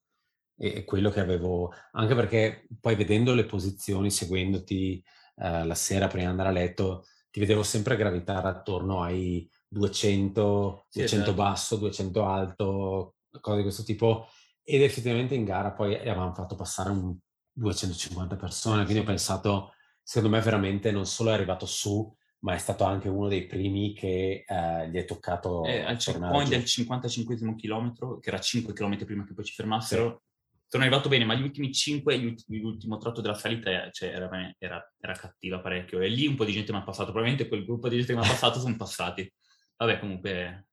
è 0.55 0.83
quello 0.83 1.09
che 1.09 1.19
avevo, 1.19 1.73
anche 1.93 2.15
perché 2.15 2.67
poi 2.79 2.95
vedendo 2.95 3.33
le 3.33 3.45
posizioni, 3.45 4.11
seguendoti 4.11 5.03
eh, 5.37 5.65
la 5.65 5.75
sera 5.75 6.07
prima 6.07 6.25
di 6.25 6.29
andare 6.29 6.49
a 6.49 6.51
letto, 6.51 7.05
ti 7.31 7.39
vedevo 7.39 7.63
sempre 7.63 7.95
gravitare 7.95 8.47
attorno 8.47 9.01
ai 9.01 9.49
200, 9.67 10.85
sì, 10.89 10.99
200 10.99 11.29
esatto. 11.29 11.43
basso, 11.43 11.75
200 11.77 12.25
alto, 12.25 13.15
cose 13.41 13.57
di 13.57 13.63
questo 13.63 13.83
tipo, 13.83 14.27
ed 14.63 14.81
effettivamente 14.81 15.33
in 15.33 15.43
gara 15.43 15.71
poi 15.71 15.95
avevamo 15.95 16.33
fatto 16.33 16.55
passare 16.55 16.91
un 16.91 17.17
250 17.51 18.35
persone, 18.35 18.83
quindi 18.83 19.01
ho 19.01 19.05
pensato, 19.05 19.73
secondo 20.01 20.35
me 20.35 20.41
veramente 20.43 20.91
non 20.91 21.05
solo 21.05 21.31
è 21.31 21.33
arrivato 21.33 21.65
su, 21.65 22.15
ma 22.43 22.53
è 22.53 22.57
stato 22.57 22.83
anche 22.83 23.07
uno 23.07 23.29
dei 23.29 23.45
primi 23.45 23.93
che 23.93 24.43
eh, 24.45 24.89
gli 24.89 24.97
è 24.97 25.05
toccato... 25.05 25.63
Eh, 25.63 25.81
al 25.81 25.97
checkpoint 25.97 26.49
del 26.49 26.65
55 26.65 27.55
chilometro, 27.55 28.19
che 28.19 28.29
era 28.29 28.39
5 28.39 28.73
km 28.73 29.05
prima 29.05 29.23
che 29.23 29.33
poi 29.33 29.45
ci 29.45 29.53
fermassero, 29.53 30.23
sì. 30.49 30.59
sono 30.67 30.83
arrivato 30.83 31.07
bene, 31.07 31.23
ma 31.23 31.35
gli 31.35 31.41
ultimi 31.41 31.71
5, 31.71 32.35
l'ultimo 32.47 32.97
tratto 32.97 33.21
della 33.21 33.33
salita 33.33 33.89
cioè, 33.91 34.09
era, 34.09 34.29
era, 34.57 34.93
era, 34.99 35.13
cattiva 35.13 35.61
parecchio. 35.61 36.01
E 36.01 36.09
lì 36.09 36.27
un 36.27 36.35
po' 36.35 36.43
di 36.43 36.51
gente 36.51 36.73
mi 36.73 36.79
ha 36.79 36.83
passato, 36.83 37.11
probabilmente 37.11 37.47
quel 37.47 37.63
gruppo 37.63 37.87
di 37.87 37.95
gente 37.95 38.13
che 38.13 38.19
mi 38.19 38.25
ha 38.25 38.29
passato 38.29 38.59
sono 38.59 38.75
passati. 38.75 39.33
Vabbè, 39.77 39.99
comunque... 39.99 40.67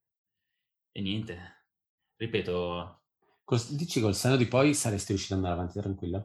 E 0.91 1.01
niente. 1.01 1.67
Ripeto... 2.17 3.03
Dici 3.71 4.01
col 4.01 4.15
senno 4.15 4.37
di 4.37 4.47
poi 4.47 4.75
saresti 4.75 5.13
riuscito 5.13 5.35
ad 5.35 5.41
andare 5.41 5.61
avanti 5.61 5.81
tranquilla? 5.81 6.25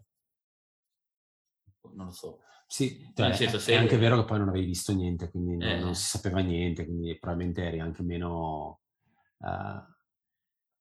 Non 1.94 2.06
lo 2.06 2.12
so. 2.12 2.45
Sì, 2.68 3.00
Nel 3.16 3.30
cioè, 3.30 3.34
senso, 3.36 3.58
è 3.58 3.60
se- 3.60 3.76
anche 3.76 3.98
vero 3.98 4.18
che 4.18 4.26
poi 4.26 4.40
non 4.40 4.50
avevi 4.50 4.66
visto 4.66 4.94
niente, 4.94 5.30
quindi 5.30 5.56
non, 5.58 5.68
Eh. 5.68 5.80
non 5.80 5.96
si 5.96 6.08
sapeva 6.08 6.40
niente, 6.40 6.86
quindi 6.86 7.18
probabilmente 7.18 7.64
eri 7.64 7.80
anche 7.80 8.02
meno 8.04 8.80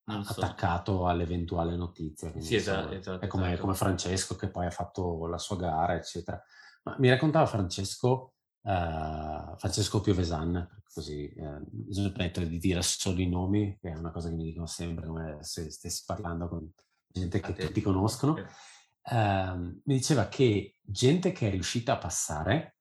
Non 0.07 0.23
so. 0.25 0.33
attaccato 0.33 1.07
all'eventuale 1.07 1.77
notizia. 1.77 2.33
Sì, 2.39 2.57
esatto, 2.57 2.93
esatto, 2.95 3.25
È 3.25 3.29
come, 3.29 3.49
esatto. 3.49 3.61
come 3.63 3.75
Francesco 3.75 4.35
che 4.37 4.51
poi 4.51 4.67
ha 4.67 4.71
fatto 4.71 5.27
la 5.27 5.39
sua 5.39 5.57
gara, 5.57 5.95
eccetera. 5.95 6.43
Ma 6.85 6.97
mi 6.99 7.09
raccontava 7.09 7.47
Francesco, 7.47 8.35
eh, 8.63 9.55
Francesco 9.57 10.01
Piovesan, 10.01 10.83
così 10.93 11.27
eh, 11.33 11.59
bisogna 11.65 12.13
smettere 12.15 12.49
di 12.49 12.59
dire 12.59 12.83
solo 12.83 13.21
i 13.21 13.29
nomi, 13.29 13.79
che 13.81 13.91
è 13.93 13.97
una 13.97 14.11
cosa 14.11 14.29
che 14.29 14.35
mi 14.35 14.45
dicono 14.45 14.67
sempre, 14.67 15.07
come 15.07 15.39
se 15.41 15.71
stessi 15.71 16.03
parlando 16.07 16.49
con 16.49 16.71
gente 17.07 17.41
che 17.41 17.53
tutti 17.55 17.81
conoscono. 17.81 18.37
Eh. 18.37 18.47
Ehm, 19.11 19.81
mi 19.85 19.95
diceva 19.95 20.29
che 20.29 20.77
gente 20.81 21.33
che 21.33 21.49
è 21.49 21.51
riuscita 21.51 21.95
a 21.95 21.99
passare, 21.99 22.77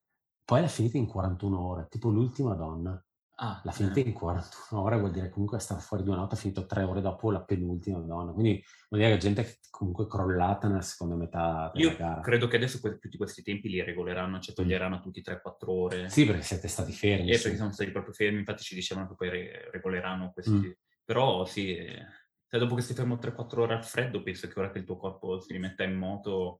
poi 0.46 0.62
l'ha 0.62 0.68
finita 0.68 0.98
in 0.98 1.06
41 1.08 1.60
ore, 1.60 1.88
tipo 1.90 2.10
l'ultima 2.10 2.54
donna. 2.56 3.04
Ah, 3.36 3.60
L'ha 3.64 3.72
finita 3.72 4.00
eh. 4.00 4.04
in 4.04 4.14
41 4.14 4.80
ore, 4.82 5.00
vuol 5.00 5.12
dire 5.12 5.30
comunque 5.30 5.58
stava 5.60 5.80
fuori 5.80 6.04
due 6.04 6.16
notti, 6.16 6.36
ha 6.36 6.38
finito 6.38 6.66
tre 6.68 6.84
ore 6.84 7.02
dopo 7.02 7.32
la 7.32 7.42
penultima 7.42 7.98
donna. 8.00 8.32
Quindi 8.32 8.64
vuol 8.90 9.02
dire 9.02 9.14
che 9.14 9.20
gente 9.20 9.58
comunque 9.72 10.08
crollata 10.08 10.68
nella 10.68 10.82
seconda 10.82 11.16
metà 11.16 11.72
della 11.74 11.90
Io 11.92 11.98
gara. 11.98 12.22
credo 12.22 12.48
che 12.48 12.58
adesso 12.58 12.80
que- 12.80 13.00
tutti 13.00 13.18
questi 13.18 13.42
tempi 13.42 13.70
li 13.70 13.82
regoleranno, 13.84 14.40
cioè 14.40 14.54
toglieranno 14.54 15.00
tutti 15.02 15.22
3-4 15.22 15.72
ore. 15.72 16.10
Sì, 16.10 16.26
perché 16.28 16.44
siete 16.44 16.68
stati 16.68 16.92
fermi. 16.92 17.32
Eh, 17.32 17.38
sì. 17.38 17.44
perché 17.44 17.58
sono 17.58 17.72
stati 17.72 17.90
proprio 17.90 18.14
fermi, 18.14 18.38
infatti 18.38 18.64
ci 18.64 18.76
dicevano 18.76 19.08
che 19.08 19.16
poi 19.16 19.30
re- 19.30 19.70
regoleranno 19.72 20.32
questi. 20.32 20.52
Mm. 20.52 20.72
Però 21.04 21.44
sì, 21.44 21.76
eh, 21.76 22.06
se 22.54 22.60
dopo 22.60 22.76
che 22.76 22.82
stai 22.84 22.96
fermo 22.96 23.16
3-4 23.16 23.60
ore 23.62 23.74
al 23.74 23.84
freddo, 23.84 24.22
penso 24.22 24.48
che 24.48 24.60
ora 24.60 24.70
che 24.70 24.78
il 24.78 24.84
tuo 24.86 24.96
corpo 24.98 25.40
si 25.40 25.52
rimetta 25.54 25.84
in 25.84 25.96
moto... 25.96 26.60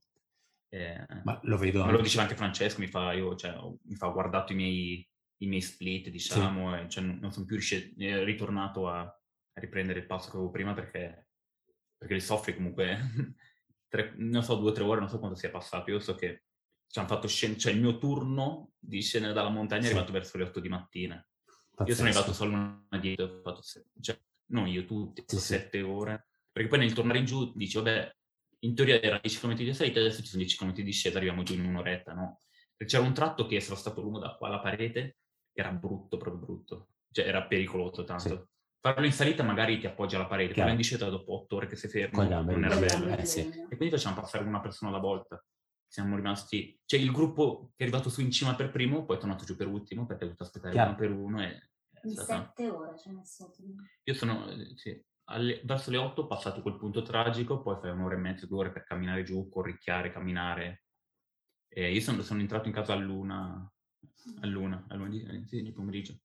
eh, 0.70 1.06
Ma 1.22 1.38
lo 1.44 1.56
vedo 1.56 1.82
anche. 1.82 1.92
lo 1.94 2.02
diceva 2.02 2.22
anche 2.22 2.34
Francesco, 2.34 2.80
mi 2.80 2.88
fa, 2.88 3.12
io, 3.12 3.36
cioè, 3.36 3.56
mi 3.84 3.94
fa 3.94 4.08
guardato 4.08 4.50
i 4.52 4.56
miei, 4.56 5.08
i 5.42 5.46
miei 5.46 5.60
split, 5.60 6.08
diciamo, 6.08 6.76
e 6.76 6.88
cioè, 6.88 7.04
non 7.04 7.30
sono 7.30 7.44
più 7.46 7.54
riusci- 7.54 7.94
eh, 7.96 8.24
ritornato 8.24 8.88
a, 8.88 9.02
a 9.02 9.60
riprendere 9.60 10.00
il 10.00 10.06
passo 10.06 10.30
che 10.30 10.36
avevo 10.36 10.50
prima 10.50 10.74
perché, 10.74 11.28
perché 11.96 12.14
li 12.14 12.20
soffri 12.20 12.56
comunque, 12.56 12.98
tre- 13.86 14.14
non 14.16 14.42
so, 14.42 14.56
due 14.56 14.70
o 14.70 14.72
tre 14.72 14.82
ore, 14.82 14.98
non 14.98 15.08
so 15.08 15.20
quanto 15.20 15.36
sia 15.38 15.50
passato. 15.50 15.92
Io 15.92 16.00
so 16.00 16.16
che 16.16 16.42
ci 16.88 16.98
hanno 16.98 17.06
fatto 17.08 17.28
scendere, 17.28 17.60
cioè 17.60 17.72
il 17.72 17.80
mio 17.80 17.98
turno 17.98 18.72
di 18.80 19.00
scendere 19.00 19.32
dalla 19.32 19.48
montagna 19.48 19.82
Sì. 19.82 19.86
è 19.86 19.90
arrivato 19.92 20.10
verso 20.12 20.38
le 20.38 20.42
8 20.44 20.58
di 20.58 20.68
mattina. 20.68 21.14
Io 21.14 21.54
Pazzesco. 21.76 21.94
sono 21.96 22.08
arrivato 22.08 22.32
solo 22.32 22.52
una 22.52 22.98
dieta, 23.00 23.22
ho 23.22 23.40
fatto 23.42 23.62
cioè, 24.00 24.18
non 24.46 24.66
io, 24.66 24.84
tutti, 24.84 25.22
Sì, 25.26 25.36
sì. 25.36 25.42
sette 25.42 25.82
ore. 25.82 26.28
Perché 26.50 26.68
poi 26.68 26.78
nel 26.78 26.92
tornare 26.92 27.22
giù 27.24 27.52
dici, 27.54 27.76
vabbè, 27.76 28.14
in 28.60 28.74
teoria 28.74 29.00
erano 29.00 29.20
10 29.22 29.40
km 29.40 29.54
di 29.54 29.74
salita, 29.74 30.00
adesso 30.00 30.22
ci 30.22 30.28
sono 30.28 30.42
10 30.42 30.56
km 30.56 30.72
di 30.72 30.82
discesa, 30.82 31.16
arriviamo 31.16 31.42
giù 31.42 31.54
in 31.54 31.64
un'oretta, 31.64 32.12
no? 32.12 32.40
C'era 32.76 33.02
un 33.02 33.14
tratto 33.14 33.46
che 33.46 33.56
essere 33.56 33.76
stato 33.76 34.00
lungo 34.02 34.18
da 34.18 34.34
qua 34.36 34.48
alla 34.48 34.60
parete 34.60 35.16
era 35.52 35.70
brutto, 35.70 36.16
proprio 36.16 36.44
brutto. 36.44 36.88
Cioè 37.10 37.26
era 37.26 37.44
pericoloso 37.44 38.04
tanto. 38.04 38.28
Sì. 38.28 38.42
Farlo 38.80 39.06
in 39.06 39.12
salita 39.12 39.42
magari 39.42 39.78
ti 39.78 39.86
appoggia 39.86 40.16
alla 40.16 40.26
parete, 40.26 40.54
farlo 40.54 40.72
in 40.72 40.76
discesa 40.76 41.08
dopo 41.08 41.32
8 41.34 41.56
ore 41.56 41.66
che 41.66 41.76
sei 41.76 41.88
fermo 41.88 42.22
non 42.24 42.64
era 42.64 42.76
bello. 42.76 43.16
eh, 43.16 43.24
sì. 43.24 43.40
E 43.40 43.76
quindi 43.76 43.90
facciamo 43.90 44.16
passare 44.20 44.44
una 44.44 44.60
persona 44.60 44.90
alla 44.90 45.00
volta. 45.00 45.42
Siamo 45.86 46.16
rimasti... 46.16 46.78
Cioè 46.84 47.00
il 47.00 47.12
gruppo 47.12 47.70
che 47.76 47.84
è 47.84 47.86
arrivato 47.86 48.10
su 48.10 48.20
in 48.20 48.30
cima 48.30 48.54
per 48.54 48.70
primo, 48.70 49.04
poi 49.04 49.16
è 49.16 49.20
tornato 49.20 49.44
giù 49.44 49.56
per 49.56 49.68
ultimo, 49.68 50.04
perché 50.04 50.24
ha 50.24 50.26
dovuto 50.26 50.42
aspettare 50.42 50.72
Chiaro. 50.72 50.90
uno 50.90 50.98
per 50.98 51.10
uno 51.12 51.42
e... 51.42 51.68
In 52.04 52.14
sette 52.14 52.68
ore 52.68 52.98
ci 52.98 53.10
messo. 53.10 53.50
prima. 53.50 53.82
Io 54.04 54.14
sono... 54.14 54.48
eh, 54.48 54.72
sì, 54.76 55.02
alle- 55.24 55.60
verso 55.64 55.90
le 55.90 55.96
8 55.96 56.22
ho 56.22 56.26
passato 56.26 56.62
quel 56.62 56.76
punto 56.76 57.02
tragico, 57.02 57.62
poi 57.62 57.78
fai 57.80 57.90
un'ora 57.90 58.14
e 58.14 58.18
mezza, 58.18 58.46
due 58.46 58.58
ore 58.58 58.72
per 58.72 58.84
camminare 58.84 59.22
giù, 59.22 59.48
corricchiare, 59.48 60.12
camminare. 60.12 60.84
E 61.68 61.92
io 61.92 62.00
sono, 62.00 62.22
sono 62.22 62.40
entrato 62.40 62.68
in 62.68 62.74
casa 62.74 62.92
all'una, 62.92 63.70
all'una, 64.42 64.86
all'una 64.88 65.08
di, 65.08 65.22
eh, 65.22 65.46
sì, 65.46 65.62
di 65.62 65.72
pomeriggio. 65.72 66.18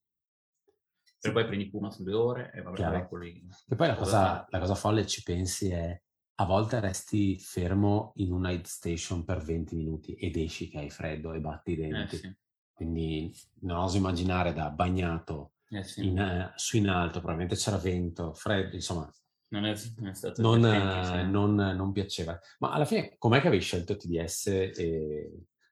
E 1.22 1.32
poi 1.32 1.46
prendi 1.46 1.70
Puma, 1.70 1.92
sono 1.92 2.10
due 2.10 2.18
ore 2.18 2.52
e 2.54 2.62
vabbè, 2.62 2.96
ecco 2.98 3.18
lì. 3.18 3.46
E 3.68 3.76
poi 3.76 3.88
la 3.88 3.96
Cosa 3.96 4.46
la 4.50 4.60
cosa 4.60 4.76
folle, 4.76 5.06
ci 5.06 5.22
pensi, 5.24 5.70
è 5.70 6.02
a 6.36 6.46
volte 6.46 6.80
resti 6.80 7.38
fermo 7.38 8.14
in 8.16 8.32
un 8.32 8.46
aid 8.46 8.64
station 8.66 9.26
per 9.26 9.42
20 9.44 9.76
minuti 9.76 10.14
ed 10.14 10.38
esci 10.38 10.70
che 10.70 10.78
hai 10.80 10.90
freddo 10.90 11.34
e 11.34 11.42
batti 11.42 11.72
i 11.72 11.76
Eh 11.76 11.82
denti. 11.82 12.18
sì, 12.18 12.34
Quindi 12.74 13.34
non 13.62 13.78
oso 13.78 13.98
immaginare 13.98 14.54
da 14.54 14.70
bagnato 14.70 15.56
eh 15.70 15.84
sì. 15.84 16.06
in, 16.06 16.20
eh, 16.20 16.52
su 16.56 16.78
in 16.78 16.90
alto, 16.90 17.20
probabilmente 17.20 17.56
c'era 17.56 17.78
vento, 17.78 18.34
freddo, 18.34 18.76
insomma, 18.76 19.10
Non 19.50 19.66
è, 19.66 19.76
non 19.98 20.10
è 20.10 20.14
stato 20.14 20.42
non, 20.42 20.62
divertente, 20.62 21.20
eh, 21.20 21.24
non, 21.24 21.56
non 21.56 21.92
piaceva. 21.92 22.40
Ma 22.60 22.72
alla 22.72 22.86
fine, 22.86 23.16
com'è 23.18 23.42
che 23.42 23.48
avevi 23.48 23.64
scelto 23.64 23.96
TDS 23.96 24.48
e, 24.48 24.74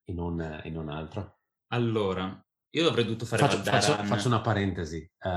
e 0.03 0.14
non, 0.14 0.61
e 0.64 0.69
non 0.69 0.90
altro? 0.90 1.40
Allora, 1.74 2.41
io 2.72 2.90
avrei 2.90 3.06
dovuto 3.06 3.26
fare 3.26 3.41
Faccio, 3.41 3.64
faccio- 3.64 4.03
faccio 4.03 4.28
una 4.28 4.41
parentesi. 4.41 4.98
Eh, 4.98 5.30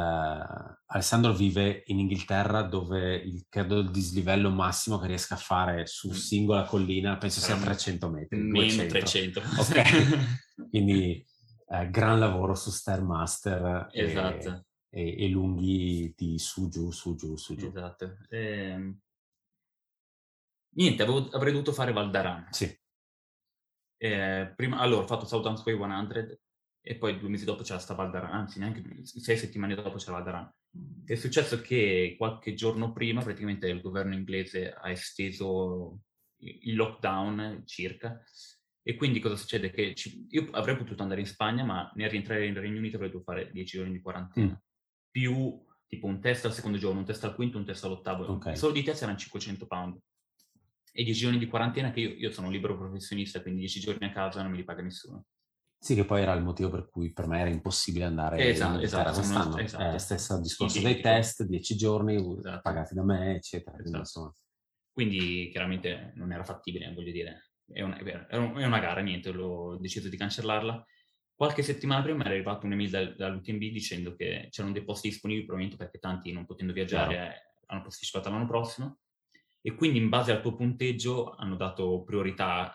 Alessandro 0.93 1.33
vive 1.33 1.83
in 1.87 2.01
Inghilterra 2.01 2.63
dove 2.63 3.15
il, 3.15 3.47
credo 3.49 3.79
il 3.79 3.91
dislivello 3.91 4.51
massimo 4.51 4.99
che 4.99 5.07
riesca 5.07 5.35
a 5.35 5.39
fare 5.39 5.87
su 5.87 6.09
Mm. 6.09 6.13
singola 6.13 6.65
collina 6.65 7.17
penso 7.19 7.39
sia 7.39 7.55
Saranno 7.55 7.67
300 7.67 8.11
metri. 8.11 8.39
Meno 8.39 8.85
200. 8.85 8.93
300. 8.93 9.41
Ok. 9.59 10.69
Quindi 10.71 11.25
eh, 11.71 11.89
gran 11.91 12.19
lavoro 12.19 12.55
su 12.55 12.71
Stairmaster 12.71 13.89
e, 13.93 14.03
Esatto. 14.03 14.67
e- 14.91 15.25
e 15.25 15.29
lunghi 15.29 16.13
di 16.17 16.39
su 16.39 16.69
giù, 16.69 16.91
su 16.91 17.15
giù, 17.15 17.37
su 17.37 17.55
giù. 17.57 17.67
Esatto. 17.69 18.19
Ehm, 18.31 18.99
Niente, 20.73 21.03
avevo- 21.03 21.29
avrei 21.31 21.53
dovuto 21.53 21.73
fare 21.73 21.93
Val 21.93 22.11
d'Aran. 22.11 22.47
Sì, 22.51 22.79
Eh, 24.03 24.53
prima, 24.57 24.79
allora, 24.79 25.03
ho 25.03 25.07
fatto 25.07 25.27
Southern 25.27 25.61
Way 25.63 25.77
100 25.77 26.39
e 26.81 26.97
poi 26.97 27.19
due 27.19 27.29
mesi 27.29 27.45
dopo 27.45 27.63
c'era 27.63 27.79
sta 27.79 27.93
Val 27.95 28.11
d'Aran, 28.11 28.33
anzi 28.33 28.59
neanche 28.59 28.83
sei 29.05 29.37
settimane 29.37 29.75
dopo 29.75 29.97
c'era 29.99 30.13
Val 30.13 30.23
d'Aran. 30.25 30.55
È 31.05 31.15
successo 31.17 31.61
che 31.61 32.15
qualche 32.17 32.55
giorno 32.55 32.93
prima 32.93 33.21
praticamente 33.23 33.69
il 33.69 33.83
governo 33.83 34.15
inglese 34.15 34.73
ha 34.73 34.89
esteso 34.91 35.99
il 36.39 36.75
lockdown 36.77 37.65
circa 37.67 38.23
e 38.83 38.95
quindi 38.95 39.21
cosa 39.21 39.37
succede? 39.37 39.71
Che 39.71 39.95
ci- 39.95 40.27
io 40.31 40.49
avrei 40.53 40.77
potuto 40.77 41.03
andare 41.03 41.21
in 41.21 41.27
Spagna 41.27 41.65
ma 41.65 41.91
nel 41.95 42.11
rientrare 42.11 42.47
in 42.47 42.55
Regno 42.55 42.79
Unito 42.79 42.97
avrei 42.97 43.11
dovuto 43.11 43.31
fare 43.33 43.51
10 43.53 43.77
giorni 43.79 43.93
di 43.93 44.01
quarantena 44.01 44.53
Mm. 44.53 44.55
più 45.11 45.65
tipo 45.87 46.07
un 46.07 46.21
test 46.21 46.45
al 46.45 46.53
secondo 46.53 46.79
giorno, 46.79 47.01
un 47.01 47.05
test 47.05 47.25
al 47.25 47.35
quinto, 47.35 47.59
un 47.59 47.65
test 47.65 47.85
all'ottavo. 47.85 48.25
Ok. 48.25 48.57
Solo 48.57 48.73
di 48.73 48.83
test 48.85 49.03
erano 49.03 49.19
500 49.19 49.67
pound. 49.67 49.99
E 50.93 51.03
10 51.05 51.21
giorni 51.21 51.39
di 51.39 51.47
quarantena 51.49 51.91
che 51.91 52.01
io, 52.01 52.11
io 52.11 52.31
sono 52.31 52.47
un 52.47 52.53
libero 52.53 52.77
professionista, 52.77 53.43
quindi 53.43 53.61
10 53.61 53.81
giorni 53.81 54.07
a 54.07 54.13
casa 54.13 54.43
non 54.43 54.51
me 54.53 54.57
li 54.57 54.65
paga 54.65 54.83
nessuno. 54.83 55.25
Sì, 55.83 55.95
che 55.95 56.05
poi 56.05 56.21
era 56.23 56.33
il 56.35 56.43
motivo 56.43 56.69
per 56.71 56.89
cui 56.91 57.13
per 57.13 57.27
me 57.27 57.41
era 57.41 57.49
impossibile 57.49 58.05
andare 58.05 58.49
Esatto, 58.51 58.69
in 58.69 58.75
Inghilterra 58.81 59.11
esatto, 59.11 59.19
quest'anno. 59.19 59.59
esatto. 59.59 59.83
È 59.85 59.93
lo 59.93 59.99
stesso 59.99 60.41
discorso 60.41 60.81
dei 60.81 60.91
Identico. 60.91 61.09
test, 61.15 61.43
10 61.45 61.77
giorni 61.77 62.15
Esatto. 62.37 62.61
pagati 62.61 62.95
da 62.95 63.03
me, 63.05 63.35
eccetera. 63.37 63.77
Quindi, 63.79 63.99
Esatto. 64.01 64.37
Quindi 64.93 65.49
chiaramente 65.51 66.13
non 66.17 66.33
era 66.33 66.45
fattibile, 66.45 66.93
voglio 66.93 67.13
dire. 67.13 67.50
È, 67.73 67.83
un- 67.83 68.27
è 68.29 68.37
un- 68.37 68.57
una 68.57 68.79
gara, 68.79 69.01
niente, 69.01 69.31
l'ho 69.33 69.77
deciso 69.81 70.09
di 70.09 70.17
cancellarla. 70.17 70.85
Qualche 71.35 71.63
settimana 71.63 72.03
prima 72.03 72.21
era 72.25 72.31
arrivata 72.35 72.67
un'email 72.67 72.91
dal- 72.91 73.15
dall'UTMB 73.17 73.59
dicendo 73.71 74.15
che 74.15 74.49
c'erano 74.51 74.75
dei 74.75 74.85
posti 74.85 75.09
disponibili, 75.09 75.47
probabilmente 75.47 75.83
perché 75.83 75.99
tanti 75.99 76.33
non 76.33 76.45
potendo 76.45 76.73
viaggiare 76.73 77.15
Chiaro. 77.15 77.31
eh, 77.31 77.43
hanno 77.67 77.83
posticipato 77.83 78.29
l'anno 78.31 78.47
prossimo. 78.47 78.99
E 79.63 79.75
quindi 79.75 79.99
in 79.99 80.09
base 80.09 80.33
al 80.33 80.41
tuo 80.43 80.55
punteggio 80.55 81.35
hanno 81.35 81.57
dato 81.57 82.03
priorità 82.03 82.75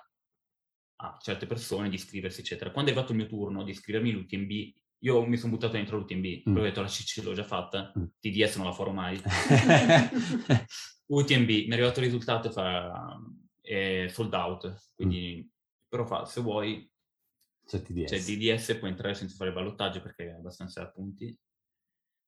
a 0.97 1.17
certe 1.22 1.45
persone 1.45 1.89
di 1.89 1.95
iscriversi, 1.95 2.39
eccetera. 2.41 2.72
Quando 2.72 2.89
è 2.89 2.93
arrivato 2.93 3.11
il 3.13 3.19
mio 3.19 3.27
turno 3.27 3.63
di 3.63 3.72
iscrivermi 3.72 4.11
all'UTMB, 4.11 4.51
io 4.99 5.26
mi 5.26 5.38
sono 5.38 5.51
buttato 5.53 5.73
dentro 5.73 5.97
l'UTMB, 5.97 6.49
Mm. 6.49 6.55
ho 6.57 6.61
detto 6.61 6.81
la 6.81 6.88
CC 6.88 7.22
l'ho 7.23 7.34
già 7.34 7.43
fatta, 7.43 7.91
Mm. 7.99 8.03
TDS 8.19 8.55
non 8.57 8.65
la 8.67 8.72
farò 8.72 8.91
mai. 8.91 9.19
UTMB, 11.07 11.47
mi 11.49 11.67
è 11.67 11.73
arrivato 11.73 11.99
il 11.99 12.05
risultato 12.05 12.47
e 12.47 12.51
fa 12.51 13.19
è 13.65 14.07
sold 14.09 14.33
out, 14.33 14.91
quindi 14.95 15.49
però 15.87 16.05
fa, 16.05 16.25
se 16.25 16.41
vuoi, 16.41 16.89
C'è 17.65 17.81
TDS. 17.81 18.09
cioè 18.09 18.19
DDS 18.19 18.75
puoi 18.77 18.91
entrare 18.91 19.13
senza 19.15 19.35
fare 19.35 19.51
ballottaggio 19.53 20.01
perché 20.01 20.25
è 20.27 20.33
abbastanza 20.33 20.87
punti. 20.91 21.25
E 21.27 21.37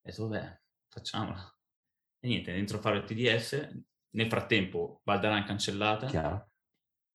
detto, 0.01 0.27
vabbè, 0.27 0.61
facciamola. 0.89 1.57
E 2.19 2.27
niente, 2.27 2.53
dentro 2.53 2.79
fare 2.79 2.97
il 2.97 3.03
TDS, 3.03 3.81
nel 4.11 4.27
frattempo 4.29 5.01
Valdaran 5.03 5.43
cancellata, 5.43 6.07
Chiaro? 6.07 6.49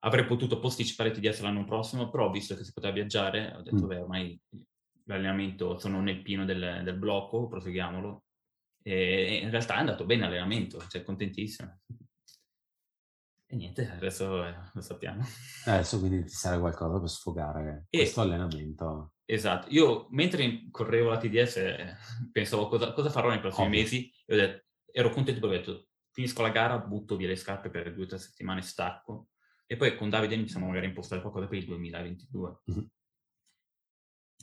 avrei 0.05 0.25
potuto 0.27 0.59
posticipare 0.59 1.09
il 1.11 1.19
TDS 1.19 1.41
l'anno 1.41 1.65
prossimo, 1.65 2.11
però 2.11 2.31
visto 2.31 2.55
che 2.55 2.65
si 2.65 2.73
poteva 2.73 2.93
viaggiare, 2.93 3.55
ho 3.57 3.63
detto, 3.63 3.77
Mm. 3.77 3.81
vabbè, 3.81 4.01
ormai 4.03 4.41
l'allenamento 5.05 5.79
sono 5.79 6.01
nel 6.01 6.23
pieno 6.23 6.45
del, 6.45 6.83
del 6.85 6.97
blocco, 6.97 7.49
proseguiamolo. 7.49 8.25
E, 8.85 8.93
e 8.93 9.35
in 9.43 9.51
realtà 9.51 9.75
è 9.77 9.79
andato 9.79 10.05
bene 10.05 10.23
l'allenamento, 10.23 10.87
cioè 10.89 11.03
contentissimo. 11.03 11.81
E 13.53 13.57
niente, 13.57 13.87
adesso 13.87 14.43
eh, 14.47 14.55
lo 14.73 14.81
sappiamo. 14.81 15.23
Adesso 15.67 15.99
quindi 15.99 16.23
ti 16.25 16.31
serve 16.31 16.61
qualcosa 16.61 16.99
per 16.99 17.09
sfogare 17.11 17.87
E- 17.91 17.99
questo 17.99 18.23
allenamento. 18.23 19.13
Esatto, 19.27 19.67
io 19.69 20.07
mentre 20.09 20.69
correvo 20.71 21.11
la 21.11 21.19
TDS 21.19 21.57
eh, 21.59 21.95
pensavo 22.33 22.67
cosa, 22.69 22.95
cosa 22.95 23.11
farò 23.11 23.29
nei 23.29 23.41
prossimi 23.41 23.67
Ovvio. 23.67 23.81
mesi 23.81 24.11
e 24.25 24.35
ho 24.35 24.39
detto, 24.39 24.65
ero 24.91 25.11
contento 25.11 25.47
perché 25.47 25.71
ho 25.71 25.73
detto 25.75 25.89
finisco 26.13 26.41
la 26.41 26.49
gara, 26.49 26.79
butto 26.79 27.15
via 27.17 27.29
le 27.29 27.37
scarpe 27.37 27.69
per 27.69 27.93
due 27.95 28.05
o 28.05 28.07
tre 28.07 28.17
settimane, 28.19 28.63
stacco 28.63 29.29
E 29.67 29.77
poi 29.77 29.97
con 29.97 30.09
Davide 30.09 30.35
iniziamo 30.35 30.67
magari 30.67 30.87
a 30.87 30.89
impostare 30.89 31.21
qualcosa 31.21 31.47
per 31.47 31.59
il 31.59 31.67
2022. 31.67 32.61
Mhm. 32.65 32.89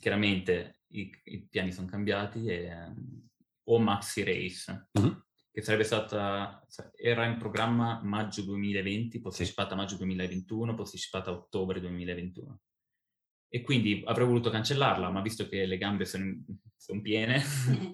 Chiaramente 0.00 0.82
i, 0.92 1.10
i 1.24 1.46
piani 1.48 1.72
sono 1.72 1.88
cambiati 1.88 2.46
e, 2.46 2.64
ehm, 2.66 3.26
o 3.64 3.78
Maxi 3.80 4.22
Race, 4.22 4.88
Mhm. 4.92 5.24
Che 5.52 5.62
sarebbe 5.62 5.84
stata, 5.84 6.64
era 6.96 7.24
in 7.26 7.36
programma 7.38 8.00
maggio 8.02 8.42
2020, 8.42 9.20
posticipata 9.20 9.74
a 9.74 9.76
maggio 9.76 9.96
2021, 9.96 10.74
posticipata 10.74 11.30
a 11.30 11.34
ottobre 11.34 11.80
2021. 11.80 12.60
E 13.52 13.62
quindi 13.62 14.02
avrei 14.06 14.26
voluto 14.26 14.48
cancellarla, 14.48 15.10
ma 15.10 15.20
visto 15.22 15.48
che 15.48 15.66
le 15.66 15.76
gambe 15.76 16.04
sono, 16.04 16.32
sono 16.76 17.00
piene, 17.00 17.42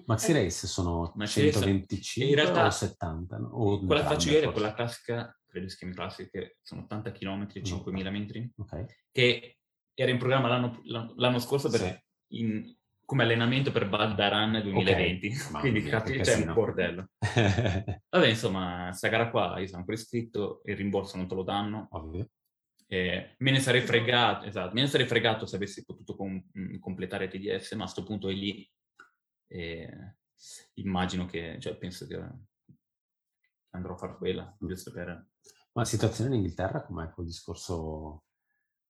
Maxi 0.05 0.31
Race 0.31 0.67
sono 0.67 1.11
Maxi 1.15 1.41
Race- 1.41 1.53
125 1.53 2.29
in 2.29 2.35
realtà- 2.35 2.67
o 2.67 2.69
70? 2.69 3.37
no? 3.37 3.47
O 3.47 3.79
quella 3.79 4.05
che 4.05 4.13
entrambe, 4.13 4.13
faccio 4.13 4.29
forse. 4.33 4.51
quella 4.51 4.73
classica, 4.73 5.39
credo 5.47 5.67
si 5.69 5.77
chiami 5.77 5.93
classica, 5.95 6.29
che 6.29 6.57
sono 6.61 6.81
80 6.83 7.11
km, 7.11 7.47
5.000 7.47 8.11
metri, 8.11 8.51
Ok. 8.57 8.85
che 9.11 9.57
era 9.95 10.11
in 10.11 10.19
programma 10.19 10.47
l'anno, 10.47 10.79
l'anno 11.15 11.39
scorso 11.39 11.69
per- 11.71 11.79
Sì. 11.81 12.39
in- 12.39 12.75
come 13.07 13.23
allenamento 13.23 13.71
per 13.71 13.87
Valdaran 13.87 14.59
2020. 14.61 15.29
Mamma 15.47 15.59
Quindi 15.61 15.81
mia, 15.81 16.01
c'è 16.01 16.35
un 16.45 16.53
bordello. 16.53 17.09
Vabbè, 18.09 18.27
insomma, 18.27 18.91
sta 18.91 19.07
gara 19.07 19.29
qua 19.29 19.57
io 19.59 19.65
sono 19.65 19.79
ancora 19.79 19.95
iscritto, 19.95 20.59
il 20.65 20.75
rimborso 20.75 21.15
non 21.15 21.25
te 21.25 21.33
lo 21.33 21.43
danno. 21.43 21.87
Eh, 22.85 23.35
me 23.37 23.51
ne 23.51 23.59
sarei 23.61 23.79
fregato, 23.79 24.45
esatto, 24.45 24.73
me 24.73 24.81
ne 24.81 24.87
sarei 24.87 25.07
fregato 25.07 25.45
se 25.45 25.55
avessi 25.55 25.85
potuto 25.85 26.17
com- 26.17 26.49
mh, 26.51 26.79
completare 26.79 27.29
TDS, 27.29 27.71
ma 27.73 27.85
a 27.85 27.87
sto 27.87 28.03
punto 28.03 28.27
è 28.27 28.33
lì. 28.33 28.69
E 29.47 30.15
immagino 30.73 31.25
che, 31.27 31.57
cioè, 31.61 31.77
penso 31.77 32.05
che 32.07 32.21
andrò 33.69 33.93
a 33.93 33.97
fare 33.97 34.17
quella, 34.17 34.53
giusto 34.59 34.91
per... 34.91 35.07
Ma 35.07 35.27
la 35.81 35.85
situazione 35.85 36.31
in 36.31 36.41
Inghilterra 36.41 36.83
com'è 36.83 37.09
col 37.11 37.23
discorso 37.23 38.25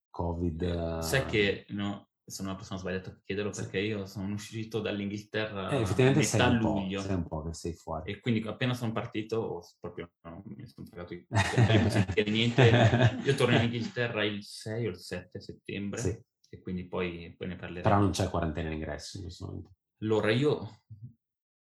Covid? 0.10 0.61
eh, 0.64 1.02
Sai 1.03 1.26
che 1.26 1.65
no, 1.69 2.06
sono 2.29 2.49
una 2.49 2.57
persona 2.57 2.79
sbagliata 2.79 3.09
a 3.09 3.19
chiederlo 3.23 3.51
perché 3.51 3.79
io 3.79 4.05
sono 4.05 4.33
uscito 4.33 4.81
dall'Inghilterra 4.81 5.69
Eh, 5.69 5.75
a 5.77 5.79
effettivamente 5.79 6.23
sei 6.23 6.39
metà 6.41 6.59
po', 6.59 6.73
luglio 6.73 6.99
sei 7.01 7.15
un 7.15 7.27
po' 7.27 7.43
che 7.43 7.53
sei 7.53 7.73
fuori. 7.73 8.11
e 8.11 8.19
quindi 8.19 8.45
appena 8.45 8.73
sono 8.73 8.91
partito 8.91 9.63
proprio 9.79 10.11
no, 10.23 10.43
mi 10.45 10.67
sono 10.67 10.85
fregato 10.87 11.13
di 11.13 11.25
non 11.81 11.89
sentire 11.89 12.29
niente. 12.29 12.69
Io 13.23 13.35
torno 13.35 13.55
in 13.55 13.63
Inghilterra 13.63 14.23
il 14.25 14.43
6 14.43 14.87
o 14.87 14.89
il 14.89 14.97
7 14.97 15.39
settembre 15.39 15.99
Sì, 16.01 16.21
e 16.49 16.59
quindi 16.59 16.85
poi, 16.87 17.33
poi 17.37 17.47
ne 17.47 17.55
parleremo. 17.55 17.83
però 17.87 17.99
non 17.99 18.11
c'è 18.11 18.29
quarantena 18.29 18.67
in 18.67 18.73
ingresso 18.75 19.17
in 19.17 19.23
questo 19.23 19.45
momento. 19.45 19.75
Allora, 20.01 20.31
io 20.31 20.81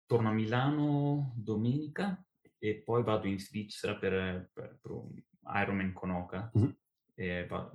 torno 0.05 0.29
a 0.29 0.33
Milano 0.33 1.33
domenica 1.35 2.25
e 2.57 2.75
poi 2.81 3.03
vado 3.03 3.27
in 3.27 3.37
Svizzera 3.39 3.95
per, 3.97 4.49
per, 4.53 4.79
per 4.81 5.01
Ironman 5.61 5.91
con 5.91 6.09
Oka 6.11 6.49
Mhm. 6.53 6.77
e 7.15 7.45
va- 7.47 7.69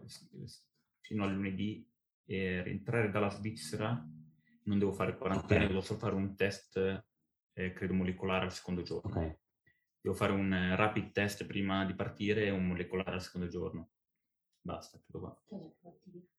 fino 1.01 1.25
al 1.25 1.33
lunedì 1.35 1.87
e 2.31 2.63
rientrare 2.63 3.11
dalla 3.11 3.31
Svizzera 3.31 4.07
non 4.65 4.79
devo 4.79 4.93
fare 4.93 5.17
quarantena, 5.17 5.63
Ok. 5.63 5.69
devo 5.69 5.81
solo 5.81 5.99
fare 5.99 6.15
un 6.15 6.37
test, 6.37 6.77
eh, 7.55 7.73
credo 7.73 7.95
molecolare 7.95 8.45
al 8.45 8.53
secondo 8.53 8.83
giorno. 8.83 9.11
Ok. 9.11 9.39
Devo 10.03 10.15
fare 10.15 10.33
un 10.33 10.53
eh, 10.53 10.77
rapid 10.77 11.11
test 11.13 11.47
prima 11.47 11.87
di 11.87 11.95
partire 11.95 12.45
e 12.45 12.51
un 12.51 12.67
molecolare 12.67 13.13
al 13.13 13.23
secondo 13.23 13.49
giorno. 13.49 13.91
Basta, 14.61 14.99
tutto 14.99 15.19
qua. 15.21 15.43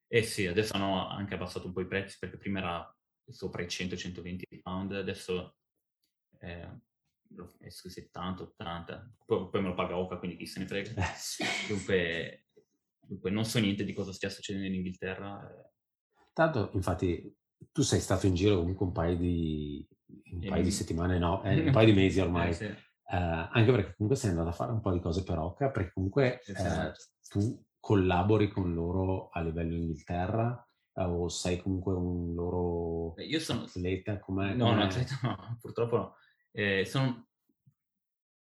Eh 0.08 0.22
sì, 0.24 0.46
adesso 0.46 0.74
hanno 0.76 1.08
anche 1.08 1.34
abbassato 1.34 1.66
un 1.66 1.74
po' 1.74 1.82
i 1.82 1.88
prezzi 1.88 2.18
perché 2.20 2.38
prima 2.38 2.60
era 2.60 2.98
sopra 3.28 3.64
i 3.64 3.68
100-120 3.68 4.60
pound, 4.62 4.92
adesso 4.94 5.58
eh, 6.40 6.70
lo- 7.30 7.56
è 7.60 7.70
sui 7.70 7.90
70-80, 7.90 9.12
poi, 9.26 9.50
poi 9.50 9.62
me 9.62 9.68
lo 9.70 9.74
paga 9.74 9.98
Oca, 9.98 10.18
quindi 10.18 10.38
chi 10.38 10.46
se 10.46 10.60
ne 10.60 10.68
frega. 10.68 10.92
Dunque, 11.68 12.46
dunque 13.00 13.30
non 13.32 13.44
so 13.46 13.60
niente 13.60 13.84
di 13.84 13.94
cosa 13.94 14.14
stia 14.14 14.30
succedendo 14.30 14.68
in 14.68 14.76
Inghilterra. 14.76 15.50
eh, 15.50 15.68
Tanto, 16.34 16.70
infatti, 16.74 17.36
tu 17.72 17.82
sei 17.82 18.00
stato 18.00 18.28
in 18.28 18.36
giro 18.36 18.58
comunque 18.58 18.86
un 18.86 18.92
paio 18.92 19.16
di, 19.18 19.86
un 20.32 20.46
paio 20.48 20.64
di 20.64 20.72
settimane, 20.72 21.18
no, 21.18 21.44
eh, 21.44 21.60
un 21.66 21.72
paio 21.72 21.86
di 21.88 21.94
mesi 22.00 22.20
ormai. 22.20 22.50
eh, 22.50 22.54
sì. 22.54 22.64
Eh, 22.66 22.78
anche 23.18 23.72
perché 23.72 23.96
comunque 23.98 24.16
sei 24.16 24.30
andato 24.30 24.50
a 24.50 24.54
fare 24.54 24.72
un 24.72 24.82
po' 24.82 24.92
di 24.92 25.00
cose 25.00 25.24
per 25.24 25.40
Oca, 25.40 25.72
perché 25.72 25.92
comunque 25.94 26.42
eh, 26.42 26.52
esatto. 26.52 27.00
tu 27.28 27.66
collabori 27.80 28.50
con 28.50 28.74
loro 28.74 29.30
a 29.30 29.42
livello 29.42 29.74
Inghilterra 29.76 30.64
eh, 30.94 31.04
o 31.04 31.28
sei 31.28 31.60
comunque 31.60 31.94
un 31.94 32.36
loro 32.36 33.14
Beh, 33.16 33.26
Io 33.26 33.40
sono... 33.40 33.64
atleta? 33.64 34.20
Com'è, 34.20 34.54
No, 34.54 34.66
no, 34.68 34.72
com'è? 34.74 34.84
atleta 34.84 35.20
no, 35.24 35.58
purtroppo 35.60 35.98
no. 35.98 36.16
Eh, 36.52 36.86
sono... 36.86 37.28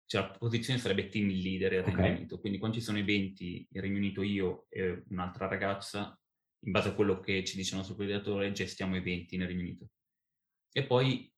Cioè, 0.08 0.22
la 0.22 0.30
posizione 0.38 0.80
sarebbe 0.80 1.08
team 1.10 1.28
leader 1.28 1.74
in. 1.74 1.84
Regno 1.84 2.16
Unito, 2.16 2.40
quindi 2.40 2.58
quando 2.60 2.78
ci 2.78 2.84
sono 2.84 2.98
eventi 3.00 3.68
in 3.72 3.82
Regno 3.82 3.98
Unito 3.98 4.22
io 4.22 4.68
e 4.70 5.04
un'altra 5.10 5.48
ragazza, 5.48 6.18
in 6.66 6.72
base 6.72 6.90
a 6.90 6.94
quello 6.94 7.20
che 7.20 7.44
ci 7.44 7.56
dice 7.56 7.72
il 7.72 7.78
nostro 7.78 7.96
coordinatore, 7.96 8.52
gestiamo 8.52 8.96
eventi 8.96 9.38
nel 9.38 9.48
Regno 9.48 9.62
Unito. 9.62 9.90
E 10.72 10.84
poi 10.86 11.32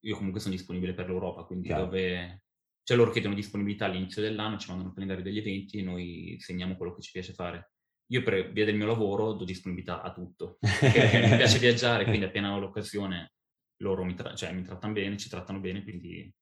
io 0.00 0.16
comunque 0.16 0.40
sono 0.40 0.54
disponibile 0.54 0.94
per 0.94 1.08
l'Europa, 1.08 1.44
quindi 1.44 1.68
Chiaro. 1.68 1.84
dove... 1.84 2.42
Cioè 2.84 2.98
loro 2.98 3.10
chiedono 3.10 3.34
disponibilità 3.34 3.86
all'inizio 3.86 4.20
dell'anno, 4.20 4.58
ci 4.58 4.68
mandano 4.68 4.90
il 4.90 4.94
calendario 4.94 5.24
degli 5.24 5.38
eventi 5.38 5.78
e 5.78 5.82
noi 5.82 6.36
segniamo 6.38 6.76
quello 6.76 6.94
che 6.94 7.00
ci 7.00 7.12
piace 7.12 7.32
fare. 7.32 7.72
Io 8.08 8.22
per 8.22 8.52
via 8.52 8.66
del 8.66 8.76
mio 8.76 8.86
lavoro 8.86 9.32
do 9.32 9.44
disponibilità 9.44 10.02
a 10.02 10.12
tutto, 10.12 10.58
perché 10.60 11.00
mi 11.26 11.36
piace 11.36 11.58
viaggiare, 11.58 12.04
quindi 12.04 12.26
appena 12.26 12.54
ho 12.54 12.58
l'occasione 12.58 13.32
loro 13.78 14.04
mi, 14.04 14.14
tra- 14.14 14.34
cioè, 14.34 14.52
mi 14.52 14.62
trattano 14.62 14.92
bene, 14.92 15.16
ci 15.16 15.30
trattano 15.30 15.60
bene, 15.60 15.82
quindi 15.82 16.32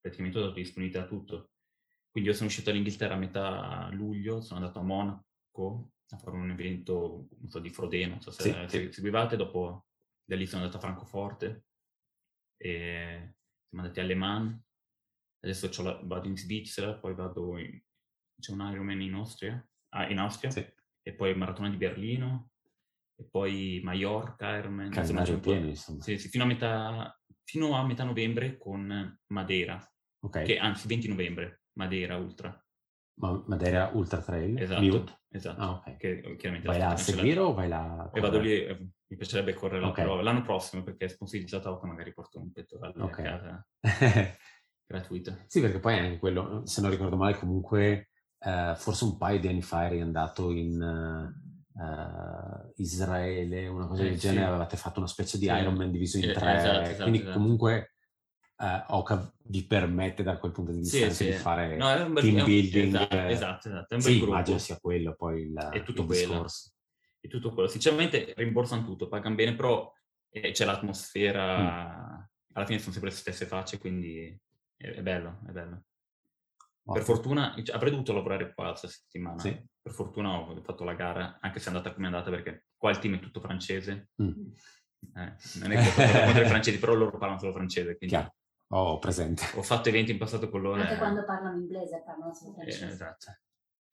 praticamente 0.00 0.38
ho 0.38 0.42
dato 0.42 0.54
disponibilità 0.54 1.04
a 1.04 1.06
tutto. 1.06 1.50
Quindi 2.10 2.30
io 2.30 2.34
sono 2.34 2.48
uscito 2.48 2.70
dall'Inghilterra 2.70 3.14
a 3.14 3.18
metà 3.18 3.88
luglio, 3.92 4.40
sono 4.40 4.58
andato 4.58 4.80
a 4.80 4.82
Monaco 4.82 5.92
a 6.10 6.18
fare 6.18 6.36
un 6.36 6.50
evento, 6.50 7.28
non 7.38 7.48
so, 7.48 7.58
di 7.58 7.70
Frodeno, 7.70 8.12
non 8.12 8.20
so 8.22 8.30
se 8.30 8.42
Sì, 8.42 8.50
se 8.68 8.86
sì. 8.86 8.92
seguivate, 8.92 9.36
dopo 9.36 9.86
da 10.24 10.36
lì 10.36 10.46
sono 10.46 10.62
andato 10.62 10.78
a 10.78 10.80
Francoforte 10.80 11.66
e 12.56 13.34
siamo 13.68 13.82
andati 13.84 14.00
a 14.00 14.04
Le 14.04 14.14
Mans, 14.14 14.60
adesso 15.40 15.68
c'ho 15.68 15.82
la- 15.82 16.00
vado 16.04 16.28
in 16.28 16.36
Svizzera, 16.36 16.94
poi 16.94 17.14
vado 17.14 17.58
in... 17.58 17.80
c'è 18.38 18.52
un 18.52 18.68
Ironman 18.72 19.00
in 19.00 19.14
Austria, 19.14 19.66
ah, 19.90 20.08
in 20.10 20.18
Austria 20.18 20.50
Sì, 20.50 20.66
e 21.02 21.14
poi 21.14 21.34
Maratona 21.34 21.70
di 21.70 21.76
Berlino, 21.76 22.50
e 23.16 23.24
poi 23.24 23.80
Mallorca, 23.82 24.56
Ironman. 24.56 24.90
calendario 24.90 25.40
pieno, 25.40 25.66
insomma. 25.66 26.02
sì, 26.02 26.18
sì, 26.18 26.28
fino, 26.28 26.44
a 26.44 26.46
metà, 26.46 27.20
fino 27.44 27.74
a 27.74 27.84
metà 27.84 28.04
novembre 28.04 28.56
con 28.56 29.18
Madeira, 29.26 29.92
Ok, 30.20 30.42
che 30.42 30.58
anzi 30.58 30.86
20 30.88 31.08
novembre, 31.08 31.62
Madeira 31.74 32.16
Ultra. 32.16 32.62
Ma 33.20 33.42
Madeira 33.46 33.90
Ultra 33.94 34.20
Trail? 34.20 34.58
Esatto, 34.58 34.82
Mute? 34.82 35.12
esatto. 35.30 35.60
Ah, 35.60 35.70
ok. 35.72 35.96
Che 35.96 36.36
chiaramente 36.36 36.68
Vai 36.68 36.78
là 36.78 36.90
a 36.90 36.96
seguire 36.96 37.40
o 37.40 37.52
vai 37.52 37.68
là 37.68 38.10
E 38.12 38.20
vado 38.20 38.38
lì, 38.38 38.64
eh, 38.64 38.76
mi 38.78 39.16
piacerebbe 39.16 39.54
correre 39.54 39.80
la 39.80 39.88
Ok. 39.88 40.02
prova 40.02 40.22
l'anno 40.22 40.42
prossimo 40.42 40.82
perché 40.82 41.06
è 41.06 41.08
sponsorizzata 41.08 41.70
Oca, 41.70 41.86
magari 41.86 42.12
porto 42.12 42.38
un 42.38 42.52
pettorale 42.52 42.94
Ok. 43.02 43.18
a 43.18 43.22
casa 43.22 43.66
gratuito. 44.86 45.36
Sì, 45.46 45.60
perché 45.60 45.78
poi 45.80 45.98
anche 45.98 46.18
quello, 46.18 46.64
se 46.66 46.80
non 46.80 46.90
ricordo 46.90 47.16
male, 47.16 47.36
comunque 47.36 48.10
eh, 48.38 48.74
forse 48.76 49.04
un 49.04 49.16
paio 49.18 49.40
di 49.40 49.48
anni 49.48 49.62
fa 49.62 49.86
eri 49.86 50.00
andato 50.00 50.50
in 50.52 50.80
eh, 50.80 52.72
Israele, 52.76 53.66
una 53.66 53.86
cosa 53.86 54.02
Eh, 54.02 54.06
del 54.10 54.14
sì. 54.18 54.26
genere, 54.28 54.46
avevate 54.46 54.76
fatto 54.76 54.98
una 55.00 55.08
specie 55.08 55.38
di 55.38 55.46
Sì. 55.46 55.50
Ironman 55.52 55.90
diviso 55.90 56.18
in 56.18 56.24
Eh, 56.24 56.32
tre, 56.32 56.56
esatto, 56.56 56.80
esatto, 56.82 57.02
quindi 57.02 57.20
esatto. 57.20 57.38
comunque 57.38 57.94
eh, 58.60 58.84
Oca 58.88 59.32
vi 59.44 59.64
permette 59.64 60.22
da 60.22 60.36
quel 60.38 60.52
punto 60.52 60.72
di 60.72 60.78
vista 60.78 61.08
Sì, 61.08 61.14
sì. 61.14 61.24
di 61.26 61.32
fare 61.32 61.76
No, 61.76 61.88
è 61.90 62.02
un 62.02 62.12
bel 62.12 62.22
team 62.22 62.38
è 62.40 62.44
building. 62.44 62.94
Esatto, 62.94 63.16
esatto, 63.16 63.68
esatto, 63.68 63.94
è 63.94 63.96
un 63.96 64.00
bel 64.00 64.02
Sì, 64.02 64.16
gruppo. 64.18 64.32
immagino 64.32 64.58
sia 64.58 64.78
quello 64.78 65.14
poi 65.14 65.42
il, 65.42 65.68
È 65.72 65.82
tutto 65.82 66.00
il 66.02 66.06
quello. 66.06 66.32
discorso. 66.32 66.72
E 67.20 67.28
tutto 67.28 67.52
quello. 67.52 67.68
Sinceramente 67.68 68.32
rimborsano 68.36 68.84
tutto, 68.84 69.08
pagano 69.08 69.34
bene, 69.34 69.54
però 69.54 69.92
eh, 70.30 70.50
c'è 70.52 70.64
l'atmosfera, 70.64 72.28
alla 72.52 72.66
fine 72.66 72.78
sono 72.78 72.92
sempre 72.92 73.10
le 73.10 73.16
stesse 73.16 73.46
facce, 73.46 73.78
quindi 73.78 74.36
è, 74.76 74.86
è 74.88 75.02
bello, 75.02 75.40
è 75.46 75.50
bello. 75.50 75.82
Per 76.90 77.02
fortuna, 77.02 77.54
cioè, 77.62 77.76
avrei 77.76 77.90
dovuto 77.90 78.14
lavorare 78.14 78.54
qua 78.54 78.68
questa 78.68 78.88
settimana, 78.88 79.38
Sì. 79.38 79.62
per 79.82 79.92
fortuna 79.92 80.38
ho 80.38 80.58
fatto 80.62 80.84
la 80.84 80.94
gara, 80.94 81.36
anche 81.40 81.58
se 81.58 81.66
è 81.66 81.68
andata 81.68 81.92
come 81.92 82.06
è 82.08 82.10
andata, 82.10 82.30
perché 82.30 82.64
qua 82.76 82.90
il 82.90 82.98
team 82.98 83.16
è 83.16 83.20
tutto 83.20 83.40
francese, 83.40 84.08
Mm, 84.22 84.52
Eh, 85.14 85.36
non 85.60 85.70
è 85.72 85.76
che 85.82 86.24
contro 86.24 86.42
i 86.42 86.46
francesi, 86.46 86.78
però 86.78 86.94
loro 86.94 87.10
parlano 87.18 87.38
solo 87.38 87.52
francese, 87.52 87.96
quindi 87.98 88.16
chiaro, 88.16 88.34
ho 88.70 88.98
presente. 88.98 89.42
ho 89.54 89.62
fatto 89.62 89.88
eventi 89.88 90.12
in 90.12 90.18
passato 90.18 90.48
con 90.50 90.60
loro. 90.60 90.80
Anche 90.80 90.94
e- 90.94 90.98
quando 90.98 91.24
parlano 91.24 91.58
inglese 91.58 92.02
parlano 92.04 92.34
solo 92.34 92.50
eh, 92.52 92.54
francese. 92.54 92.86
esatto. 92.86 93.38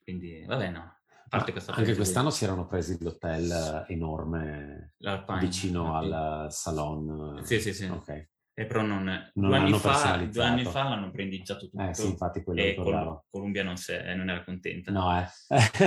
Quindi, 0.04 0.44
vabbè, 0.46 0.70
no. 0.70 0.80
A 0.80 1.28
parte 1.28 1.52
questa 1.52 1.74
Anche 1.74 1.96
quest'anno 1.96 2.30
si 2.30 2.44
erano 2.44 2.68
presi 2.68 2.98
l'hotel 3.02 3.86
eh, 3.88 3.94
enorme 3.94 4.94
l'Alpine, 4.98 5.40
vicino 5.40 5.96
al 5.96 6.48
salon. 6.52 7.42
Sì, 7.44 7.60
sì, 7.60 7.74
sì. 7.74 7.86
Ok. 7.86 8.28
Eh, 8.58 8.66
però 8.68 8.84
non, 8.84 9.04
Non 9.04 9.50
due, 9.50 9.58
anni 9.58 9.74
fa, 9.74 10.18
due 10.30 10.44
anni 10.44 10.64
fa 10.64 10.84
l'hanno 10.84 11.10
brandizzato 11.10 11.68
tutto. 11.68 11.82
Eh 11.84 11.94
sì, 11.94 12.08
infatti 12.08 12.42
quello 12.44 12.62
e. 12.62 12.76
Col- 12.76 13.24
Columbia 13.30 13.64
non, 13.64 13.76
se- 13.76 14.00
eh, 14.10 14.16
non 14.16 14.30
era 14.30 14.44
contenta. 14.46 14.92
No, 14.92 15.20
eh. 15.20 15.26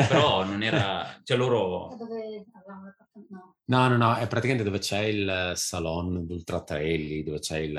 Però 0.09 0.45
non 0.45 0.63
era... 0.63 1.19
Cioè 1.23 1.37
loro... 1.37 1.95
Dove? 1.97 2.45
No. 3.31 3.57
No, 3.65 3.89
no, 3.89 3.97
no, 3.97 4.15
è 4.17 4.27
praticamente 4.27 4.65
dove 4.65 4.81
c'è 4.81 5.01
il 5.01 5.53
salon 5.55 6.27
d'Ultra 6.27 6.63
Trail, 6.63 7.07
lì, 7.07 7.23
dove 7.23 7.39
c'è 7.39 7.59
il, 7.59 7.75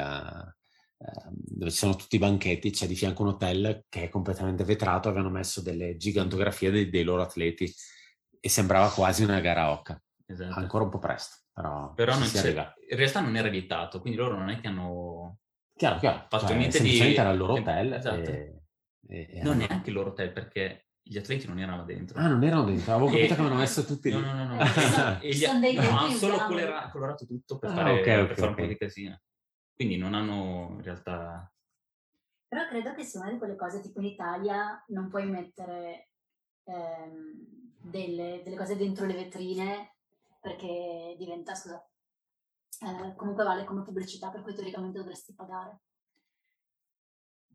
dove 1.32 1.72
ci 1.72 1.78
sono 1.78 1.96
tutti 1.96 2.18
i 2.18 2.20
banchetti, 2.20 2.72
c'è 2.72 2.86
di 2.86 2.96
fianco 2.96 3.22
un 3.22 3.30
hotel 3.30 3.86
che 3.88 4.04
è 4.04 4.10
completamente 4.10 4.64
vetrato, 4.66 5.08
avevano 5.08 5.30
messo 5.30 5.62
delle 5.62 5.96
gigantografie 5.96 6.72
dei, 6.72 6.90
dei 6.90 7.04
loro 7.04 7.22
atleti 7.22 7.74
e 8.42 8.50
sembrava 8.50 8.90
quasi 8.92 9.24
una 9.24 9.40
gara 9.40 9.64
a 9.64 9.72
occa. 9.72 10.02
Esatto. 10.26 10.60
Ancora 10.60 10.84
un 10.84 10.90
po' 10.90 11.00
presto, 11.00 11.38
però, 11.54 11.94
Però 11.94 12.18
non 12.18 12.28
si 12.28 12.38
arriva. 12.38 12.74
in 12.90 12.98
realtà 12.98 13.22
non 13.22 13.36
era 13.36 13.48
vietato, 13.50 14.00
quindi 14.02 14.20
loro 14.20 14.38
non 14.38 14.50
è 14.50 14.60
che 14.60 14.68
hanno... 14.68 15.38
Chiaro, 15.76 16.00
chiaro. 16.00 16.26
Fatto 16.30 16.48
Cioè, 16.48 16.58
niente 16.58 16.82
di- 16.82 17.00
era 17.16 17.30
il 17.32 17.38
loro 17.38 17.54
hotel 17.54 17.94
Esatto. 17.94 18.30
e, 18.32 18.62
e- 19.08 19.28
e 19.32 19.42
Non 19.42 19.54
hanno- 19.54 19.66
neanche 19.68 19.90
il 19.90 19.96
loro 19.96 20.10
hotel, 20.10 20.32
perché 20.34 20.88
gli 21.02 21.18
atleti 21.18 21.48
non 21.48 21.58
erano 21.60 21.86
dentro. 21.86 22.20
Ah, 22.20 22.28
non 22.28 22.44
erano 22.44 22.66
dentro, 22.66 22.92
avevo 22.92 23.08
capito 23.08 23.24
E- 23.24 23.28
che 23.28 23.34
avevano 23.42 23.56
messo 23.60 23.86
tutti 23.86 24.10
No, 24.12 24.20
no, 24.20 24.34
no, 24.34 24.46
no. 24.46 24.58
E 25.22 25.30
gli- 25.34 25.46
no, 25.46 25.98
hanno 25.98 26.12
solo 26.12 26.38
colorato 26.92 27.26
tutto 27.26 27.58
per 27.58 27.70
Ah, 27.72 27.74
fare, 27.74 27.92
ok, 27.92 28.04
per 28.04 28.22
ok, 28.24 28.34
fare 28.34 28.42
un 28.48 28.54
ok. 28.54 28.60
po' 28.60 28.66
di 28.68 28.78
casino. 28.78 29.22
Quindi 29.80 29.96
non 29.96 30.14
hanno 30.14 30.72
in 30.72 30.82
realtà... 30.82 31.50
Però 32.50 32.68
credo 32.68 32.94
che 32.94 33.06
sia 33.06 33.22
una 33.22 33.32
di 33.32 33.38
quelle 33.38 33.56
cose 33.56 33.80
tipo 33.80 34.02
in 34.02 34.08
Italia 34.08 34.84
non 34.88 35.08
puoi 35.08 35.26
mettere 35.26 36.10
ehm, 36.66 37.32
delle, 37.78 38.42
delle 38.44 38.58
cose 38.58 38.76
dentro 38.76 39.06
le 39.06 39.14
vetrine 39.14 39.96
perché 40.42 41.16
diventa, 41.18 41.56
scusa, 41.56 41.82
eh, 42.82 43.16
comunque 43.16 43.46
vale 43.46 43.64
come 43.64 43.84
pubblicità 43.84 44.30
per 44.30 44.42
cui 44.42 44.54
teoricamente 44.54 44.98
dovresti 44.98 45.34
pagare. 45.34 45.80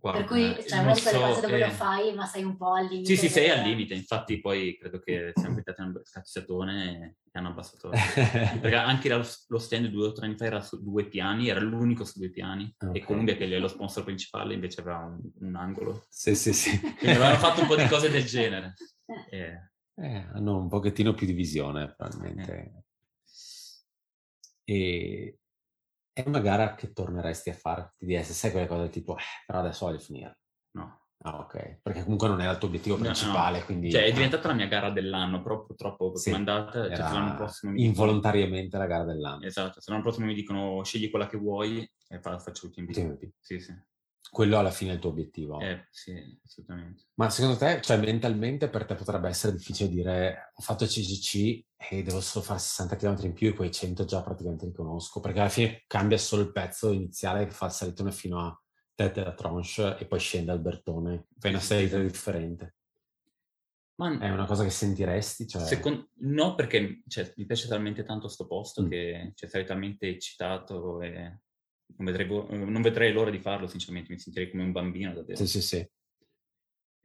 Guarda, 0.04 0.18
per 0.18 0.28
cui 0.28 0.54
c'è 0.62 0.76
non 0.76 0.84
una 0.84 0.92
di 0.92 1.00
quelle 1.00 1.18
so, 1.18 1.24
cose 1.24 1.40
dove 1.40 1.56
eh, 1.56 1.66
lo 1.66 1.70
fai 1.70 2.14
ma 2.14 2.26
sei 2.26 2.44
un 2.44 2.56
po' 2.58 2.74
al 2.74 2.88
limite. 2.88 3.06
Sì, 3.06 3.16
sì, 3.16 3.28
sei 3.30 3.48
al 3.48 3.66
limite. 3.66 3.94
Infatti 3.94 4.38
poi 4.38 4.76
credo 4.76 4.98
che 4.98 5.32
siamo 5.32 5.54
diventati 5.56 5.80
un 5.80 5.98
cazziatone 6.04 7.16
e 7.24 7.38
hanno 7.38 7.48
abbassato... 7.48 7.88
Perché 8.60 8.74
anche 8.74 9.08
lo, 9.08 9.26
lo 9.46 9.58
stand 9.58 9.86
due 9.86 10.08
o 10.08 10.12
tre 10.12 10.26
anni 10.26 10.36
fa 10.36 10.44
era 10.44 10.60
su 10.60 10.82
due 10.82 11.06
piani, 11.06 11.48
era 11.48 11.60
l'unico 11.60 12.04
su 12.04 12.18
due 12.18 12.28
piani. 12.28 12.70
Ok. 12.80 12.96
E 12.96 13.02
Columbia, 13.02 13.34
che 13.34 13.46
è 13.48 13.58
lo 13.58 13.66
sponsor 13.66 14.04
principale, 14.04 14.52
invece 14.52 14.82
aveva 14.82 14.98
un, 14.98 15.22
un 15.40 15.56
angolo. 15.56 16.04
sì, 16.10 16.34
sì, 16.34 16.52
sì. 16.52 16.78
Quindi 16.78 17.16
avevano 17.16 17.36
fatto 17.36 17.62
un 17.62 17.66
po' 17.66 17.76
di 17.76 17.86
cose 17.86 18.10
del 18.10 18.26
genere. 18.26 18.74
Eh. 19.06 19.38
Eh, 19.38 19.70
Eh, 19.94 20.26
hanno 20.34 20.58
un 20.58 20.68
pochettino 20.68 21.14
più 21.14 21.26
di 21.26 21.32
visione, 21.32 21.94
probabilmente. 21.96 22.84
E 24.64 25.38
è 26.14 26.22
una 26.26 26.38
gara 26.38 26.74
che 26.74 26.92
torneresti 26.92 27.50
a 27.50 27.54
fare, 27.54 27.92
ti 27.98 28.06
direi, 28.06 28.22
se 28.22 28.32
sai 28.32 28.52
quelle 28.52 28.68
cose 28.68 28.88
tipo, 28.88 29.16
eh, 29.16 29.22
però 29.44 29.58
adesso 29.58 29.84
voglio 29.86 29.98
finire. 29.98 30.38
no. 30.76 31.00
Ah, 31.26 31.38
ok. 31.38 31.78
Perché 31.80 32.02
comunque 32.02 32.28
non 32.28 32.42
era 32.42 32.50
il 32.52 32.58
tuo 32.58 32.68
obiettivo 32.68 32.96
No, 32.96 33.04
no. 33.04 33.08
principale, 33.08 33.64
quindi... 33.64 33.90
Cioè, 33.90 34.04
è 34.04 34.10
ah, 34.10 34.12
diventata 34.12 34.48
la 34.48 34.52
mia 34.54 34.66
gara 34.66 34.90
dell'anno, 34.90 35.42
però 35.42 35.64
purtroppo 35.64 36.14
Sì, 36.16 36.30
è 36.30 36.34
andata, 36.34 36.86
cioè, 36.94 36.98
l'anno 36.98 37.34
prossimo 37.34 37.72
mi 37.72 37.78
dicono- 37.78 37.94
involontariamente 37.94 38.76
la 38.76 38.86
gara 38.86 39.04
dell'anno. 39.04 39.42
Esatto, 39.42 39.80
se 39.80 39.90
l'anno 39.90 40.02
prossimo 40.02 40.26
mi 40.26 40.34
dicono 40.34 40.84
scegli 40.84 41.08
quella 41.08 41.26
che 41.26 41.38
vuoi 41.38 41.90
e 42.08 42.20
fa- 42.20 42.38
faccio 42.38 42.66
UTMB. 42.66 42.88
UTMB. 42.90 43.22
Sì, 43.40 43.58
sì. 43.58 43.74
Quello 44.30 44.58
alla 44.58 44.70
fine 44.70 44.90
è 44.90 44.94
il 44.94 45.00
tuo 45.00 45.10
obiettivo. 45.10 45.60
Eh, 45.60 45.86
sì, 45.90 46.12
assolutamente. 46.44 47.04
Ma 47.14 47.30
secondo 47.30 47.56
te, 47.56 47.80
cioè 47.82 47.98
mentalmente 47.98 48.68
per 48.68 48.84
te 48.84 48.94
potrebbe 48.94 49.28
essere 49.28 49.52
difficile 49.56 49.88
dire 49.88 50.52
ho 50.54 50.62
fatto 50.62 50.86
CGC 50.86 51.64
e 51.76 52.02
devo 52.02 52.20
solo 52.20 52.44
fare 52.44 52.58
60 52.58 52.96
km 52.96 53.24
in 53.24 53.32
più 53.32 53.48
e 53.48 53.54
quei 53.54 53.70
100 53.70 54.04
già 54.04 54.22
praticamente 54.22 54.66
li 54.66 54.72
conosco, 54.72 55.20
perché 55.20 55.40
alla 55.40 55.48
fine 55.48 55.84
cambia 55.86 56.18
solo 56.18 56.42
il 56.42 56.52
pezzo 56.52 56.90
iniziale 56.90 57.44
che 57.44 57.52
fa 57.52 57.66
il 57.66 57.72
salitone 57.72 58.10
fino 58.10 58.40
a 58.40 58.58
tette 58.94 59.20
della 59.20 59.34
tranche 59.34 59.98
e 59.98 60.06
poi 60.06 60.18
scende 60.18 60.52
al 60.52 60.60
Bertone, 60.60 61.26
fai 61.38 61.50
una 61.50 61.60
salita 61.60 61.98
differente. 61.98 62.74
Ma 63.96 64.18
È 64.18 64.28
una 64.28 64.46
cosa 64.46 64.64
che 64.64 64.70
sentiresti? 64.70 65.46
Cioè... 65.46 65.62
Secon- 65.62 66.08
no, 66.22 66.56
perché 66.56 67.02
cioè, 67.06 67.32
mi 67.36 67.46
piace 67.46 67.68
talmente 67.68 68.02
tanto 68.02 68.26
sto 68.26 68.46
posto 68.46 68.82
Mm. 68.82 68.88
che 68.88 69.32
cioè, 69.36 69.48
sarei 69.48 69.66
talmente 69.66 70.08
eccitato 70.08 71.00
e 71.00 71.42
non 71.96 72.06
vedrei, 72.06 72.26
vo- 72.26 72.46
non 72.50 72.82
vedrei 72.82 73.12
l'ora 73.12 73.30
di 73.30 73.38
farlo, 73.38 73.66
sinceramente, 73.66 74.12
mi 74.12 74.18
sentirei 74.18 74.50
come 74.50 74.62
un 74.62 74.72
bambino 74.72 75.12
davvero. 75.12 75.36
Sì, 75.36 75.46
sì, 75.46 75.62
sì. 75.62 75.88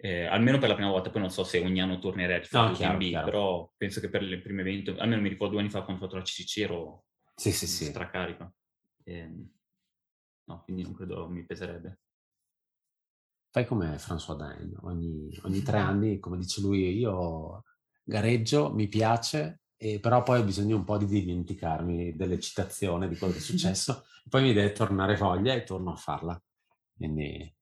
Eh, 0.02 0.26
almeno 0.26 0.60
per 0.60 0.70
la 0.70 0.76
prima 0.76 0.90
volta, 0.92 1.10
poi 1.10 1.20
non 1.22 1.30
so 1.30 1.44
se 1.44 1.60
ogni 1.60 1.82
anno 1.82 2.00
tornerei 2.00 2.38
a 2.38 2.40
rifare 2.40 2.70
No, 2.70 2.74
chiaro, 2.74 2.96
UTMB, 2.98 3.10
chiaro. 3.10 3.26
però 3.26 3.74
penso 3.76 4.00
che 4.00 4.10
per 4.10 4.22
il 4.24 4.42
primo 4.42 4.62
evento, 4.62 4.96
almeno 4.98 5.22
mi 5.22 5.28
ricordo 5.30 5.54
due 5.54 5.62
anni 5.62 5.70
fa 5.72 5.82
quando 5.84 6.02
ho 6.02 6.06
fatto 6.06 6.18
la 6.18 6.24
CCC 6.24 6.58
ero 6.60 7.06
Sì, 7.36 7.52
sì, 7.52 7.68
sì. 7.68 7.86
stracarico. 7.86 8.54
Ehm, 9.04 9.50
no, 10.46 10.62
quindi 10.64 10.84
non 10.84 10.94
credo 10.94 11.28
mi 11.28 11.46
peserebbe. 11.46 12.00
Fai 13.52 13.66
come 13.66 13.98
François 13.98 14.38
Dain, 14.38 14.78
ogni, 14.84 15.38
ogni 15.44 15.62
tre 15.64 15.80
anni, 15.80 16.20
come 16.20 16.38
dice 16.38 16.62
lui, 16.62 16.98
io 16.98 17.64
gareggio, 18.04 18.74
mi 18.74 18.88
piace, 18.88 19.62
e 19.82 20.00
però 20.02 20.24
poi 20.24 20.42
ho 20.42 20.44
bisogno 20.44 20.76
un 20.76 20.84
po' 20.84 20.98
di 20.98 21.06
dimenticarmi 21.06 22.14
dell'eccitazione 22.14 23.08
di 23.08 23.18
quello 23.18 23.32
che 23.32 23.40
è 23.40 23.42
successo, 23.42 24.06
poi 24.28 24.42
mi 24.44 24.54
deve 24.54 24.74
tornare 24.74 25.16
voglia 25.16 25.54
e 25.54 25.64
torno 25.64 25.94
a 25.94 25.96
farla. 25.96 26.42
Quindi 26.94 27.56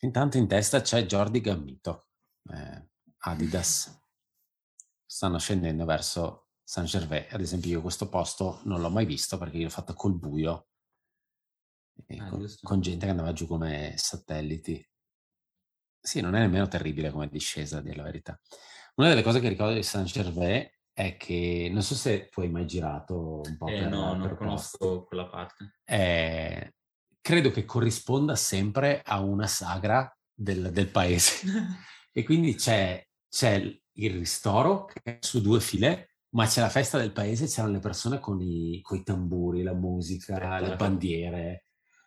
intanto 0.00 0.36
in 0.36 0.46
testa 0.46 0.82
c'è 0.82 1.06
Jordi 1.06 1.40
Gammito, 1.40 2.08
eh, 2.52 2.88
Adidas. 3.20 3.98
Stanno 5.06 5.38
scendendo 5.38 5.86
verso 5.86 6.48
Saint 6.62 6.88
Gervais. 6.88 7.32
Ad 7.32 7.40
esempio 7.40 7.70
io 7.70 7.80
questo 7.80 8.10
posto 8.10 8.60
non 8.64 8.82
l'ho 8.82 8.90
mai 8.90 9.06
visto 9.06 9.38
perché 9.38 9.56
io 9.56 9.64
l'ho 9.64 9.70
fatto 9.70 9.94
col 9.94 10.18
buio 10.18 10.68
e 12.06 12.18
Ah, 12.18 12.28
con, 12.28 12.46
con 12.62 12.80
gente 12.80 13.06
che 13.06 13.10
andava 13.10 13.32
giù 13.32 13.46
come 13.46 13.94
satelliti. 13.96 14.86
Sì, 16.00 16.20
non 16.20 16.34
è 16.34 16.40
nemmeno 16.40 16.68
terribile 16.68 17.10
come 17.10 17.28
discesa, 17.28 17.78
a 17.78 17.80
dire 17.80 17.96
la 17.96 18.02
verità. 18.04 18.38
Una 18.98 19.08
delle 19.10 19.22
cose 19.22 19.38
che 19.40 19.48
ricordo 19.48 19.74
di 19.74 19.82
Saint 19.84 20.08
Gervais 20.08 20.68
è 20.92 21.16
che, 21.16 21.68
non 21.72 21.82
so 21.82 21.94
se 21.94 22.28
tu 22.28 22.40
hai 22.40 22.50
mai 22.50 22.66
girato 22.66 23.42
un 23.44 23.56
po' 23.56 23.68
Eh, 23.68 23.78
per, 23.78 23.88
no, 23.88 24.14
non 24.14 24.22
per 24.26 24.36
conosco 24.36 24.76
posti. 24.78 25.06
quella 25.06 25.26
parte. 25.28 25.76
Eh, 25.84 26.74
credo 27.20 27.52
che 27.52 27.64
corrisponda 27.64 28.34
sempre 28.34 29.00
a 29.04 29.20
una 29.20 29.46
sagra 29.46 30.12
del, 30.34 30.70
del 30.72 30.88
paese. 30.88 31.46
E 32.18 32.24
quindi 32.24 32.56
c'è, 32.56 33.00
c'è 33.28 33.52
il 33.92 34.10
ristoro 34.10 34.86
che 34.86 35.00
è 35.04 35.18
su 35.20 35.40
due 35.40 35.60
file, 35.60 36.16
ma 36.30 36.46
c'è 36.48 36.60
la 36.60 36.68
festa 36.68 36.98
del 36.98 37.12
paese, 37.12 37.46
c'erano 37.46 37.74
le 37.74 37.78
persone 37.78 38.18
con 38.18 38.40
i, 38.40 38.82
tamburi, 39.04 39.62
la 39.62 39.74
musica, 39.74 40.32
le 40.36 40.40
Spettacolo. 40.46 40.74
bandiere. 40.76 41.66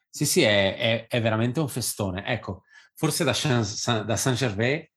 Sì, 0.09 0.25
sì, 0.25 0.41
è, 0.41 0.75
è- 0.75 1.07
è 1.07 1.21
veramente 1.21 1.61
un 1.61 1.69
festone. 1.69 2.25
Ecco, 2.25 2.63
forse 2.93 3.23
da, 3.23 3.31
da 4.03 4.15
Saint-Gervais 4.17 4.90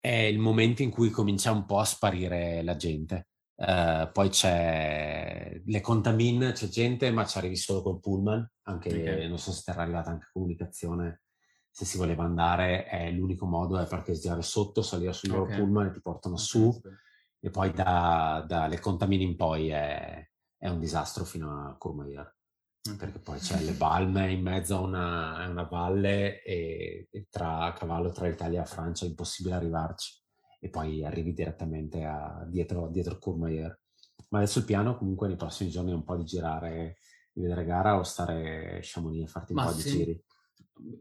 è 0.00 0.08
il 0.08 0.38
momento 0.38 0.82
in 0.82 0.90
cui 0.90 1.10
comincia 1.10 1.50
un 1.52 1.64
po' 1.64 1.78
a 1.78 1.84
sparire 1.84 2.62
la 2.62 2.76
gente. 2.76 3.28
Eh, 3.56 4.08
poi 4.12 4.28
c'è 4.28 5.60
le 5.64 5.80
contamin, 5.80 6.52
c'è 6.54 6.68
gente, 6.68 7.10
ma 7.10 7.24
ci 7.24 7.38
arrivi 7.38 7.56
solo 7.56 7.82
col 7.82 8.00
pullman, 8.00 8.48
anche 8.62 8.88
Ok. 8.96 9.28
non 9.28 9.38
so 9.38 9.52
se 9.52 9.70
era 9.70 9.82
arrivata 9.82 10.10
anche 10.10 10.28
comunicazione, 10.32 11.22
se 11.70 11.84
si 11.84 11.98
voleva 11.98 12.24
andare, 12.24 12.84
è 12.86 13.10
l'unico 13.10 13.46
modo 13.46 13.78
è 13.78 13.86
parcheggiare 13.86 14.42
sotto, 14.42 14.82
salire 14.82 15.12
sul 15.12 15.30
loro 15.30 15.44
Ok. 15.44 15.56
pullman 15.56 15.86
e 15.86 15.90
ti 15.92 16.00
portano 16.00 16.36
su, 16.36 16.80
e 17.40 17.50
poi 17.50 17.72
da- 17.72 18.44
dalle 18.46 18.80
contamine 18.80 19.22
in 19.24 19.36
poi 19.36 19.68
è, 19.68 20.28
è 20.56 20.68
un 20.68 20.78
disastro 20.78 21.24
fino 21.24 21.68
a 21.68 21.76
Courmayeur 21.76 22.37
perché 22.96 23.18
poi 23.18 23.38
c'è 23.38 23.60
le 23.60 23.72
balme 23.72 24.30
in 24.30 24.42
mezzo 24.42 24.76
a 24.76 24.80
una, 24.80 25.36
a 25.36 25.48
una 25.48 25.64
valle 25.64 26.42
e, 26.42 27.08
e 27.10 27.26
tra 27.30 27.60
a 27.60 27.72
cavallo 27.72 28.10
tra 28.10 28.28
Italia 28.28 28.62
e 28.62 28.66
Francia 28.66 29.04
è 29.04 29.08
impossibile 29.08 29.54
arrivarci 29.56 30.20
e 30.60 30.68
poi 30.70 31.04
arrivi 31.04 31.32
direttamente 31.32 32.04
a, 32.04 32.44
dietro, 32.48 32.88
dietro 32.88 33.18
Courmayeur. 33.18 33.78
Ma 34.30 34.38
adesso 34.38 34.58
il 34.58 34.64
piano 34.64 34.96
comunque 34.96 35.28
nei 35.28 35.36
prossimi 35.36 35.70
giorni 35.70 35.92
è 35.92 35.94
un 35.94 36.04
po' 36.04 36.16
di 36.16 36.24
girare, 36.24 36.98
di 37.32 37.40
vedere 37.40 37.64
gara 37.64 37.98
o 37.98 38.02
stare 38.02 38.78
a 38.78 38.80
Chamonix 38.82 39.24
e 39.24 39.28
farti 39.28 39.52
un 39.52 39.58
Ma 39.58 39.66
po' 39.66 39.72
di 39.74 39.80
sì. 39.80 39.90
giri. 39.90 40.24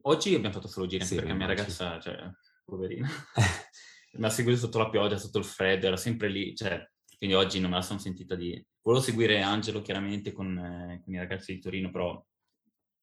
Oggi 0.02 0.36
abbiamo 0.36 0.54
fatto 0.54 0.68
solo 0.68 0.86
giri, 0.86 1.06
Sì, 1.06 1.16
perché 1.16 1.34
mia 1.34 1.48
ragazza, 1.48 2.00
cioè, 2.00 2.16
poverina, 2.64 3.08
mi 4.14 4.26
ha 4.26 4.30
seguito 4.30 4.60
sotto 4.60 4.78
la 4.78 4.90
pioggia, 4.90 5.18
sotto 5.18 5.40
il 5.40 5.46
freddo, 5.46 5.88
era 5.88 5.98
sempre 5.98 6.30
lì, 6.30 6.56
cioè, 6.56 6.84
quindi 7.18 7.36
oggi 7.36 7.60
non 7.60 7.72
me 7.72 7.78
la 7.78 7.82
sono 7.82 8.00
sentita 8.00 8.36
di... 8.36 8.64
Volevo 8.82 9.04
seguire 9.04 9.42
Angelo 9.42 9.82
chiaramente 9.82 10.32
con, 10.32 10.58
eh, 10.58 11.02
con 11.04 11.14
i 11.14 11.18
ragazzi 11.18 11.54
di 11.54 11.60
Torino, 11.60 11.90
però 11.90 12.24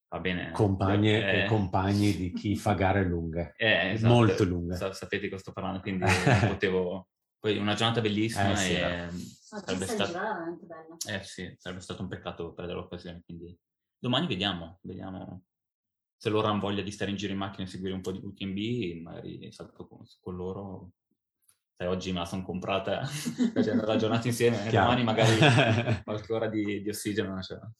va 0.09 0.20
bene. 0.20 0.53
Compagne 0.53 1.31
eh, 1.31 1.43
e 1.43 1.47
compagni 1.47 2.15
di 2.16 2.32
chi 2.32 2.57
fa 2.57 2.74
gare 2.74 3.05
lunghe, 3.05 3.55
eh, 3.59 3.91
esatto, 3.91 4.15
molto 4.15 4.45
lunghe. 4.45 4.77
sa- 4.77 4.93
sapete 4.93 5.24
di 5.24 5.28
cosa 5.28 5.43
sto 5.43 5.53
parlando, 5.53 5.81
quindi 5.81 6.05
potevo... 6.47 7.09
Poi 7.39 7.59
una 7.59 7.74
giornata 7.74 8.01
bellissima 8.01 8.53
Eh, 8.53 8.57
sì, 8.57 8.73
e 8.73 9.09
sarebbe 9.11 9.85
questa 9.85 10.07
stato... 10.07 11.11
Eh 11.11 11.23
sì, 11.23 11.55
sarebbe 11.59 11.82
stato 11.82 12.01
un 12.01 12.09
peccato 12.09 12.55
perdere 12.55 12.78
l'occasione, 12.78 13.20
quindi 13.23 13.55
domani 13.99 14.27
vediamo, 14.27 14.78
vediamo 14.82 15.45
se 16.16 16.31
loro 16.31 16.47
hanno 16.49 16.61
voglia 16.61 16.82
di 16.82 16.91
stare 16.91 17.11
in 17.11 17.19
giro 17.19 17.32
in 17.32 17.39
macchina 17.39 17.65
e 17.65 17.70
seguire 17.70 17.93
un 17.93 18.01
po' 18.01 18.12
di 18.12 18.20
UTMB, 18.23 19.03
magari 19.03 19.53
salto 19.53 19.86
con, 19.86 19.99
con 20.20 20.36
loro. 20.36 20.93
Sai, 21.76 21.88
oggi 21.88 22.12
me 22.12 22.20
la 22.20 22.24
sono 22.24 22.44
comprata 22.44 23.02
facendo 23.52 23.84
la 23.84 23.96
giornata 23.96 24.28
insieme, 24.28 24.64
e 24.64 24.68
Chiaro. 24.68 24.90
domani 24.90 25.05
magari 25.05 25.36
qualche 26.05 26.32
ora 26.32 26.46
di, 26.48 26.80
di 26.82 26.88
ossigeno 26.88 27.34
l'ho. 27.34 27.72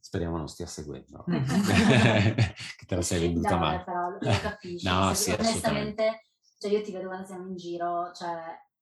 Speriamo 0.00 0.36
non 0.36 0.48
stia 0.48 0.66
seguendo, 0.66 1.24
che 1.28 2.86
te 2.86 2.94
la 2.96 3.02
sei 3.02 3.20
venduta 3.20 3.50
Dai, 3.50 3.58
male. 3.58 3.84
però 3.84 4.08
lo 4.10 4.18
capisci. 4.40 4.86
No, 4.88 5.14
sì, 5.14 5.30
onestamente, 5.30 6.24
cioè 6.58 6.72
io 6.72 6.82
ti 6.82 6.90
vedo 6.92 7.06
quando 7.06 7.26
siamo 7.26 7.46
in 7.46 7.56
giro, 7.56 8.10
cioè 8.12 8.30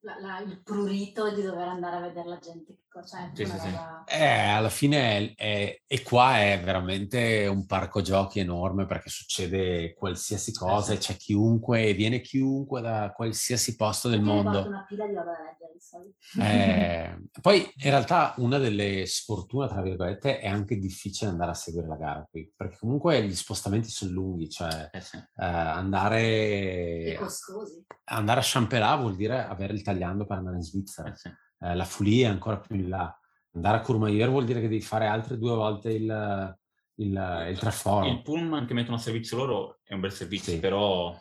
la- 0.00 0.18
la- 0.20 0.40
il 0.40 0.62
prurito 0.62 1.30
di 1.34 1.42
dover 1.42 1.68
andare 1.68 1.96
a 1.96 2.00
vedere 2.00 2.28
la 2.28 2.38
gente 2.38 2.74
che 2.74 2.82
ecco, 2.98 3.06
cioè 3.06 3.30
Sì, 3.34 3.44
sì, 3.46 3.58
sì. 3.58 3.66
roba... 3.70 4.04
Eh, 4.08 4.24
alla 4.24 4.68
fine, 4.68 5.34
è- 5.34 5.34
è- 5.34 5.80
e 5.84 6.02
qua 6.02 6.38
è 6.38 6.60
veramente 6.62 7.46
un 7.48 7.66
parco 7.66 8.00
giochi 8.00 8.38
enorme 8.38 8.86
perché 8.86 9.08
succede 9.08 9.94
qualsiasi 9.94 10.52
cosa 10.52 10.92
e 10.92 10.98
c'è 10.98 11.16
chiunque, 11.16 11.86
e 11.86 11.92
viene 11.94 12.20
chiunque 12.20 12.80
da 12.80 13.12
qualsiasi 13.14 13.74
posto 13.74 14.08
del 14.08 14.22
mondo. 14.22 14.66
una 14.66 14.84
pila 14.88 15.06
di 15.06 15.14
roba 15.14 15.32
da 15.32 15.42
leggere 15.42 15.72
di 15.72 15.80
solito. 15.80 16.16
Eh, 16.40 17.18
poi 17.40 17.58
in 17.60 17.90
realtà 17.90 18.34
una 18.38 18.58
delle 18.58 19.06
sfortune, 19.06 19.66
tra 19.68 19.82
virgolette, 19.82 20.38
è 20.38 20.46
anche 20.46 20.76
difficile 20.78 21.30
andare 21.30 21.50
a 21.50 21.54
seguire 21.54 21.88
la 21.88 21.96
gara 21.96 22.26
qui, 22.30 22.50
perché 22.54 22.76
comunque 22.78 23.22
gli 23.24 23.34
spostamenti 23.34 23.88
sono 23.88 24.12
lunghi, 24.12 24.48
cioè 24.48 24.88
Eh 24.92 25.00
sì. 25.00 25.16
eh, 25.16 25.44
andare, 25.44 27.16
costosi. 27.18 27.84
andare 28.04 28.40
a 28.40 28.44
Champelà 28.44 28.94
vuol 28.96 29.16
dire 29.16 29.44
avere 29.44 29.72
il 29.72 29.82
tagliando 29.82 30.26
per 30.26 30.38
andare 30.38 30.56
in 30.56 30.62
Svizzera. 30.62 31.10
Eh 31.10 31.16
sì. 31.16 31.30
Eh, 31.60 31.74
la 31.74 31.84
Fulia 31.84 32.28
è 32.28 32.30
ancora 32.30 32.58
più 32.58 32.76
in 32.76 32.88
là. 32.88 33.18
Andare 33.52 33.78
a 33.78 33.80
Courmayeur 33.80 34.28
vuol 34.28 34.44
dire 34.44 34.60
che 34.60 34.68
devi 34.68 34.82
fare 34.82 35.06
altre 35.06 35.38
due 35.38 35.54
volte 35.54 35.90
il, 35.92 36.56
il, 36.96 37.46
il 37.50 37.58
traforo. 37.58 38.06
Il 38.06 38.22
pullman 38.22 38.66
che 38.66 38.74
mettono 38.74 38.96
a 38.96 39.00
servizio 39.00 39.36
loro 39.38 39.78
è 39.82 39.94
un 39.94 40.00
bel 40.00 40.12
servizio, 40.12 40.52
Sì. 40.52 40.58
però, 40.60 41.18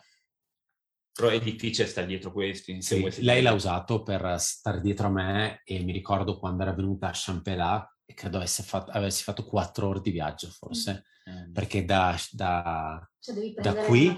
però 1.12 1.28
è 1.30 1.40
difficile 1.40 1.86
stare 1.88 2.06
dietro 2.06 2.32
questi. 2.32 2.82
Sì, 2.82 3.22
lei 3.22 3.40
l'ha 3.40 3.52
usato 3.52 4.02
per 4.02 4.38
stare 4.38 4.82
dietro 4.82 5.06
a 5.06 5.10
me 5.10 5.62
e 5.64 5.82
mi 5.82 5.92
ricordo 5.92 6.38
quando 6.38 6.62
era 6.62 6.74
venuta 6.74 7.08
a 7.08 7.12
Champelà 7.14 7.95
e 8.08 8.14
credo 8.14 8.36
avesse 8.36 8.62
fatto, 8.62 8.92
avessi 8.92 9.24
fatto 9.24 9.44
quattro 9.44 9.88
ore 9.88 10.00
di 10.00 10.10
viaggio 10.10 10.48
forse, 10.48 11.04
Eh, 11.26 11.50
perché 11.52 11.84
da, 11.84 12.16
da- 12.30 13.10
Cioè 13.18 13.34
devi 13.34 13.52
Da 13.54 13.74
qui- 13.74 14.16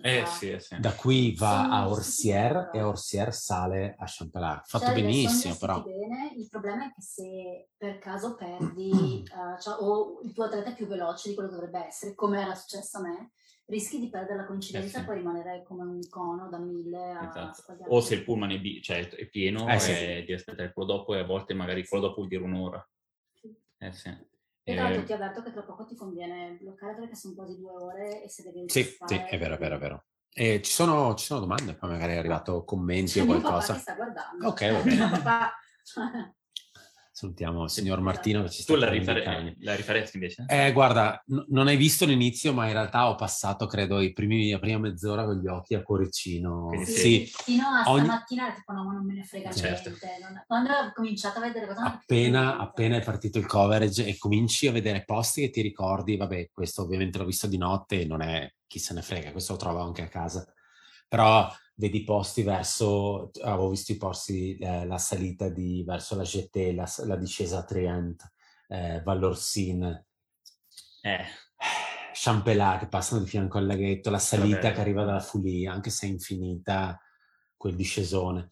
eh 0.00 0.24
sì, 0.24 0.50
eh 0.50 0.60
sì. 0.60 0.80
da 0.80 0.94
qui 0.94 1.34
va 1.34 1.60
Sono 1.62 1.74
a 1.74 1.88
Orsier 1.90 2.70
e 2.72 2.80
Orsier 2.82 3.34
sale 3.34 3.94
a 3.98 4.06
Champelà. 4.08 4.62
Fatto 4.64 4.86
Cioè, 4.86 4.94
benissimo 4.94 5.54
però. 5.56 5.82
bene, 5.82 6.32
il 6.38 6.48
problema 6.48 6.86
è 6.86 6.92
che 6.94 7.02
se 7.02 7.68
per 7.76 7.98
caso 7.98 8.34
perdi 8.34 8.88
eh, 9.28 9.60
cioè, 9.60 9.74
o 9.80 10.20
il 10.22 10.32
tuo 10.32 10.44
atleta 10.44 10.70
è 10.70 10.74
più 10.74 10.86
veloce 10.86 11.28
di 11.28 11.34
quello 11.34 11.50
che 11.50 11.56
dovrebbe 11.56 11.86
essere, 11.86 12.14
come 12.14 12.40
era 12.40 12.54
successo 12.54 12.96
a 12.96 13.02
me, 13.02 13.32
rischi 13.66 14.00
di 14.00 14.08
perdere 14.08 14.36
la 14.38 14.46
coincidenza 14.46 14.86
Eh 14.96 15.00
e 15.00 15.02
sì. 15.02 15.06
poi 15.06 15.16
rimanere 15.18 15.62
come 15.64 15.82
un 15.82 16.00
cono 16.08 16.48
da 16.48 16.58
mille 16.58 17.10
a 17.10 17.28
Esatto. 17.28 17.76
O 17.88 18.00
se 18.00 18.14
il 18.14 18.24
pullman 18.24 18.52
è, 18.52 18.58
bi- 18.58 18.80
cioè, 18.80 19.06
è 19.06 19.26
pieno, 19.28 19.68
Eh 19.68 19.78
sì. 19.78 19.90
e 19.90 19.96
devi 20.20 20.32
aspettare 20.32 20.72
quello 20.72 20.94
dopo 20.94 21.14
e 21.14 21.18
a 21.18 21.24
volte 21.26 21.52
magari 21.52 21.86
quello 21.86 22.04
dopo 22.04 22.16
vuol 22.16 22.28
dire 22.28 22.42
un'ora. 22.42 22.82
Eh 23.78 23.92
sì. 23.92 24.08
E 24.62 24.74
tra 24.74 24.82
l'altro 24.84 25.02
Eh, 25.02 25.04
ti 25.06 25.12
avverto 25.12 25.42
che 25.42 25.52
tra 25.52 25.62
poco 25.62 25.86
ti 25.86 25.94
conviene 25.96 26.58
bloccare 26.60 26.94
perché 26.94 27.14
sono 27.14 27.34
quasi 27.34 27.56
due 27.56 27.72
ore 27.72 28.22
e 28.24 28.28
se 28.28 28.42
devi 28.42 28.68
Sì, 28.68 28.82
fare... 28.84 29.14
sì, 29.28 29.34
è 29.34 29.38
vero, 29.38 29.54
è 29.54 29.58
vero, 29.58 29.76
è 29.76 29.78
vero. 29.78 30.04
E 30.30 30.60
ci 30.62 30.70
sono, 30.70 31.14
ci 31.14 31.24
sono 31.24 31.40
domande, 31.40 31.74
poi 31.74 31.90
magari 31.90 32.12
è 32.12 32.16
arrivato 32.16 32.64
commenti 32.64 33.12
C'è 33.12 33.22
o 33.22 33.24
mio 33.24 33.34
papà 33.36 33.48
qualcosa. 33.48 33.74
sta 33.78 33.94
guardando. 33.94 34.46
Ok, 34.48 34.70
va 34.72 34.80
bene. 34.82 36.34
Salutiamo 37.18 37.64
il 37.64 37.70
signor 37.70 38.00
Martino 38.00 38.44
che 38.44 38.48
ci 38.50 38.62
sta 38.62 38.74
tu 38.74 38.78
la, 38.78 38.90
cani. 39.24 39.52
la 39.62 39.74
rifaresti 39.74 40.18
invece? 40.18 40.44
Eh, 40.46 40.70
guarda, 40.70 41.20
n- 41.26 41.46
non 41.48 41.66
hai 41.66 41.76
visto 41.76 42.04
l'inizio, 42.06 42.52
ma 42.52 42.66
in 42.68 42.74
realtà 42.74 43.08
ho 43.08 43.16
passato, 43.16 43.66
credo, 43.66 43.98
i 43.98 44.12
primi, 44.12 44.48
la 44.52 44.60
prima 44.60 44.78
mezz'ora 44.78 45.24
con 45.24 45.34
gli 45.40 45.48
occhi 45.48 45.74
a 45.74 45.82
cuoricino. 45.82 46.66
Quindi 46.68 46.86
Sì, 46.86 47.24
Fino 47.26 47.64
a 47.66 47.90
ogni- 47.90 48.04
stamattina 48.04 48.52
tipo 48.52 48.70
no, 48.72 48.84
non 48.92 49.04
me 49.04 49.14
ne 49.14 49.24
frega 49.24 49.50
Certo. 49.50 49.88
niente. 49.88 50.06
non- 50.20 50.44
Quando 50.46 50.70
ho 50.70 50.92
cominciato 50.94 51.38
a 51.40 51.42
vedere 51.42 51.66
cosa 51.66 51.82
appena, 51.82 52.56
appena 52.56 52.96
è 52.98 53.02
partito 53.02 53.38
il 53.38 53.46
coverage 53.46 54.06
e 54.06 54.16
cominci 54.16 54.68
a 54.68 54.72
vedere 54.72 55.02
posti 55.04 55.40
che 55.40 55.50
ti 55.50 55.60
ricordi, 55.60 56.16
vabbè, 56.16 56.50
questo 56.52 56.82
ovviamente 56.82 57.18
l'ho 57.18 57.24
visto 57.24 57.48
di 57.48 57.58
notte 57.58 58.00
e 58.02 58.04
non 58.04 58.22
è 58.22 58.48
chi 58.64 58.78
se 58.78 58.94
ne 58.94 59.02
frega, 59.02 59.32
questo 59.32 59.54
lo 59.54 59.58
trovo 59.58 59.80
anche 59.80 60.02
a 60.02 60.08
casa. 60.08 60.46
Però 61.08 61.52
vedi 61.78 62.02
posti 62.04 62.42
verso, 62.42 63.30
avevo 63.42 63.68
visto 63.70 63.92
i 63.92 63.96
posti, 63.96 64.56
eh, 64.58 64.84
la 64.86 64.98
salita 64.98 65.48
di, 65.48 65.84
verso 65.86 66.16
la 66.16 66.24
GT, 66.24 66.72
la, 66.74 66.88
la 67.06 67.16
discesa 67.16 67.58
a 67.58 67.64
Trient, 67.64 68.32
eh, 68.68 69.00
Vallorsin, 69.02 70.04
Eh, 71.04 71.24
Champelà 72.12 72.78
che 72.78 72.88
passano 72.88 73.22
di 73.22 73.28
fianco 73.28 73.58
al 73.58 73.66
laghetto, 73.66 74.10
la 74.10 74.18
salita 74.18 74.68
bello. 74.68 74.74
che 74.74 74.80
arriva 74.80 75.04
dalla 75.04 75.20
Fulia, 75.20 75.72
anche 75.72 75.90
se 75.90 76.06
è 76.06 76.10
infinita, 76.10 76.98
quel 77.56 77.76
discesone. 77.76 78.48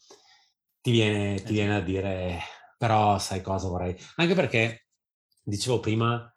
Ti 0.80 0.90
viene, 0.90 1.42
ti 1.42 1.46
sì. 1.46 1.52
viene 1.54 1.76
a 1.76 1.80
dire, 1.80 2.38
però 2.78 3.18
sai 3.18 3.40
cosa 3.42 3.68
vorrei? 3.68 3.96
Anche 4.16 4.34
perché, 4.34 4.86
dicevo 5.42 5.80
prima, 5.80 6.32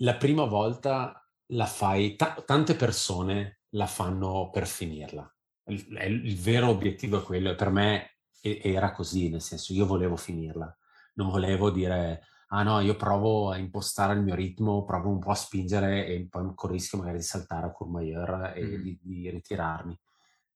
la 0.00 0.16
prima 0.16 0.44
volta 0.44 1.24
la 1.50 1.66
fai, 1.66 2.16
ta- 2.16 2.42
tante 2.44 2.74
persone 2.74 3.60
la 3.70 3.86
fanno 3.86 4.50
per 4.50 4.66
finirla. 4.66 5.30
Il, 5.68 5.86
il 6.24 6.36
vero 6.36 6.68
obiettivo 6.68 7.18
è 7.18 7.22
quello, 7.22 7.50
e 7.50 7.54
per 7.54 7.70
me 7.70 8.16
e- 8.40 8.60
era 8.62 8.92
così, 8.92 9.28
nel 9.28 9.40
senso 9.42 9.72
io 9.72 9.86
volevo 9.86 10.16
finirla, 10.16 10.74
non 11.14 11.28
volevo 11.30 11.70
dire 11.70 12.22
ah 12.50 12.62
no, 12.62 12.78
io 12.80 12.94
provo 12.94 13.50
a 13.50 13.56
impostare 13.56 14.14
il 14.14 14.22
mio 14.22 14.34
ritmo, 14.36 14.84
provo 14.84 15.08
un 15.08 15.18
po' 15.18 15.30
a 15.32 15.34
spingere 15.34 16.06
e 16.06 16.28
poi 16.28 16.52
con 16.54 16.70
il 16.70 16.76
rischio 16.76 16.98
magari 16.98 17.16
di 17.18 17.24
saltare 17.24 17.66
a 17.66 17.72
Courmayeur 17.72 18.52
e 18.54 18.62
Mhm. 18.62 18.82
di, 18.82 18.98
di 19.02 19.30
ritirarmi. 19.30 19.98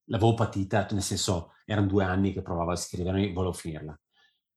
L'avevo 0.06 0.34
patita, 0.34 0.86
nel 0.90 1.02
senso, 1.02 1.52
erano 1.64 1.86
due 1.88 2.04
anni 2.04 2.32
che 2.32 2.42
provavo 2.42 2.70
a 2.70 2.74
iscrivermi, 2.74 3.32
volevo 3.32 3.52
finirla. 3.52 3.98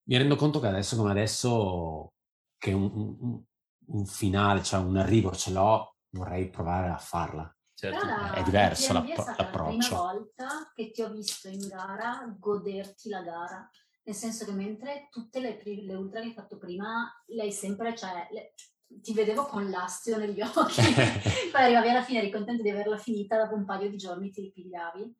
Mi 0.05 0.17
rendo 0.17 0.35
conto 0.35 0.59
che 0.59 0.67
adesso 0.67 0.95
come 0.95 1.11
adesso, 1.11 2.13
che 2.57 2.71
un, 2.73 2.91
un- 3.19 3.43
un 3.85 4.05
finale, 4.05 4.63
cioè 4.63 4.79
un 4.81 4.97
arrivo 4.97 5.31
ce 5.31 5.51
l'ho, 5.51 5.95
vorrei 6.11 6.49
provare 6.49 6.89
a 6.89 6.97
farla. 6.97 7.55
Certo. 7.91 8.05
Però 8.05 8.31
È 8.33 8.43
diverso 8.43 8.93
TMB 8.93 9.03
è 9.03 9.07
l'appro- 9.07 9.23
stata 9.23 9.37
la 9.43 9.49
l'approccio. 9.49 9.77
prima 9.87 10.01
volta 10.01 10.71
che 10.73 10.91
ti 10.91 11.01
ho 11.01 11.09
visto 11.11 11.47
in 11.49 11.67
gara 11.67 12.35
goderti 12.39 13.09
la 13.09 13.21
gara. 13.21 13.69
Nel 14.05 14.15
senso 14.15 14.45
che 14.45 14.51
mentre 14.51 15.07
tutte 15.09 15.39
le, 15.39 15.55
pri- 15.55 15.85
le 15.85 15.95
ultra 15.95 16.19
che 16.19 16.27
hai 16.27 16.33
fatto 16.33 16.57
prima, 16.57 17.09
lei 17.27 17.51
sempre, 17.51 17.95
cioè, 17.95 18.27
le- 18.31 18.53
ti 18.85 19.13
vedevo 19.13 19.45
con 19.45 19.69
l'astio 19.69 20.17
negli 20.17 20.41
occhi. 20.43 20.81
Poi 21.51 21.61
arrivavi 21.61 21.89
alla 21.89 22.03
fine, 22.03 22.19
eri 22.19 22.31
contento 22.31 22.61
di 22.61 22.69
averla 22.69 22.97
finita, 22.97 23.37
dopo 23.37 23.55
un 23.55 23.65
paio 23.65 23.89
di 23.89 23.97
giorni 23.97 24.29
ti 24.29 24.41
ripigliavi. 24.41 25.15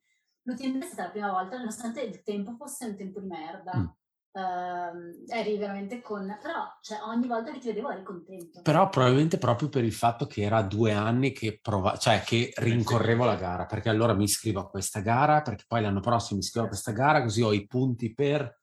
L'UTMB 0.46 0.82
è 0.82 0.86
stata 0.86 1.04
la 1.04 1.10
prima 1.10 1.32
volta, 1.32 1.58
nonostante 1.58 2.02
il 2.02 2.22
tempo 2.22 2.54
fosse 2.56 2.86
un 2.86 2.98
tempo 2.98 3.20
di 3.22 3.28
merda. 3.28 3.78
Mm. 3.78 3.86
Ehm, 4.34 5.26
eri 5.28 5.58
veramente 5.58 6.02
con... 6.02 6.38
Però, 6.42 6.78
cioè, 6.82 7.00
ogni 7.06 7.28
volta 7.28 7.52
che 7.52 7.60
ti 7.60 7.68
vedevo 7.68 7.92
eri 7.92 8.04
contento. 8.04 8.62
Però 8.62 8.90
probabilmente 8.90 9.38
proprio 9.38 9.70
per 9.70 9.84
il 9.84 9.94
fatto 9.94 10.26
che 10.26 10.42
era 10.42 10.62
due 10.62 10.92
anni 10.92 11.32
che, 11.32 11.60
prova- 11.62 11.98
cioè, 11.98 12.22
che 12.22 12.52
rincorrevo 12.56 13.24
la 13.26 13.36
gara, 13.36 13.66
perché 13.66 13.90
allora 13.90 14.14
mi 14.14 14.24
iscrivo 14.24 14.60
a 14.60 14.70
questa 14.70 15.00
gara, 15.02 15.42
perché 15.42 15.66
poi 15.68 15.82
l'anno 15.82 16.02
prossimo 16.02 16.40
mi 16.40 16.44
iscrivo 16.44 16.66
a 16.66 16.70
questa 16.70 16.92
gara, 16.92 17.22
così 17.22 17.42
ho 17.42 17.54
i 17.54 17.66
punti 17.68 18.14
per... 18.14 18.62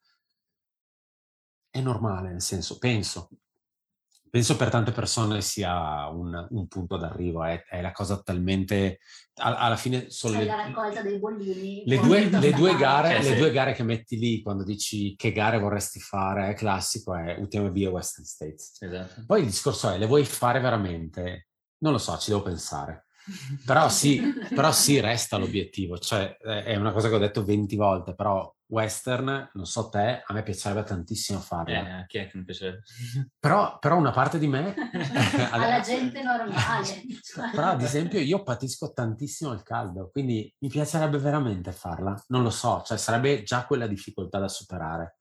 È 1.71 1.81
normale, 1.81 2.31
nel 2.31 2.43
senso, 2.43 2.79
penso. 2.79 3.29
Penso 4.31 4.57
per 4.57 4.71
tante 4.71 4.93
persone 4.93 5.41
sia 5.41 6.07
un, 6.09 6.47
un 6.51 6.69
punto 6.69 6.97
d'arrivo, 6.97 7.43
è, 7.43 7.65
è 7.65 7.81
la 7.81 7.91
cosa 7.91 8.21
talmente... 8.23 9.01
a- 9.43 9.57
alla 9.57 9.75
fine 9.77 10.09
sono 10.09 10.35
C'hai 10.35 10.45
le, 10.45 10.51
la 10.51 10.57
raccolta 10.57 11.03
dei 11.03 11.19
bollini. 11.19 11.83
le 11.85 11.99
due, 11.99 12.29
le 12.29 12.53
due 12.53 12.77
gare, 12.77 13.17
Eh, 13.17 13.23
le 13.23 13.33
sì. 13.33 13.37
due 13.37 13.51
gare 13.51 13.73
che 13.73 13.83
metti 13.83 14.17
lì 14.19 14.41
quando 14.41 14.63
dici 14.63 15.17
che 15.17 15.33
gare 15.33 15.59
vorresti 15.59 15.99
fare, 15.99 16.49
è 16.51 16.55
classico, 16.55 17.15
è 17.15 17.37
UTMB 17.39 17.77
e 17.77 17.87
Western 17.89 18.25
States. 18.25 18.81
Esatto. 18.81 19.25
Poi 19.27 19.41
il 19.41 19.47
discorso 19.47 19.91
è, 19.91 19.99
le 19.99 20.07
vuoi 20.07 20.25
fare 20.25 20.61
veramente? 20.61 21.49
Non 21.79 21.93
lo 21.93 21.99
so, 21.99 22.17
ci 22.19 22.31
devo 22.31 22.43
pensare. 22.43 23.07
Però 23.65 23.89
sì, 23.89 24.23
però 24.55 24.73
sì, 24.73 25.01
resta 25.01 25.37
l'obiettivo. 25.37 25.99
Cioè, 25.99 26.37
eh, 26.41 26.65
è 26.65 26.77
una 26.77 26.93
cosa 26.93 27.09
che 27.09 27.15
ho 27.15 27.19
detto 27.19 27.45
20 27.45 27.77
volte, 27.77 28.15
però 28.15 28.53
western, 28.67 29.51
non 29.53 29.67
so 29.67 29.89
te, 29.89 30.23
a 30.25 30.33
me 30.33 30.43
piacerebbe 30.43 30.85
tantissimo 30.85 31.39
Eh, 31.39 31.43
farla. 31.43 31.99
a 31.99 32.07
chi 32.07 32.19
è 32.19 32.27
che 32.27 32.33
non 32.35 32.45
piace? 32.45 32.83
Però, 33.39 33.79
però 33.79 33.97
una 33.97 34.13
parte 34.13 34.39
di 34.39 34.47
me... 34.47 34.75
Alla 35.51 35.81
gente 35.81 36.23
normale. 36.23 36.85
cioè. 37.21 37.51
Però 37.51 37.67
ad 37.67 37.83
esempio 37.83 38.21
io 38.21 38.43
patisco 38.43 38.93
tantissimo 38.93 39.53
il 39.53 39.63
caldo, 39.63 40.11
quindi 40.11 40.53
mi 40.61 40.69
piacerebbe 40.69 41.19
veramente 41.19 41.73
farla. 41.73 42.21
Non 42.29 42.43
lo 42.43 42.51
so, 42.51 42.83
cioè 42.85 42.97
sarebbe 42.97 43.43
già 43.43 43.67
quella 43.67 43.87
difficoltà 43.89 44.39
da 44.39 44.49
superare. 44.49 45.19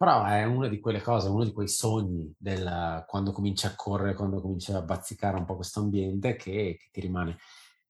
Però 0.00 0.24
è 0.24 0.44
una 0.44 0.66
di 0.68 0.80
quelle 0.80 1.02
cose, 1.02 1.28
uno 1.28 1.44
di 1.44 1.52
quei 1.52 1.68
sogni 1.68 2.32
del 2.38 3.04
quando 3.06 3.32
cominci 3.32 3.66
a 3.66 3.74
correre, 3.74 4.14
quando 4.14 4.40
cominci 4.40 4.72
a 4.72 4.80
bazzicare 4.80 5.36
un 5.36 5.44
po' 5.44 5.56
questo 5.56 5.80
ambiente 5.80 6.36
che, 6.36 6.78
che 6.80 6.88
ti 6.90 7.02
rimane. 7.02 7.36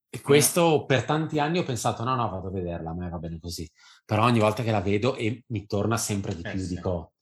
E 0.09 0.21
questo 0.21 0.87
per 0.87 1.05
tanti 1.05 1.39
anni 1.39 1.59
ho 1.59 1.63
pensato, 1.63 2.03
no, 2.03 2.17
no, 2.17 2.29
vado 2.29 2.49
a 2.49 2.51
vederla, 2.51 2.91
a 2.91 2.95
me 2.95 3.09
va 3.09 3.19
bene 3.19 3.39
così. 3.39 3.71
Però 4.05 4.25
ogni 4.25 4.41
volta 4.41 4.65
che 4.65 4.73
la 4.73 4.81
vedo 4.81 5.15
e 5.15 5.45
mi 5.51 5.67
torna 5.67 5.97
sempre 5.97 6.35
di 6.35 6.43
Eh, 6.43 6.51
più, 6.51 6.59
sì. 6.59 6.75
dico, 6.75 7.13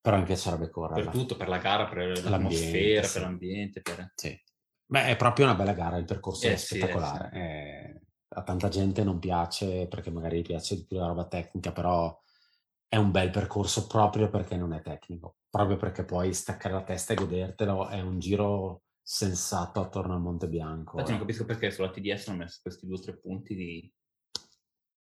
però 0.00 0.16
mi 0.16 0.22
piacerebbe 0.26 0.66
Per 0.66 0.70
correrla. 0.70 1.10
tutto, 1.10 1.36
per 1.36 1.48
la 1.48 1.58
gara, 1.58 1.88
per 1.88 1.96
L'ambiente, 1.98 2.30
l'atmosfera, 2.30 3.02
sì. 3.02 3.12
per 3.14 3.22
l'ambiente, 3.22 3.80
per... 3.80 4.12
Sì. 4.14 4.42
Beh, 4.86 5.06
è 5.06 5.16
proprio 5.16 5.46
una 5.46 5.56
bella 5.56 5.72
gara, 5.72 5.96
il 5.96 6.04
percorso 6.04 6.46
Eh 6.46 6.50
è 6.50 6.52
eh 6.52 6.56
spettacolare. 6.56 7.30
Eh, 7.32 8.00
a 8.28 8.42
tanta 8.44 8.68
gente 8.68 9.02
non 9.02 9.18
piace 9.18 9.88
perché 9.88 10.12
magari 10.12 10.42
piace 10.42 10.76
di 10.76 10.86
più 10.86 10.98
la 10.98 11.08
roba 11.08 11.26
tecnica, 11.26 11.72
però 11.72 12.16
è 12.92 12.96
un 12.96 13.10
bel 13.10 13.30
percorso 13.30 13.86
proprio 13.86 14.28
perché 14.28 14.54
non 14.54 14.74
è 14.74 14.82
tecnico, 14.82 15.36
proprio 15.48 15.78
perché 15.78 16.04
puoi 16.04 16.34
staccare 16.34 16.74
la 16.74 16.82
testa 16.82 17.14
e 17.14 17.16
godertelo, 17.16 17.88
è 17.88 18.02
un 18.02 18.18
giro 18.18 18.82
sensato 19.00 19.80
attorno 19.80 20.12
al 20.12 20.20
Monte 20.20 20.46
Bianco. 20.46 20.98
Infatti 20.98 21.12
non 21.12 21.20
eh. 21.20 21.24
capisco 21.24 21.46
perché 21.46 21.70
sulla 21.70 21.88
TDS 21.88 22.28
hanno 22.28 22.36
messo 22.36 22.58
questi 22.60 22.84
due 22.86 22.96
o 22.96 23.00
tre 23.00 23.16
punti 23.16 23.54
di... 23.54 23.90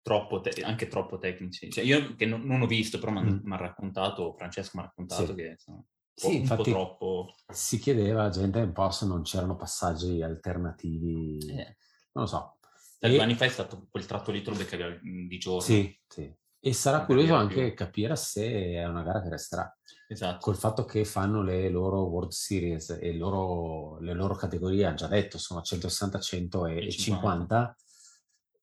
troppo 0.03 0.41
te- 0.41 0.63
anche 0.63 0.87
troppo 0.87 1.19
tecnici. 1.19 1.69
Cioè, 1.69 1.83
io 1.83 2.15
che 2.15 2.27
non, 2.27 2.43
non 2.43 2.63
ho 2.63 2.67
visto, 2.69 3.01
però 3.01 3.11
mi 3.11 3.23
Mm. 3.23 3.51
ha 3.51 3.57
raccontato, 3.57 4.35
Francesco 4.37 4.71
mi 4.75 4.83
ha 4.85 4.87
raccontato 4.87 5.27
Sì. 5.27 5.35
che 5.35 5.57
sono 5.59 5.77
un 5.79 5.83
po', 6.15 6.29
Sì, 6.29 6.37
infatti 6.37 6.71
troppo... 6.71 7.35
si 7.53 7.81
chiedeva 7.81 8.21
alla 8.21 8.31
gente 8.31 8.61
un 8.61 8.73
po' 8.73 8.91
se 8.91 9.05
non 9.07 9.23
c'erano 9.23 9.57
passaggi 9.57 10.23
alternativi, 10.23 11.39
Eh, 11.39 11.77
non 12.13 12.23
lo 12.23 12.27
so. 12.27 12.59
due 13.01 13.17
E- 13.17 13.21
anni 13.21 13.35
fa 13.35 13.47
è 13.47 13.49
stato 13.49 13.89
quel 13.91 14.07
tratto 14.07 14.31
lì, 14.31 14.45
lo 14.45 14.55
beccavi 14.55 15.27
di 15.27 15.39
giorno. 15.39 15.61
Sì, 15.61 15.99
sì. 16.07 16.33
E 16.63 16.73
sarà 16.75 17.05
curioso 17.07 17.35
anche 17.35 17.67
più. 17.69 17.75
capire 17.75 18.15
se 18.17 18.45
è 18.75 18.85
una 18.87 19.03
gara 19.03 19.23
che 19.23 19.31
resterà. 19.31 19.75
Esatto. 20.09 20.39
Col 20.41 20.57
fatto 20.57 20.85
che 20.85 21.05
fanno 21.05 21.43
le 21.43 21.69
loro 21.71 22.03
World 22.03 22.33
Series 22.33 22.91
e 23.01 23.15
loro- 23.15 23.99
le 24.01 24.13
loro 24.13 24.35
categorie, 24.35 24.85
ha 24.87 24.95
già 24.95 25.07
detto, 25.07 25.39
sono 25.39 25.63
160, 25.63 26.19
100 26.21 26.67
e, 26.67 26.73
E 26.75 26.87
e 26.87 26.91
50. 26.91 26.97
50. 27.01 27.77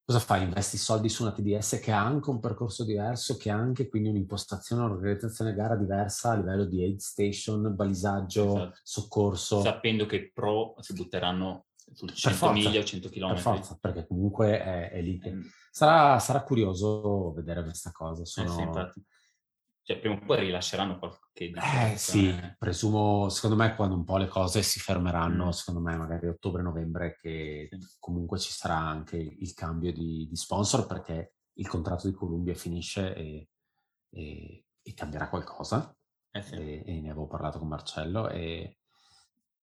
Cosa 0.03 0.19
fai? 0.19 0.43
Investi 0.43 0.77
soldi 0.77 1.09
su 1.09 1.23
una 1.23 1.33
TDS 1.33 1.79
che 1.81 1.91
ha 1.91 2.01
anche 2.05 2.29
un 2.29 2.39
percorso 2.39 2.85
diverso, 2.85 3.35
che 3.35 3.49
ha 3.49 3.57
anche 3.57 3.89
quindi 3.89 4.07
un'impostazione, 4.09 4.83
un'organizzazione 4.83 5.53
gara 5.53 5.75
diversa 5.75 6.31
a 6.31 6.35
livello 6.35 6.63
di 6.65 6.81
aid 6.83 6.99
station, 6.99 7.75
balisaggio, 7.75 8.55
Esatto. 8.55 8.77
soccorso. 8.83 9.61
Sapendo 9.61 10.05
che 10.05 10.15
i 10.17 10.31
pro 10.31 10.75
si 10.79 10.93
butteranno 10.93 11.65
sul 11.93 12.13
100 12.13 12.37
forza, 12.37 12.53
miglia 12.53 12.79
o 12.79 12.83
100 12.83 13.09
km. 13.09 13.27
Per 13.29 13.39
forza, 13.39 13.77
perché 13.79 14.05
comunque 14.07 14.61
è, 14.61 14.91
è 14.91 15.01
lì 15.01 15.17
che... 15.19 15.29
Eh, 15.29 15.37
Sarà, 15.77 16.17
sarà 16.17 16.41
curioso 16.41 17.33
vedere 17.33 17.61
questa 17.61 17.91
cosa. 17.91 18.25
Sono... 18.25 18.49
sì, 18.49 18.61
infatti. 18.61 19.05
Cioè, 19.83 19.99
prima 19.99 20.15
o 20.15 20.19
poi 20.25 20.39
rilasceranno 20.39 20.97
qualche 20.97 21.51
Eh 21.53 21.95
sì, 21.97 22.27
eh. 22.29 22.55
presumo, 22.57 23.29
secondo 23.29 23.55
me 23.55 23.75
quando 23.75 23.93
un 23.95 24.03
po' 24.03 24.17
le 24.17 24.27
cose 24.27 24.63
si 24.63 24.79
fermeranno, 24.79 25.45
Mm. 25.45 25.49
secondo 25.49 25.79
me 25.79 25.95
magari 25.95 26.27
ottobre-novembre 26.27 27.15
che 27.15 27.69
Sì. 27.71 27.95
comunque 27.99 28.39
ci 28.39 28.51
sarà 28.51 28.75
anche 28.75 29.17
il 29.17 29.53
cambio 29.53 29.93
di, 29.93 30.25
di 30.27 30.35
sponsor 30.35 30.87
perché 30.87 31.35
il 31.53 31.67
contratto 31.67 32.07
di 32.07 32.13
Columbia 32.15 32.55
finisce 32.55 33.13
e, 33.15 33.47
e- 34.09 34.65
e 34.81 34.93
cambierà 34.95 35.29
qualcosa 35.29 35.95
Eh 36.31 36.41
sì. 36.41 36.55
e, 36.55 36.83
e 36.85 37.01
ne 37.01 37.09
avevo 37.11 37.27
parlato 37.27 37.59
con 37.59 37.67
Marcello 37.67 38.29
e 38.29 38.79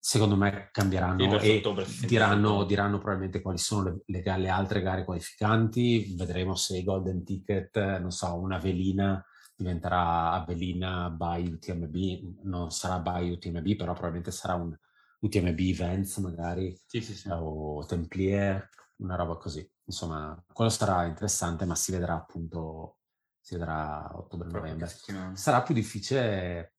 secondo 0.02 0.35
me 0.35 0.70
cambieranno 0.72 1.39
e 1.39 1.62
diranno, 2.06 2.64
diranno 2.64 2.97
probabilmente 2.97 3.43
quali 3.43 3.59
sono 3.59 4.02
le, 4.06 4.22
le 4.22 4.39
le 4.39 4.48
altre 4.48 4.81
gare 4.81 5.05
qualificanti, 5.05 6.14
vedremo 6.16 6.55
se 6.55 6.78
i 6.78 6.82
Golden 6.82 7.22
Ticket, 7.22 7.98
non 7.98 8.10
so, 8.10 8.35
una 8.36 8.59
velina 8.59 9.22
diventerà 9.60 10.32
Avellina 10.32 11.10
by 11.10 11.52
UTMB, 11.52 12.44
non 12.44 12.70
sarà 12.70 12.98
by 12.98 13.31
UTMB, 13.31 13.77
però 13.77 13.93
probabilmente 13.93 14.31
sarà 14.31 14.55
un 14.55 14.74
UTMB 15.20 15.59
Events 15.59 16.16
magari, 16.16 16.74
Sì, 16.86 17.02
sì, 17.02 17.14
sì. 17.14 17.28
o 17.31 17.85
Templier, 17.85 18.70
una 18.97 19.16
roba 19.16 19.36
così. 19.36 19.70
Insomma, 19.85 20.43
quello 20.51 20.70
sarà 20.70 21.05
interessante, 21.05 21.66
ma 21.66 21.74
si 21.74 21.93
vedrà 21.93 22.14
appunto, 22.14 23.01
si 23.39 23.55
vedrà 23.55 24.10
ottobre-novembre. 24.14 24.90
Sarà 25.35 25.62
più 25.62 25.74
difficile 25.74 26.77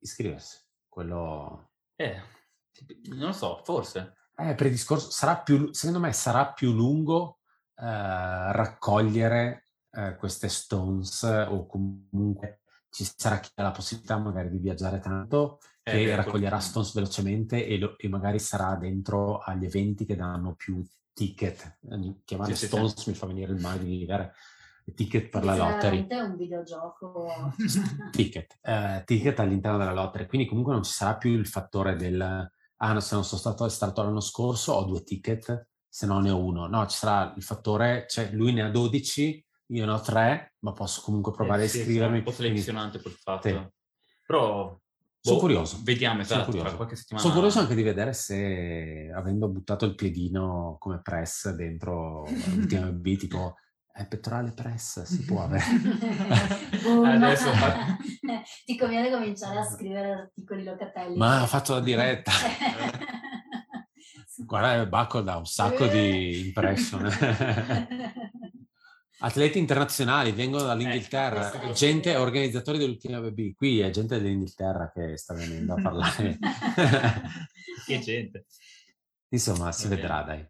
iscriversi, 0.00 0.58
quello... 0.88 1.70
Eh, 1.94 2.20
non 3.08 3.26
lo 3.28 3.32
so, 3.32 3.60
forse. 3.64 4.14
Eh, 4.36 4.54
per 4.54 4.66
il 4.66 4.72
discorso, 4.72 5.10
sarà 5.10 5.38
più, 5.38 5.72
secondo 5.72 6.00
me 6.00 6.12
sarà 6.12 6.52
più 6.52 6.72
lungo 6.72 7.38
eh, 7.76 8.52
raccogliere 8.52 9.66
eh, 9.90 10.16
queste 10.16 10.48
stones 10.48 11.22
eh, 11.24 11.42
o 11.42 11.66
comunque 11.66 12.60
ci 12.90 13.04
sarà 13.16 13.40
chi 13.40 13.50
ha 13.56 13.62
la 13.62 13.70
possibilità 13.70 14.16
magari 14.18 14.48
di 14.50 14.58
viaggiare 14.58 15.00
tanto 15.00 15.58
Eh, 15.82 15.92
che 15.92 16.04
beh, 16.04 16.14
raccoglierà 16.16 16.58
stones 16.60 16.92
velocemente 16.94 17.66
e, 17.66 17.78
lo- 17.78 17.96
e 17.98 18.08
magari 18.08 18.38
sarà 18.38 18.76
dentro 18.76 19.38
agli 19.38 19.64
eventi 19.64 20.04
che 20.04 20.16
danno 20.16 20.54
più 20.54 20.84
ticket. 21.12 21.78
Eh, 21.90 22.14
Chiamare 22.24 22.54
Sì, 22.54 22.60
sì, 22.60 22.66
stones 22.66 23.06
mi 23.06 23.14
fa 23.14 23.26
venire 23.26 23.52
il 23.52 23.60
male 23.60 23.80
di 23.84 23.98
dire 23.98 24.34
ticket 24.94 25.28
per 25.28 25.44
la 25.44 25.54
lottery. 25.56 26.06
veramente 26.06 26.20
un 26.20 26.36
videogioco. 26.36 27.52
ticket, 28.12 28.58
eh, 28.62 29.02
ticket 29.04 29.38
all'interno 29.40 29.78
della 29.78 29.92
lottery, 29.92 30.26
quindi 30.26 30.46
comunque 30.46 30.72
non 30.72 30.82
ci 30.84 30.92
sarà 30.92 31.16
più 31.16 31.30
il 31.32 31.46
fattore 31.46 31.96
del 31.96 32.50
ah 32.78 32.92
no, 32.92 33.00
se 33.00 33.14
non 33.14 33.24
sono 33.24 33.40
stato 33.40 33.68
stato 33.68 34.02
l'anno 34.02 34.20
scorso 34.20 34.72
ho 34.72 34.84
due 34.84 35.02
ticket, 35.02 35.68
se 35.88 36.06
no 36.06 36.20
ne 36.20 36.30
ho 36.30 36.42
uno. 36.42 36.66
No, 36.66 36.86
ci 36.86 36.96
sarà 36.96 37.32
il 37.36 37.42
fattore, 37.42 38.06
cioè 38.08 38.30
lui 38.32 38.52
ne 38.52 38.62
ha 38.62 38.70
12, 38.70 39.46
io 39.66 39.84
ne 39.84 39.92
ho 39.92 40.00
3, 40.00 40.54
ma 40.60 40.72
posso 40.72 41.00
comunque 41.02 41.32
provare 41.32 41.62
Eh, 41.62 41.64
a 41.66 41.68
sì, 41.68 41.78
iscrivermi. 41.78 42.18
Un 42.18 42.24
po' 42.24 42.32
selezionante 42.32 43.00
quel 43.00 43.14
fatto. 43.14 43.48
Sì. 43.48 43.68
Però... 44.26 44.78
Sono 45.20 45.34
boh, 45.34 45.42
curioso. 45.42 45.80
Vediamo, 45.82 46.22
Sono 46.22 46.24
esatto, 46.24 46.44
curioso. 46.44 46.66
tra 46.68 46.76
qualche 46.76 46.96
settimana... 46.96 47.26
Sono 47.26 47.38
curioso 47.38 47.58
anche 47.58 47.74
di 47.74 47.82
vedere 47.82 48.12
se, 48.12 49.10
avendo 49.12 49.48
buttato 49.48 49.84
il 49.84 49.96
piedino 49.96 50.76
come 50.78 51.00
press 51.02 51.50
dentro 51.50 52.24
l'UTMB, 52.54 53.16
tipo, 53.16 53.56
è 53.98 54.06
pettorale 54.06 54.52
press, 54.52 55.02
si 55.02 55.24
può 55.26 55.42
avere. 55.42 55.64
Boom. 56.82 57.04
Adesso 57.04 57.52
fa- 57.52 57.96
Ti 58.64 58.76
conviene 58.78 59.10
cominciare 59.10 59.58
a 59.58 59.64
scrivere 59.64 60.12
articoli 60.12 60.62
locatelli. 60.62 61.16
Ma 61.16 61.40
ha 61.42 61.46
fatto 61.46 61.74
la 61.74 61.80
diretta. 61.80 62.30
Guarda, 64.36 64.86
Bacco 64.86 65.20
dà 65.20 65.36
un 65.36 65.46
sacco 65.46 65.86
di 65.88 66.46
impression. 66.46 67.10
Atleti 69.20 69.58
internazionali 69.58 70.30
vengono 70.30 70.62
dall'Inghilterra, 70.64 71.50
è 71.50 71.72
gente, 71.72 72.14
organizzatori 72.14 72.78
dell'ultima 72.78 73.20
BB. 73.20 73.56
Qui 73.56 73.80
è 73.80 73.90
gente 73.90 74.20
dell'Inghilterra 74.20 74.92
che 74.94 75.16
sta 75.16 75.34
venendo 75.34 75.74
a 75.74 75.82
parlare. 75.82 76.38
che 77.84 77.98
gente. 77.98 78.46
Insomma, 79.30 79.72
si 79.72 79.88
Va 79.88 79.94
vedrà, 79.96 80.22
bene. 80.22 80.36
dai. 80.36 80.48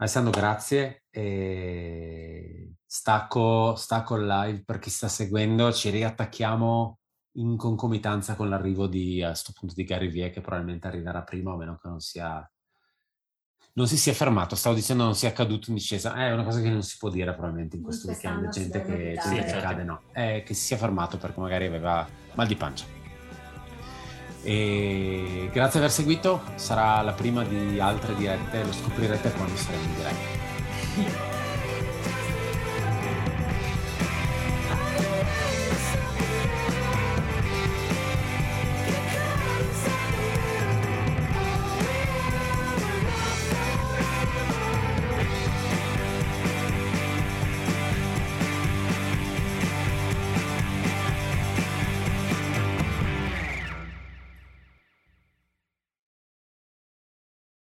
Alessandro, 0.00 0.30
grazie. 0.30 1.02
E 1.10 2.74
stacco, 2.84 3.74
stacco 3.74 4.16
il 4.16 4.26
live 4.26 4.62
per 4.64 4.78
chi 4.78 4.90
sta 4.90 5.08
seguendo. 5.08 5.72
Ci 5.72 5.90
riattacchiamo 5.90 6.98
in 7.38 7.56
concomitanza 7.56 8.34
con 8.34 8.48
l'arrivo 8.48 8.86
di, 8.86 9.22
a 9.22 9.28
questo 9.28 9.52
punto, 9.56 9.74
di 9.74 9.84
Gary 9.84 10.08
Vie, 10.08 10.30
che 10.30 10.40
probabilmente 10.40 10.86
arriverà 10.86 11.22
prima, 11.22 11.52
a 11.52 11.56
meno 11.56 11.78
che 11.80 11.88
non 11.88 12.00
sia... 12.00 12.48
Non 13.74 13.86
si 13.86 13.96
sia 13.96 14.12
fermato, 14.12 14.56
stavo 14.56 14.74
dicendo 14.74 15.04
non 15.04 15.14
sia 15.14 15.32
caduto 15.32 15.68
in 15.68 15.76
discesa, 15.76 16.12
è 16.14 16.32
una 16.32 16.42
cosa 16.42 16.60
che 16.60 16.68
non 16.68 16.82
si 16.82 16.96
può 16.98 17.10
dire 17.10 17.32
probabilmente 17.32 17.76
in 17.76 17.82
questo 17.82 18.08
weekend, 18.08 18.48
gente 18.48 18.82
che, 18.82 19.16
gente 19.22 19.46
Sì, 19.46 19.52
che 19.52 19.60
cade 19.60 19.84
no, 19.84 20.02
è 20.10 20.42
che 20.44 20.54
si 20.54 20.64
sia 20.64 20.76
fermato 20.76 21.16
perché 21.16 21.38
magari 21.38 21.66
aveva 21.66 22.08
mal 22.34 22.48
di 22.48 22.56
pancia. 22.56 22.97
E 24.42 25.48
grazie 25.52 25.80
di 25.80 25.84
aver 25.84 25.90
seguito, 25.90 26.42
sarà 26.54 27.02
la 27.02 27.12
prima 27.12 27.44
di 27.44 27.80
altre 27.80 28.14
dirette, 28.14 28.62
lo 28.64 28.72
scoprirete 28.72 29.32
quando 29.32 29.56
saremo 29.56 29.82
in 29.82 29.94
diretta. 29.94 31.37